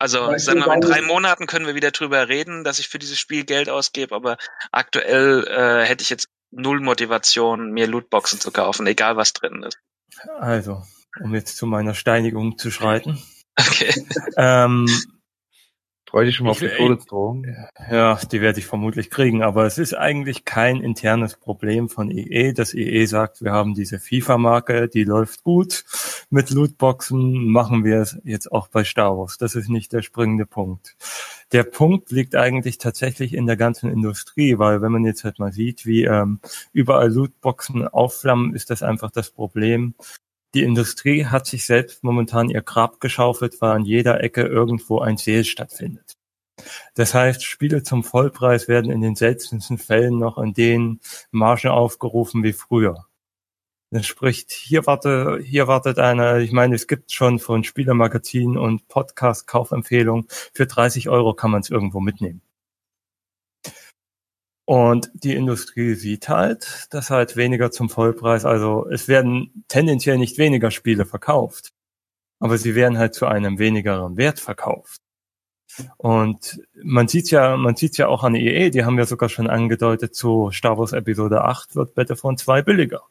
[0.00, 2.88] Also ich sagen wir mal, in drei Monaten können wir wieder drüber reden, dass ich
[2.88, 4.38] für dieses Spiel Geld ausgebe, aber
[4.72, 9.78] aktuell äh, hätte ich jetzt null Motivation, mir Lootboxen zu kaufen, egal was drin ist.
[10.38, 10.82] Also,
[11.22, 13.22] um jetzt zu meiner Steinigung zu schreiten.
[13.58, 13.92] Okay.
[14.38, 14.88] Ähm,
[16.10, 17.46] Freu dich schon mal auf Ich- die Todesdrohung.
[17.88, 22.52] Ja, die werde ich vermutlich kriegen, aber es ist eigentlich kein internes Problem von EE,
[22.52, 25.84] dass EE sagt, wir haben diese FIFA-Marke, die läuft gut.
[26.28, 29.38] Mit Lootboxen machen wir es jetzt auch bei Star Wars.
[29.38, 30.96] Das ist nicht der springende Punkt.
[31.52, 35.52] Der Punkt liegt eigentlich tatsächlich in der ganzen Industrie, weil wenn man jetzt halt mal
[35.52, 36.40] sieht, wie ähm,
[36.72, 39.94] überall Lootboxen aufflammen, ist das einfach das Problem.
[40.54, 45.16] Die Industrie hat sich selbst momentan ihr Grab geschaufelt, weil an jeder Ecke irgendwo ein
[45.16, 46.16] Sale stattfindet.
[46.94, 51.00] Das heißt, Spiele zum Vollpreis werden in den seltensten Fällen noch an den
[51.30, 53.06] Margen aufgerufen wie früher.
[53.92, 58.86] Das spricht, hier warte, hier wartet einer, ich meine, es gibt schon von Spielermagazinen und
[58.88, 62.40] Podcast-Kaufempfehlungen, für 30 Euro kann man es irgendwo mitnehmen.
[64.70, 70.38] Und die Industrie sieht halt, dass halt weniger zum Vollpreis, also es werden tendenziell nicht
[70.38, 71.72] weniger Spiele verkauft,
[72.38, 75.00] aber sie werden halt zu einem wenigeren Wert verkauft.
[75.96, 79.48] Und man sieht ja, man sieht ja auch an EA, die haben ja sogar schon
[79.50, 83.02] angedeutet, zu Star Wars Episode 8 wird Battlefront 2 billiger.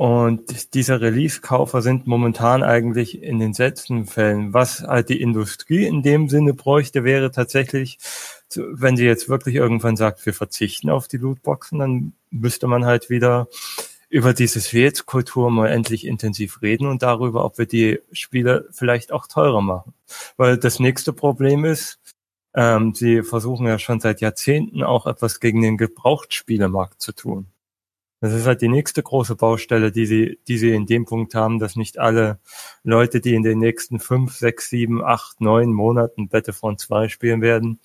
[0.00, 4.54] Und diese Release-Kaufer sind momentan eigentlich in den seltensten Fällen.
[4.54, 7.98] Was halt die Industrie in dem Sinne bräuchte, wäre tatsächlich,
[8.54, 13.10] wenn sie jetzt wirklich irgendwann sagt, wir verzichten auf die Lootboxen, dann müsste man halt
[13.10, 13.48] wieder
[14.08, 19.26] über dieses Wählkultur mal endlich intensiv reden und darüber, ob wir die Spiele vielleicht auch
[19.26, 19.92] teurer machen.
[20.38, 22.00] Weil das nächste Problem ist,
[22.54, 27.48] ähm, sie versuchen ja schon seit Jahrzehnten auch etwas gegen den Gebrauchtspielemarkt zu tun.
[28.20, 31.58] Das ist halt die nächste große Baustelle, die sie, die sie in dem Punkt haben,
[31.58, 32.38] dass nicht alle
[32.82, 37.80] Leute, die in den nächsten fünf, sechs, sieben, acht, neun Monaten Battlefront 2 spielen werden,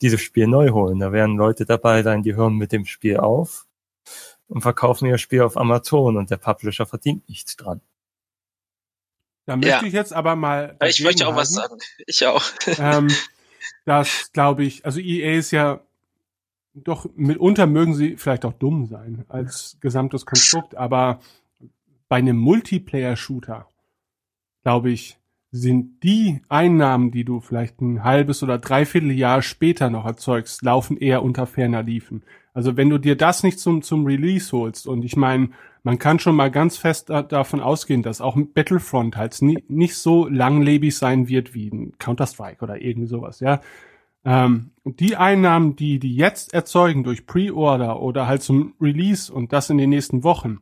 [0.00, 1.00] dieses Spiel neu holen.
[1.00, 3.66] Da werden Leute dabei sein, die hören mit dem Spiel auf
[4.46, 7.80] und verkaufen ihr Spiel auf Amazon und der Publisher verdient nichts dran.
[9.46, 9.82] Da möchte Ja.
[9.82, 10.76] ich jetzt aber mal.
[10.84, 11.80] Ich möchte auch was dagegenhalten.
[11.80, 12.04] sagen.
[12.06, 12.44] Ich auch.
[12.78, 13.08] ähm,
[13.86, 15.80] das glaube ich, also EA ist ja
[16.74, 21.20] doch mitunter mögen sie vielleicht auch dumm sein als gesamtes Konstrukt, aber
[22.08, 23.68] bei einem Multiplayer-Shooter,
[24.62, 25.18] glaube ich,
[25.52, 30.96] sind die Einnahmen, die du vielleicht ein halbes oder dreiviertel Jahr später noch erzeugst, laufen
[30.96, 32.22] eher unter ferner Liefen.
[32.52, 35.50] Also wenn du dir das nicht zum, zum Release holst, und ich meine,
[35.82, 39.96] man kann schon mal ganz fest da, davon ausgehen, dass auch Battlefront halt nie, nicht
[39.96, 43.60] so langlebig sein wird wie ein Counter-Strike oder irgendwie sowas, ja.
[44.24, 49.70] Ähm, die Einnahmen, die die jetzt erzeugen durch Pre-Order oder halt zum Release und das
[49.70, 50.60] in den nächsten Wochen,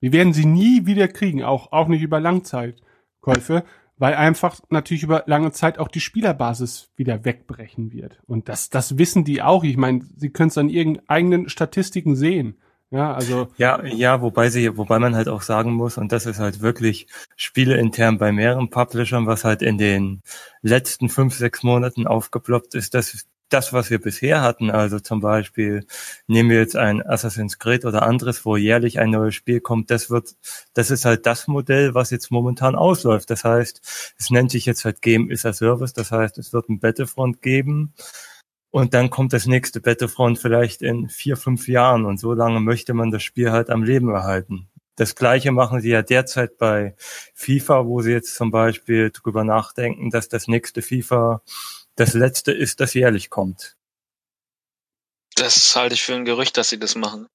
[0.00, 3.64] wir werden sie nie wieder kriegen, auch, auch nicht über Langzeitkäufe,
[3.96, 8.20] weil einfach natürlich über lange Zeit auch die Spielerbasis wieder wegbrechen wird.
[8.26, 9.64] Und das, das wissen die auch.
[9.64, 12.58] Ich meine, sie können es an ihren eigenen Statistiken sehen.
[12.90, 16.38] Ja, also Ja, ja, wobei sie, wobei man halt auch sagen muss, und das ist
[16.38, 17.06] halt wirklich
[17.36, 20.22] spieleintern bei mehreren Publishern, was halt in den
[20.62, 25.86] letzten fünf, sechs Monaten aufgeploppt ist, dass das, was wir bisher hatten, also zum Beispiel
[26.26, 30.10] nehmen wir jetzt ein Assassin's Creed oder anderes, wo jährlich ein neues Spiel kommt, das
[30.10, 30.36] wird,
[30.74, 33.30] das ist halt das Modell, was jetzt momentan ausläuft.
[33.30, 36.68] Das heißt, es nennt sich jetzt halt Game is a Service, das heißt, es wird
[36.68, 37.94] ein Battlefront geben
[38.70, 42.94] und dann kommt das nächste Battlefront vielleicht in vier, fünf Jahren und so lange möchte
[42.94, 44.68] man das Spiel halt am Leben erhalten.
[44.96, 46.96] Das gleiche machen sie ja derzeit bei
[47.34, 51.42] FIFA, wo sie jetzt zum Beispiel drüber nachdenken, dass das nächste FIFA
[51.94, 53.76] das letzte ist, das jährlich kommt.
[55.36, 57.28] Das halte ich für ein Gerücht, dass sie das machen.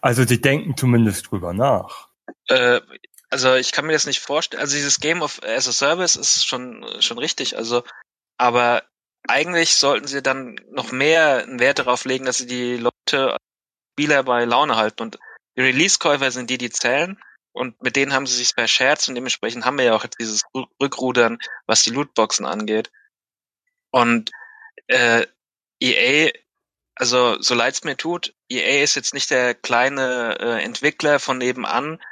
[0.00, 2.08] Also die denken zumindest drüber nach.
[2.48, 2.80] Äh,
[3.28, 4.60] also ich kann mir das nicht vorstellen.
[4.60, 7.56] Also dieses Game of as a Service ist schon schon richtig.
[7.56, 7.84] Also,
[8.38, 8.84] aber
[9.28, 13.36] eigentlich sollten sie dann noch mehr einen Wert darauf legen, dass sie die Leute
[13.92, 15.02] Spieler bei Laune halten.
[15.02, 15.18] Und
[15.56, 17.22] die Release-Käufer sind die, die zählen.
[17.52, 20.44] Und mit denen haben sie sich verscherzt und dementsprechend haben wir ja auch jetzt dieses
[20.80, 22.90] Rückrudern, was die Lootboxen angeht.
[23.90, 24.30] Und
[24.86, 25.26] äh,
[25.80, 26.30] EA,
[26.94, 32.02] also so leid's mir tut, EA ist jetzt nicht der kleine äh, Entwickler von nebenan.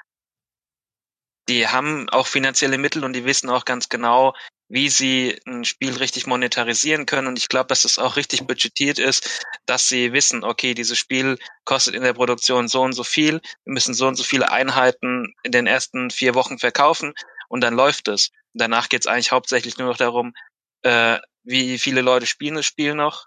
[1.49, 4.35] Die haben auch finanzielle Mittel und die wissen auch ganz genau,
[4.71, 7.27] wie sie ein Spiel richtig monetarisieren können.
[7.27, 11.39] Und ich glaube, dass es auch richtig budgetiert ist, dass sie wissen, okay, dieses Spiel
[11.65, 15.35] kostet in der Produktion so und so viel, wir müssen so und so viele Einheiten
[15.43, 17.15] in den ersten vier Wochen verkaufen
[17.49, 18.31] und dann läuft es.
[18.55, 20.35] Danach geht es eigentlich hauptsächlich nur noch darum,
[20.83, 23.27] äh, wie viele Leute spielen das Spiel noch,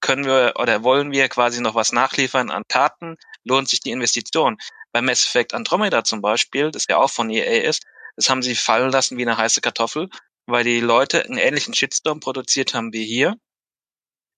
[0.00, 4.56] können wir oder wollen wir quasi noch was nachliefern an Karten, lohnt sich die Investition.
[4.92, 7.84] Bei Mass Effect Andromeda zum Beispiel, das ja auch von EA ist,
[8.16, 10.08] das haben sie fallen lassen wie eine heiße Kartoffel,
[10.46, 13.36] weil die Leute einen ähnlichen Shitstorm produziert haben wie hier.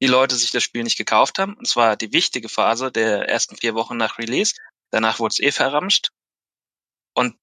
[0.00, 1.54] Die Leute sich das Spiel nicht gekauft haben.
[1.54, 4.54] Und zwar die wichtige Phase der ersten vier Wochen nach Release.
[4.90, 6.10] Danach wurde es eh verramscht.
[7.14, 7.36] Und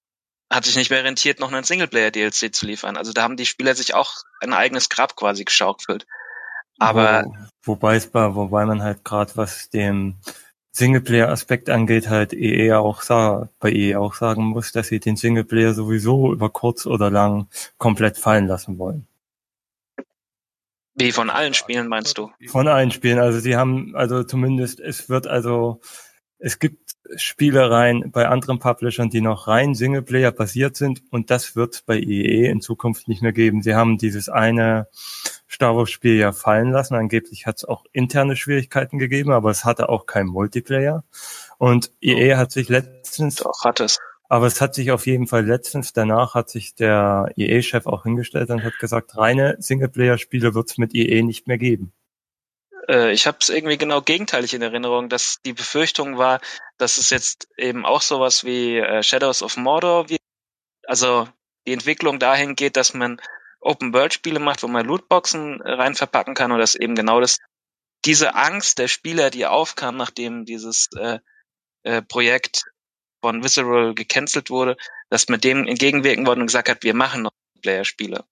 [0.52, 2.96] hat sich nicht mehr rentiert, noch einen Singleplayer-DLC zu liefern.
[2.96, 6.06] Also da haben die Spieler sich auch ein eigenes Grab quasi geschaukelt.
[6.78, 10.18] Aber Wo, wobei es bei, wobei man halt gerade was den
[10.72, 15.74] Singleplayer-Aspekt angeht, halt EA auch sa bei EA auch sagen muss, dass sie den Singleplayer
[15.74, 19.06] sowieso über kurz oder lang komplett fallen lassen wollen.
[20.94, 22.30] wie von allen Spielen meinst du?
[22.46, 23.18] Von allen Spielen.
[23.18, 25.80] Also sie haben, also zumindest, es wird also,
[26.38, 31.84] es gibt Spielereien bei anderen Publishern, die noch rein Singleplayer basiert sind und das wird
[31.86, 33.62] bei EA in Zukunft nicht mehr geben.
[33.62, 34.86] Sie haben dieses eine
[35.50, 36.94] Star Wars Spiel ja fallen lassen.
[36.94, 41.04] Angeblich hat es auch interne Schwierigkeiten gegeben, aber es hatte auch keinen Multiplayer.
[41.58, 43.98] Und EA hat sich letztens Doch, hat es.
[44.28, 48.50] aber es hat sich auf jeden Fall letztens, danach hat sich der EA-Chef auch hingestellt
[48.50, 51.92] und hat gesagt, reine Singleplayer-Spiele wird es mit EA nicht mehr geben.
[52.88, 56.40] Äh, ich habe es irgendwie genau gegenteilig in Erinnerung, dass die Befürchtung war,
[56.78, 60.20] dass es jetzt eben auch sowas wie äh, Shadows of Mordor wird.
[60.86, 61.28] Also
[61.66, 63.20] die Entwicklung dahin geht, dass man
[63.60, 67.38] Open-World-Spiele macht, wo man Lootboxen äh, rein verpacken kann und dass eben genau das
[68.04, 71.18] diese Angst der Spieler, die aufkam, nachdem dieses äh,
[71.82, 72.64] äh, Projekt
[73.20, 74.76] von Visceral gecancelt wurde,
[75.10, 78.24] dass man dem entgegenwirken wurde und gesagt hat, wir machen noch Player-Spiele.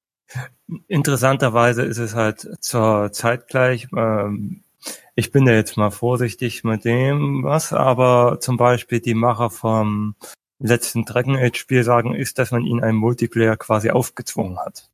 [0.86, 4.62] Interessanterweise ist es halt zur Zeit gleich, ähm,
[5.14, 10.14] ich bin da jetzt mal vorsichtig mit dem was, aber zum Beispiel die Macher vom
[10.60, 14.88] letzten Dragon Age Spiel sagen, ist, dass man ihnen einen Multiplayer quasi aufgezwungen hat.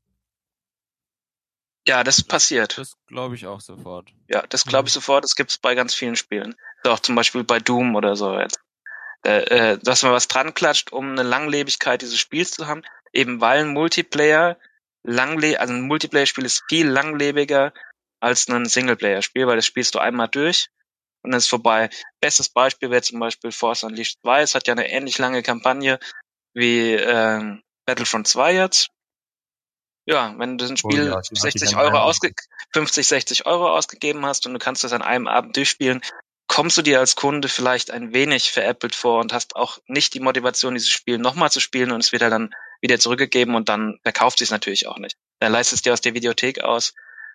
[1.86, 2.78] Ja, das passiert.
[2.78, 4.10] Das glaube ich auch sofort.
[4.28, 5.24] Ja, das glaube ich sofort.
[5.24, 6.54] Das gibt's bei ganz vielen Spielen.
[6.84, 8.58] Auch zum Beispiel bei Doom oder so jetzt.
[9.26, 12.82] Äh, äh, dass man was dran klatscht, um eine Langlebigkeit dieses Spiels zu haben.
[13.12, 14.58] Eben weil ein Multiplayer
[15.04, 17.72] langle also ein Multiplayer-Spiel ist viel langlebiger
[18.20, 20.68] als ein Singleplayer-Spiel, weil das spielst du einmal durch
[21.22, 21.90] und dann ist vorbei.
[22.20, 24.42] Bestes Beispiel wäre zum Beispiel Force Unleashed 2.
[24.42, 25.98] Es hat ja eine ähnlich lange Kampagne
[26.54, 28.90] wie äh, Battlefront 2 jetzt.
[30.06, 32.32] Ja, wenn du ein Oh Spiel ja, hatte ich 60 an Euro ausge
[32.72, 36.02] 50, 60 Euro ausgegeben hast und du kannst das an einem Abend durchspielen,
[36.46, 40.20] kommst du dir als Kunde vielleicht ein wenig veräppelt vor und hast auch nicht die
[40.20, 44.38] Motivation, dieses Spiel nochmal zu spielen und es wird dann wieder zurückgegeben und dann verkauft
[44.38, 45.16] sich natürlich auch nicht.
[45.40, 46.92] Dann leistest du dir aus der Videothek aus,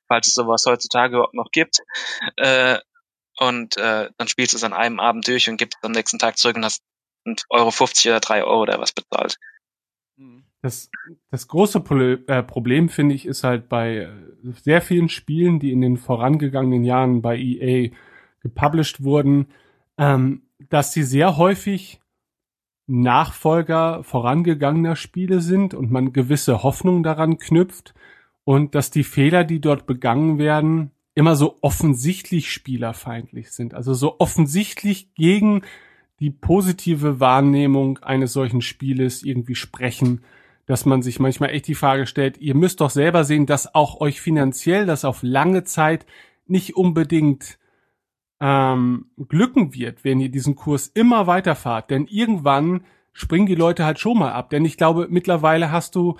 [0.07, 1.79] falls es sowas heutzutage überhaupt noch gibt.
[2.37, 2.79] Äh,
[3.37, 6.19] und äh, dann spielst du es an einem Abend durch und gibst es am nächsten
[6.19, 6.83] Tag zurück und hast
[7.25, 9.37] einen Euro 50 oder 3 Euro oder was bezahlt.
[10.61, 10.91] Das,
[11.31, 14.09] das große Pro- äh, Problem, finde ich, ist halt bei äh,
[14.63, 17.91] sehr vielen Spielen, die in den vorangegangenen Jahren bei EA
[18.41, 19.47] gepublished wurden,
[19.97, 22.01] ähm, dass sie sehr häufig
[22.87, 27.93] Nachfolger vorangegangener Spiele sind und man gewisse Hoffnung daran knüpft
[28.43, 34.19] und dass die Fehler, die dort begangen werden, immer so offensichtlich spielerfeindlich sind, also so
[34.19, 35.61] offensichtlich gegen
[36.19, 40.21] die positive Wahrnehmung eines solchen Spieles irgendwie sprechen,
[40.69, 44.01] dass man sich manchmal echt die Frage stellt, ihr müsst doch selber sehen, dass auch
[44.01, 46.05] euch finanziell das auf lange Zeit
[46.45, 47.57] nicht unbedingt
[48.39, 51.89] ähm, glücken wird, wenn ihr diesen Kurs immer weiterfahrt.
[51.89, 52.83] Denn irgendwann
[53.13, 54.51] springen die Leute halt schon mal ab.
[54.51, 56.17] Denn ich glaube, mittlerweile hast du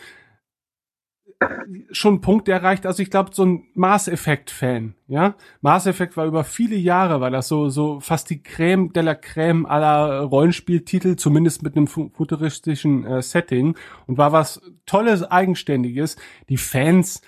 [1.92, 5.36] schon einen Punkt erreicht, also ich glaube, so ein Mass Effect-Fan, ja.
[5.62, 9.16] Mass Effect war über viele Jahre, war das so, so fast die Creme de la
[9.16, 16.18] Creme aller Rollenspieltitel, zumindest mit einem futuristischen äh, Setting und war was Tolles, Eigenständiges.
[16.50, 17.22] Die Fans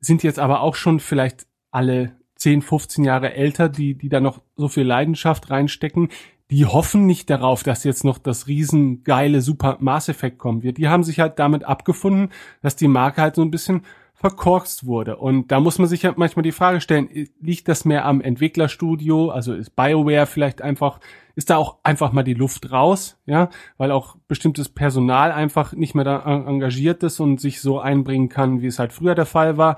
[0.00, 4.42] sind jetzt aber auch schon vielleicht alle 10, 15 Jahre älter, die, die da noch
[4.56, 6.10] so viel Leidenschaft reinstecken
[6.50, 10.78] die hoffen nicht darauf, dass jetzt noch das riesengeile Super Mass Effect kommen wird.
[10.78, 12.30] Die haben sich halt damit abgefunden,
[12.62, 13.82] dass die Marke halt so ein bisschen
[14.14, 15.16] verkorkst wurde.
[15.16, 17.08] Und da muss man sich halt manchmal die Frage stellen,
[17.40, 19.30] liegt das mehr am Entwicklerstudio?
[19.30, 20.98] Also ist BioWare vielleicht einfach,
[21.36, 23.20] ist da auch einfach mal die Luft raus?
[23.26, 28.28] Ja, weil auch bestimmtes Personal einfach nicht mehr da engagiert ist und sich so einbringen
[28.28, 29.76] kann, wie es halt früher der Fall war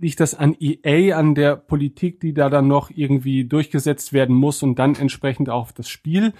[0.00, 4.62] liegt das an EA, an der Politik, die da dann noch irgendwie durchgesetzt werden muss
[4.62, 6.32] und dann entsprechend auf das Spiel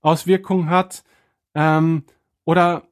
[0.00, 1.04] Auswirkungen hat?
[1.54, 2.04] Ähm,
[2.44, 2.88] oder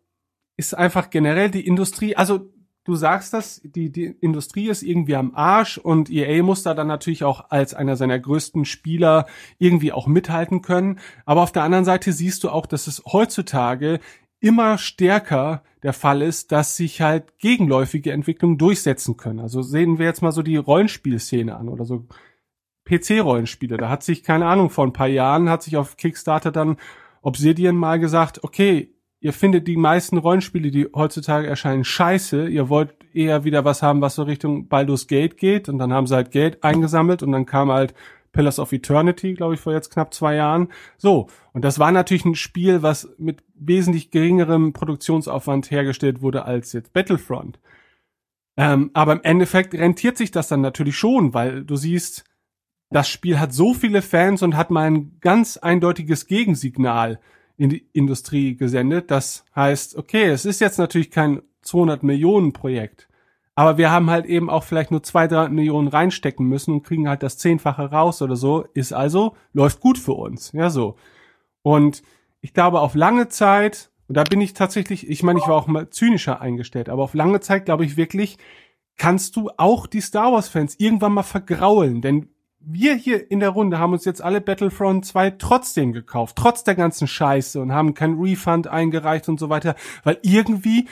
[0.57, 2.51] ist einfach generell die Industrie, also
[2.85, 6.87] du sagst das, die, die Industrie ist irgendwie am Arsch und EA muss da dann
[6.87, 9.27] natürlich auch als einer seiner größten Spieler
[9.59, 11.01] irgendwie auch mithalten können.
[11.25, 14.01] Aber auf der anderen Seite siehst du auch, dass es heutzutage
[14.47, 19.41] immer stärker der Fall ist, dass sich halt gegenläufige Entwicklungen durchsetzen können.
[19.41, 22.07] Also sehen wir jetzt mal so die Rollenspielszene an oder so
[22.87, 23.77] PC-Rollenspiele.
[23.77, 26.77] Da hat sich, keine Ahnung, vor ein paar Jahren hat sich auf Kickstarter dann
[27.23, 32.47] Obsidian mal gesagt, okay, ihr findet die meisten Rollenspiele, die heutzutage erscheinen, scheiße.
[32.47, 35.69] Ihr wollt eher wieder was haben, was so Richtung Baldur's Gate geht.
[35.69, 37.95] Und dann haben sie halt Geld eingesammelt und dann kam halt
[38.37, 40.69] Pillars of Eternity, glaube ich, vor jetzt knapp zwei Jahren.
[40.99, 46.73] So, und das war natürlich ein Spiel, was mit wesentlich geringerem Produktionsaufwand hergestellt wurde als
[46.75, 47.59] jetzt Battlefront.
[48.59, 52.25] Ähm, aber im Endeffekt rentiert sich das dann natürlich schon, weil du siehst,
[52.91, 57.19] das Spiel hat so viele Fans und hat mal ein ganz eindeutiges Gegensignal
[57.57, 59.11] in die Industrie gesendet.
[59.11, 63.09] Das heißt, okay, es ist jetzt natürlich kein 200 Millionen Projekt,
[63.57, 67.09] aber wir haben halt eben auch vielleicht nur zwei, drei Millionen reinstecken müssen und kriegen
[67.09, 68.67] halt das Zehnfache raus oder so.
[68.75, 70.53] Ist also, läuft gut für uns.
[70.53, 70.97] Ja, so.
[71.63, 72.03] Und
[72.43, 75.67] ich glaube, auf lange Zeit, und da bin ich tatsächlich, ich meine, ich war auch
[75.69, 78.37] mal zynischer eingestellt, aber auf lange Zeit glaube ich wirklich,
[78.99, 82.29] kannst du auch die Star Wars Fans irgendwann mal vergraulen, denn
[82.61, 86.75] wir hier in der Runde haben uns jetzt alle Battlefront 2 trotzdem gekauft, trotz der
[86.75, 90.89] ganzen Scheiße und haben kein Refund eingereicht und so weiter, weil irgendwie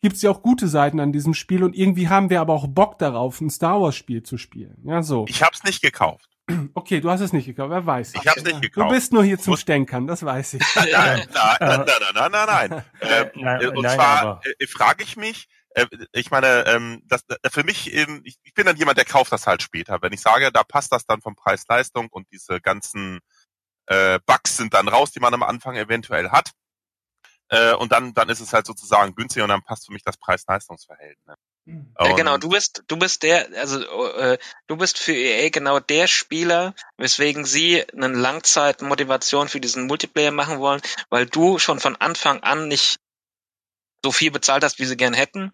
[0.00, 2.98] gibt's ja auch gute Seiten an diesem Spiel und irgendwie haben wir aber auch Bock
[2.98, 4.76] darauf, ein Star Wars Spiel zu spielen.
[4.84, 5.24] Ja, so.
[5.28, 6.28] Ich hab's nicht gekauft.
[6.72, 8.14] Okay, du hast es nicht gekauft, wer weiß.
[8.14, 8.90] Ich hab's nicht gekauft.
[8.90, 10.62] Du bist nur hier zum Stänkern, das weiß ich.
[10.76, 11.84] nein, nein, nein,
[12.14, 12.84] nein, nein, nein.
[13.02, 17.24] Ähm, Nein, und nein, zwar aber- äh, frage ich mich, äh, ich meine, ähm, das,
[17.28, 19.98] äh, für mich, ähm, ich, ich bin dann jemand, der kauft das halt später.
[20.00, 23.20] Wenn ich sage, da passt das dann vom Preis-Leistung und diese ganzen
[23.86, 26.52] äh, Bugs sind dann raus, die man am Anfang eventuell hat.
[27.50, 30.16] Äh, und dann, dann ist es halt sozusagen günstig und dann passt für mich das
[30.16, 31.36] Preis-Leistungs-Verhältnis.
[32.00, 33.82] Ja, genau, du bist, du bist der, also
[34.16, 34.38] äh,
[34.68, 40.60] du bist für EA genau der Spieler, weswegen sie eine Langzeitmotivation für diesen Multiplayer machen
[40.60, 40.80] wollen,
[41.10, 43.00] weil du schon von Anfang an nicht
[44.02, 45.52] so viel bezahlt hast, wie sie gern hätten.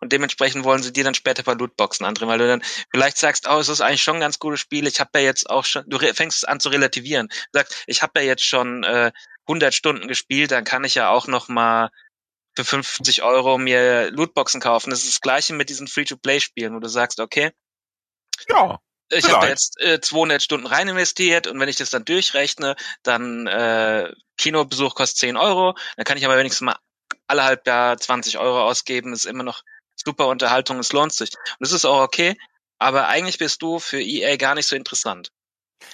[0.00, 3.48] Und dementsprechend wollen sie dir dann später bei Lootboxen andrehen, weil du dann vielleicht sagst,
[3.48, 5.84] oh, es ist eigentlich schon ein ganz gutes Spiel, ich habe ja jetzt auch schon,
[5.88, 7.28] du fängst an zu relativieren.
[7.28, 9.12] Du sagst, ich habe ja jetzt schon äh,
[9.46, 11.90] 100 Stunden gespielt, dann kann ich ja auch noch mal
[12.56, 14.90] für 50 Euro mir Lootboxen kaufen.
[14.90, 17.50] Das ist das gleiche mit diesen Free-to-Play-Spielen, wo du sagst, okay,
[18.48, 18.78] ja,
[19.10, 23.46] ich habe jetzt äh, 200 Stunden rein investiert und wenn ich das dann durchrechne, dann
[23.46, 26.78] äh, Kinobesuch kostet 10 Euro, dann kann ich aber wenigstens mal
[27.26, 29.62] alle halb Jahr 20 Euro ausgeben, ist immer noch
[29.94, 31.30] super Unterhaltung, es lohnt sich.
[31.34, 32.36] Und das ist auch okay,
[32.78, 35.30] aber eigentlich bist du für EA gar nicht so interessant.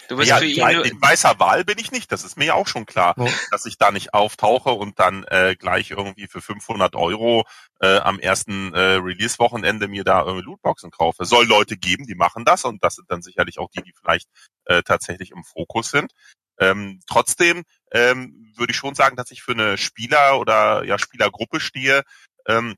[0.08, 0.46] Du bist ja, für
[0.76, 2.10] nur, in weißer Wahl bin ich nicht.
[2.10, 5.24] Das ist mir ja auch schon klar, Wo- dass ich da nicht auftauche und dann
[5.24, 7.44] äh, gleich irgendwie für 500 Euro
[7.80, 11.24] äh, am ersten äh, Release-Wochenende mir da irgendwie Lootboxen kaufe.
[11.24, 14.28] Soll Leute geben, die machen das und das sind dann sicherlich auch die, die vielleicht
[14.64, 16.12] äh, tatsächlich im Fokus sind.
[16.58, 21.58] Ähm, trotzdem ähm, würde ich schon sagen, dass ich für eine Spieler oder ja Spielergruppe
[21.60, 22.02] stehe,
[22.46, 22.74] ähm,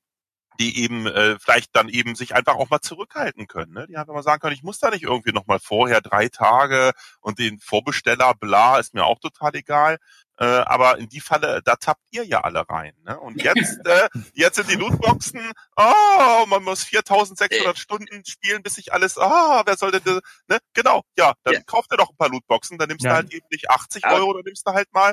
[0.60, 3.72] die eben äh, vielleicht dann eben sich einfach auch mal zurückhalten können.
[3.72, 3.86] Ne?
[3.88, 6.92] Die einfach mal sagen können, ich muss da nicht irgendwie noch mal vorher drei Tage
[7.20, 9.98] und den Vorbesteller, bla, ist mir auch total egal.
[10.38, 12.94] Äh, aber in die Falle, da tappt ihr ja alle rein.
[13.04, 13.18] Ne?
[13.20, 18.92] Und jetzt, äh, jetzt sind die Lootboxen, oh, man muss 4600 Stunden spielen, bis sich
[18.92, 20.58] alles, ah, wer soll denn, das, ne?
[20.74, 21.60] Genau, ja, dann Ja.
[21.66, 23.10] kauft ihr doch ein paar Lootboxen, dann nimmst Ja.
[23.10, 25.12] du halt eben nicht 80 Aber- Euro, dann nimmst du halt mal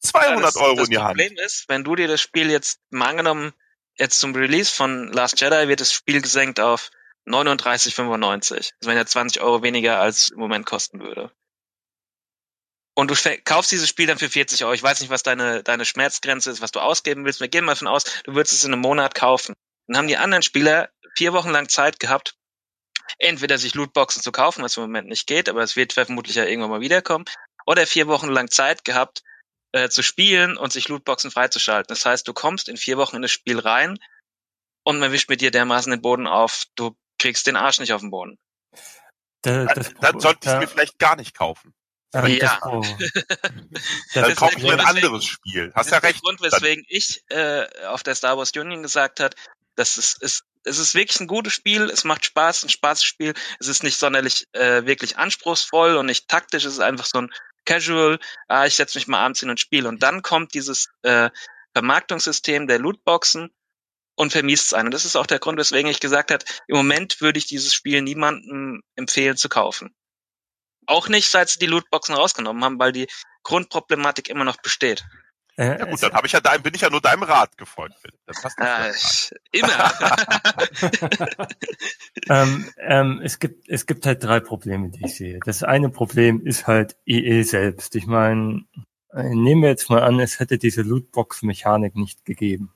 [0.00, 1.18] 200 das, Euro das in die Hand.
[1.18, 3.52] Problem ist, wenn du dir das Spiel jetzt mal angenommen,
[3.98, 6.90] jetzt zum Release von Last Jedi wird das Spiel gesenkt auf
[7.26, 8.72] 39,95.
[8.80, 11.32] Das wären ja 20 Euro weniger, als im Moment kosten würde.
[12.94, 13.14] Und du
[13.44, 14.72] kaufst dieses Spiel dann für 40 Euro.
[14.72, 17.40] Ich weiß nicht, was deine, deine Schmerzgrenze ist, was du ausgeben willst.
[17.40, 19.54] Wir gehen mal davon aus, du würdest es in einem Monat kaufen.
[19.86, 22.34] Dann haben die anderen Spieler vier Wochen lang Zeit gehabt,
[23.18, 26.44] entweder sich Lootboxen zu kaufen, was im Moment nicht geht, aber es wird vermutlich ja
[26.44, 27.24] irgendwann mal wiederkommen,
[27.66, 29.22] oder vier Wochen lang Zeit gehabt,
[29.72, 31.88] äh, zu spielen und sich Lootboxen freizuschalten.
[31.88, 33.98] Das heißt, du kommst in vier Wochen in das Spiel rein
[34.84, 38.00] und man wischt mit dir dermaßen den Boden auf, du kriegst den Arsch nicht auf
[38.00, 38.38] den Boden.
[39.42, 41.74] Da, das, Dann sollte ich da- mir vielleicht gar nicht kaufen.
[42.14, 42.58] ähm, Ja.
[44.14, 45.72] Dann kaufe ich mir ein anderes Spiel.
[45.74, 46.22] Hast Das ja ist der recht.
[46.22, 49.34] Grund, weswegen ich äh, auf der Star Wars Union gesagt hat,
[49.76, 53.68] das ist, ist es ist wirklich ein gutes Spiel, es macht Spaß, ein Spaßspiel, es
[53.68, 57.32] ist nicht sonderlich äh, wirklich anspruchsvoll und nicht taktisch, es ist einfach so ein
[57.68, 58.18] Casual,
[58.48, 59.90] ah, ich setze mich mal abends hin und spiele.
[59.90, 61.28] Und dann kommt dieses äh,
[61.74, 63.50] Vermarktungssystem der Lootboxen
[64.16, 64.86] und vermiest es einen.
[64.86, 67.74] Und das ist auch der Grund, weswegen ich gesagt habe, im Moment würde ich dieses
[67.74, 69.94] Spiel niemandem empfehlen zu kaufen.
[70.86, 73.06] Auch nicht, seit sie die Lootboxen rausgenommen haben, weil die
[73.42, 75.04] Grundproblematik immer noch besteht.
[75.58, 77.96] Äh, Ja gut, dann habe ich ja dein, bin ich ja nur deinem Rat gefolgt.
[78.26, 79.92] Das passt nicht Äh, immer.
[82.28, 85.40] ähm, ähm, es gibt es gibt halt drei Probleme, die ich sehe.
[85.44, 87.94] Das eine Problem ist halt EE selbst.
[87.96, 88.64] Ich meine,
[89.12, 92.72] äh, nehmen wir jetzt mal an, es hätte diese Lootbox-Mechanik nicht gegeben.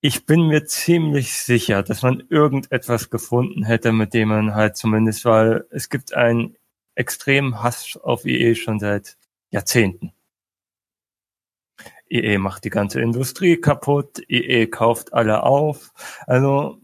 [0.00, 5.24] Ich bin mir ziemlich sicher, dass man irgendetwas gefunden hätte, mit dem man halt zumindest,
[5.24, 6.56] weil es gibt einen
[6.94, 9.16] extremen Hass auf EE schon seit
[9.50, 10.12] Jahrzehnten.
[12.10, 15.92] EE macht die ganze Industrie kaputt, EE kauft alle auf.
[16.26, 16.78] Also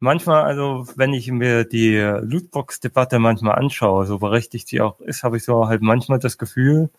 [0.00, 5.36] manchmal, also wenn ich mir die Lootbox-Debatte manchmal anschaue, so berechtigt sie auch ist, habe
[5.38, 6.90] ich so halt manchmal das Gefühl,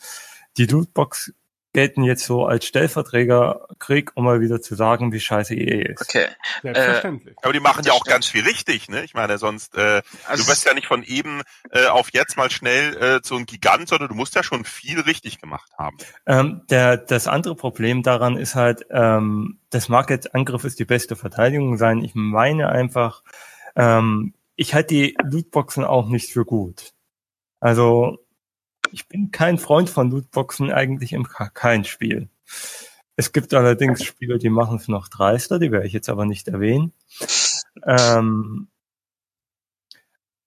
[0.58, 1.34] die Lootbox
[1.78, 6.02] gelten jetzt so als Stellverträgerkrieg, um mal wieder zu sagen, wie scheiße EE ist.
[6.02, 6.26] Okay.
[6.64, 7.36] Selbstverständlich.
[7.44, 9.04] Aber die machen ja auch ganz viel richtig, ne?
[9.04, 12.50] Ich meine, sonst, äh, Also du wirst ja nicht von eben äh, auf jetzt mal
[12.50, 15.98] schnell äh, so ein Gigant, sondern du musst ja schon viel richtig gemacht haben.
[16.26, 20.86] Ähm, der, das andere Problem daran ist halt, ähm, das mag jetzt Angriff ist die
[20.86, 22.04] beste Verteidigung sein.
[22.04, 23.22] Ich meine einfach,
[23.76, 26.94] ähm, ich halte die Lootboxen auch nicht für gut.
[27.60, 28.18] Also
[28.92, 32.30] ich bin kein Freund von Lootboxen eigentlich im kein Spiel.
[33.16, 36.48] Es gibt allerdings Spiele, die machen es noch dreister, die werde ich jetzt aber nicht
[36.48, 36.94] erwähnen.
[37.86, 38.68] Ähm,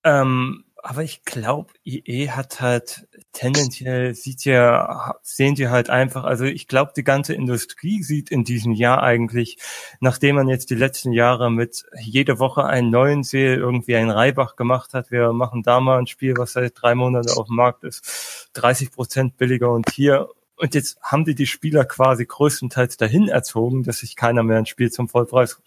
[0.04, 6.44] ähm, aber ich glaube, IE hat halt tendenziell sieht ja, sehen sie halt einfach, also
[6.44, 9.58] ich glaube, die ganze Industrie sieht in diesem Jahr eigentlich,
[10.00, 14.56] nachdem man jetzt die letzten Jahre mit jede Woche einen neuen Seel irgendwie einen Reibach
[14.56, 17.84] gemacht hat, wir machen da mal ein Spiel, was seit drei Monaten auf dem Markt
[17.84, 23.28] ist, 30 Prozent billiger und hier und jetzt haben die die Spieler quasi größtenteils dahin
[23.28, 25.58] erzogen, dass sich keiner mehr ein Spiel zum Vollpreis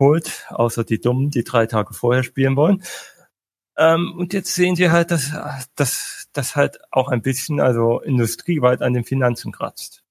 [0.00, 2.82] holt, außer die Dummen, die drei Tage vorher spielen wollen.
[3.80, 5.32] Ähm, und jetzt sehen sie halt, dass,
[5.74, 10.02] dass das halt auch ein bisschen, also industrieweit an den Finanzen kratzt.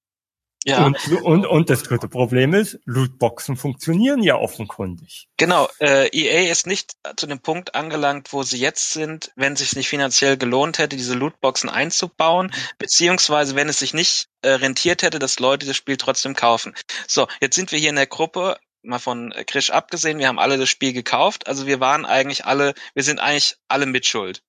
[0.65, 5.27] ja, Und, und, und das dritte Problem ist, Lootboxen funktionieren ja offenkundig.
[5.37, 5.69] genau.
[5.79, 9.75] Äh, EA ist nicht zu dem Punkt angelangt, wo sie jetzt sind, wenn es sich
[9.75, 15.19] nicht finanziell gelohnt hätte, diese Lootboxen einzubauen, beziehungsweise wenn es sich nicht äh, rentiert hätte,
[15.19, 16.73] dass Leute das Spiel trotzdem kaufen.
[17.07, 20.39] So, jetzt sind wir hier in der Gruppe, mal von äh, Krisch abgesehen, wir haben
[20.39, 24.41] alle das Spiel gekauft, also wir waren eigentlich alle, wir sind eigentlich alle mitschuld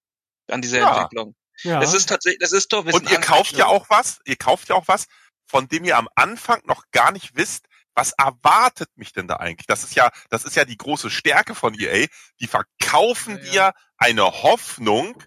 [0.48, 0.94] an dieser Ja.
[0.96, 1.34] Entwicklung.
[1.62, 1.80] Ja.
[1.80, 4.68] Das ist tatsächlich, das ist doch, wir Und ihr kauft ja auch was, ihr kauft
[4.68, 5.06] ja auch was,
[5.46, 9.66] von dem ihr am Anfang noch gar nicht wisst, was erwartet mich denn da eigentlich?
[9.66, 12.06] Das ist ja, das ist ja die große Stärke von EA.
[12.40, 13.50] Die verkaufen Ja, ja.
[13.50, 15.22] dir eine Hoffnung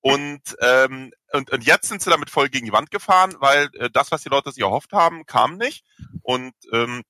[0.00, 3.90] und, ähm, und, und jetzt sind sie damit voll gegen die Wand gefahren, weil äh,
[3.90, 5.84] das, was die Leute sich erhofft haben, kam nicht.
[6.22, 7.02] Und, ähm,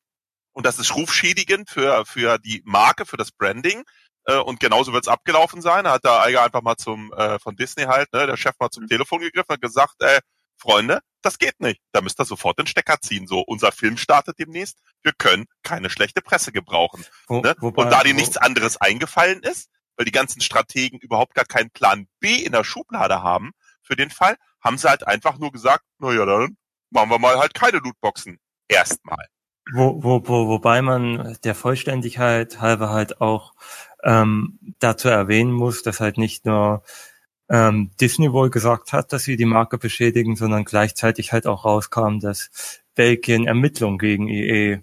[0.56, 3.84] und das ist rufschädigend für, für die Marke, für das Branding.
[4.24, 5.84] Äh, und genauso wird's abgelaufen sein.
[5.84, 8.70] Da hat der Eiger einfach mal zum äh, von Disney halt, ne, der Chef mal
[8.70, 10.20] zum Telefon gegriffen und gesagt, äh,
[10.56, 11.82] Freunde, das geht nicht.
[11.92, 13.26] Da müsst ihr sofort den Stecker ziehen.
[13.26, 14.78] So, unser Film startet demnächst.
[15.02, 17.04] Wir können keine schlechte Presse gebrauchen.
[17.26, 17.54] Wo, Ne?
[17.58, 19.68] wobei- und da dir nichts anderes eingefallen ist,
[19.98, 23.52] weil die ganzen Strategen überhaupt gar keinen Plan B in der Schublade haben
[23.82, 26.56] für den Fall, haben sie halt einfach nur gesagt, na ja, dann
[26.88, 28.38] machen wir mal halt keine Lootboxen.
[28.68, 29.26] Erstmal.
[29.72, 33.52] Wo, wo, wo, wobei man der Vollständigkeit halber halt auch
[34.04, 36.84] ähm, dazu erwähnen muss, dass halt nicht nur
[37.48, 42.18] ähm, Disney wohl gesagt hat, dass sie die Marke beschädigen, sondern gleichzeitig halt auch rauskam,
[42.20, 42.50] dass
[42.94, 44.82] Belgien Ermittlungen gegen EE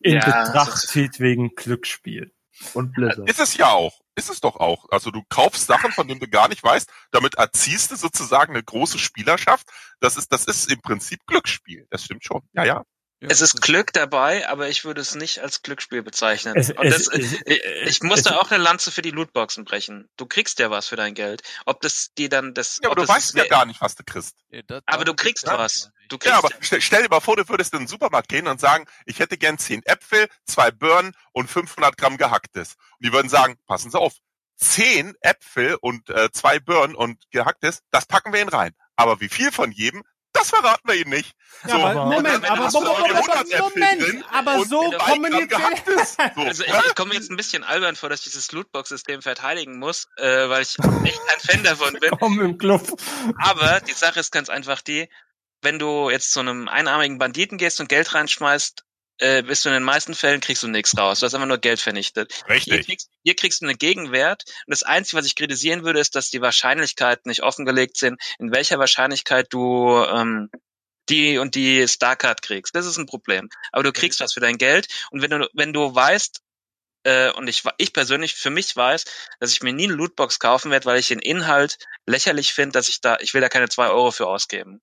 [0.00, 2.32] in Ja, Betracht zieht wegen Glücksspiel.
[2.74, 3.28] Und Blizzard.
[3.28, 4.00] Ist es ja auch.
[4.14, 4.86] Ist es doch auch.
[4.90, 8.62] Also du kaufst Sachen, von denen du gar nicht weißt, damit erziehst du sozusagen eine
[8.62, 9.66] große Spielerschaft.
[10.00, 11.86] Das ist, das ist im Prinzip Glücksspiel.
[11.90, 12.42] Das stimmt schon.
[12.54, 12.84] Ja, ja.
[13.20, 16.54] Es ist Glück dabei, aber ich würde es nicht als Glücksspiel bezeichnen.
[16.56, 20.08] Es- das, es- ich, ich muss es- da auch eine Lanze für die Lootboxen brechen.
[20.16, 21.42] Du kriegst ja was für dein Geld.
[21.64, 23.94] Ob das dir dann das, Ja, ob aber du das weißt ja gar nicht, was
[23.94, 24.36] du kriegst.
[24.50, 25.84] Ja, aber du kriegst was.
[25.84, 28.28] ja Du kriegst Ja, aber stell, stell dir mal vor, du würdest in den Supermarkt
[28.28, 32.74] gehen und sagen, ich hätte gern 10 Äpfel, zwei Birnen und 500 Gramm gehacktes.
[32.98, 34.12] Und die würden sagen, passen Sie auf,
[34.56, 38.74] 10 Äpfel und äh, zwei Birnen und gehacktes, das packen wir Ihnen rein.
[38.94, 40.02] Aber wie viel von jedem,
[40.36, 41.34] das verraten wir Ihnen nicht.
[41.66, 44.90] Ja, aber und Moment, aber du Moment, Moment, 100 Äpfel Moment, drin aber so
[45.48, 46.16] gehacktes.
[46.36, 46.42] So.
[46.42, 50.06] Also ich, ich komme jetzt ein bisschen albern vor, dass ich dieses Lootbox-System verteidigen muss,
[50.16, 52.10] äh, weil ich echt kein Fan davon bin.
[52.20, 52.82] Komm im Club.
[53.38, 55.08] Aber die Sache ist ganz einfach die,
[55.62, 58.84] wenn du jetzt zu einem einarmigen Banditen gehst und Geld reinschmeißt,
[59.18, 61.20] äh, bist du in den meisten Fällen kriegst du nichts raus.
[61.20, 62.32] Du hast einfach nur Geld vernichtet.
[62.46, 62.86] Hier Richtig.
[62.86, 64.44] kriegst, hier kriegst du einen Gegenwert.
[64.66, 68.52] Und das Einzige, was ich kritisieren würde, ist, dass die Wahrscheinlichkeiten nicht offengelegt sind, in
[68.52, 70.50] welcher Wahrscheinlichkeit du ähm,
[71.08, 72.74] die und die Starcard kriegst.
[72.74, 73.48] Das ist ein Problem.
[73.72, 74.88] Aber du kriegst was für dein Geld.
[75.10, 76.42] Und wenn du, wenn du weißt,
[77.04, 79.04] äh, und ich, ich persönlich für mich weiß,
[79.38, 82.88] dass ich mir nie eine Lootbox kaufen werde, weil ich den Inhalt lächerlich finde, dass
[82.88, 84.82] ich da, ich will da keine zwei Euro für ausgeben.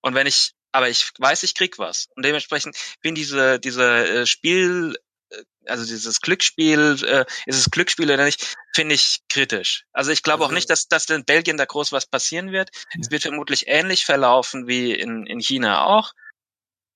[0.00, 2.08] Und wenn ich, aber ich weiß, ich krieg was.
[2.16, 4.98] Und dementsprechend bin diese, diese äh, Spiel,
[5.30, 9.86] äh, also dieses Glücksspiel, äh, ist es Glücksspiel oder nicht, finde ich kritisch.
[9.92, 12.70] Also ich glaube auch nicht, dass, dass in Belgien da groß was passieren wird.
[13.00, 16.12] Es wird vermutlich ähnlich verlaufen wie in, in China auch.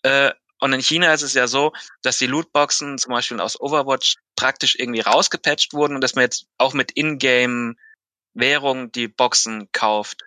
[0.03, 1.73] Äh, und in China ist es ja so,
[2.03, 6.47] dass die Lootboxen zum Beispiel aus Overwatch praktisch irgendwie rausgepatcht wurden und dass man jetzt
[6.59, 10.25] auch mit Ingame-Währung die Boxen kauft.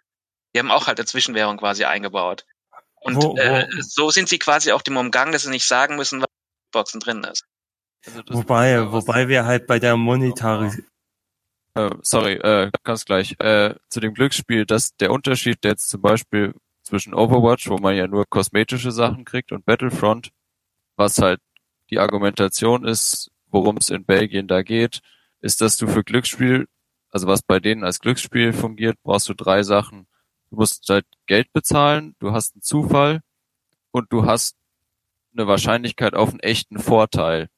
[0.56, 2.46] Die haben auch halt eine Zwischenwährung quasi eingebaut.
[3.02, 5.96] Und Wo- wo- Äh, so sind sie quasi auch dem umgangen, dass sie nicht sagen
[5.96, 7.44] müssen, was in den Boxen drin ist.
[8.06, 10.88] Also Wobei, was- wobei wir halt bei der Monetarisierung,
[11.74, 13.36] Äh, sorry, äh, ganz gleich.
[13.40, 16.54] Äh, zu dem Glücksspiel, dass der Unterschied jetzt zum Beispiel
[16.84, 20.32] zwischen Overwatch, wo man ja nur kosmetische Sachen kriegt, und Battlefront,
[20.98, 21.40] was halt
[21.90, 25.00] die Argumentation ist, worum es in Belgien da geht,
[25.40, 26.68] ist, dass du für Glücksspiel,
[27.10, 30.08] also was bei denen als Glücksspiel fungiert, brauchst du drei Sachen.
[30.52, 33.22] Du musst halt Geld bezahlen, du hast einen Zufall
[33.92, 34.58] und du hast
[35.34, 37.50] eine Wahrscheinlichkeit auf einen echten Vorteil.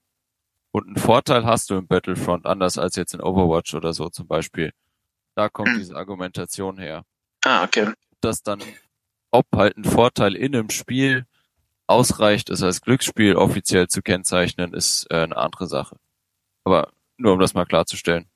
[0.71, 4.27] Und einen Vorteil hast du im Battlefront anders als jetzt in Overwatch oder so zum
[4.27, 4.73] Beispiel.
[5.35, 7.03] Da kommt diese Argumentation her.
[7.43, 7.91] Ah, okay.
[8.21, 8.61] Dass dann,
[9.31, 11.25] ob halt ein Vorteil in einem Spiel
[11.87, 15.97] ausreicht, es als Glücksspiel offiziell zu kennzeichnen, ist äh, eine andere Sache.
[16.63, 18.27] Aber nur um das mal klarzustellen.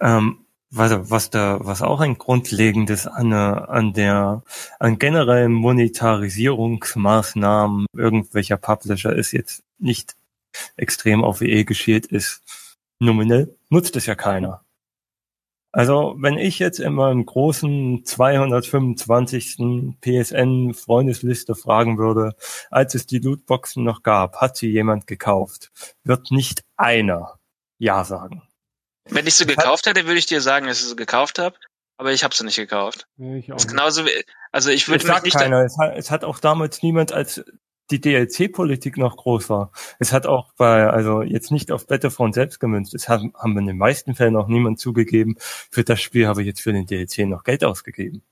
[0.00, 4.42] ähm, was, was da, was auch ein grundlegendes an, an der,
[4.78, 10.16] an generellen Monetarisierungsmaßnahmen irgendwelcher Publisher ist jetzt nicht
[10.76, 12.42] extrem auf EE geschielt ist.
[13.00, 14.62] Nominell nutzt es ja keiner.
[15.70, 19.58] Also, wenn ich jetzt in meinem großen 225.
[20.00, 22.34] PSN-Freundesliste fragen würde,
[22.70, 25.70] als es die Lootboxen noch gab, hat sie jemand gekauft,
[26.04, 27.38] wird nicht einer
[27.78, 28.47] Ja sagen.
[29.10, 31.56] Wenn ich sie gekauft hätte, würde ich dir sagen, dass ich sie gekauft habe,
[31.96, 33.06] aber ich habe sie nicht gekauft.
[33.16, 34.10] Nee, ich auch ist genauso wie,
[34.52, 35.64] also ich Es würde mich nicht, keiner.
[35.64, 37.44] Es hat, es hat auch damals niemand, als
[37.90, 39.72] die DLC-Politik noch groß war.
[39.98, 42.94] Es hat auch bei, also jetzt nicht auf Battlefront selbst gemünzt.
[42.94, 46.46] Es haben, haben in den meisten Fällen auch niemand zugegeben, für das Spiel habe ich
[46.46, 48.22] jetzt für den DLC noch Geld ausgegeben.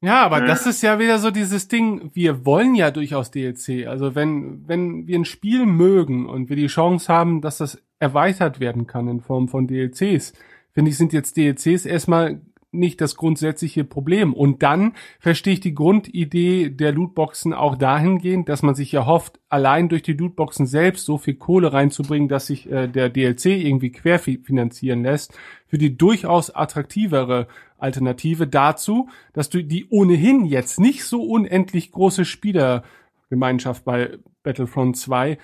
[0.00, 0.46] Ja, aber Mhm.
[0.46, 3.86] das ist ja wieder so dieses Ding, wir wollen ja durchaus DLC.
[3.86, 8.58] Also wenn, wenn wir ein Spiel mögen und wir die Chance haben, dass das erweitert
[8.58, 10.32] werden kann in Form von DLCs,
[10.72, 12.40] finde ich, sind jetzt DLCs erstmal
[12.72, 14.32] nicht das grundsätzliche Problem.
[14.32, 19.38] Und dann verstehe ich die Grundidee der Lootboxen auch dahingehend, dass man sich ja hofft,
[19.48, 23.92] allein durch die Lootboxen selbst so viel Kohle reinzubringen, dass sich äh, der DLC irgendwie
[23.92, 27.46] querfinanzieren lässt, für die durchaus attraktivere
[27.78, 35.38] Alternative dazu, dass du die ohnehin jetzt nicht so unendlich große Spielergemeinschaft bei Battlefront 2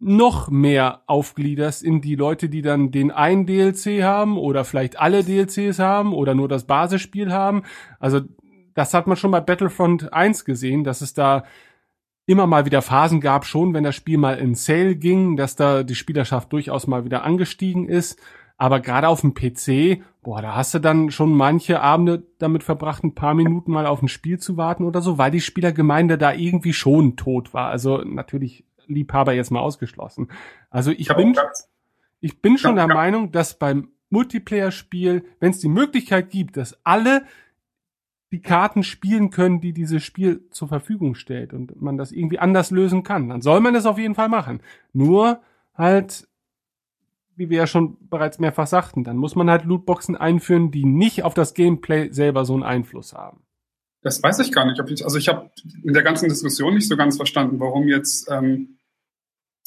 [0.00, 5.24] noch mehr aufgliederst in die Leute, die dann den einen DLC haben oder vielleicht alle
[5.24, 7.64] DLCs haben oder nur das Basisspiel haben.
[7.98, 8.20] Also
[8.74, 11.44] das hat man schon bei Battlefront 1 gesehen, dass es da
[12.26, 15.82] immer mal wieder Phasen gab, schon wenn das Spiel mal in Sale ging, dass da
[15.82, 18.20] die Spielerschaft durchaus mal wieder angestiegen ist.
[18.56, 23.02] Aber gerade auf dem PC, boah, da hast du dann schon manche Abende damit verbracht,
[23.02, 26.32] ein paar Minuten mal auf ein Spiel zu warten oder so, weil die Spielergemeinde da
[26.32, 27.70] irgendwie schon tot war.
[27.70, 30.28] Also natürlich Liebhaber jetzt mal ausgeschlossen.
[30.70, 31.36] Also ich Ich bin,
[32.20, 33.00] ich bin schon Ja, der ja.
[33.00, 37.22] Meinung, dass beim Multiplayer-Spiel, wenn es die Möglichkeit gibt, dass alle
[38.32, 42.70] die Karten spielen können, die dieses Spiel zur Verfügung stellt und man das irgendwie anders
[42.70, 44.60] lösen kann, dann soll man das auf jeden Fall machen.
[44.92, 45.40] Nur
[45.74, 46.28] halt
[47.38, 51.22] wie wir ja schon bereits mehrfach sagten, dann muss man halt Lootboxen einführen, die nicht
[51.22, 53.44] auf das Gameplay selber so einen Einfluss haben.
[54.02, 54.80] Das weiß ich gar nicht.
[54.80, 55.50] Ob ich, also ich habe
[55.84, 58.77] in der ganzen Diskussion nicht so ganz verstanden, warum jetzt ähm,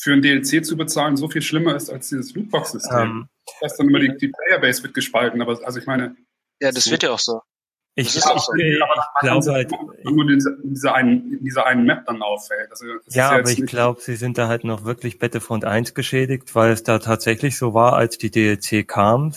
[0.01, 2.97] für ein DLC zu bezahlen so viel schlimmer ist als dieses Lootbox-System.
[2.99, 3.29] Ähm,
[3.61, 6.15] das dann immer die, die Playerbase wird gespalten, aber also ich meine,
[6.59, 6.91] Ja, das So.
[6.91, 7.41] wird ja auch so.
[7.93, 8.53] ich, auch so.
[8.55, 8.79] ich, ich
[9.19, 9.71] glaube halt,
[10.03, 12.71] nur in dieser, in dieser einen, in dieser einen Map dann auffällt.
[12.71, 16.71] Also Ja, aber ich glaube, sie sind da halt noch wirklich Battlefront 1 geschädigt, weil
[16.71, 19.35] es da tatsächlich so war, als die DLC kam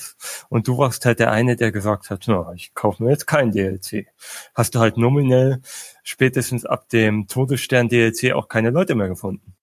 [0.49, 3.53] und du warst halt der eine, der gesagt hat, na, ich kaufe mir jetzt kein
[3.53, 4.07] DLC.
[4.55, 5.61] Hast du halt nominell
[6.05, 9.54] spätestens ab dem Todesstern DLC auch keine Leute mehr gefunden.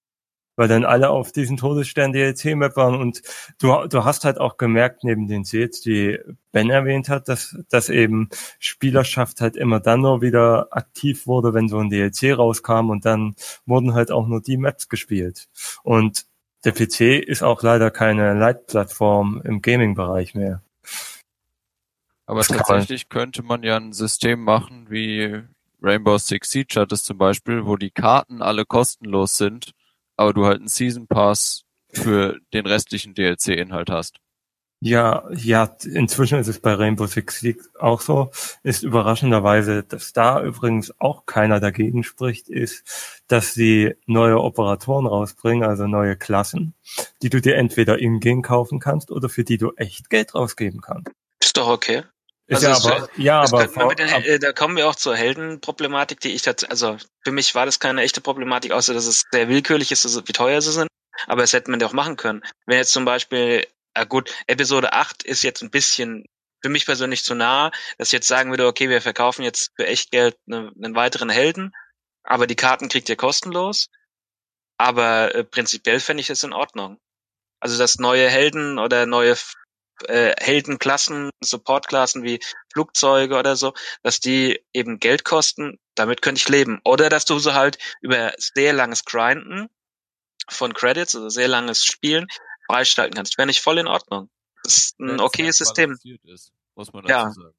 [0.55, 3.21] Weil dann alle auf diesen Todesstern DLC Map waren und
[3.59, 6.19] du, du hast halt auch gemerkt, neben den Sets, die
[6.51, 11.69] Ben erwähnt hat, dass, dass eben Spielerschaft halt immer dann nur wieder aktiv wurde, wenn
[11.69, 15.47] so ein DLC rauskam und dann wurden halt auch nur die Maps gespielt.
[15.83, 16.25] Und
[16.63, 20.61] der PC ist auch leider keine Leitplattform im Gaming-Bereich mehr.
[22.25, 25.41] Aber tatsächlich könnte man ja ein System machen, wie
[25.81, 29.73] Rainbow Six Siege hat es zum Beispiel, wo die Karten alle kostenlos sind,
[30.17, 34.17] aber du halt einen Season Pass für den restlichen DLC-Inhalt hast.
[34.83, 38.31] Ja, ja, inzwischen ist es bei Rainbow Six Siege auch so.
[38.63, 45.69] Ist überraschenderweise, dass da übrigens auch keiner dagegen spricht, ist, dass sie neue Operatoren rausbringen,
[45.69, 46.73] also neue Klassen,
[47.21, 51.11] die du dir entweder in-game kaufen kannst oder für die du echt Geld rausgeben kannst.
[51.39, 52.01] Ist doch okay.
[52.51, 54.95] Ist Also ja es- aber, ja, Das aber, den, ab, äh, da kommen wir auch
[54.95, 59.05] zur Heldenproblematik, die ich tatsächlich, also für mich war das keine echte Problematik, außer dass
[59.05, 60.87] es sehr willkürlich ist, wie teuer sie sind.
[61.27, 62.41] Aber es hätte man ja auch machen können.
[62.65, 66.25] Wenn jetzt zum Beispiel, ah gut, Episode 8 ist jetzt ein bisschen
[66.63, 69.87] für mich persönlich zu nah, dass ich jetzt sagen würde, okay, wir verkaufen jetzt für
[69.87, 71.73] echt Geld ne, einen weiteren Helden,
[72.23, 73.87] aber die Karten kriegt ihr kostenlos.
[74.77, 76.97] Aber äh, prinzipiell fände ich das in Ordnung.
[77.59, 79.35] Also dass neue Helden oder neue
[80.07, 82.39] äh, Heldenklassen, Supportklassen wie
[82.71, 83.73] Flugzeuge oder so,
[84.03, 86.79] dass die eben Geld kosten, damit könnte ich leben.
[86.83, 89.69] Oder dass du so halt über sehr langes Grinden
[90.49, 92.27] von Credits, also sehr langes Spielen,
[92.67, 93.37] freischalten kannst.
[93.37, 94.29] Wäre nicht voll in Ordnung.
[94.63, 95.97] Das ist ein Wenn's okayes System.
[96.23, 97.25] Ist, muss man Ja.
[97.25, 97.55] dazu sagen.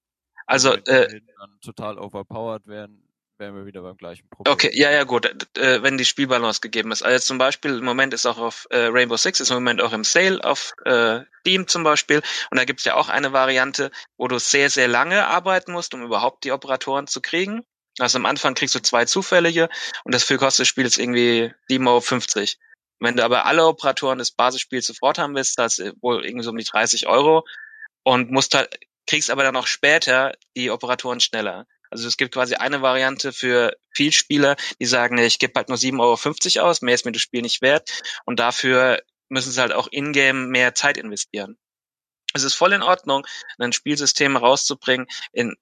[0.46, 1.20] Also, äh,
[1.60, 3.01] total overpowered wären,
[3.42, 4.52] wären wir wieder beim gleichen Problem.
[4.52, 5.26] Okay, ja, ja, gut,
[5.58, 7.02] äh, wenn die Spielbalance gegeben ist.
[7.02, 9.92] Also zum Beispiel im Moment ist auch auf äh, Rainbow Six, ist im Moment auch
[9.92, 12.22] im Sale auf äh, Steam zum Beispiel.
[12.50, 16.02] Und da gibt's ja auch eine Variante, wo du sehr, sehr lange arbeiten musst, um
[16.02, 17.64] überhaupt die Operatoren zu kriegen.
[17.98, 19.68] Also am Anfang kriegst du zwei zufällige
[20.04, 22.46] und dafür kostet das Spiel jetzt irgendwie 7,50 Euro.
[23.00, 26.50] Wenn du aber alle Operatoren des Basisspiels sofort haben willst, das ist wohl irgendwie so
[26.50, 27.44] um die 30 Euro
[28.04, 31.66] und musst halt, kriegst aber dann auch später die Operatoren schneller.
[31.92, 36.56] Also es gibt quasi eine Variante für Vielspieler, die sagen, ich gebe halt nur 7,50
[36.56, 37.90] Euro aus, mehr ist mir das Spiel nicht wert.
[38.24, 41.58] Und dafür müssen sie halt auch in-game mehr Zeit investieren.
[42.32, 43.26] Es ist voll in Ordnung,
[43.58, 45.54] ein Spielsystem rauszubringen, in,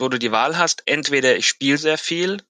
[0.00, 2.42] wo du die Wahl hast, entweder ich spiele sehr viel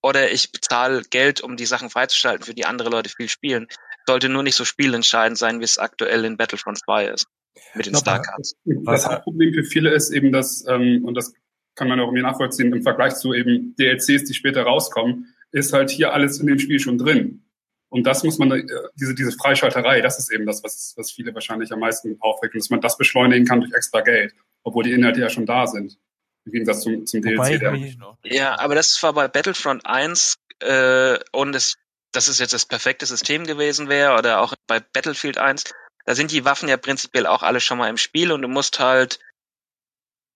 [0.00, 3.66] oder ich bezahle Geld, um die Sachen freizuschalten, für die andere Leute viel spielen.
[4.06, 7.26] Sollte nur nicht so spielentscheidend sein, wie es aktuell in Battlefront 2 ist.
[7.74, 8.54] Mit den Starcards.
[8.64, 11.32] Das Hauptproblem für viele ist eben, dass, ähm, und das
[11.74, 15.90] kann man auch mir nachvollziehen, im Vergleich zu eben DLCs, die später rauskommen, ist halt
[15.90, 17.44] hier alles in dem Spiel schon drin.
[17.88, 18.64] Und das muss man, äh,
[18.96, 22.60] diese, diese Freischalterei, das ist eben das, was, was viele wahrscheinlich am meisten aufregt, und
[22.60, 25.96] dass man das beschleunigen kann durch extra Geld, obwohl die Inhalte ja schon da sind.
[26.44, 27.96] Im Gegensatz zum, zum Wobei DLC.
[28.24, 31.76] Ja, aber das war bei Battlefront 1 äh, und es,
[32.12, 35.72] das ist jetzt das perfekte System gewesen wäre oder auch bei Battlefield 1,
[36.04, 38.78] da sind die Waffen ja prinzipiell auch alle schon mal im Spiel und du musst
[38.78, 39.20] halt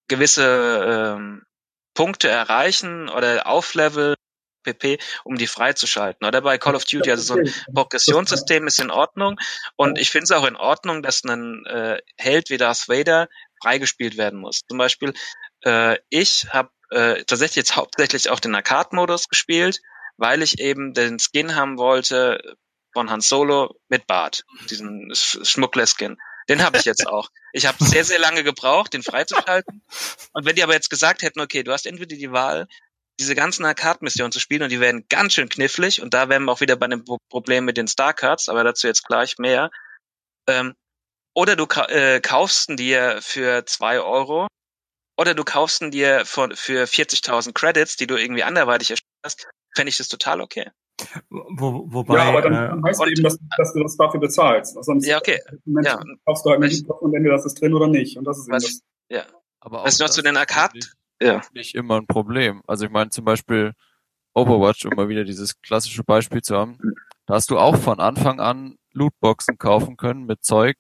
[0.09, 1.43] gewisse ähm,
[1.95, 4.15] Punkte erreichen oder aufleveln,
[4.65, 6.27] pp, um die freizuschalten.
[6.27, 9.39] Oder bei Call of Duty, also so ein Progressionssystem ist in Ordnung
[9.77, 13.28] und ich finde es auch in Ordnung, dass ein äh, Held wie Darth Vader
[13.62, 14.62] freigespielt werden muss.
[14.69, 15.12] Zum Beispiel,
[15.65, 19.81] äh, ich habe äh, tatsächlich jetzt hauptsächlich auch den Arcade-Modus gespielt,
[20.17, 22.57] weil ich eben den Skin haben wollte
[22.93, 26.17] von Han Solo mit Bart, diesen Sch- Schmuggler-Skin.
[26.49, 27.28] Den habe ich jetzt auch.
[27.52, 29.83] Ich habe sehr, sehr lange gebraucht, den freizuschalten.
[30.33, 32.67] Und wenn die aber jetzt gesagt hätten, okay, du hast entweder die Wahl,
[33.20, 36.52] diese ganzen Arcade-Missionen zu spielen und die werden ganz schön knifflig und da wären wir
[36.52, 39.70] auch wieder bei dem Pro- Problem mit den Starcards, aber dazu jetzt gleich mehr.
[40.49, 40.75] Ähm,
[41.35, 44.47] oder du äh, kaufst ihn dir für zwei Euro
[45.17, 49.49] oder du kaufst ihn dir von, für 40.000 Credits, die du irgendwie anderweitig erstellt hast,
[49.75, 50.70] fände ich das total okay.
[51.31, 54.20] Wo, wobei, ja, aber dann äh, weißt du und- eben, dass, dass du das dafür
[54.20, 54.77] bezahlst.
[54.83, 55.39] Sonst Ja, okay.
[55.65, 56.01] Ja.
[56.27, 58.17] kaufst du halt Ich- nicht und entweder das ist drin oder nicht.
[58.18, 58.81] Und das ist Was- das.
[59.09, 59.23] Ja.
[59.60, 60.78] Aber Weißt du noch das zu den ist Arcade?
[61.20, 61.41] Ja.
[61.52, 62.62] Nicht immer ein Problem.
[62.67, 63.73] Also ich meine zum Beispiel
[64.35, 66.78] Overwatch, um mal wieder dieses klassische Beispiel zu haben,
[67.27, 70.77] da hast du auch von Anfang an Lootboxen kaufen können mit Zeug,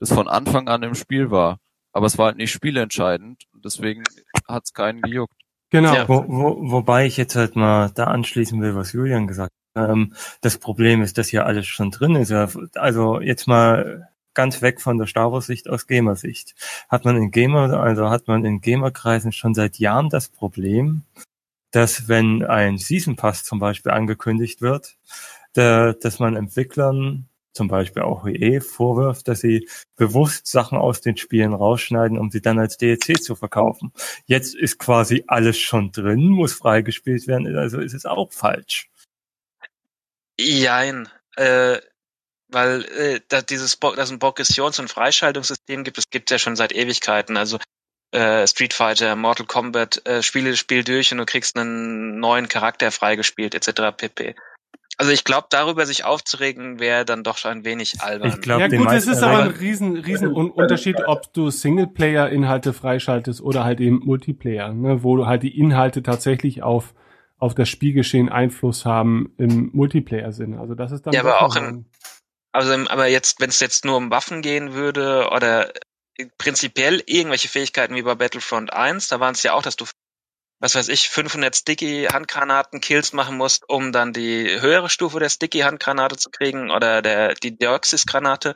[0.00, 1.58] das von Anfang an im Spiel war.
[1.92, 3.44] Aber es war halt nicht spielentscheidend.
[3.52, 4.02] Und deswegen
[4.48, 5.40] hat es keinen gejuckt.
[5.74, 5.92] Genau.
[5.92, 6.08] Ja.
[6.08, 9.90] Wo, wo, wobei ich jetzt halt mal da anschließen will, was Julian gesagt hat.
[9.90, 12.30] Ähm, das Problem ist, dass hier alles schon drin ist.
[12.76, 16.54] Also jetzt mal ganz weg von der Star Wars Sicht aus Gamer-Sicht.
[16.88, 21.02] Hat man in Gamer, also hat man in Gamerkreisen schon seit Jahren das Problem,
[21.72, 24.96] dass wenn ein Season Pass zum Beispiel angekündigt wird,
[25.54, 31.16] da, dass man Entwicklern zum Beispiel auch EA vorwirft, dass sie bewusst Sachen aus den
[31.16, 33.92] Spielen rausschneiden, um sie dann als DLC zu verkaufen.
[34.26, 38.90] Jetzt ist quasi alles schon drin, muss freigespielt werden, also ist es auch falsch.
[40.38, 41.08] Jein.
[41.36, 41.78] Äh,
[42.48, 46.56] weil äh, da dieses Bo dass ein Progressions- und Freischaltungssystem gibt, das gibt ja schon
[46.56, 47.36] seit Ewigkeiten.
[47.36, 47.58] Also
[48.12, 52.48] äh, Street Fighter, Mortal Kombat, äh, spiele das Spiel durch und du kriegst einen neuen
[52.48, 53.96] Charakter freigespielt, etc.
[53.96, 54.36] pp.
[54.96, 58.28] Also ich glaube, darüber sich aufzuregen, wäre dann doch schon ein wenig albern.
[58.30, 62.72] Ich glaube, Ja gut, es ist aber ein riesen, riesen Un- Unterschied, ob du Singleplayer-Inhalte
[62.72, 66.94] freischaltest oder halt eben Multiplayer, ne, wo du halt die Inhalte tatsächlich auf,
[67.38, 70.60] auf das Spielgeschehen Einfluss haben im Multiplayer-Sinne.
[70.60, 71.86] Also das ist dann Ja, aber auch im-
[72.52, 75.72] Also, im- aber jetzt, wenn es jetzt nur um Waffen gehen würde oder
[76.38, 79.84] prinzipiell irgendwelche Fähigkeiten wie bei Battlefront 1, da waren es ja auch, dass du,
[80.64, 86.30] was weiß ich, 500 Sticky-Handgranaten-Kills machen musst, um dann die höhere Stufe der Sticky-Handgranate zu
[86.30, 88.54] kriegen oder der, die Deoxys-Granate.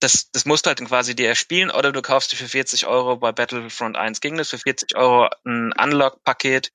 [0.00, 3.18] Das, das musst du halt quasi dir erspielen oder du kaufst dir für 40 Euro
[3.18, 6.72] bei Battlefront 1 ging das, für 40 Euro ein Unlock-Paket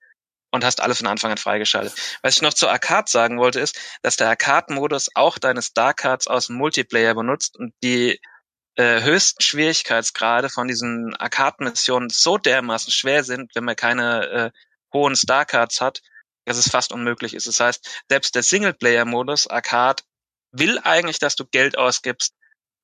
[0.51, 1.93] und hast alle von Anfang an freigeschaltet.
[2.21, 6.45] Was ich noch zur Arcade sagen wollte, ist, dass der Arcade-Modus auch deine Star-Cards aus
[6.45, 8.21] dem Multiplayer benutzt und die
[8.75, 14.51] äh, höchsten Schwierigkeitsgrade von diesen Arcade-Missionen so dermaßen schwer sind, wenn man keine äh,
[14.93, 16.01] hohen Star-Cards hat,
[16.45, 17.47] dass es fast unmöglich ist.
[17.47, 20.03] Das heißt, selbst der Singleplayer-Modus Arcade
[20.51, 22.35] will eigentlich, dass du Geld ausgibst,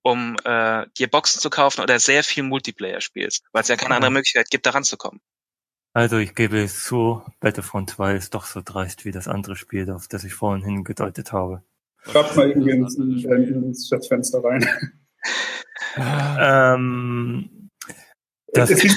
[0.03, 3.95] um äh, dir Boxen zu kaufen oder sehr viel Multiplayer spielst, weil es ja keine
[3.95, 5.21] andere Möglichkeit gibt, da ranzukommen.
[5.93, 9.89] Also ich gebe es zu, Battlefront 2 ist doch so dreist wie das andere Spiel,
[9.89, 11.63] auf das ich vorhin hingedeutet habe.
[12.03, 14.65] Schreibt mal irgendwie ins, in, ins Chatfenster rein.
[15.99, 17.69] Ähm,
[18.53, 18.91] das, ich,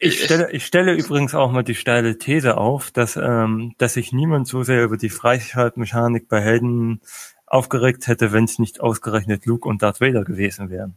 [0.00, 4.12] ich, stelle, ich stelle übrigens auch mal die steile These auf, dass, ähm, dass sich
[4.12, 7.00] niemand so sehr über die Freischaltmechanik bei Helden
[7.46, 10.96] aufgeregt hätte, wenn es nicht ausgerechnet Luke und Darth Vader gewesen wären.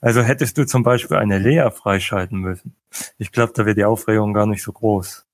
[0.00, 2.76] Also hättest du zum Beispiel eine Lea freischalten müssen.
[3.18, 5.26] Ich glaube, da wäre die Aufregung gar nicht so groß.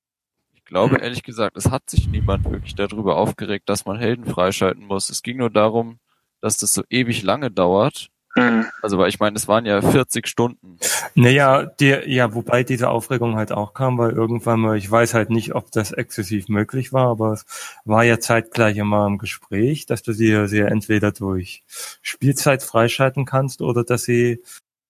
[0.53, 4.85] Ich glaube, ehrlich gesagt, es hat sich niemand wirklich darüber aufgeregt, dass man Helden freischalten
[4.85, 5.11] muss.
[5.11, 6.01] Es ging nur darum,
[6.41, 8.11] dass das so ewig lange dauert.
[8.37, 8.67] Mhm.
[8.83, 10.79] Also, weil ich meine, es waren ja 40 Stunden.
[11.15, 15.31] Naja, die, ja, wobei diese Aufregung halt auch kam, weil irgendwann mal, ich weiß halt
[15.31, 17.47] nicht, ob das exzessiv möglich war, aber es
[17.87, 21.65] war ja zeitgleich immer im Gespräch, dass du sie, sie entweder durch
[22.03, 24.43] Spielzeit freischalten kannst oder dass sie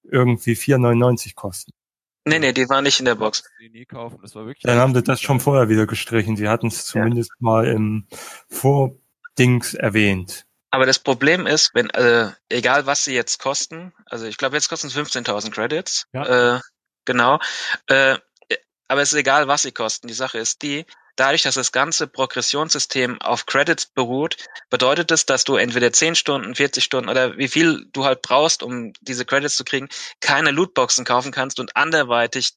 [0.02, 1.72] irgendwie 4,99 kosten.
[2.24, 3.44] Nee, nee, die war nicht in der Box.
[4.62, 6.36] Dann haben sie das schon vorher wieder gestrichen.
[6.36, 8.06] Sie hatten es zumindest mal im
[8.48, 10.45] Vordings erwähnt.
[10.76, 14.68] Aber das Problem ist, wenn, äh, egal was sie jetzt kosten, also ich glaube, jetzt
[14.68, 16.04] kosten es 15.000 Credits.
[16.12, 16.56] Ja.
[16.56, 16.60] Äh,
[17.06, 17.38] genau.
[17.86, 18.18] Äh,
[18.86, 20.06] aber es ist egal, was sie kosten.
[20.06, 20.84] Die Sache ist die,
[21.16, 24.36] dadurch, dass das ganze Progressionssystem auf Credits beruht,
[24.68, 28.62] bedeutet es, dass du entweder 10 Stunden, 40 Stunden oder wie viel du halt brauchst,
[28.62, 29.88] um diese Credits zu kriegen,
[30.20, 32.52] keine Lootboxen kaufen kannst und anderweitig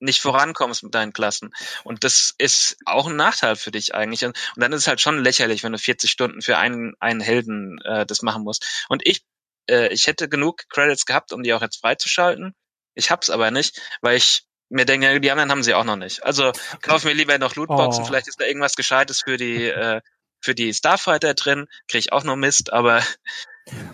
[0.00, 1.52] nicht vorankommst mit deinen Klassen.
[1.84, 4.24] Und das ist auch ein Nachteil für dich eigentlich.
[4.24, 7.80] Und dann ist es halt schon lächerlich, wenn du 40 Stunden für einen, einen Helden
[7.84, 8.84] äh, das machen musst.
[8.88, 9.22] Und ich,
[9.68, 12.54] äh, ich hätte genug Credits gehabt, um die auch jetzt freizuschalten.
[12.94, 16.24] Ich hab's aber nicht, weil ich mir denke, die anderen haben sie auch noch nicht.
[16.24, 18.06] Also kauf mir lieber noch Lootboxen, Oh.
[18.06, 20.00] vielleicht ist da irgendwas Gescheites für die, äh,
[20.40, 23.02] für die Starfighter drin, krieg ich auch noch Mist, aber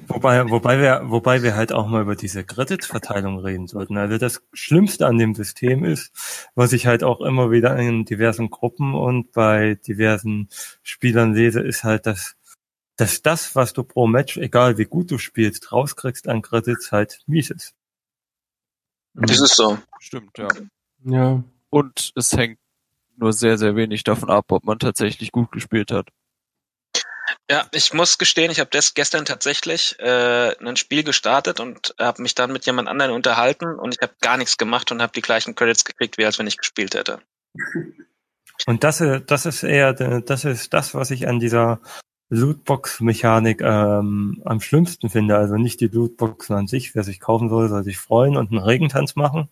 [0.06, 3.98] Wobei, wobei wir, wobei wir halt auch mal über diese Credit-Verteilung reden sollten.
[3.98, 8.48] Also das Schlimmste an dem System ist, was ich halt auch immer wieder in diversen
[8.48, 10.48] Gruppen und bei diversen
[10.82, 12.36] Spielern lese, ist halt, dass,
[12.96, 17.20] dass das, was du pro Match, egal wie gut du spielst, rauskriegst an Credits, halt
[17.26, 17.74] mies ist.
[19.14, 19.78] das ist so.
[19.98, 20.48] Stimmt, ja.
[21.04, 21.42] Ja.
[21.70, 22.58] Und es hängt
[23.16, 26.10] nur sehr, sehr wenig davon ab, ob man tatsächlich gut gespielt hat.
[27.50, 32.22] Ja, ich muss gestehen, ich habe das gestern tatsächlich äh, ein Spiel gestartet und habe
[32.22, 35.22] mich dann mit jemand anderen unterhalten und ich habe gar nichts gemacht und habe die
[35.22, 37.20] gleichen Credits gekriegt, wie als wenn ich gespielt hätte.
[38.66, 41.80] Und das, äh, das ist eher, äh, das ist das, was ich an dieser
[42.28, 45.36] Lootbox-Mechanik ähm, am schlimmsten finde.
[45.36, 46.94] Also nicht die Lootboxen an sich.
[46.94, 49.48] Wer sich kaufen soll, soll sich freuen und einen Regentanz machen.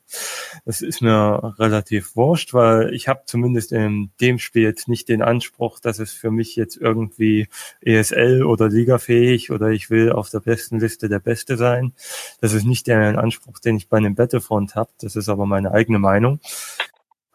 [0.64, 5.22] Das ist mir relativ wurscht, weil ich habe zumindest in dem Spiel jetzt nicht den
[5.22, 7.48] Anspruch, dass es für mich jetzt irgendwie
[7.80, 11.92] ESL oder Liga-fähig oder ich will auf der besten Liste der Beste sein.
[12.40, 14.90] Das ist nicht der Anspruch, den ich bei einem Battlefront habe.
[15.00, 16.40] Das ist aber meine eigene Meinung.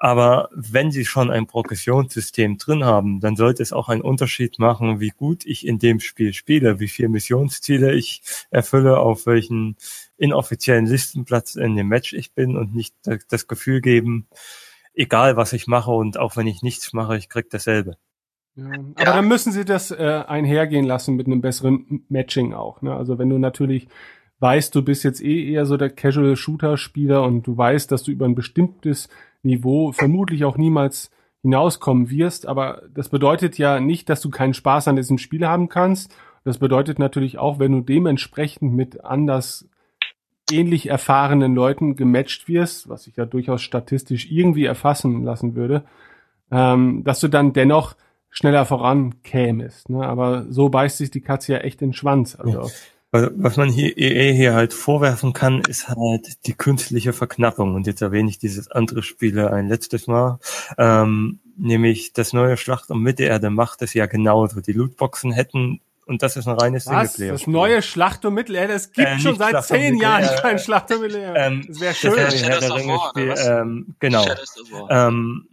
[0.01, 5.01] Aber wenn Sie schon ein Progressionssystem drin haben, dann sollte es auch einen Unterschied machen,
[5.01, 9.75] wie gut ich in dem Spiel spiele, wie viele Missionsziele ich erfülle, auf welchen
[10.17, 12.95] inoffiziellen Listenplatz in dem Match ich bin und nicht
[13.29, 14.27] das Gefühl geben,
[14.93, 17.97] egal was ich mache und auch wenn ich nichts mache, ich krieg dasselbe.
[18.55, 19.13] Ja, aber ja.
[19.15, 22.81] dann müssen Sie das äh, einhergehen lassen mit einem besseren Matching auch.
[22.81, 22.95] Ne?
[22.95, 23.89] Also wenn du natürlich
[24.39, 28.03] weißt, du bist jetzt eh eher so der Casual Shooter Spieler und du weißt, dass
[28.03, 29.09] du über ein bestimmtes
[29.43, 31.11] Niveau vermutlich auch niemals
[31.41, 32.47] hinauskommen wirst.
[32.47, 36.13] Aber das bedeutet ja nicht, dass du keinen Spaß an diesem Spiel haben kannst.
[36.43, 39.69] Das bedeutet natürlich auch, wenn du dementsprechend mit anders
[40.51, 45.83] ähnlich erfahrenen Leuten gematcht wirst, was sich ja durchaus statistisch irgendwie erfassen lassen würde,
[46.51, 47.95] ähm, dass du dann dennoch
[48.29, 49.89] schneller vorankämest.
[49.89, 50.05] Ne?
[50.05, 52.35] Aber so beißt sich die Katze ja echt den Schwanz.
[52.35, 52.61] Also.
[52.61, 52.67] Ja.
[53.11, 57.73] Was man hier EA hier halt vorwerfen kann, ist halt die künstliche Verknappung.
[57.73, 60.39] Und jetzt erwähne ich dieses andere Spiel ein letztes Mal.
[60.77, 64.61] Ähm, nämlich das neue Schlacht um Mittelerde macht es ja genauso.
[64.61, 67.13] Die Lootboxen hätten und das ist ein reines Was?
[67.13, 67.31] Singleplayer.
[67.33, 68.73] Das neue Schlacht um Mittelerde?
[68.73, 71.39] Es gibt äh, schon seit Schlacht zehn Jahren kein Schlacht um Mittelerde.
[71.39, 72.15] Ähm, das wäre schön.
[72.15, 74.25] Das Herr der Ringe Spiel, ähm, genau.
[74.89, 75.47] Ähm,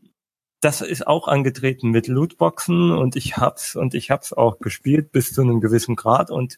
[0.60, 5.32] das ist auch angetreten mit Lootboxen und ich hab's und ich hab's auch gespielt bis
[5.32, 6.56] zu einem gewissen Grad und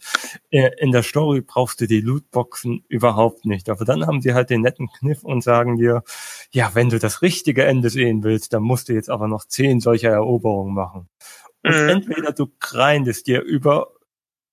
[0.51, 3.69] äh, in der Story brauchst du die Lootboxen überhaupt nicht.
[3.69, 6.05] Aber dann haben sie halt den netten Kniff und sagen dir,
[6.51, 9.81] ja, wenn du das richtige Ende sehen willst, dann musst du jetzt aber noch zehn
[9.81, 11.09] solcher Eroberungen machen.
[11.65, 11.89] Und mhm.
[11.89, 13.89] entweder du grindest dir über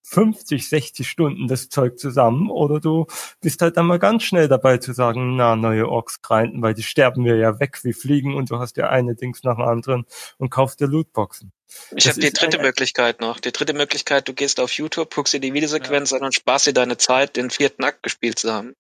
[0.08, 3.08] 50, 60 Stunden das Zeug zusammen oder du
[3.42, 6.84] bist halt dann mal ganz schnell dabei zu sagen, na, neue Orks grinden, weil die
[6.84, 10.06] sterben wir ja weg wie Fliegen und du hast ja eine Dings nach dem anderen
[10.38, 11.52] und kaufst dir Lootboxen.
[11.96, 13.40] Ich habe die dritte Möglichkeit noch.
[13.40, 16.18] Die dritte Möglichkeit, du gehst auf YouTube, guckst dir die Videosequenz ja.
[16.18, 18.76] an und sparst dir deine Zeit, den vierten Akt gespielt zu haben.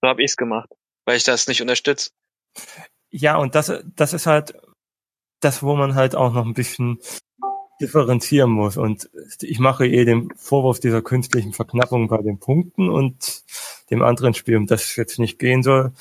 [0.00, 0.70] So habe ich's gemacht,
[1.04, 2.10] weil ich das nicht unterstütze.
[3.10, 4.54] Ja, und das, das ist halt
[5.40, 6.98] das, wo man halt auch noch ein bisschen
[7.82, 8.76] differenzieren muss.
[8.76, 13.44] Und ich mache eh den Vorwurf dieser künstlichen Verknappung bei den Punkten und
[13.90, 15.92] dem anderen Spiel, um das es jetzt nicht gehen soll,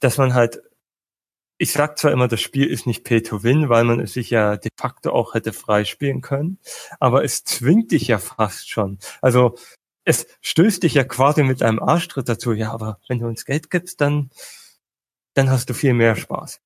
[0.00, 0.62] dass man halt,
[1.58, 4.30] ich sag zwar immer, das Spiel ist nicht Pay to Win, weil man es sich
[4.30, 6.58] ja de facto auch hätte freispielen können,
[7.00, 8.98] aber es zwingt dich ja fast schon.
[9.20, 9.56] Also
[10.04, 13.70] es stößt dich ja quasi mit einem Arschtritt dazu, ja, aber wenn du uns Geld
[13.70, 14.30] gibst, dann,
[15.34, 16.60] dann hast du viel mehr Spaß.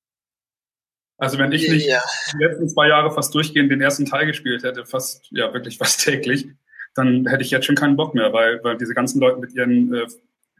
[1.17, 2.01] Also wenn ich nicht ja.
[2.33, 6.01] die letzten zwei Jahre fast durchgehend den ersten Teil gespielt hätte, fast, ja wirklich fast
[6.03, 6.47] täglich,
[6.93, 9.93] dann hätte ich jetzt schon keinen Bock mehr, weil, weil diese ganzen Leute mit ihren
[9.93, 10.07] äh,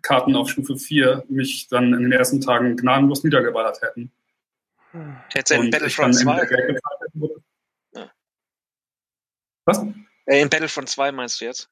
[0.01, 4.11] Karten auf Stufe 4 mich dann in den ersten Tagen gnadenlos niedergeballert hätten.
[5.33, 6.47] Jetzt in Battlefront 2.
[7.93, 8.11] Ja.
[9.65, 9.83] Was?
[10.25, 11.69] Äh, in Battlefront 2 meinst du jetzt?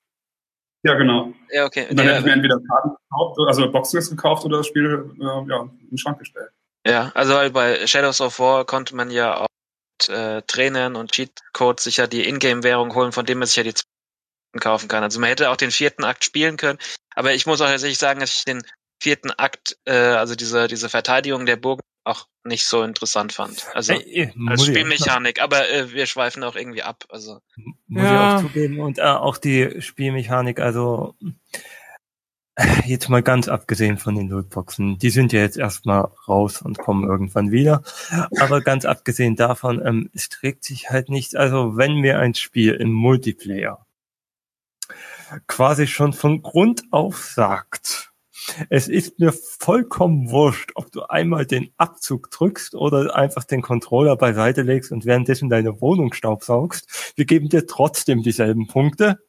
[0.83, 1.33] Ja, genau.
[1.49, 1.87] Ja, okay.
[1.89, 5.11] Und dann ja, hätte ich mir entweder Karten gekauft, also Boxes gekauft oder das Spiel
[5.19, 6.51] äh, ja, in den Schrank gestellt.
[6.85, 9.47] Ja, also bei Shadows of War konnte man ja auch
[9.99, 13.63] mit, äh, Trainern und Cheatcodes sich ja die Ingame-Währung holen, von dem man sich ja
[13.63, 15.03] die zweiten kaufen kann.
[15.03, 16.79] Also man hätte auch den vierten Akt spielen können,
[17.15, 18.61] aber ich muss auch tatsächlich sagen, dass ich den
[19.01, 23.65] vierten Akt, äh, also diese, diese Verteidigung der Burg auch nicht so interessant fand.
[23.73, 27.05] Also äh, als Spielmechanik, aber äh, wir schweifen auch irgendwie ab.
[27.09, 27.39] Also
[27.87, 28.37] muss ja.
[28.37, 31.15] ich auch zugeben und äh, auch die Spielmechanik, also
[32.85, 37.03] Jetzt mal ganz abgesehen von den Lootboxen, die sind ja jetzt erstmal raus und kommen
[37.03, 37.83] irgendwann wieder.
[38.39, 42.73] Aber ganz abgesehen davon, ähm, es trägt sich halt nicht, also wenn mir ein Spiel
[42.73, 43.85] im Multiplayer
[45.47, 48.11] quasi schon von Grund auf sagt,
[48.69, 54.15] es ist mir vollkommen wurscht, ob du einmal den Abzug drückst oder einfach den Controller
[54.17, 57.13] beiseite legst und währenddessen deine Wohnung staubsaugst.
[57.15, 59.19] Wir geben dir trotzdem dieselben Punkte.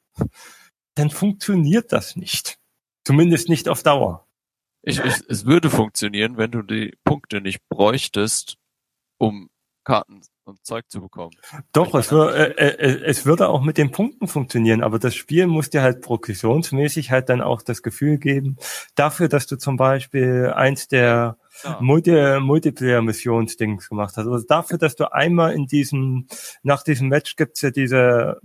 [0.94, 2.58] Dann funktioniert das nicht.
[3.06, 4.26] Zumindest nicht auf Dauer.
[4.82, 8.56] Ich, ich, es würde funktionieren, wenn du die Punkte nicht bräuchtest,
[9.16, 9.48] um
[9.84, 11.30] Karten und Zeug zu bekommen.
[11.72, 15.46] Doch, es, wür, äh, äh, es würde auch mit den Punkten funktionieren, aber das Spiel
[15.46, 18.56] muss dir halt progressionsmäßig halt dann auch das Gefühl geben,
[18.96, 21.78] dafür, dass du zum Beispiel eins der ja.
[21.80, 24.26] Multi Multiplayer-Missionsdings gemacht hast.
[24.26, 26.26] Also dafür, dass du einmal in diesem,
[26.64, 28.40] nach diesem Match gibt's ja diese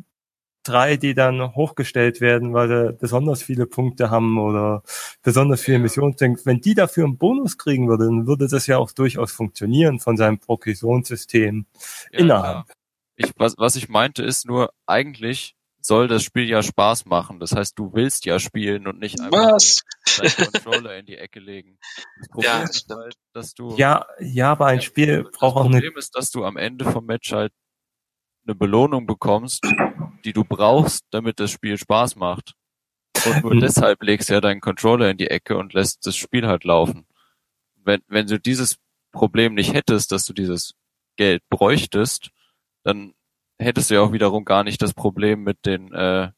[0.63, 4.83] drei, die dann hochgestellt werden, weil sie besonders viele Punkte haben oder
[5.23, 6.45] besonders viele Missionen sind.
[6.45, 10.17] Wenn die dafür einen Bonus kriegen würden, dann würde das ja auch durchaus funktionieren von
[10.17, 11.65] seinem Progressionssystem
[12.11, 12.65] ja, innerhalb.
[13.15, 17.39] Ich, was, was ich meinte ist nur, eigentlich soll das Spiel ja Spaß machen.
[17.39, 19.57] Das heißt, du willst ja spielen und nicht einfach
[20.17, 21.77] deinen Controller in die Ecke legen.
[22.19, 25.61] Das Problem Ja, ist halt, dass du Ja, ja, aber ein Spiel das braucht auch
[25.65, 27.51] eine Problem ist, dass du am Ende vom Match halt
[28.45, 29.61] eine Belohnung bekommst,
[30.25, 32.53] die du brauchst, damit das Spiel Spaß macht.
[33.25, 33.59] Und nur Mhm.
[33.59, 37.05] deshalb legst du ja deinen Controller in die Ecke und lässt das Spiel halt laufen.
[37.83, 38.77] Wenn, wenn du dieses
[39.11, 40.73] Problem nicht hättest, dass du dieses
[41.17, 42.29] Geld bräuchtest,
[42.83, 43.13] dann
[43.59, 46.31] hättest du ja auch wiederum gar nicht das Problem mit den äh,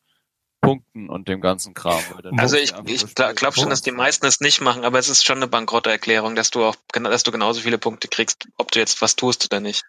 [0.61, 2.03] Punkten und dem ganzen Kram.
[2.37, 5.37] Also ich, ich glaube schon, dass die meisten es nicht machen, aber es ist schon
[5.37, 9.15] eine Bankrotterklärung, dass du auch, dass du genauso viele Punkte kriegst, ob du jetzt was
[9.15, 9.83] tust oder nicht.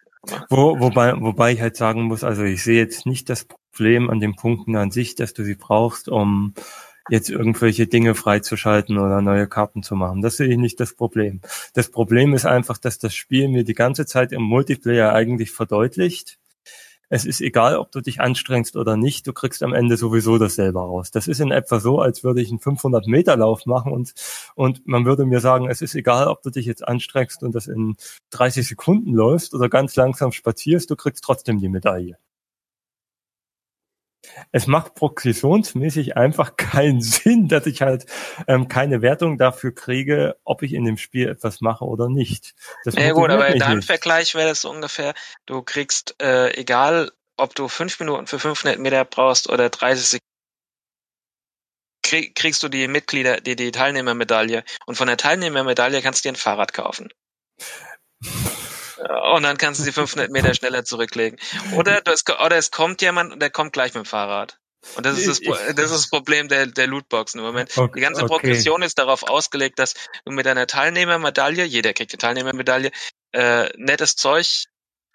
[0.49, 4.19] Wo, wobei, wobei ich halt sagen muss, also ich sehe jetzt nicht das Problem an
[4.19, 6.53] den Punkten an sich, dass du sie brauchst, um
[7.09, 10.21] jetzt irgendwelche Dinge freizuschalten oder neue Karten zu machen.
[10.21, 11.41] Das sehe ich nicht das Problem.
[11.73, 16.39] Das Problem ist einfach, dass das Spiel mir die ganze Zeit im Multiplayer eigentlich verdeutlicht.
[17.09, 20.79] Es ist egal, ob du dich anstrengst oder nicht, du kriegst am Ende sowieso dasselbe
[20.79, 21.11] raus.
[21.11, 24.13] Das ist in etwa so, als würde ich einen 500 Meter Lauf machen und,
[24.55, 27.67] und man würde mir sagen, es ist egal, ob du dich jetzt anstrengst und das
[27.67, 27.95] in
[28.31, 32.17] 30 Sekunden läufst oder ganz langsam spazierst, du kriegst trotzdem die Medaille.
[34.51, 38.05] Es macht progressionsmäßig einfach keinen Sinn, dass ich halt
[38.47, 42.55] ähm, keine Wertung dafür kriege, ob ich in dem Spiel etwas mache oder nicht.
[42.83, 43.85] Das Ja gut, aber in deinem nicht.
[43.85, 45.13] Vergleich wäre das so ungefähr,
[45.45, 50.25] du kriegst, äh, egal ob du fünf Minuten für 500 Meter brauchst oder 30 Sekunden,
[52.03, 54.63] krieg, kriegst du die Mitglieder, die, die Teilnehmermedaille.
[54.85, 57.09] Und von der Teilnehmermedaille kannst du dir ein Fahrrad kaufen.
[59.33, 61.39] Und dann kannst du die 500 Meter schneller zurücklegen.
[61.75, 64.57] Oder, du, es, oder es kommt jemand und der kommt gleich mit dem Fahrrad.
[64.95, 67.75] Und das ist das, das, ist das Problem der, der Lootboxen im Moment.
[67.75, 68.29] Okay, Die ganze okay.
[68.29, 72.91] Progression ist darauf ausgelegt, dass du mit deiner Teilnehmermedaille, jeder kriegt eine Teilnehmermedaille,
[73.31, 74.65] äh, nettes Zeug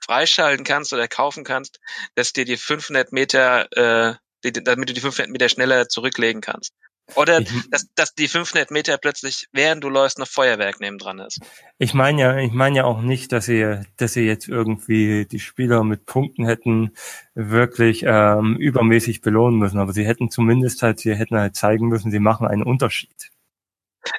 [0.05, 1.79] freischalten kannst oder kaufen kannst,
[2.15, 6.73] dass dir die 500 Meter, äh, die, damit du die 500 Meter schneller zurücklegen kannst.
[7.17, 11.19] Oder Ich- dass, dass die 500 Meter plötzlich, während du läufst, noch Feuerwerk neben dran
[11.19, 11.41] ist.
[11.79, 15.41] Ich meine ja, ich meine ja auch nicht, dass sie, dass sie jetzt irgendwie die
[15.41, 16.95] Spieler mit Punkten hätten
[17.35, 22.11] wirklich ähm, übermäßig belohnen müssen, aber sie hätten zumindest halt, sie hätten halt zeigen müssen,
[22.11, 23.31] sie machen einen Unterschied.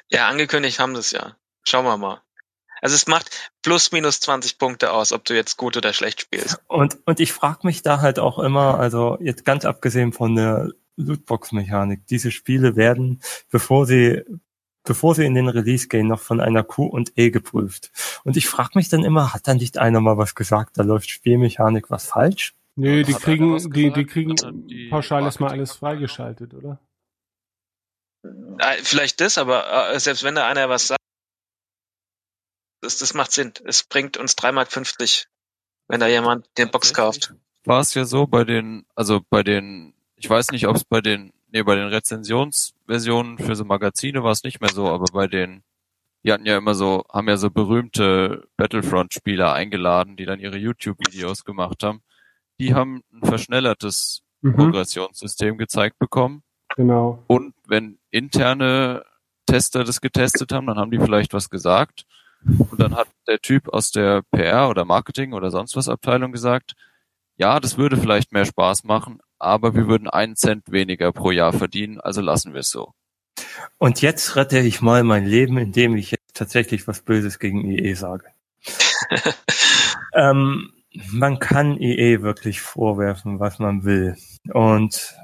[0.08, 1.36] Ja, angekündigt haben sie es ja.
[1.64, 2.20] Schauen wir mal.
[2.80, 6.60] Also es macht plus minus 20 Punkte aus, ob du jetzt gut oder schlecht spielst.
[6.66, 10.70] Und und ich frage mich da halt auch immer, also jetzt ganz abgesehen von der
[10.96, 14.22] Lootbox-Mechanik, diese Spiele werden, bevor sie
[14.84, 17.92] bevor sie in den Release gehen, noch von einer Q und E geprüft.
[18.24, 21.08] Und ich frage mich dann immer, hat da nicht einer mal was gesagt, da läuft
[21.08, 22.54] Spielmechanik was falsch?
[22.74, 24.34] Nö, die kriegen, die, die kriegen
[24.66, 26.80] die pauschal erstmal alles freigeschaltet, oder?
[28.82, 31.00] Vielleicht das, aber äh, selbst wenn da einer was sagt,
[32.80, 33.52] das, das macht Sinn.
[33.64, 35.28] Es bringt uns 3,50 Mark,
[35.88, 37.34] wenn da jemand den Box kauft.
[37.64, 41.00] war es ja so bei den, also bei den, ich weiß nicht, ob es bei
[41.00, 45.26] den, nee, bei den Rezensionsversionen für so Magazine war es nicht mehr so, aber bei
[45.26, 45.62] den,
[46.24, 51.44] die hatten ja immer so, haben ja so berühmte Battlefront-Spieler eingeladen, die dann ihre YouTube-Videos
[51.44, 52.02] gemacht haben.
[52.58, 56.42] Die haben ein verschnellertes Mhm, Progressionssystem gezeigt bekommen.
[56.74, 57.22] genau.
[57.28, 59.04] Und wenn interne
[59.46, 62.04] Tester das getestet haben, dann haben die vielleicht was gesagt.
[62.44, 66.74] Und dann hat der Typ aus der PR oder Marketing oder sonst was Abteilung gesagt,
[67.36, 71.52] ja, das würde vielleicht mehr Spaß machen, aber wir würden einen Cent weniger pro Jahr
[71.52, 72.92] verdienen, also lassen wir es so.
[73.78, 77.94] Und jetzt rette ich mal mein Leben, indem ich jetzt tatsächlich was Böses gegen EE
[77.94, 78.26] sage.
[80.14, 80.72] ähm,
[81.10, 84.16] man kann EE wirklich vorwerfen, was man will.
[84.52, 85.16] Und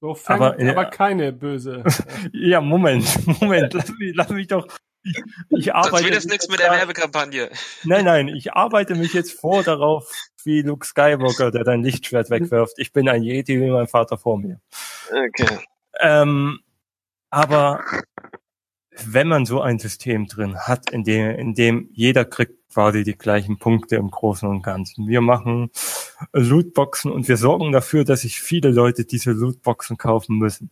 [0.00, 1.82] So fängt Aber, aber, äh, keine böse.
[2.32, 3.04] ja, Moment,
[3.40, 4.68] Moment, lass mich, lass mich doch.
[5.02, 5.16] Ich,
[5.50, 6.04] ich Sonst arbeite.
[6.04, 7.50] wird es nichts mit der Werbekampagne.
[7.84, 10.10] Nein, nein, ich arbeite mich jetzt vor darauf,
[10.44, 12.78] wie Luke Skywalker, der dein Lichtschwert wegwirft.
[12.78, 14.60] Ich bin ein Yeti wie mein Vater vor mir.
[15.10, 15.58] Okay.
[16.00, 16.60] Ähm,
[17.30, 17.80] aber
[19.04, 23.16] wenn man so ein System drin hat, in dem, in dem jeder kriegt quasi die
[23.16, 25.06] gleichen Punkte im Großen und Ganzen.
[25.06, 25.70] Wir machen
[26.32, 30.70] Lootboxen und wir sorgen dafür, dass sich viele Leute diese Lootboxen kaufen müssen.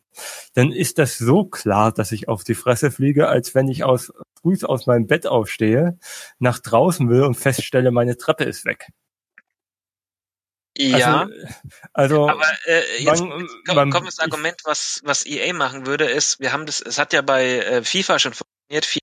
[0.55, 4.12] Dann ist das so klar, dass ich auf die Fresse fliege, als wenn ich aus,
[4.41, 5.99] früh aus meinem Bett aufstehe,
[6.41, 8.89] nach draußen will und feststelle, meine Treppe ist weg.
[10.78, 11.34] Ja, Also,
[11.92, 15.86] also aber äh, jetzt, man- jetzt kommt, man- kommt das Argument, was, was EA machen
[15.86, 19.02] würde, ist, wir haben das, es hat ja bei äh, FIFA schon funktioniert.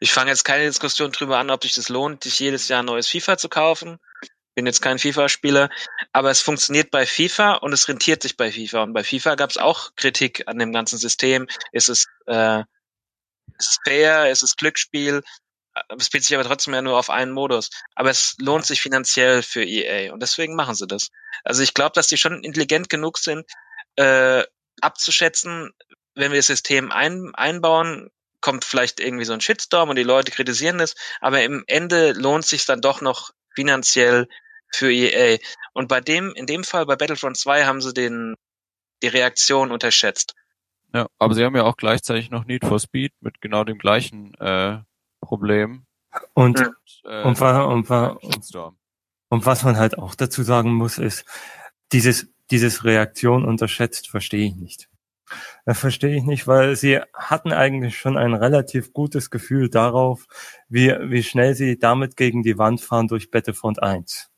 [0.00, 2.86] Ich fange jetzt keine Diskussion drüber an, ob sich das lohnt, sich jedes Jahr ein
[2.86, 3.98] neues FIFA zu kaufen.
[4.54, 5.68] Bin jetzt kein FIFA-Spieler,
[6.12, 8.84] aber es funktioniert bei FIFA und es rentiert sich bei FIFA.
[8.84, 11.48] Und bei FIFA gab es auch Kritik an dem ganzen System.
[11.72, 12.60] Ist es, äh,
[13.58, 14.30] ist es fair?
[14.30, 15.22] Ist es Glücksspiel?
[15.88, 17.70] Es bezieht sich aber trotzdem ja nur auf einen Modus.
[17.94, 21.10] Aber es lohnt sich finanziell für EA und deswegen machen sie das.
[21.42, 23.46] Also ich glaube, dass die schon intelligent genug sind,
[23.96, 24.44] äh,
[24.80, 25.72] abzuschätzen,
[26.14, 30.30] wenn wir das System ein, einbauen, kommt vielleicht irgendwie so ein Shitstorm und die Leute
[30.30, 34.28] kritisieren das, aber im Ende lohnt sich dann doch noch finanziell
[34.72, 35.38] für EA.
[35.72, 38.34] Und bei dem, in dem Fall bei Battlefront 2 haben sie den,
[39.02, 40.34] die Reaktion unterschätzt.
[40.92, 44.34] Ja, aber sie haben ja auch gleichzeitig noch Need for Speed mit genau dem gleichen
[44.34, 44.78] äh,
[45.26, 45.86] Problem.
[46.34, 47.22] Und, Ja.
[47.22, 47.36] Äh, und,
[48.22, 48.76] und, Shitstorm.
[49.28, 51.24] und was man halt auch dazu sagen muss, ist,
[51.92, 54.88] dieses, dieses Reaktion unterschätzt verstehe ich nicht.
[55.64, 60.26] Das verstehe ich nicht, weil sie hatten eigentlich schon ein relativ gutes Gefühl darauf,
[60.68, 64.30] wie, wie schnell sie damit gegen die Wand fahren durch Battlefront 1.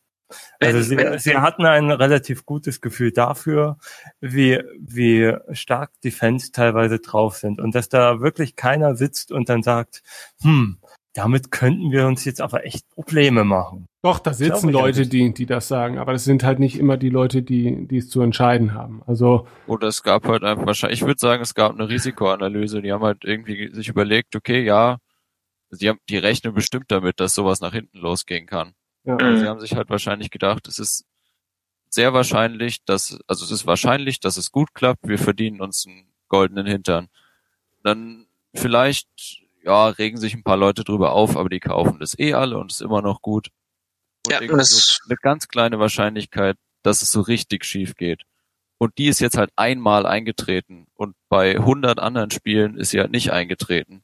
[0.61, 3.79] Also sie, sie hatten ein relativ gutes Gefühl dafür,
[4.21, 9.49] wie, wie stark die Fans teilweise drauf sind und dass da wirklich keiner sitzt und
[9.49, 10.03] dann sagt,
[10.43, 10.79] hm,
[11.17, 13.87] damit könnten wir uns jetzt aber echt Probleme machen.
[14.03, 17.09] Doch, da sitzen Leute, die, die das sagen, aber das sind halt nicht immer die
[17.09, 19.03] Leute, die, die es zu entscheiden haben.
[19.07, 22.83] Also, Oder es gab halt einfach wahrscheinlich, ich würde sagen, es gab eine Risikoanalyse.
[22.83, 24.99] Die haben halt irgendwie sich überlegt, okay, ja,
[25.71, 28.75] sie haben, die rechnen bestimmt damit, dass sowas nach hinten losgehen kann.
[29.07, 29.17] Ja.
[29.17, 31.05] Also sie haben sich halt wahrscheinlich gedacht, es ist
[31.89, 36.09] sehr wahrscheinlich, dass, also es ist wahrscheinlich, dass es gut klappt, wir verdienen uns einen
[36.29, 37.09] goldenen Hintern.
[37.83, 39.09] Dann vielleicht,
[39.63, 42.73] ja, regen sich ein paar Leute drüber auf, aber die kaufen das eh alle und
[42.73, 43.49] ist immer noch gut.
[44.27, 48.23] Und Ja, das- so eine ganz kleine Wahrscheinlichkeit, dass es so richtig schief geht.
[48.79, 53.11] Und die ist jetzt halt einmal eingetreten und bei 100 anderen Spielen ist sie halt
[53.11, 54.03] nicht eingetreten.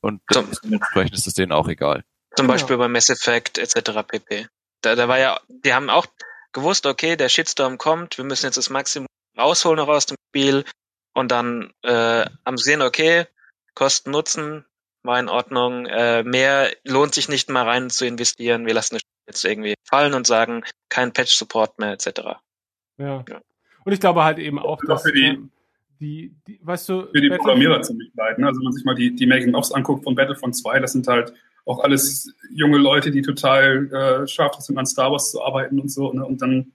[0.00, 0.22] Und
[0.62, 2.04] dementsprechend ist es denen auch egal.
[2.38, 2.52] Zum Ja.
[2.52, 4.02] Beispiel bei Mass Effect etc.
[4.06, 4.46] pp.
[4.82, 6.06] Da, da war ja, die haben auch
[6.52, 10.64] gewusst, okay, der Shitstorm kommt, wir müssen jetzt das Maximum rausholen noch aus dem Spiel
[11.14, 13.26] und dann äh, haben sie gesehen, okay,
[13.74, 14.64] Kosten Nutzen
[15.02, 19.02] war in Ordnung, äh, mehr lohnt sich nicht mal rein zu investieren, wir lassen es
[19.26, 22.06] jetzt irgendwie fallen und sagen, kein Patch-Support mehr etc.
[22.98, 23.24] Ja.
[23.28, 23.40] Ja.
[23.84, 25.38] Und ich glaube halt eben auch, dass für die-
[26.00, 28.38] die, die, weißt du, für die Battle- Programmierer ziemlich leid.
[28.38, 28.46] Ne?
[28.46, 31.32] Also wenn man sich mal die, die Making-ofs anguckt von Battlefront 2, das sind halt
[31.68, 35.90] auch alles junge Leute, die total äh, scharf sind, an Star Wars zu arbeiten und
[35.90, 36.12] so.
[36.12, 36.24] Ne?
[36.24, 36.72] Und dann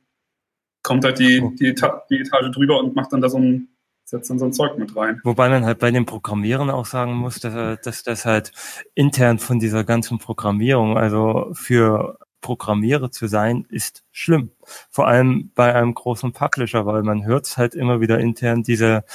[0.83, 3.69] kommt halt die, die, Eta die Etage drüber und macht dann da so ein,
[4.03, 5.19] setzt dann so ein Zeug mit rein.
[5.23, 8.51] Wobei man halt bei den Programmierern auch sagen muss, dass, dass das halt
[8.93, 14.51] intern von dieser ganzen Programmierung, also für Programmierer zu sein, ist schlimm.
[14.91, 19.05] Vor allem bei einem großen Publisher, weil man hört halt immer wieder intern diese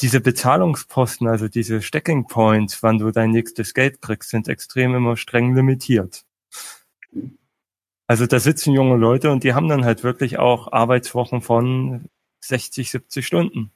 [0.00, 5.16] diese Bezahlungsposten, also diese Stacking Points, wann du dein nächstes Geld kriegst, sind extrem immer
[5.16, 6.24] streng limitiert.
[8.06, 12.08] Also da sitzen junge Leute und die haben dann halt wirklich auch Arbeitswochen von
[12.40, 13.72] 60, 70 Stunden.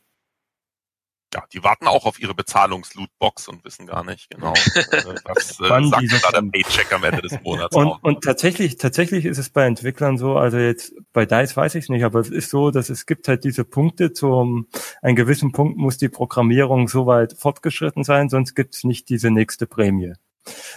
[1.33, 4.55] Ja, die warten auch auf ihre Bezahlungslootbox und wissen gar nicht genau, äh,
[5.25, 6.51] was äh, Wann sagt da der.
[6.51, 8.03] Paycheck am Ende des Monats Und, auch.
[8.03, 11.89] und tatsächlich, tatsächlich ist es bei Entwicklern so, also jetzt bei DICE weiß ich es
[11.89, 14.67] nicht, aber es ist so, dass es gibt halt diese Punkte, zum
[15.03, 19.31] einen gewissen Punkt muss die Programmierung so weit fortgeschritten sein, sonst gibt es nicht diese
[19.31, 20.15] nächste Prämie.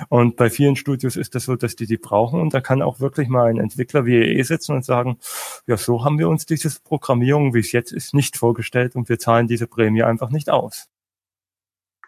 [0.09, 2.99] Und bei vielen Studios ist das so, dass die die brauchen und da kann auch
[2.99, 5.19] wirklich mal ein Entwickler wie EE sitzen und sagen,
[5.67, 9.19] ja, so haben wir uns dieses Programmierung, wie es jetzt ist, nicht vorgestellt und wir
[9.19, 10.87] zahlen diese Prämie einfach nicht aus.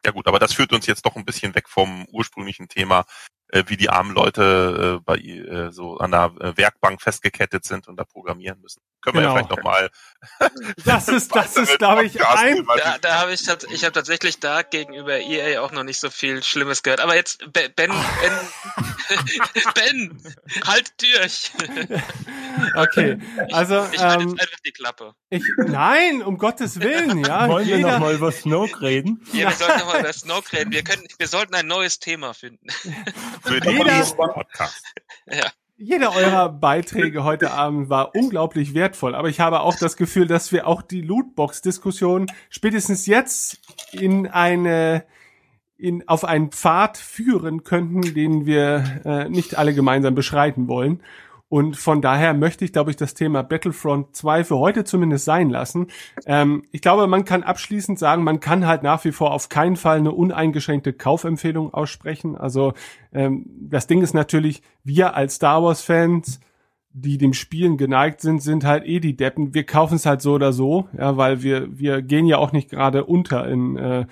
[0.05, 3.05] Ja gut, aber das führt uns jetzt doch ein bisschen weg vom ursprünglichen Thema,
[3.47, 7.97] äh, wie die armen Leute äh, bei äh, so an der Werkbank festgekettet sind und
[7.97, 8.81] da programmieren müssen.
[9.05, 9.35] Können Genau.
[9.35, 9.89] wir ja vielleicht nochmal.
[10.85, 14.63] Das ist, das ist, glaube ich, ein, Da, da habe ich, ich habe tatsächlich da
[14.63, 16.99] gegenüber EA auch noch nicht so viel Schlimmes gehört.
[16.99, 18.33] Aber jetzt, Be- Ben, Ben,
[19.75, 20.23] Ben,
[20.65, 21.51] halt durch.
[22.75, 23.19] okay.
[23.51, 25.13] Also, Ich halte ähm, jetzt einfach die Klappe.
[25.29, 27.47] ich, nein, um Gottes Willen, ja.
[27.47, 29.23] Wollen wir jeder, noch mal über Snoke reden?
[29.31, 30.71] Ja, wir sollten nochmal über Snoke reden.
[30.71, 32.65] Wir können, wir sollten ein neues Thema finden.
[33.43, 33.77] für den
[34.15, 34.83] Podcast.
[35.77, 40.53] Jeder eurer Beiträge heute Abend war unglaublich wertvoll, aber ich habe auch das Gefühl, dass
[40.53, 43.59] wir auch die Lootbox-Diskussion spätestens jetzt
[43.91, 45.03] in eine
[45.77, 51.01] in, auf einen Pfad führen könnten, den wir äh, nicht alle gemeinsam beschreiten wollen.
[51.47, 55.49] Und von daher möchte ich, glaube ich, das Thema Battlefront 2 für heute zumindest sein
[55.49, 55.87] lassen.
[56.25, 59.75] Ähm, ich glaube, man kann abschließend sagen, man kann halt nach wie vor auf keinen
[59.75, 62.35] Fall eine uneingeschränkte Kaufempfehlung aussprechen.
[62.35, 62.73] Also
[63.13, 66.39] ähm, das Ding ist natürlich, wir als Star Wars-Fans,
[66.93, 69.53] die dem Spielen geneigt sind, sind halt eh die Deppen.
[69.53, 72.69] Wir kaufen es halt so oder so, ja, weil wir, wir gehen ja auch nicht
[72.69, 74.05] gerade unter in äh,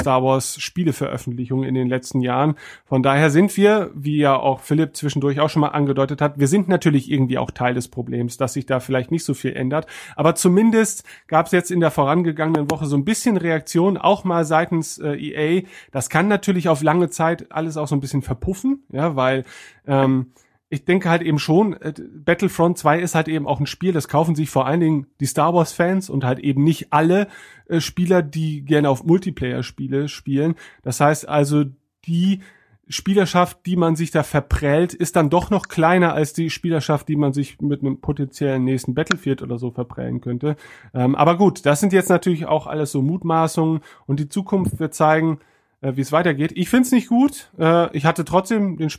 [0.00, 2.56] Star Wars Spieleveröffentlichungen in den letzten Jahren.
[2.84, 6.48] Von daher sind wir, wie ja auch Philipp zwischendurch auch schon mal angedeutet hat, wir
[6.48, 9.86] sind natürlich irgendwie auch Teil des Problems, dass sich da vielleicht nicht so viel ändert.
[10.14, 14.44] Aber zumindest gab es jetzt in der vorangegangenen Woche so ein bisschen Reaktion, auch mal
[14.44, 15.62] seitens äh, EA.
[15.92, 19.44] Das kann natürlich auf lange Zeit alles auch so ein bisschen verpuffen, ja, weil
[19.86, 20.32] ähm,
[20.68, 24.08] ich denke halt eben schon, äh, Battlefront 2 ist halt eben auch ein Spiel, das
[24.08, 27.28] kaufen sich vor allen Dingen die Star Wars Fans und halt eben nicht alle
[27.68, 30.56] äh, Spieler, die gerne auf Multiplayer-Spiele spielen.
[30.82, 31.64] Das heißt also,
[32.06, 32.40] die
[32.88, 37.16] Spielerschaft, die man sich da verprellt, ist dann doch noch kleiner als die Spielerschaft, die
[37.16, 40.56] man sich mit einem potenziellen nächsten Battlefield oder so verprellen könnte.
[40.94, 44.94] Ähm, aber gut, das sind jetzt natürlich auch alles so Mutmaßungen und die Zukunft wird
[44.94, 45.40] zeigen,
[45.80, 46.52] wie es weitergeht.
[46.54, 47.50] Ich find's nicht gut.
[47.58, 48.90] Äh, ich hatte trotzdem den,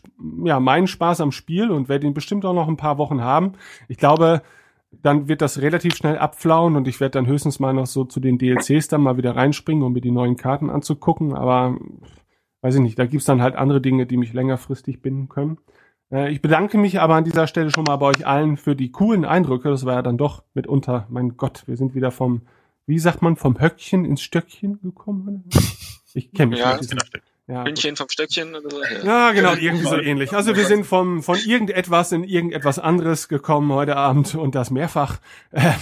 [0.46, 3.54] ja, meinen Spaß am Spiel und werde ihn bestimmt auch noch ein paar Wochen haben.
[3.88, 4.42] Ich glaube,
[4.92, 8.20] dann wird das relativ schnell abflauen und ich werde dann höchstens mal noch so zu
[8.20, 11.34] den DLCs dann mal wieder reinspringen, um mir die neuen Karten anzugucken.
[11.34, 11.78] Aber
[12.62, 15.58] weiß ich nicht, da gibt's dann halt andere Dinge, die mich längerfristig binden können.
[16.12, 18.92] Äh, ich bedanke mich aber an dieser Stelle schon mal bei euch allen für die
[18.92, 19.70] coolen Eindrücke.
[19.70, 22.42] Das war ja dann doch mitunter, mein Gott, wir sind wieder vom,
[22.86, 25.46] wie sagt man, vom Höckchen ins Stöckchen gekommen.
[26.14, 27.00] Ich kenne mich Ja, mit diesem,
[27.48, 28.82] ja, Hündchen vom Stöckchen oder so.
[29.06, 30.34] ja, genau, irgendwie so ähnlich.
[30.34, 35.20] Also wir sind vom, von irgendetwas in irgendetwas anderes gekommen heute Abend und das mehrfach.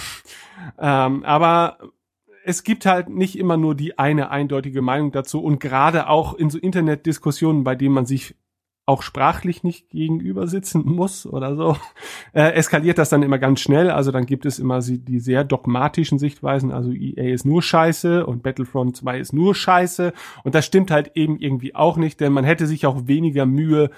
[0.78, 1.78] ähm, aber
[2.44, 6.50] es gibt halt nicht immer nur die eine eindeutige Meinung dazu und gerade auch in
[6.50, 8.36] so Internetdiskussionen, bei denen man sich
[8.86, 11.76] auch sprachlich nicht gegenüber sitzen muss oder so,
[12.32, 13.90] äh, eskaliert das dann immer ganz schnell.
[13.90, 16.70] Also dann gibt es immer die sehr dogmatischen Sichtweisen.
[16.70, 20.12] Also EA ist nur Scheiße und Battlefront 2 ist nur Scheiße.
[20.44, 23.90] Und das stimmt halt eben irgendwie auch nicht, denn man hätte sich auch weniger Mühe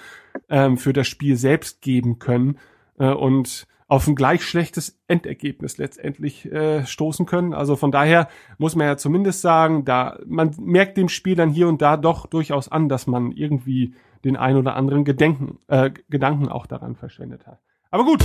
[0.49, 2.57] ähm, für das Spiel selbst geben können
[2.97, 7.53] äh, und auf ein gleich schlechtes Endergebnis letztendlich äh, stoßen können.
[7.53, 8.27] Also von daher
[8.59, 12.27] muss man ja zumindest sagen, da man merkt dem Spiel dann hier und da doch
[12.27, 17.47] durchaus an, dass man irgendwie den ein oder anderen Gedenken, äh, Gedanken auch daran verschwendet
[17.47, 17.59] hat.
[17.91, 18.23] Aber gut.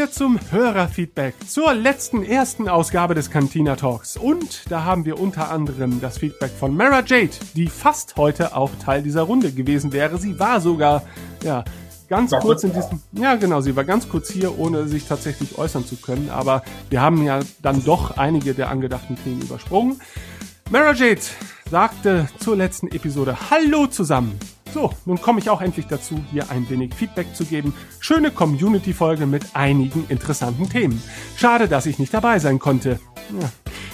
[0.00, 4.16] Wir zum Hörerfeedback zur letzten ersten Ausgabe des Cantina Talks.
[4.16, 8.70] Und da haben wir unter anderem das Feedback von Mara Jade, die fast heute auch
[8.82, 10.16] Teil dieser Runde gewesen wäre.
[10.16, 11.02] Sie war sogar,
[11.44, 11.64] ja,
[12.08, 15.58] ganz War kurz in diesem, ja genau, sie war ganz kurz hier, ohne sich tatsächlich
[15.58, 16.30] äußern zu können.
[16.30, 20.00] Aber wir haben ja dann doch einige der angedachten Themen übersprungen.
[20.70, 21.20] Mara Jade
[21.70, 24.38] sagte zur letzten Episode Hallo zusammen.
[24.72, 27.74] So, nun komme ich auch endlich dazu, hier ein wenig Feedback zu geben.
[27.98, 31.02] Schöne Community-Folge mit einigen interessanten Themen.
[31.36, 33.00] Schade, dass ich nicht dabei sein konnte.
[33.40, 33.50] Ja.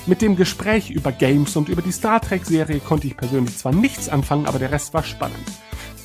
[0.06, 4.08] Mit dem Gespräch über Games und über die Star Trek-Serie konnte ich persönlich zwar nichts
[4.08, 5.36] anfangen, aber der Rest war spannend.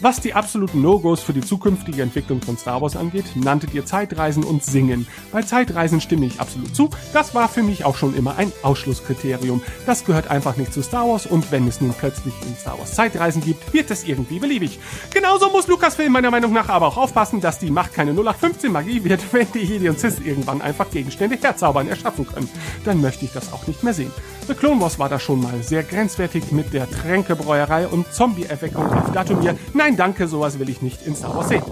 [0.03, 4.43] Was die absoluten No-Gos für die zukünftige Entwicklung von Star Wars angeht, nanntet ihr Zeitreisen
[4.43, 5.05] und Singen.
[5.31, 6.89] Bei Zeitreisen stimme ich absolut zu.
[7.13, 9.61] Das war für mich auch schon immer ein Ausschlusskriterium.
[9.85, 12.95] Das gehört einfach nicht zu Star Wars und wenn es nun plötzlich in Star Wars
[12.95, 14.79] Zeitreisen gibt, wird es irgendwie beliebig.
[15.13, 19.03] Genauso muss Lucasfilm meiner Meinung nach aber auch aufpassen, dass die Macht keine 0815 Magie
[19.03, 22.49] wird, wenn die Jedi und Sith irgendwann einfach Gegenstände herzaubern erschaffen können.
[22.85, 24.11] Dann möchte ich das auch nicht mehr sehen.
[24.51, 29.09] The Clone Wars war da schon mal sehr grenzwertig mit der Tränkebräuerei und Zombie-Erweckung auf
[29.13, 29.55] Datumir.
[29.73, 31.63] Nein, danke, sowas will ich nicht in Star Wars sehen.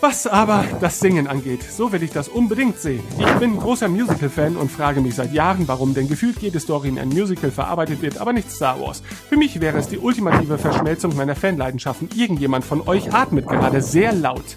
[0.00, 3.02] Was aber das Singen angeht, so will ich das unbedingt sehen.
[3.18, 6.98] Ich bin großer Musical-Fan und frage mich seit Jahren, warum denn gefühlt jede Story in
[6.98, 9.02] ein Musical verarbeitet wird, aber nicht Star Wars.
[9.28, 12.08] Für mich wäre es die ultimative Verschmelzung meiner Fanleidenschaften.
[12.16, 14.56] Irgendjemand von euch atmet gerade sehr laut.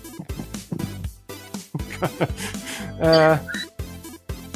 [3.02, 3.36] äh,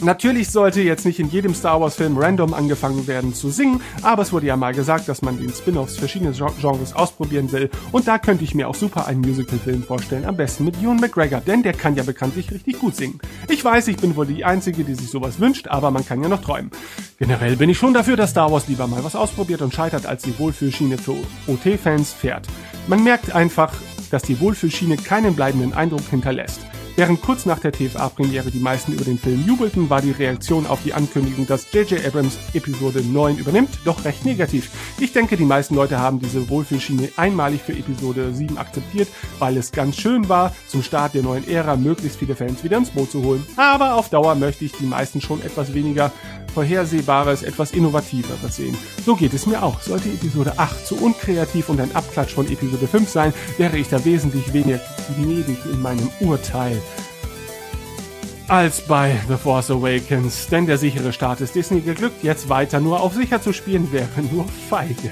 [0.03, 4.21] Natürlich sollte jetzt nicht in jedem Star Wars Film random angefangen werden zu singen, aber
[4.21, 8.07] es wurde ja mal gesagt, dass man den Spin-offs verschiedene Gen- Genres ausprobieren will und
[8.07, 11.63] da könnte ich mir auch super einen Musical-Film vorstellen, am besten mit Ewan McGregor, denn
[11.63, 13.19] der kann ja bekanntlich richtig gut singen.
[13.49, 16.29] Ich weiß, ich bin wohl die Einzige, die sich sowas wünscht, aber man kann ja
[16.29, 16.69] noch träumen.
[17.17, 20.21] Generell bin ich schon dafür, dass Star Wars lieber mal was ausprobiert und scheitert, als
[20.21, 21.15] die Wohlfühlschiene für
[21.47, 22.47] OT-Fans fährt.
[22.85, 23.73] Man merkt einfach,
[24.11, 26.59] dass die Wohlfühlschiene keinen bleibenden Eindruck hinterlässt.
[26.97, 30.81] Während kurz nach der TFA-Premiere die meisten über den Film jubelten, war die Reaktion auf
[30.83, 32.03] die Ankündigung, dass J.J.
[32.03, 34.71] Abrams Episode 9 übernimmt, doch recht negativ.
[34.99, 39.71] Ich denke, die meisten Leute haben diese Wohlfühlschiene einmalig für Episode 7 akzeptiert, weil es
[39.71, 43.21] ganz schön war, zum Start der neuen Ära möglichst viele Fans wieder ins Boot zu
[43.23, 43.45] holen.
[43.57, 46.11] Aber auf Dauer möchte ich die meisten schon etwas weniger
[46.57, 48.75] Vorhersehbares, etwas Innovativeres sehen.
[49.05, 49.79] So geht es mir auch.
[49.79, 54.03] Sollte Episode 8 zu unkreativ und ein Abklatsch von Episode 5 sein, wäre ich da
[54.03, 54.79] wesentlich weniger
[55.15, 56.81] gnädig in meinem Urteil.
[58.47, 63.01] als bei The Force Awakens, denn der sichere Start ist Disney geglückt, jetzt weiter nur
[63.01, 65.11] auf sicher zu spielen wäre nur feige.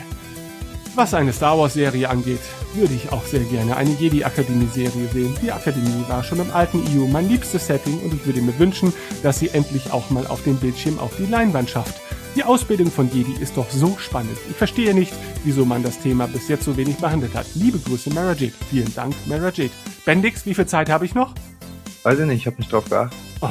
[0.95, 2.39] Was eine Star Wars Serie angeht,
[2.73, 5.35] würde ich auch sehr gerne eine Jedi Akademie Serie sehen.
[5.41, 8.93] Die Akademie war schon im alten EU mein liebstes Setting und ich würde mir wünschen,
[9.21, 11.99] dass sie endlich auch mal auf dem Bildschirm auf die Leinwand schafft.
[12.37, 14.37] Die Ausbildung von Jedi ist doch so spannend.
[14.49, 15.11] Ich verstehe nicht,
[15.43, 17.47] wieso man das Thema bis jetzt so wenig behandelt hat.
[17.55, 18.53] Liebe Grüße, Mara Jade.
[18.69, 19.71] Vielen Dank, Mara Jade.
[20.05, 21.33] Bendix, wie viel Zeit habe ich noch?
[22.03, 23.19] Weiß ich nicht, ich habe nicht drauf geachtet.
[23.41, 23.49] Oh.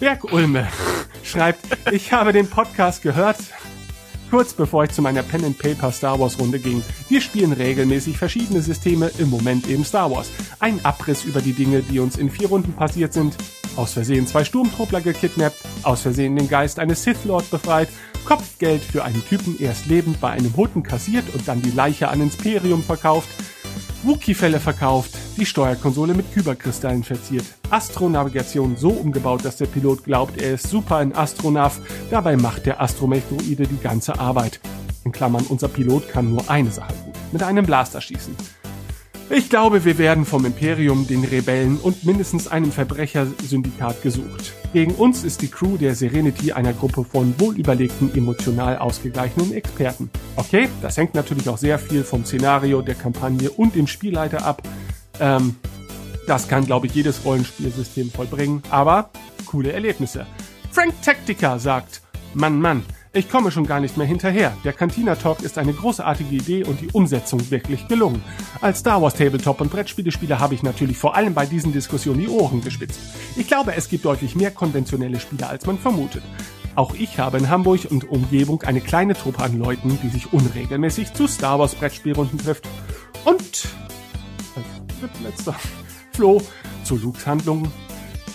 [0.00, 0.66] Bergulme
[1.22, 1.60] schreibt,
[1.92, 3.36] ich habe den Podcast gehört,
[4.30, 6.82] kurz bevor ich zu meiner Pen and Paper Star Wars Runde ging.
[7.08, 10.30] Wir spielen regelmäßig verschiedene Systeme, im Moment eben Star Wars.
[10.60, 13.36] Ein Abriss über die Dinge, die uns in vier Runden passiert sind.
[13.76, 17.88] Aus Versehen zwei Sturmtruppler gekidnappt, aus Versehen den Geist eines Sith Lord befreit,
[18.28, 22.20] Kopfgeld für einen Typen erst lebend bei einem Hutten kassiert und dann die Leiche an
[22.20, 23.26] Imperium verkauft,
[24.02, 30.52] Wookie-Fälle verkauft, die Steuerkonsole mit Kyberkristallen verziert, Astronavigation so umgebaut, dass der Pilot glaubt, er
[30.52, 34.60] ist super in Astronav, dabei macht der Astromech-Droide die ganze Arbeit.
[35.06, 38.36] In Klammern, unser Pilot kann nur eine Sache gut, mit einem Blaster schießen.
[39.30, 44.54] Ich glaube, wir werden vom Imperium, den Rebellen und mindestens einem Verbrechersyndikat gesucht.
[44.72, 50.10] Gegen uns ist die Crew der Serenity einer Gruppe von wohlüberlegten, emotional ausgeglichenen Experten.
[50.36, 54.62] Okay, das hängt natürlich auch sehr viel vom Szenario, der Kampagne und dem Spielleiter ab.
[55.20, 55.56] Ähm,
[56.26, 59.10] das kann, glaube ich, jedes Rollenspielsystem vollbringen, aber
[59.44, 60.26] coole Erlebnisse.
[60.70, 62.00] Frank Tactica sagt,
[62.32, 62.82] Mann, Mann,
[63.18, 64.56] ich komme schon gar nicht mehr hinterher.
[64.64, 68.22] Der Cantina Talk ist eine großartige Idee und die Umsetzung wirklich gelungen.
[68.60, 72.28] Als Star Wars Tabletop und Brettspielespieler habe ich natürlich vor allem bei diesen Diskussionen die
[72.28, 73.00] Ohren gespitzt.
[73.36, 76.22] Ich glaube, es gibt deutlich mehr konventionelle Spieler, als man vermutet.
[76.76, 81.12] Auch ich habe in Hamburg und Umgebung eine kleine Truppe an Leuten, die sich unregelmäßig
[81.12, 82.68] zu Star Wars Brettspielrunden trifft.
[83.24, 83.68] Und
[84.54, 85.56] als letzter
[86.12, 86.40] Flo
[86.84, 87.72] zu Lukes Handlungen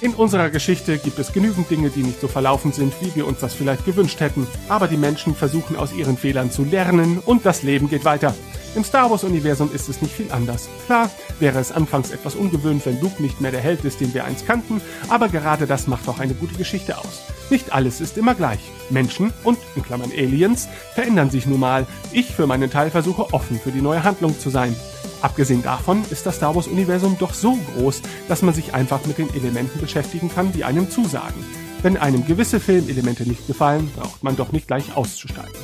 [0.01, 3.39] in unserer Geschichte gibt es genügend Dinge, die nicht so verlaufen sind, wie wir uns
[3.39, 7.63] das vielleicht gewünscht hätten, aber die Menschen versuchen aus ihren Fehlern zu lernen und das
[7.63, 8.33] Leben geht weiter.
[8.75, 10.67] Im Star Wars-Universum ist es nicht viel anders.
[10.88, 14.25] Klar, wäre es anfangs etwas ungewöhnt, wenn Luke nicht mehr der Held ist, den wir
[14.25, 17.22] einst kannten, aber gerade das macht auch eine gute Geschichte aus.
[17.49, 18.59] Nicht alles ist immer gleich.
[18.89, 21.85] Menschen und, in Klammern Aliens, verändern sich nun mal.
[22.11, 24.75] Ich für meinen Teil versuche offen für die neue Handlung zu sein.
[25.24, 29.34] Abgesehen davon ist das Star Wars-Universum doch so groß, dass man sich einfach mit den
[29.34, 31.42] Elementen beschäftigen kann, die einem zusagen.
[31.82, 35.56] Wenn einem gewisse Filmelemente nicht gefallen, braucht man doch nicht gleich auszusteigen.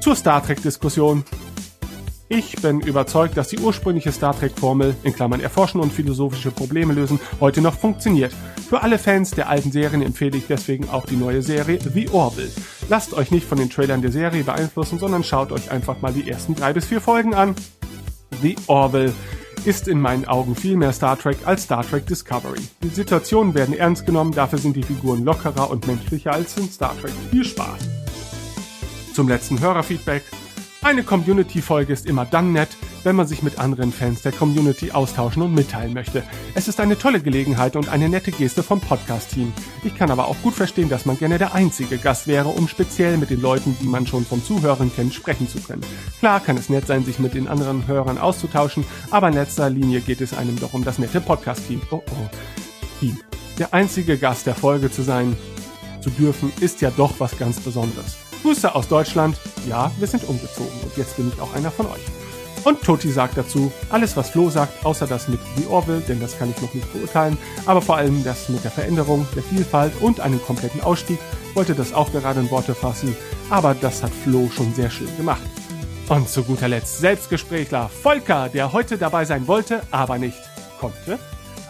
[0.00, 1.24] Zur Star Trek-Diskussion.
[2.28, 7.18] Ich bin überzeugt, dass die ursprüngliche Star Trek-Formel, in Klammern erforschen und philosophische Probleme lösen,
[7.40, 8.34] heute noch funktioniert.
[8.68, 12.52] Für alle Fans der alten Serien empfehle ich deswegen auch die neue Serie The Orville.
[12.90, 16.28] Lasst euch nicht von den Trailern der Serie beeinflussen, sondern schaut euch einfach mal die
[16.28, 17.54] ersten drei bis vier Folgen an.
[18.42, 19.12] The Orville
[19.64, 22.60] ist in meinen Augen viel mehr Star Trek als Star Trek Discovery.
[22.82, 26.94] Die Situationen werden ernst genommen, dafür sind die Figuren lockerer und menschlicher als in Star
[27.00, 27.12] Trek.
[27.30, 27.88] Viel Spaß!
[29.14, 30.22] Zum letzten Hörerfeedback.
[30.82, 32.68] Eine Community-Folge ist immer dann nett,
[33.02, 36.22] wenn man sich mit anderen Fans der Community austauschen und mitteilen möchte.
[36.54, 39.52] Es ist eine tolle Gelegenheit und eine nette Geste vom Podcast-Team.
[39.84, 43.16] Ich kann aber auch gut verstehen, dass man gerne der einzige Gast wäre, um speziell
[43.16, 45.82] mit den Leuten, die man schon vom Zuhören kennt, sprechen zu können.
[46.20, 50.00] Klar kann es nett sein, sich mit den anderen Hörern auszutauschen, aber in letzter Linie
[50.00, 51.80] geht es einem doch um das nette Podcast-Team.
[51.90, 52.28] Oh oh.
[53.00, 53.18] Team.
[53.58, 55.36] Der einzige Gast der Folge zu sein,
[56.00, 58.25] zu dürfen, ist ja doch was ganz Besonderes.
[58.46, 59.36] Grüße aus Deutschland.
[59.68, 62.04] Ja, wir sind umgezogen und jetzt bin ich auch einer von euch.
[62.62, 66.38] Und Toti sagt dazu, alles was Flo sagt, außer das mit The Orville, denn das
[66.38, 70.20] kann ich noch nicht beurteilen, aber vor allem das mit der Veränderung, der Vielfalt und
[70.20, 71.18] einem kompletten Ausstieg,
[71.54, 73.16] wollte das auch gerade in Worte fassen,
[73.50, 75.42] aber das hat Flo schon sehr schön gemacht.
[76.08, 80.38] Und zu guter Letzt Selbstgesprächler Volker, der heute dabei sein wollte, aber nicht
[80.78, 81.18] konnte.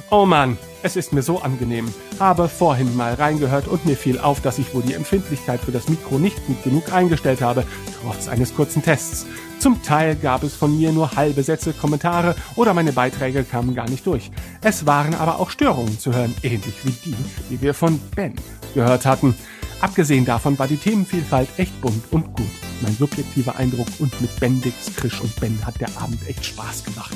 [0.08, 1.92] Oh Mann, es ist mir so angenehm.
[2.20, 5.88] Habe vorhin mal reingehört und mir fiel auf, dass ich wohl die Empfindlichkeit für das
[5.88, 7.64] Mikro nicht gut genug eingestellt habe,
[8.00, 9.26] trotz eines kurzen Tests.
[9.58, 13.90] Zum Teil gab es von mir nur halbe Sätze, Kommentare oder meine Beiträge kamen gar
[13.90, 14.30] nicht durch.
[14.62, 17.16] Es waren aber auch Störungen zu hören, ähnlich wie die,
[17.50, 18.34] die wir von Ben
[18.74, 19.34] gehört hatten.
[19.80, 22.46] Abgesehen davon war die Themenvielfalt echt bunt und gut.
[22.80, 27.14] Mein subjektiver Eindruck und mit Bendix, Krisch und Ben hat der Abend echt Spaß gemacht.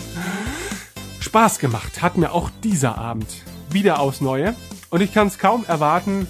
[1.21, 3.27] Spaß gemacht hat mir auch dieser Abend
[3.71, 4.55] wieder aufs Neue.
[4.89, 6.27] Und ich kann es kaum erwarten,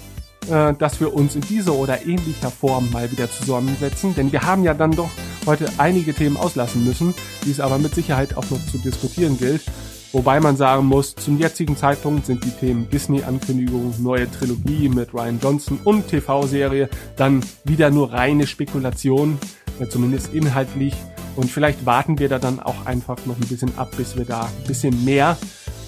[0.49, 4.13] äh, dass wir uns in dieser oder ähnlicher Form mal wieder zusammensetzen.
[4.15, 5.09] Denn wir haben ja dann doch
[5.45, 9.63] heute einige Themen auslassen müssen, die es aber mit Sicherheit auch noch zu diskutieren gilt.
[10.11, 15.39] Wobei man sagen muss, zum jetzigen Zeitpunkt sind die Themen Disney-Ankündigung, neue Trilogie mit Ryan
[15.41, 19.39] Johnson und TV-Serie dann wieder nur reine Spekulation,
[19.79, 20.95] äh, zumindest inhaltlich.
[21.35, 24.41] Und vielleicht warten wir da dann auch einfach noch ein bisschen ab, bis wir da
[24.41, 25.37] ein bisschen mehr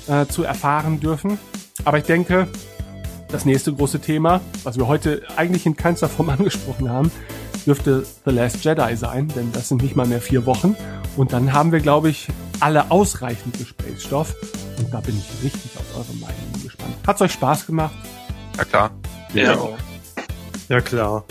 [0.07, 1.37] äh, zu erfahren dürfen.
[1.85, 2.47] Aber ich denke,
[3.29, 7.11] das nächste große Thema, was wir heute eigentlich in keinster Form angesprochen haben,
[7.65, 10.75] dürfte The Last Jedi sein, denn das sind nicht mal mehr vier Wochen.
[11.15, 12.27] Und dann haben wir, glaube ich,
[12.59, 14.35] alle ausreichend Gesprächsstoff.
[14.77, 16.95] Und da bin ich richtig auf eure Meinung gespannt.
[17.05, 17.93] Hat's euch Spaß gemacht?
[18.57, 18.91] Ja klar.
[19.33, 19.57] Ja.
[20.69, 21.23] Ja, klar.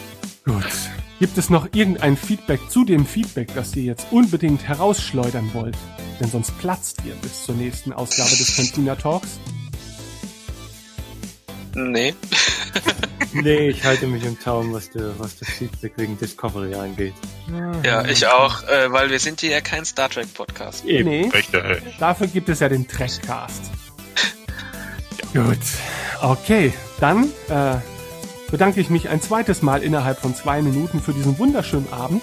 [0.44, 0.91] Gut.
[1.22, 5.76] Gibt es noch irgendein Feedback zu dem Feedback, das ihr jetzt unbedingt herausschleudern wollt?
[6.18, 9.38] Denn sonst platzt ihr bis zur nächsten Ausgabe des Cantina Talks.
[11.76, 12.12] Nee.
[13.34, 17.14] Nee, ich halte mich im Zaum, was, der, was das Feedback wegen Discovery angeht.
[17.82, 20.84] Ja, ich auch, äh, weil wir sind hier ja kein Star Trek Podcast.
[20.84, 21.08] Eben.
[21.08, 21.62] Nee, Richtig.
[21.98, 23.70] dafür gibt es ja den Trackcast.
[25.32, 25.56] Gut.
[26.20, 27.76] Okay, dann äh,
[28.52, 32.22] bedanke ich mich ein zweites Mal innerhalb von zwei Minuten für diesen wunderschönen Abend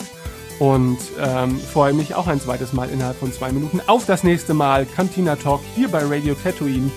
[0.60, 4.54] und ähm, freue mich auch ein zweites Mal innerhalb von zwei Minuten auf das nächste
[4.54, 4.86] Mal.
[4.86, 6.92] Cantina Talk hier bei Radio Tatooine.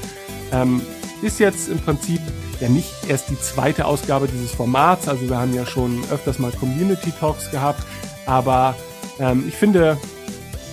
[0.52, 0.82] Ähm,
[1.22, 2.20] ist jetzt im Prinzip
[2.60, 6.52] ja nicht erst die zweite Ausgabe dieses Formats, also wir haben ja schon öfters mal
[6.52, 7.82] Community Talks gehabt,
[8.26, 8.76] aber
[9.18, 9.96] ähm, ich finde,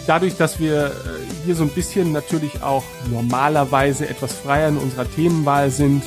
[0.06, 0.92] dadurch, dass wir äh,
[1.46, 6.04] hier so ein bisschen natürlich auch normalerweise etwas freier in unserer Themenwahl sind,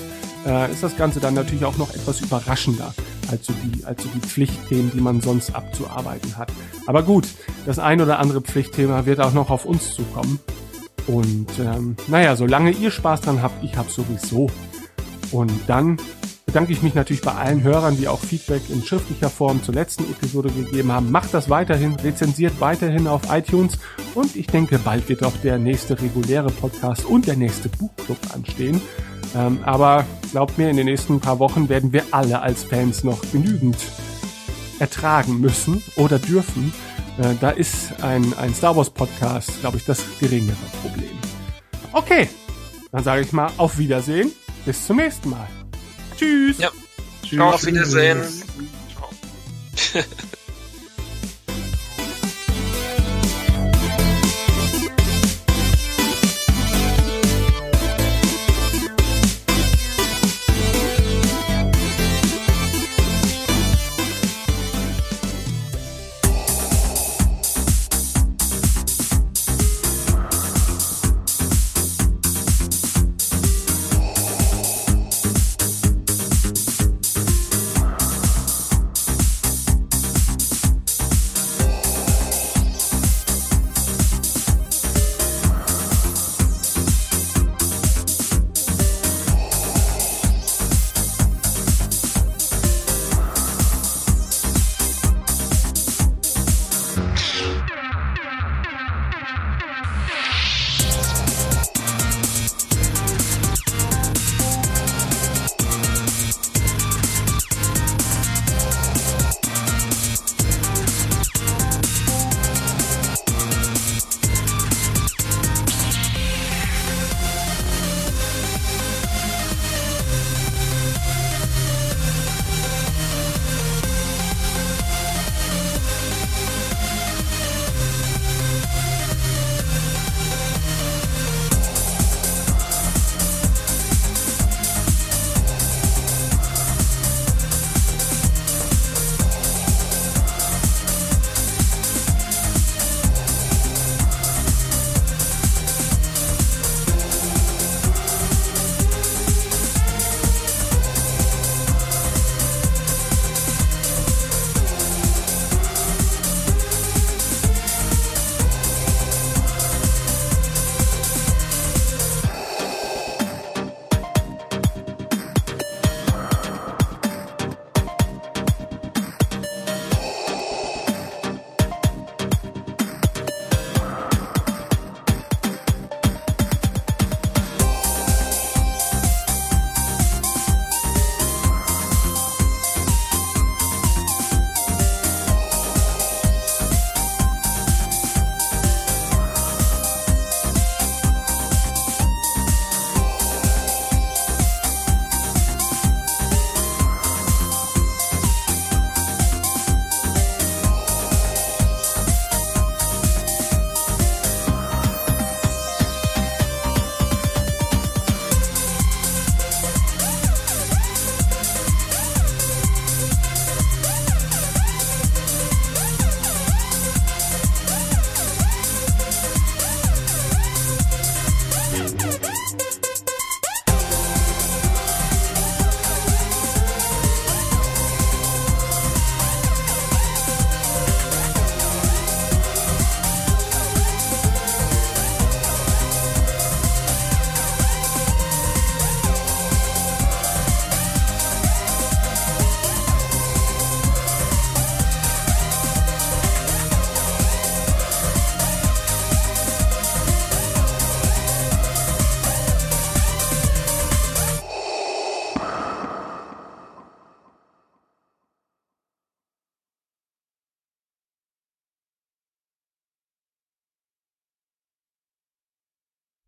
[0.47, 2.95] äh, ist das Ganze dann natürlich auch noch etwas überraschender
[3.31, 6.53] als so die, als so die Pflichtthemen, die man sonst abzuarbeiten hat.
[6.87, 7.27] Aber gut,
[7.67, 10.39] das ein oder andere Pflichtthema wird auch noch auf uns zukommen.
[11.07, 14.49] Und ähm, naja, solange ihr Spaß dran habt, ich hab's sowieso.
[15.31, 15.97] Und dann
[16.47, 20.05] bedanke ich mich natürlich bei allen Hörern, die auch Feedback in schriftlicher Form zur letzten
[20.05, 21.11] Episode gegeben haben.
[21.11, 23.79] Macht das weiterhin, rezensiert weiterhin auf iTunes
[24.15, 28.81] und ich denke, bald wird auch der nächste reguläre Podcast und der nächste Buchclub anstehen.
[29.35, 33.21] Ähm, aber glaubt mir, in den nächsten paar Wochen werden wir alle als Fans noch
[33.33, 33.79] genügend
[34.79, 36.73] ertragen müssen oder dürfen.
[37.19, 41.11] Äh, da ist ein, ein Star Wars Podcast, glaube ich, das geringere Problem.
[41.93, 42.29] Okay,
[42.91, 44.33] dann sage ich mal auf Wiedersehen.
[44.65, 45.61] Bis zum nächsten Mal.
[46.23, 46.59] Tschüss.
[46.59, 47.44] Ja.
[47.44, 48.23] Auf Wiedersehen.
[48.94, 50.05] Ciao.